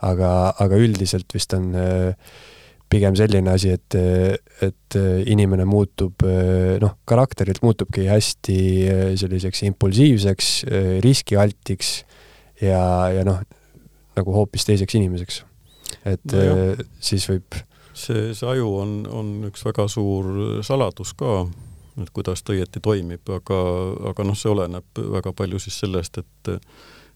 aga, 0.02 0.54
aga 0.60 0.76
üldiselt 0.76 1.32
vist 1.34 1.52
on 1.54 1.74
äh, 1.74 2.12
pigem 2.94 3.16
selline 3.18 3.54
asi, 3.54 3.74
et, 3.74 3.96
et 4.62 4.98
inimene 5.26 5.66
muutub, 5.68 6.24
noh, 6.82 6.96
karakterilt 7.08 7.62
muutubki 7.64 8.06
hästi 8.10 8.58
selliseks 9.20 9.64
impulsiivseks, 9.70 10.52
riskialtiks 11.04 11.94
ja, 12.62 12.84
ja 13.14 13.24
noh, 13.26 13.42
nagu 14.14 14.36
hoopis 14.36 14.68
teiseks 14.68 14.98
inimeseks. 15.00 15.42
Et 16.04 16.32
no 16.32 16.86
siis 17.00 17.28
võib 17.30 17.56
see, 17.94 18.34
see 18.34 18.48
aju 18.48 18.72
on, 18.80 18.96
on 19.10 19.30
üks 19.50 19.64
väga 19.66 19.86
suur 19.88 20.60
saladus 20.66 21.14
ka, 21.18 21.44
et 22.02 22.10
kuidas 22.14 22.42
ta 22.42 22.54
õieti 22.54 22.82
toimib, 22.82 23.22
aga, 23.30 23.60
aga 24.10 24.26
noh, 24.26 24.36
see 24.38 24.50
oleneb 24.50 25.04
väga 25.14 25.32
palju 25.36 25.60
siis 25.62 25.78
sellest, 25.84 26.20
et 26.22 26.54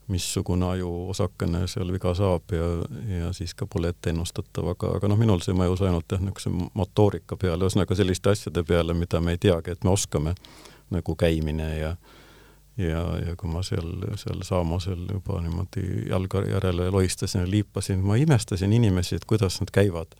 missugune 0.08 0.64
ajuosakene 0.72 1.66
seal 1.68 1.90
viga 1.92 2.14
saab 2.16 2.54
ja, 2.56 2.68
ja 3.18 3.32
siis 3.36 3.52
ka 3.54 3.66
pole 3.68 3.90
ette 3.92 4.12
ennustatav, 4.14 4.70
aga, 4.72 4.94
aga 4.96 5.10
noh, 5.10 5.18
minul 5.20 5.42
see 5.44 5.56
mõjus 5.56 5.82
ainult 5.84 6.08
jah, 6.14 6.22
niisuguse 6.22 6.70
motoorika 6.78 7.36
peale, 7.36 7.66
ühesõnaga 7.66 7.98
selliste 7.98 8.32
asjade 8.32 8.64
peale, 8.64 8.96
mida 8.96 9.20
me 9.20 9.36
ei 9.36 9.42
teagi, 9.42 9.74
et 9.74 9.84
me 9.84 9.92
oskame, 9.92 10.32
nagu 10.94 11.16
käimine 11.20 11.68
ja 11.76 11.92
ja, 12.78 13.02
ja 13.26 13.36
kui 13.36 13.50
ma 13.50 13.62
seal, 13.66 13.90
seal 14.20 14.42
Saamosel 14.46 15.06
juba 15.12 15.40
niimoodi 15.42 15.84
jalga 16.08 16.42
järele 16.46 16.90
lohistasin 16.94 17.40
ja 17.40 17.50
liipasin, 17.50 18.04
ma 18.04 18.16
imestasin 18.16 18.72
inimesi, 18.72 19.16
et 19.16 19.24
kuidas 19.24 19.60
nad 19.60 19.72
käivad. 19.74 20.14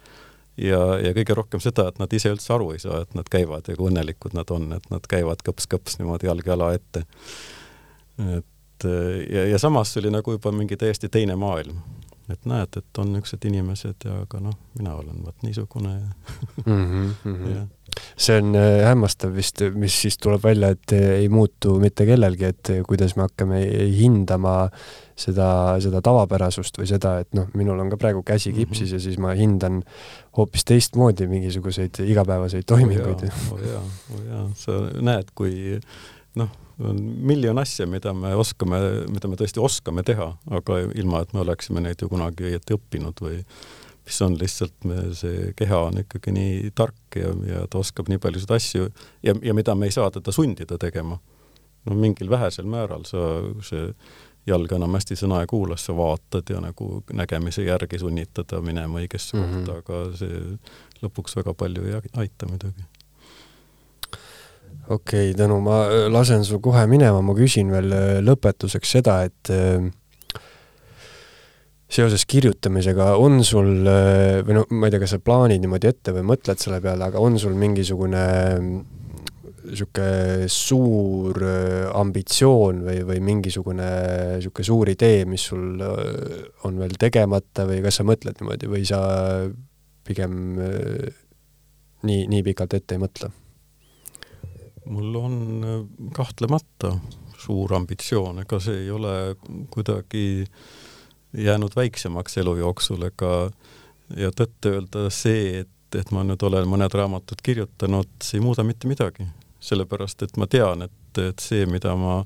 ja, 0.56 0.80
ja 0.98 1.14
kõige 1.14 1.36
rohkem 1.38 1.62
seda, 1.62 1.88
et 1.88 2.00
nad 2.02 2.12
ise 2.12 2.32
üldse 2.34 2.52
aru 2.54 2.72
ei 2.74 2.82
saa, 2.82 3.02
et 3.04 3.14
nad 3.14 3.28
käivad 3.30 3.68
ja 3.70 3.76
kui 3.78 3.92
õnnelikud 3.92 4.34
nad 4.34 4.50
on, 4.50 4.72
et 4.74 4.90
nad 4.90 5.06
käivad 5.08 5.44
kõps-kõps 5.46 6.00
niimoodi 6.00 6.26
jalg 6.26 6.46
jala 6.46 6.72
ette. 6.74 7.04
et 8.18 8.88
ja, 9.30 9.46
ja 9.46 9.58
samas 9.58 9.96
oli 9.96 10.10
nagu 10.10 10.34
juba 10.34 10.52
mingi 10.52 10.76
täiesti 10.76 11.08
teine 11.08 11.36
maailm. 11.36 11.78
et 12.28 12.44
näed, 12.44 12.76
et 12.76 12.98
on 12.98 13.12
niisugused 13.12 13.44
inimesed 13.48 14.04
ja 14.04 14.18
aga 14.20 14.40
noh, 14.40 14.58
mina 14.78 14.94
olen 14.94 15.22
vot 15.24 15.42
niisugune 15.42 15.94
ja 15.94 16.08
mm. 16.66 17.12
-hmm. 17.24 17.48
Ja. 17.56 17.66
See 18.16 18.38
on 18.40 18.54
äh, 18.58 18.82
hämmastav 18.86 19.34
vist, 19.36 19.62
mis 19.74 19.96
siis 20.02 20.18
tuleb 20.20 20.42
välja, 20.44 20.72
et 20.74 20.94
äh, 20.96 21.18
ei 21.22 21.28
muutu 21.32 21.78
mitte 21.82 22.06
kellelgi, 22.08 22.50
et 22.52 22.72
äh, 22.74 22.82
kuidas 22.86 23.16
me 23.16 23.26
hakkame 23.26 23.62
hindama 23.98 24.56
seda, 25.18 25.48
seda 25.82 26.02
tavapärasust 26.04 26.78
või 26.78 26.88
seda, 26.90 27.18
et 27.24 27.34
noh, 27.38 27.48
minul 27.58 27.80
on 27.82 27.90
ka 27.92 27.98
praegu 28.00 28.22
käsi 28.26 28.52
mhm. 28.52 28.58
kipsis 28.60 28.88
mm 28.88 28.90
-hmm. 28.90 28.94
ja 28.94 29.06
siis 29.06 29.18
ma 29.18 29.34
hindan 29.38 29.82
hoopis 30.36 30.64
teistmoodi 30.64 31.26
mingisuguseid 31.26 32.00
igapäevaseid 32.04 32.64
toiminguid. 32.66 33.28
oo 33.28 33.58
oh 33.58 33.60
jaa, 33.66 33.82
oo 33.82 34.16
oh 34.16 34.24
jaa, 34.30 34.48
sa 34.54 34.80
näed, 35.00 35.34
kui 35.34 35.80
noh 36.38 36.50
on 36.78 36.98
miljon 37.02 37.58
asja, 37.58 37.86
mida 37.86 38.12
me 38.14 38.34
oskame, 38.38 38.78
mida 39.10 39.28
me 39.30 39.36
tõesti 39.38 39.62
oskame 39.62 40.04
teha, 40.06 40.30
aga 40.60 40.78
ilma, 40.94 41.22
et 41.24 41.34
me 41.34 41.42
oleksime 41.42 41.82
neid 41.82 42.02
ju 42.02 42.08
kunagi 42.10 42.46
õieti 42.52 42.76
õppinud 42.76 43.22
või 43.24 43.40
mis 44.08 44.22
on 44.24 44.36
lihtsalt, 44.40 44.76
me, 44.88 45.02
see 45.16 45.52
keha 45.56 45.80
on 45.90 46.00
ikkagi 46.00 46.32
nii 46.32 46.70
tark 46.76 47.18
ja, 47.20 47.32
ja 47.48 47.66
ta 47.70 47.82
oskab 47.82 48.08
nii 48.08 48.20
paljusid 48.22 48.54
asju 48.56 48.88
ja, 49.22 49.34
ja 49.34 49.54
mida 49.56 49.74
me 49.76 49.88
ei 49.88 49.94
saa 49.94 50.08
teda 50.14 50.32
sundida 50.32 50.78
tegema. 50.80 51.18
no 51.84 51.94
mingil 51.94 52.30
vähesel 52.30 52.66
määral 52.66 53.04
sa, 53.08 53.20
see 53.64 53.92
jalg 54.48 54.72
enam 54.72 54.96
hästi 54.96 55.16
sõna 55.20 55.42
ei 55.44 55.48
kuula, 55.50 55.76
sa 55.76 55.94
vaatad 55.96 56.48
ja 56.50 56.60
nagu 56.64 57.02
nägemise 57.12 57.66
järgi 57.66 58.00
sunnid 58.00 58.32
teda 58.34 58.62
minema 58.64 59.02
õigesse 59.02 59.36
mm 59.36 59.44
-hmm. 59.44 59.66
kohta, 59.66 59.78
aga 59.84 60.16
see 60.16 61.04
lõpuks 61.04 61.36
väga 61.36 61.54
palju 61.54 61.84
ei 61.84 62.00
aita 62.24 62.48
muidugi 62.48 62.88
okei 64.88 65.30
okay,, 65.30 65.36
Tõnu, 65.36 65.60
ma 65.64 65.84
äh, 65.86 66.08
lasen 66.12 66.44
su 66.44 66.60
kohe 66.64 66.86
minema, 66.86 67.20
ma 67.22 67.36
küsin 67.36 67.72
veel 67.72 67.92
äh, 67.92 68.18
lõpetuseks 68.24 68.96
seda, 68.98 69.22
et 69.28 69.52
äh, 69.52 69.90
seoses 71.88 72.26
kirjutamisega 72.28 73.14
on 73.16 73.40
sul 73.46 73.86
või 73.86 74.56
no 74.56 74.64
ma 74.76 74.88
ei 74.88 74.94
tea, 74.94 75.02
kas 75.02 75.16
sa 75.16 75.22
plaanid 75.24 75.62
niimoodi 75.62 75.88
ette 75.88 76.12
või 76.16 76.26
mõtled 76.34 76.60
selle 76.60 76.82
peale, 76.84 77.08
aga 77.08 77.22
on 77.22 77.38
sul 77.40 77.56
mingisugune 77.58 78.24
niisugune 79.68 80.46
suur 80.52 81.42
ambitsioon 81.96 82.84
või, 82.86 83.00
või 83.08 83.18
mingisugune 83.24 83.88
niisugune 84.36 84.68
suur 84.68 84.92
idee, 84.92 85.24
mis 85.28 85.48
sul 85.50 85.80
on 85.80 86.78
veel 86.80 86.96
tegemata 87.00 87.66
või 87.68 87.82
kas 87.84 88.00
sa 88.00 88.06
mõtled 88.08 88.40
niimoodi 88.40 88.70
või 88.70 88.86
sa 88.88 89.02
pigem 90.08 90.38
nii, 92.04 92.24
nii 92.30 92.42
pikalt 92.46 92.78
ette 92.78 92.96
ei 92.96 93.02
mõtle? 93.02 93.32
mul 94.88 95.16
on 95.20 95.64
äh, 95.64 96.10
kahtlemata 96.16 96.94
suur 97.38 97.74
ambitsioon, 97.76 98.42
ega 98.42 98.58
see 98.62 98.84
ei 98.84 98.90
ole 98.90 99.14
kuidagi 99.70 100.46
jäänud 101.32 101.76
väiksemaks 101.76 102.38
elu 102.38 102.56
jooksul, 102.56 103.02
ega 103.10 103.50
ja 104.16 104.30
tõtt-öelda 104.32 105.08
see, 105.12 105.64
et, 105.64 105.98
et 105.98 106.10
ma 106.14 106.24
nüüd 106.24 106.42
olen 106.42 106.68
mõned 106.68 106.94
raamatud 106.94 107.42
kirjutanud, 107.44 108.08
see 108.24 108.38
ei 108.40 108.44
muuda 108.44 108.64
mitte 108.64 108.88
midagi. 108.88 109.28
sellepärast, 109.60 110.22
et 110.22 110.36
ma 110.38 110.46
tean, 110.46 110.82
et, 110.86 111.18
et 111.18 111.38
see, 111.42 111.66
mida 111.66 111.96
ma, 111.98 112.20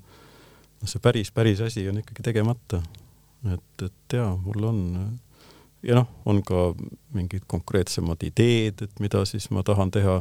see 0.84 1.00
päris, 1.00 1.30
päris 1.32 1.60
asi 1.64 1.88
on 1.88 1.98
ikkagi 1.98 2.22
tegemata. 2.22 2.82
et, 3.52 3.82
et 3.82 4.12
jaa, 4.18 4.36
mul 4.36 4.64
on 4.64 4.80
ja 5.82 5.94
noh, 5.98 6.08
on 6.24 6.42
ka 6.42 6.72
mingid 7.14 7.46
konkreetsemad 7.46 8.22
ideed, 8.22 8.82
et 8.82 9.00
mida 9.00 9.24
siis 9.26 9.50
ma 9.50 9.62
tahan 9.66 9.90
teha 9.90 10.20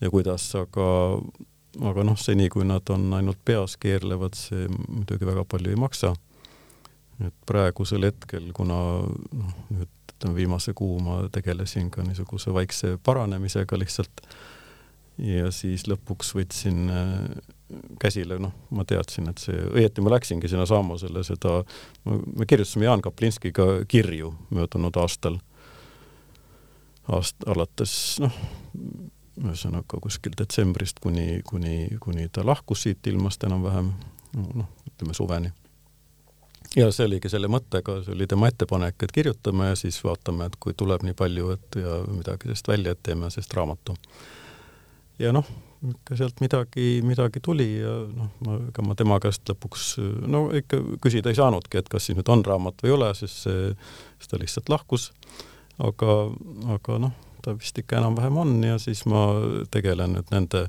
ja 0.00 0.10
kuidas, 0.10 0.50
aga, 0.58 0.88
aga 1.90 2.04
noh, 2.04 2.18
seni 2.20 2.48
kui 2.52 2.66
nad 2.68 2.90
on 2.92 3.08
ainult 3.16 3.40
peas 3.44 3.76
keerlevad, 3.80 4.36
see 4.36 4.68
muidugi 4.68 5.28
väga 5.28 5.44
palju 5.48 5.72
ei 5.72 5.80
maksa. 5.80 6.14
Et 7.26 7.34
praegusel 7.46 8.06
hetkel, 8.06 8.52
kuna 8.56 8.78
noh, 9.04 9.56
nüüd 9.72 9.94
ütleme 10.18 10.34
viimase 10.34 10.74
kuu 10.74 10.98
ma 11.02 11.20
tegelesin 11.32 11.90
ka 11.94 12.02
niisuguse 12.06 12.54
vaikse 12.54 12.96
paranemisega 13.06 13.78
lihtsalt 13.78 14.22
ja 15.18 15.50
siis 15.54 15.86
lõpuks 15.90 16.32
võtsin 16.36 16.90
äh, 16.90 17.10
käsile, 18.00 18.38
noh, 18.42 18.54
ma 18.70 18.84
teadsin, 18.88 19.28
et 19.30 19.42
see, 19.42 19.58
õieti 19.74 20.02
ma 20.04 20.14
läksingi 20.14 20.48
sinna 20.50 20.66
Samosele 20.66 21.24
seda, 21.26 21.60
me 22.06 22.46
kirjutasime 22.48 22.88
Jaan 22.88 23.02
Kaplinskiga 23.04 23.66
kirju 23.90 24.32
möödunud 24.54 24.96
aastal, 25.02 25.38
aast-, 27.12 27.46
alates 27.46 27.94
noh, 28.24 28.42
ühesõnaga 29.38 30.00
kuskil 30.02 30.34
detsembrist 30.38 31.02
kuni, 31.02 31.42
kuni, 31.46 31.98
kuni 32.02 32.28
ta 32.32 32.46
lahkus 32.46 32.86
siit 32.86 33.06
ilmast 33.10 33.44
enam-vähem 33.46 33.92
noh, 34.34 34.70
ütleme 34.90 35.14
suveni. 35.14 35.52
Ja 36.76 36.88
see 36.92 37.06
oligi 37.08 37.30
selle 37.32 37.50
mõttega, 37.52 38.00
see 38.04 38.14
oli 38.16 38.26
tema 38.30 38.50
ettepanek, 38.50 38.98
et 39.02 39.14
kirjutame 39.14 39.70
ja 39.70 39.78
siis 39.78 40.00
vaatame, 40.04 40.48
et 40.48 40.58
kui 40.60 40.76
tuleb 40.76 41.06
nii 41.06 41.16
palju, 41.18 41.54
et 41.56 41.80
ja 41.80 42.02
midagi 42.10 42.50
sellest 42.50 42.68
välja, 42.68 42.92
et 42.92 43.02
teeme 43.02 43.30
sellest 43.30 43.54
raamatu. 43.56 43.96
ja 45.18 45.32
noh, 45.34 45.46
ikka 45.88 46.18
sealt 46.18 46.42
midagi, 46.42 46.88
midagi 47.06 47.40
tuli 47.42 47.68
ja 47.78 47.94
noh, 48.08 48.32
ma, 48.46 48.58
ega 48.68 48.82
ma 48.82 48.98
tema 48.98 49.20
käest 49.22 49.46
lõpuks 49.48 49.86
no 50.26 50.48
ikka 50.58 50.80
küsida 51.04 51.30
ei 51.30 51.38
saanudki, 51.38 51.78
et 51.78 51.88
kas 51.88 52.08
siis 52.08 52.18
nüüd 52.18 52.28
on 52.32 52.44
raamat 52.46 52.82
või 52.82 52.92
ei 52.92 52.98
ole, 52.98 53.14
sest 53.14 53.46
see, 53.46 53.72
siis 54.18 54.30
ta 54.30 54.42
lihtsalt 54.42 54.68
lahkus. 54.72 55.12
aga, 55.78 56.20
aga 56.74 56.98
noh 57.06 57.16
ta 57.42 57.54
vist 57.56 57.78
ikka 57.78 57.98
enam-vähem 58.00 58.36
on 58.36 58.54
ja 58.64 58.78
siis 58.82 59.04
ma 59.06 59.28
tegelen 59.70 60.16
nüüd 60.18 60.32
nende 60.34 60.66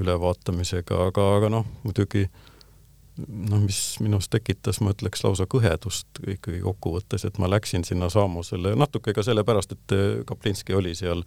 ülevaatamisega, 0.00 0.96
aga, 1.10 1.24
aga 1.36 1.50
noh, 1.52 1.66
muidugi 1.84 2.24
noh, 3.26 3.60
mis 3.62 3.80
minus 4.04 4.28
tekitas, 4.30 4.80
ma 4.84 4.92
ütleks 4.94 5.24
lausa 5.24 5.46
kõhedust 5.50 6.20
ikkagi 6.26 6.60
kokkuvõttes, 6.64 7.24
et 7.26 7.38
ma 7.42 7.50
läksin 7.50 7.86
sinna 7.86 8.10
Saamosele 8.12 8.74
natuke 8.78 9.14
ka 9.16 9.24
sellepärast, 9.26 9.74
et 9.74 9.96
Kaplinski 10.28 10.76
oli 10.78 10.94
seal 10.98 11.24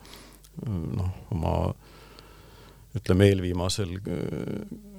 noh, 0.62 1.12
oma 1.32 1.56
ütleme, 2.98 3.30
eelviimasel 3.32 3.98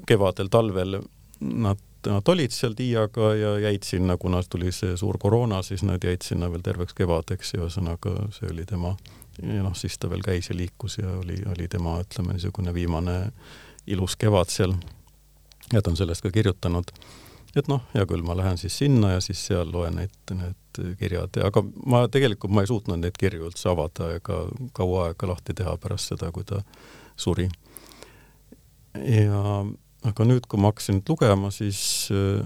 kevadel-talvel 0.09 1.01
nad, 1.41 1.81
nad 2.07 2.29
olid 2.29 2.55
seal 2.55 2.77
Tiiaga 2.77 3.35
ja 3.37 3.57
jäid 3.67 3.85
sinna, 3.87 4.17
kuna 4.21 4.43
tuli 4.49 4.73
see 4.73 4.97
suur 4.97 5.19
koroona, 5.21 5.63
siis 5.63 5.85
nad 5.87 6.05
jäid 6.05 6.25
sinna 6.25 6.49
veel 6.53 6.65
terveks 6.65 6.97
kevadeks 6.97 7.55
ja 7.55 7.65
ühesõnaga 7.65 8.15
see 8.37 8.49
oli 8.53 8.65
tema 8.69 8.95
ja 9.41 9.63
noh, 9.65 9.75
siis 9.77 9.99
ta 9.99 10.11
veel 10.11 10.25
käis 10.25 10.51
ja 10.51 10.57
liikus 10.57 10.99
ja 11.01 11.11
oli, 11.21 11.39
oli 11.53 11.69
tema, 11.69 11.99
ütleme, 12.03 12.37
niisugune 12.37 12.75
viimane 12.75 13.17
ilus 13.87 14.17
kevad 14.17 14.51
seal. 14.53 14.75
Ja 15.73 15.83
ta 15.83 15.93
on 15.93 15.97
sellest 15.97 16.25
ka 16.25 16.31
kirjutanud. 16.31 16.93
et 17.57 17.69
noh, 17.69 17.83
hea 17.93 18.07
küll, 18.09 18.25
ma 18.25 18.37
lähen 18.37 18.59
siis 18.61 18.79
sinna 18.79 19.13
ja 19.13 19.21
siis 19.21 19.43
seal 19.47 19.69
loen 19.73 19.99
neid, 20.01 20.15
need 20.33 20.81
kirjad 20.99 21.37
ja 21.37 21.51
aga 21.51 21.65
ma 21.85 22.07
tegelikult, 22.09 22.53
ma 22.53 22.65
ei 22.65 22.71
suutnud 22.71 23.03
neid 23.03 23.19
kirju 23.21 23.51
üldse 23.51 23.69
avada 23.73 24.09
ega 24.17 24.47
kaua 24.73 25.11
aega 25.11 25.29
lahti 25.35 25.55
teha 25.59 25.77
pärast 25.81 26.15
seda, 26.15 26.33
kui 26.33 26.49
ta 26.49 26.63
suri. 27.17 27.51
ja 28.95 29.43
aga 30.09 30.27
nüüd, 30.27 30.49
kui 30.49 30.61
ma 30.61 30.73
hakkasin 30.73 31.03
lugema, 31.09 31.53
siis 31.55 32.09
äh, 32.15 32.43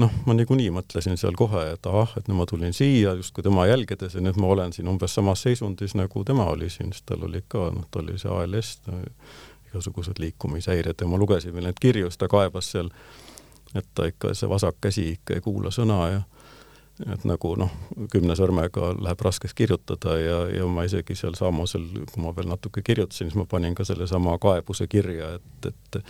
noh, 0.00 0.12
ma 0.26 0.34
niikuinii 0.36 0.70
mõtlesin 0.74 1.18
seal 1.20 1.36
kohe, 1.38 1.64
et 1.74 1.86
ahah, 1.88 2.12
et 2.18 2.28
nüüd 2.28 2.38
ma 2.38 2.46
tulin 2.48 2.74
siia 2.76 3.14
justkui 3.18 3.44
tema 3.46 3.66
jälgedes 3.68 4.16
ja 4.16 4.22
nüüd 4.24 4.38
ma 4.40 4.50
olen 4.54 4.74
siin 4.76 4.88
umbes 4.90 5.14
samas 5.16 5.44
seisundis, 5.46 5.96
nagu 5.98 6.24
tema 6.26 6.48
oli 6.52 6.70
siin, 6.72 6.94
sest 6.94 7.06
tal 7.10 7.26
oli 7.28 7.42
ka, 7.48 7.68
noh, 7.74 7.86
tal 7.92 8.06
oli 8.06 8.18
see 8.20 8.32
ALS, 8.32 8.76
igasugused 9.70 10.18
liikumishäired 10.18 11.00
ja 11.00 11.08
ma 11.08 11.18
lugesin 11.18 11.54
veel 11.54 11.70
neid 11.70 11.80
kirju, 11.80 12.10
siis 12.10 12.20
ta 12.20 12.28
kaebas 12.30 12.72
seal, 12.74 12.90
et 13.74 13.86
ta 13.94 14.08
ikka, 14.10 14.34
see 14.34 14.50
vasak 14.50 14.80
käsi 14.82 15.06
ikka 15.14 15.38
ei 15.38 15.44
kuula 15.44 15.72
sõna 15.74 16.02
ja 16.10 16.20
et 17.08 17.24
nagu 17.24 17.54
noh, 17.56 17.70
kümne 18.12 18.34
sõrmega 18.36 18.90
läheb 19.00 19.22
raskeks 19.24 19.54
kirjutada 19.56 20.18
ja, 20.20 20.36
ja 20.52 20.66
ma 20.68 20.84
isegi 20.84 21.16
seal 21.16 21.36
Saamosel, 21.38 21.86
kui 22.12 22.22
ma 22.24 22.34
veel 22.36 22.50
natuke 22.50 22.82
kirjutasin, 22.84 23.30
siis 23.30 23.38
ma 23.40 23.46
panin 23.48 23.74
ka 23.78 23.86
sellesama 23.88 24.36
kaebuse 24.42 24.88
kirja, 24.90 25.36
et, 25.38 25.72
et 25.72 26.02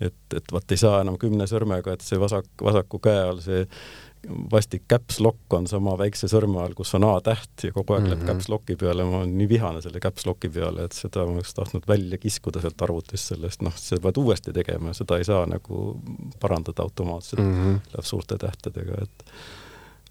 et, 0.00 0.14
et 0.36 0.52
vot 0.52 0.72
ei 0.72 0.78
saa 0.78 1.00
enam 1.02 1.16
kümne 1.18 1.46
sõrmega, 1.50 1.96
et 1.96 2.04
see 2.06 2.20
vasak, 2.20 2.46
vasaku 2.62 3.00
käe 3.02 3.22
all 3.30 3.40
see 3.42 3.64
vastik 4.52 4.82
caps 4.90 5.20
lock 5.20 5.54
on 5.54 5.66
sama 5.70 5.94
väikse 5.98 6.28
sõrme 6.30 6.60
all, 6.62 6.74
kus 6.76 6.94
on 6.98 7.06
A-täht 7.08 7.64
ja 7.68 7.72
kogu 7.72 7.94
aeg 7.94 8.02
mm 8.02 8.06
-hmm. 8.06 8.14
läheb 8.14 8.22
mhm. 8.22 8.30
caps 8.30 8.48
locki 8.48 8.76
peale, 8.76 9.04
ma 9.04 9.20
olen 9.20 9.36
nii 9.38 9.48
vihane 9.48 9.82
selle 9.82 10.00
caps 10.00 10.26
locki 10.26 10.48
peale, 10.48 10.84
et 10.84 10.92
seda 10.92 11.26
ma 11.26 11.36
oleks 11.36 11.54
tahtnud 11.54 11.86
välja 11.88 12.18
kiskuda 12.18 12.60
sealt 12.60 12.82
arvutist 12.82 13.32
sellest, 13.32 13.62
noh, 13.62 13.76
sa 13.76 14.00
pead 14.02 14.16
uuesti 14.16 14.52
tegema 14.52 14.90
ja 14.90 14.98
seda 15.00 15.18
ei 15.18 15.24
saa 15.24 15.46
nagu 15.46 16.00
parandada 16.40 16.82
automaatselt 16.82 17.42
mm, 17.42 17.54
-hmm. 17.54 17.80
läheb 17.94 18.04
suurte 18.04 18.38
tähtedega, 18.38 19.02
et 19.02 19.24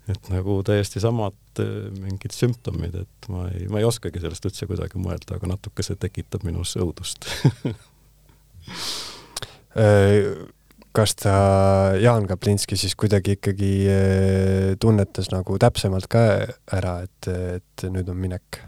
et 0.08 0.30
nagu 0.30 0.64
täiesti 0.64 1.00
samad 1.04 1.60
eh, 1.60 1.92
mingid 2.00 2.32
sümptomid, 2.32 2.96
et 2.96 3.30
ma 3.30 3.50
ei, 3.50 3.68
ma 3.68 3.80
ei 3.80 3.84
oskagi 3.84 4.20
sellest 4.20 4.46
üldse 4.46 4.68
kuidagi 4.68 4.98
mõelda, 4.98 5.36
aga 5.36 5.48
natuke 5.48 5.84
see 5.84 5.96
tekitab 6.00 6.44
minus 6.44 6.78
õudust 6.80 7.28
Äh, 9.78 10.34
kas 10.98 11.14
ta, 11.16 11.34
Jaan 12.02 12.26
Kaplinski 12.28 12.78
siis 12.78 12.96
kuidagi 12.98 13.38
ikkagi 13.38 13.72
äh, 13.92 14.72
tunnetas 14.82 15.30
nagu 15.30 15.58
täpsemalt 15.62 16.10
ka 16.10 16.24
ära, 16.74 16.98
et, 17.06 17.30
et 17.30 17.86
nüüd 17.94 18.10
on 18.10 18.18
minek? 18.18 18.62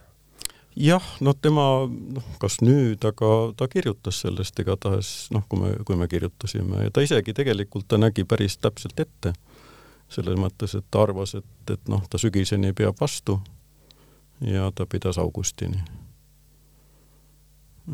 jah, 0.80 1.04
no 1.26 1.34
tema, 1.34 1.66
noh, 1.90 2.28
kas 2.40 2.60
nüüd, 2.62 3.04
aga 3.04 3.32
ta 3.58 3.68
kirjutas 3.72 4.22
sellest 4.24 4.62
igatahes, 4.62 5.10
noh, 5.36 5.44
kui 5.50 5.60
me, 5.60 5.74
kui 5.86 5.98
me 6.00 6.08
kirjutasime 6.08 6.86
ja 6.86 6.94
ta 6.94 7.04
isegi 7.04 7.34
tegelikult, 7.36 7.90
ta 7.90 8.00
nägi 8.00 8.24
päris 8.30 8.60
täpselt 8.62 9.00
ette. 9.00 9.34
selles 10.10 10.40
mõttes, 10.42 10.74
et 10.74 10.86
ta 10.90 11.04
arvas, 11.06 11.36
et, 11.38 11.50
et 11.70 11.90
noh, 11.90 12.02
ta 12.10 12.18
sügiseni 12.18 12.74
peab 12.74 12.98
vastu 13.02 13.40
ja 14.42 14.72
ta 14.76 14.86
pidas 14.86 15.18
augustini. 15.18 15.82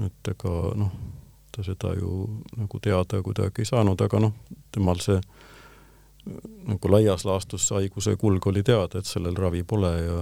et 0.06 0.36
ega 0.36 0.56
noh 0.76 0.92
ta 1.56 1.64
seda 1.64 1.94
ju 1.96 2.28
nagu 2.58 2.80
teada 2.84 3.22
kuidagi 3.24 3.64
ei 3.64 3.70
saanud, 3.70 4.02
aga 4.02 4.20
noh, 4.28 4.34
temal 4.76 5.00
see 5.04 5.20
nagu 6.66 6.92
laias 6.92 7.26
laastus 7.26 7.70
haiguse 7.72 8.16
kulg 8.20 8.48
oli 8.50 8.64
teada, 8.66 9.00
et 9.00 9.10
sellel 9.10 9.38
ravi 9.38 9.64
pole 9.64 9.92
ja, 10.02 10.22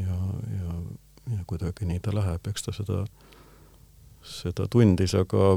ja, 0.00 0.18
ja, 0.56 0.76
ja 1.36 1.46
kuidagi 1.46 1.88
nii 1.88 2.00
ta 2.02 2.14
läheb, 2.16 2.48
eks 2.50 2.66
ta 2.66 2.74
seda, 2.76 3.02
seda 4.26 4.66
tundis, 4.72 5.14
aga 5.18 5.56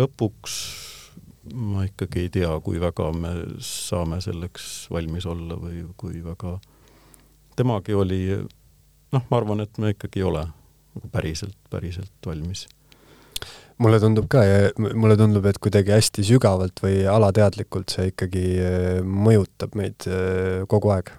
lõpuks 0.00 0.56
ma 1.54 1.84
ikkagi 1.88 2.26
ei 2.26 2.32
tea, 2.32 2.50
kui 2.64 2.80
väga 2.80 3.10
me 3.16 3.34
saame 3.64 4.20
selleks 4.24 4.88
valmis 4.92 5.26
olla 5.28 5.56
või 5.60 5.84
kui 6.00 6.24
väga 6.24 6.56
temagi 7.56 7.94
oli, 7.96 8.22
noh, 9.12 9.28
ma 9.30 9.40
arvan, 9.40 9.64
et 9.64 9.78
me 9.78 9.92
ikkagi 9.94 10.22
ei 10.22 10.28
ole 10.28 10.44
nagu 10.96 11.12
päriselt, 11.12 11.56
päriselt 11.70 12.26
valmis 12.26 12.66
mulle 13.82 13.98
tundub 14.02 14.26
ka 14.30 14.42
ja 14.44 14.70
mulle 14.78 15.16
tundub, 15.18 15.46
et 15.48 15.58
kuidagi 15.62 15.94
hästi 15.94 16.24
sügavalt 16.26 16.82
või 16.82 17.02
alateadlikult 17.10 17.94
see 17.94 18.10
ikkagi 18.12 18.44
äh, 18.62 18.86
mõjutab 19.02 19.76
meid 19.78 20.08
äh, 20.10 20.64
kogu 20.70 20.92
aeg. 20.94 21.12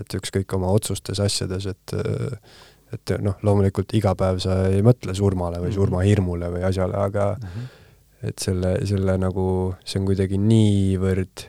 et 0.00 0.14
ükskõik 0.16 0.52
oma 0.56 0.70
otsustes, 0.72 1.20
asjades, 1.20 1.66
et 1.66 1.94
äh, 1.96 2.58
et 2.90 3.12
noh, 3.22 3.36
loomulikult 3.46 3.92
iga 3.94 4.16
päev 4.18 4.40
sa 4.42 4.64
ei 4.66 4.80
mõtle 4.82 5.14
surmale 5.14 5.60
või 5.60 5.68
mhm. 5.68 5.76
surmahirmule 5.76 6.48
või 6.56 6.64
asjale, 6.66 6.96
aga 6.98 7.26
mm 7.36 7.46
-hmm. 7.46 7.68
et 8.28 8.42
selle, 8.42 8.72
selle 8.86 9.14
nagu, 9.18 9.44
see 9.84 10.00
on 10.00 10.08
kuidagi 10.10 10.38
niivõrd 10.38 11.46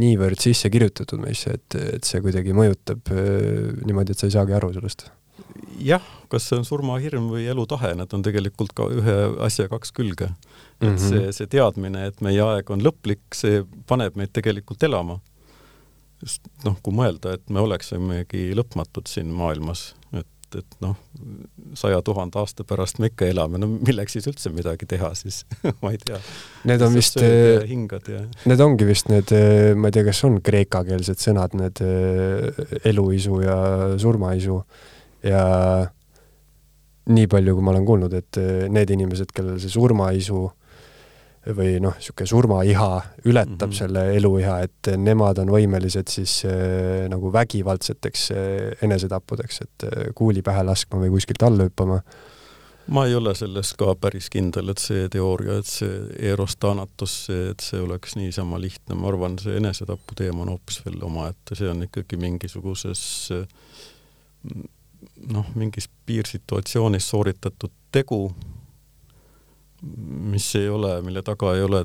niivõrd 0.00 0.40
sisse 0.40 0.70
kirjutatud 0.72 1.20
meisse, 1.20 1.52
et, 1.52 1.74
et 1.76 2.04
see 2.08 2.22
kuidagi 2.24 2.54
mõjutab 2.56 3.12
niimoodi, 3.12 4.16
et 4.16 4.18
sa 4.18 4.26
ei 4.26 4.32
saagi 4.32 4.56
aru 4.56 4.72
sellest 4.72 5.10
jah, 5.84 6.04
kas 6.30 6.46
see 6.48 6.60
on 6.60 6.66
surmahirm 6.66 7.28
või 7.32 7.46
elutahe, 7.50 7.92
need 7.98 8.14
on 8.16 8.24
tegelikult 8.24 8.74
ka 8.76 8.86
ühe 8.94 9.16
asja 9.46 9.68
kaks 9.70 9.94
külge. 9.96 10.30
et 10.80 10.88
mm 10.88 10.96
-hmm. 10.96 11.08
see, 11.08 11.32
see 11.36 11.50
teadmine, 11.50 12.06
et 12.06 12.20
meie 12.24 12.42
aeg 12.42 12.70
on 12.70 12.82
lõplik, 12.84 13.22
see 13.34 13.64
paneb 13.86 14.16
meid 14.16 14.32
tegelikult 14.32 14.82
elama. 14.82 15.20
sest 16.20 16.42
noh, 16.64 16.76
kui 16.82 16.92
mõelda, 16.92 17.32
et 17.34 17.48
me 17.48 17.60
oleksimegi 17.60 18.50
lõpmatud 18.54 19.08
siin 19.08 19.30
maailmas, 19.32 19.94
et, 20.12 20.56
et 20.58 20.74
noh, 20.84 20.96
saja 21.74 22.02
tuhande 22.04 22.36
aasta 22.38 22.64
pärast 22.64 22.98
me 22.98 23.08
ikka 23.08 23.24
elame, 23.24 23.58
no 23.58 23.66
milleks 23.66 24.12
siis 24.12 24.28
üldse 24.28 24.52
midagi 24.52 24.86
teha 24.86 25.14
siis 25.14 25.46
ma 25.82 25.94
ei 25.94 25.98
tea. 25.98 26.20
Need 26.64 26.82
on 26.82 26.94
vist, 26.94 27.16
hingad 27.68 28.08
ja 28.08 28.20
need 28.44 28.60
ongi 28.60 28.86
vist 28.86 29.08
need, 29.08 29.32
ma 29.76 29.88
ei 29.88 29.96
tea, 29.96 30.04
kas 30.04 30.24
on 30.28 30.40
kreekakeelsed 30.44 31.24
sõnad, 31.24 31.56
need 31.56 31.80
eluisu 32.84 33.40
ja 33.40 33.56
surmaisu 33.96 34.60
ja 35.24 35.46
nii 37.08 37.26
palju, 37.26 37.54
kui 37.56 37.64
ma 37.64 37.70
olen 37.72 37.86
kuulnud, 37.88 38.14
et 38.14 38.36
eh, 38.36 38.68
need 38.68 38.90
inimesed, 38.90 39.32
kellel 39.34 39.60
see 39.62 39.72
surmaisu 39.72 40.48
või 41.56 41.78
noh, 41.80 41.94
niisugune 41.96 42.28
surmaiha 42.28 42.88
ületab 43.24 43.70
mm 43.70 43.70
-hmm. 43.70 43.76
selle 43.76 44.16
eluiha, 44.16 44.58
et 44.60 44.90
nemad 44.96 45.38
on 45.38 45.48
võimelised 45.48 46.08
siis 46.08 46.42
äh, 46.44 47.08
nagu 47.08 47.32
vägivaldseteks 47.32 48.30
äh, 48.30 48.82
enesetappudeks, 48.82 49.60
et 49.60 49.84
äh, 49.84 50.12
kuuli 50.14 50.42
pähe 50.42 50.62
laskma 50.64 51.00
või 51.00 51.10
kuskilt 51.10 51.42
alla 51.42 51.64
hüppama. 51.64 52.02
ma 52.86 53.06
ei 53.06 53.14
ole 53.14 53.34
selles 53.34 53.72
ka 53.74 53.94
päris 53.94 54.30
kindel, 54.30 54.68
et 54.68 54.78
see 54.78 55.08
teooria, 55.08 55.58
et 55.58 55.66
see 55.66 56.30
Eros 56.32 56.56
Thanatos, 56.56 57.26
see, 57.26 57.50
et 57.50 57.60
see 57.60 57.80
oleks 57.80 58.16
niisama 58.16 58.60
lihtne, 58.60 58.94
ma 58.94 59.08
arvan, 59.08 59.38
see 59.38 59.56
enesetapu 59.56 60.14
teema 60.16 60.42
on 60.42 60.48
hoopis 60.48 60.82
veel 60.84 60.98
omaette, 61.02 61.54
see 61.54 61.68
on 61.70 61.82
ikkagi 61.82 62.16
mingisuguses 62.16 63.00
noh, 65.32 65.46
mingis 65.54 65.88
piirsituatsioonis 66.06 67.08
sooritatud 67.10 67.72
tegu, 67.92 68.34
mis 70.32 70.54
ei 70.60 70.68
ole, 70.68 71.00
mille 71.02 71.22
taga 71.22 71.54
ei 71.56 71.62
ole 71.64 71.84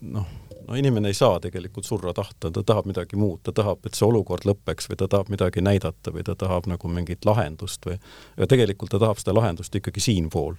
noh, 0.00 0.26
no 0.68 0.74
inimene 0.74 1.08
ei 1.08 1.14
saa 1.14 1.40
tegelikult 1.40 1.84
surra 1.84 2.12
tahta, 2.14 2.50
ta 2.50 2.62
tahab 2.62 2.86
midagi 2.88 3.16
muud, 3.16 3.40
ta 3.42 3.52
tahab, 3.52 3.84
et 3.86 3.96
see 3.96 4.06
olukord 4.06 4.46
lõpeks 4.48 4.88
või 4.90 5.00
ta 5.00 5.08
tahab 5.10 5.32
midagi 5.32 5.64
näidata 5.64 6.12
või 6.14 6.24
ta 6.26 6.36
tahab 6.38 6.68
nagu 6.70 6.88
mingit 6.88 7.26
lahendust 7.28 7.86
või 7.86 7.98
ja 8.38 8.48
tegelikult 8.50 8.94
ta 8.94 9.02
tahab 9.02 9.20
seda 9.20 9.36
lahendust 9.36 9.74
ikkagi 9.74 10.00
siinpool. 10.00 10.56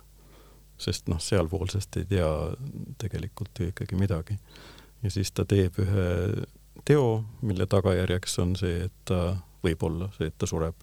sest 0.77 1.07
noh, 1.07 1.19
sealpoolsest 1.23 1.97
ei 1.97 2.05
tea 2.05 2.30
tegelikult 2.99 3.59
ju 3.59 3.69
ikkagi 3.72 3.95
midagi. 3.95 4.38
ja 5.03 5.11
siis 5.11 5.31
ta 5.31 5.45
teeb 5.45 5.80
ühe 5.80 6.07
teo, 6.85 7.23
mille 7.41 7.65
tagajärjeks 7.65 8.39
on 8.39 8.55
see, 8.55 8.85
et 8.85 8.93
ta 9.05 9.38
võib-olla 9.63 10.09
see, 10.17 10.27
et 10.27 10.38
ta 10.38 10.47
sureb 10.47 10.76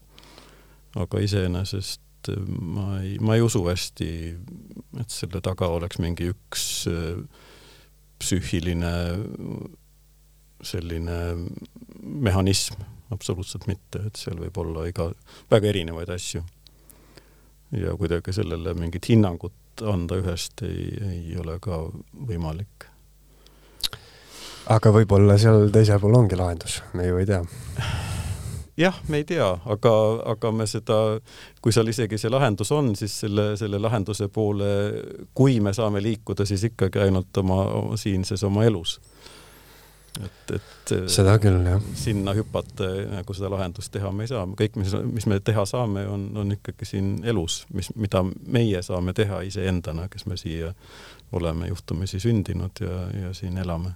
aga 1.00 1.22
iseenesest 1.24 2.32
äh, 2.32 2.42
ma 2.48 3.00
ei, 3.00 3.16
ma 3.20 3.36
ei 3.36 3.44
usu 3.44 3.64
hästi, 3.66 4.10
et 5.00 5.12
selle 5.12 5.40
taga 5.44 5.70
oleks 5.72 6.00
mingi 6.02 6.30
üks 6.32 6.66
äh, 6.90 7.22
psüühiline 8.22 8.92
selline 10.62 11.16
mehhanism, 12.02 12.74
absoluutselt 13.10 13.66
mitte, 13.66 14.06
et 14.06 14.18
seal 14.18 14.38
võib 14.38 14.58
olla 14.62 14.86
iga, 14.88 15.08
väga 15.50 15.72
erinevaid 15.72 16.12
asju. 16.14 16.44
ja 17.72 17.94
kuidagi 17.96 18.34
sellele 18.36 18.74
mingit 18.76 19.08
hinnangut 19.08 19.82
anda 19.88 20.18
ühest 20.20 20.60
ei, 20.66 20.92
ei 21.08 21.36
ole 21.40 21.58
ka 21.60 21.80
võimalik. 22.28 22.86
aga 24.70 24.94
võib-olla 24.94 25.38
seal 25.40 25.70
teisel 25.74 26.00
pool 26.00 26.20
ongi 26.20 26.38
lahendus, 26.38 26.82
me 26.94 27.08
ju 27.08 27.18
ei 27.18 27.26
tea 27.26 27.42
jah, 28.82 28.98
me 29.08 29.22
ei 29.22 29.26
tea, 29.28 29.48
aga, 29.74 29.92
aga 30.34 30.52
me 30.54 30.66
seda, 30.70 30.98
kui 31.62 31.74
seal 31.74 31.90
isegi 31.92 32.18
see 32.20 32.32
lahendus 32.32 32.72
on, 32.74 32.92
siis 32.98 33.14
selle, 33.24 33.52
selle 33.60 33.80
lahenduse 33.82 34.28
poole, 34.32 34.68
kui 35.34 35.60
me 35.64 35.74
saame 35.76 36.02
liikuda, 36.04 36.46
siis 36.48 36.66
ikkagi 36.72 37.02
ainult 37.06 37.42
oma, 37.42 37.62
oma 37.80 37.98
siinses 38.00 38.44
oma 38.48 38.66
elus. 38.68 38.98
et, 40.20 40.50
et 40.52 40.92
seda 41.08 41.38
küll, 41.40 41.62
jah. 41.64 41.80
sinna 41.96 42.34
hüpata 42.36 42.90
nagu 43.14 43.34
seda 43.34 43.48
lahendust 43.54 43.92
teha 43.94 44.10
me 44.12 44.26
ei 44.26 44.32
saa, 44.34 44.44
kõik, 44.58 44.76
mis, 44.76 44.92
mis 45.08 45.26
me 45.30 45.40
teha 45.40 45.64
saame, 45.68 46.04
on, 46.08 46.28
on 46.36 46.52
ikkagi 46.58 46.88
siin 46.88 47.14
elus, 47.24 47.62
mis, 47.72 47.88
mida 47.96 48.24
meie 48.46 48.82
saame 48.84 49.16
teha 49.16 49.40
iseendana, 49.48 50.10
kes 50.12 50.28
me 50.28 50.36
siia 50.36 50.74
oleme 51.32 51.70
juhtumisi 51.72 52.20
sündinud 52.20 52.84
ja, 52.84 53.04
ja 53.22 53.32
siin 53.36 53.56
elame 53.58 53.94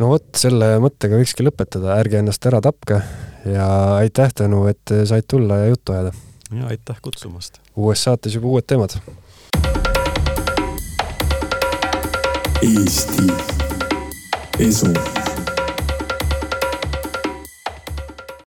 no 0.00 0.10
vot, 0.12 0.26
selle 0.36 0.76
mõttega 0.82 1.18
võikski 1.20 1.46
lõpetada, 1.46 1.96
ärge 2.00 2.20
ennast 2.20 2.46
ära 2.48 2.60
tapke 2.64 3.00
ja 3.48 3.68
aitäh, 4.00 4.32
Tõnu, 4.36 4.66
et 4.70 4.94
said 5.08 5.28
tulla 5.28 5.62
ja 5.62 5.70
juttu 5.72 5.94
ajada. 5.96 6.12
ja 6.52 6.72
aitäh 6.72 7.00
kutsumast. 7.02 7.60
uues 7.76 8.02
saates 8.04 8.34
juba 8.36 8.52
uued 8.54 8.66
teemad. 8.66 8.98
Eesti 12.62 13.28
Esu 14.58 14.92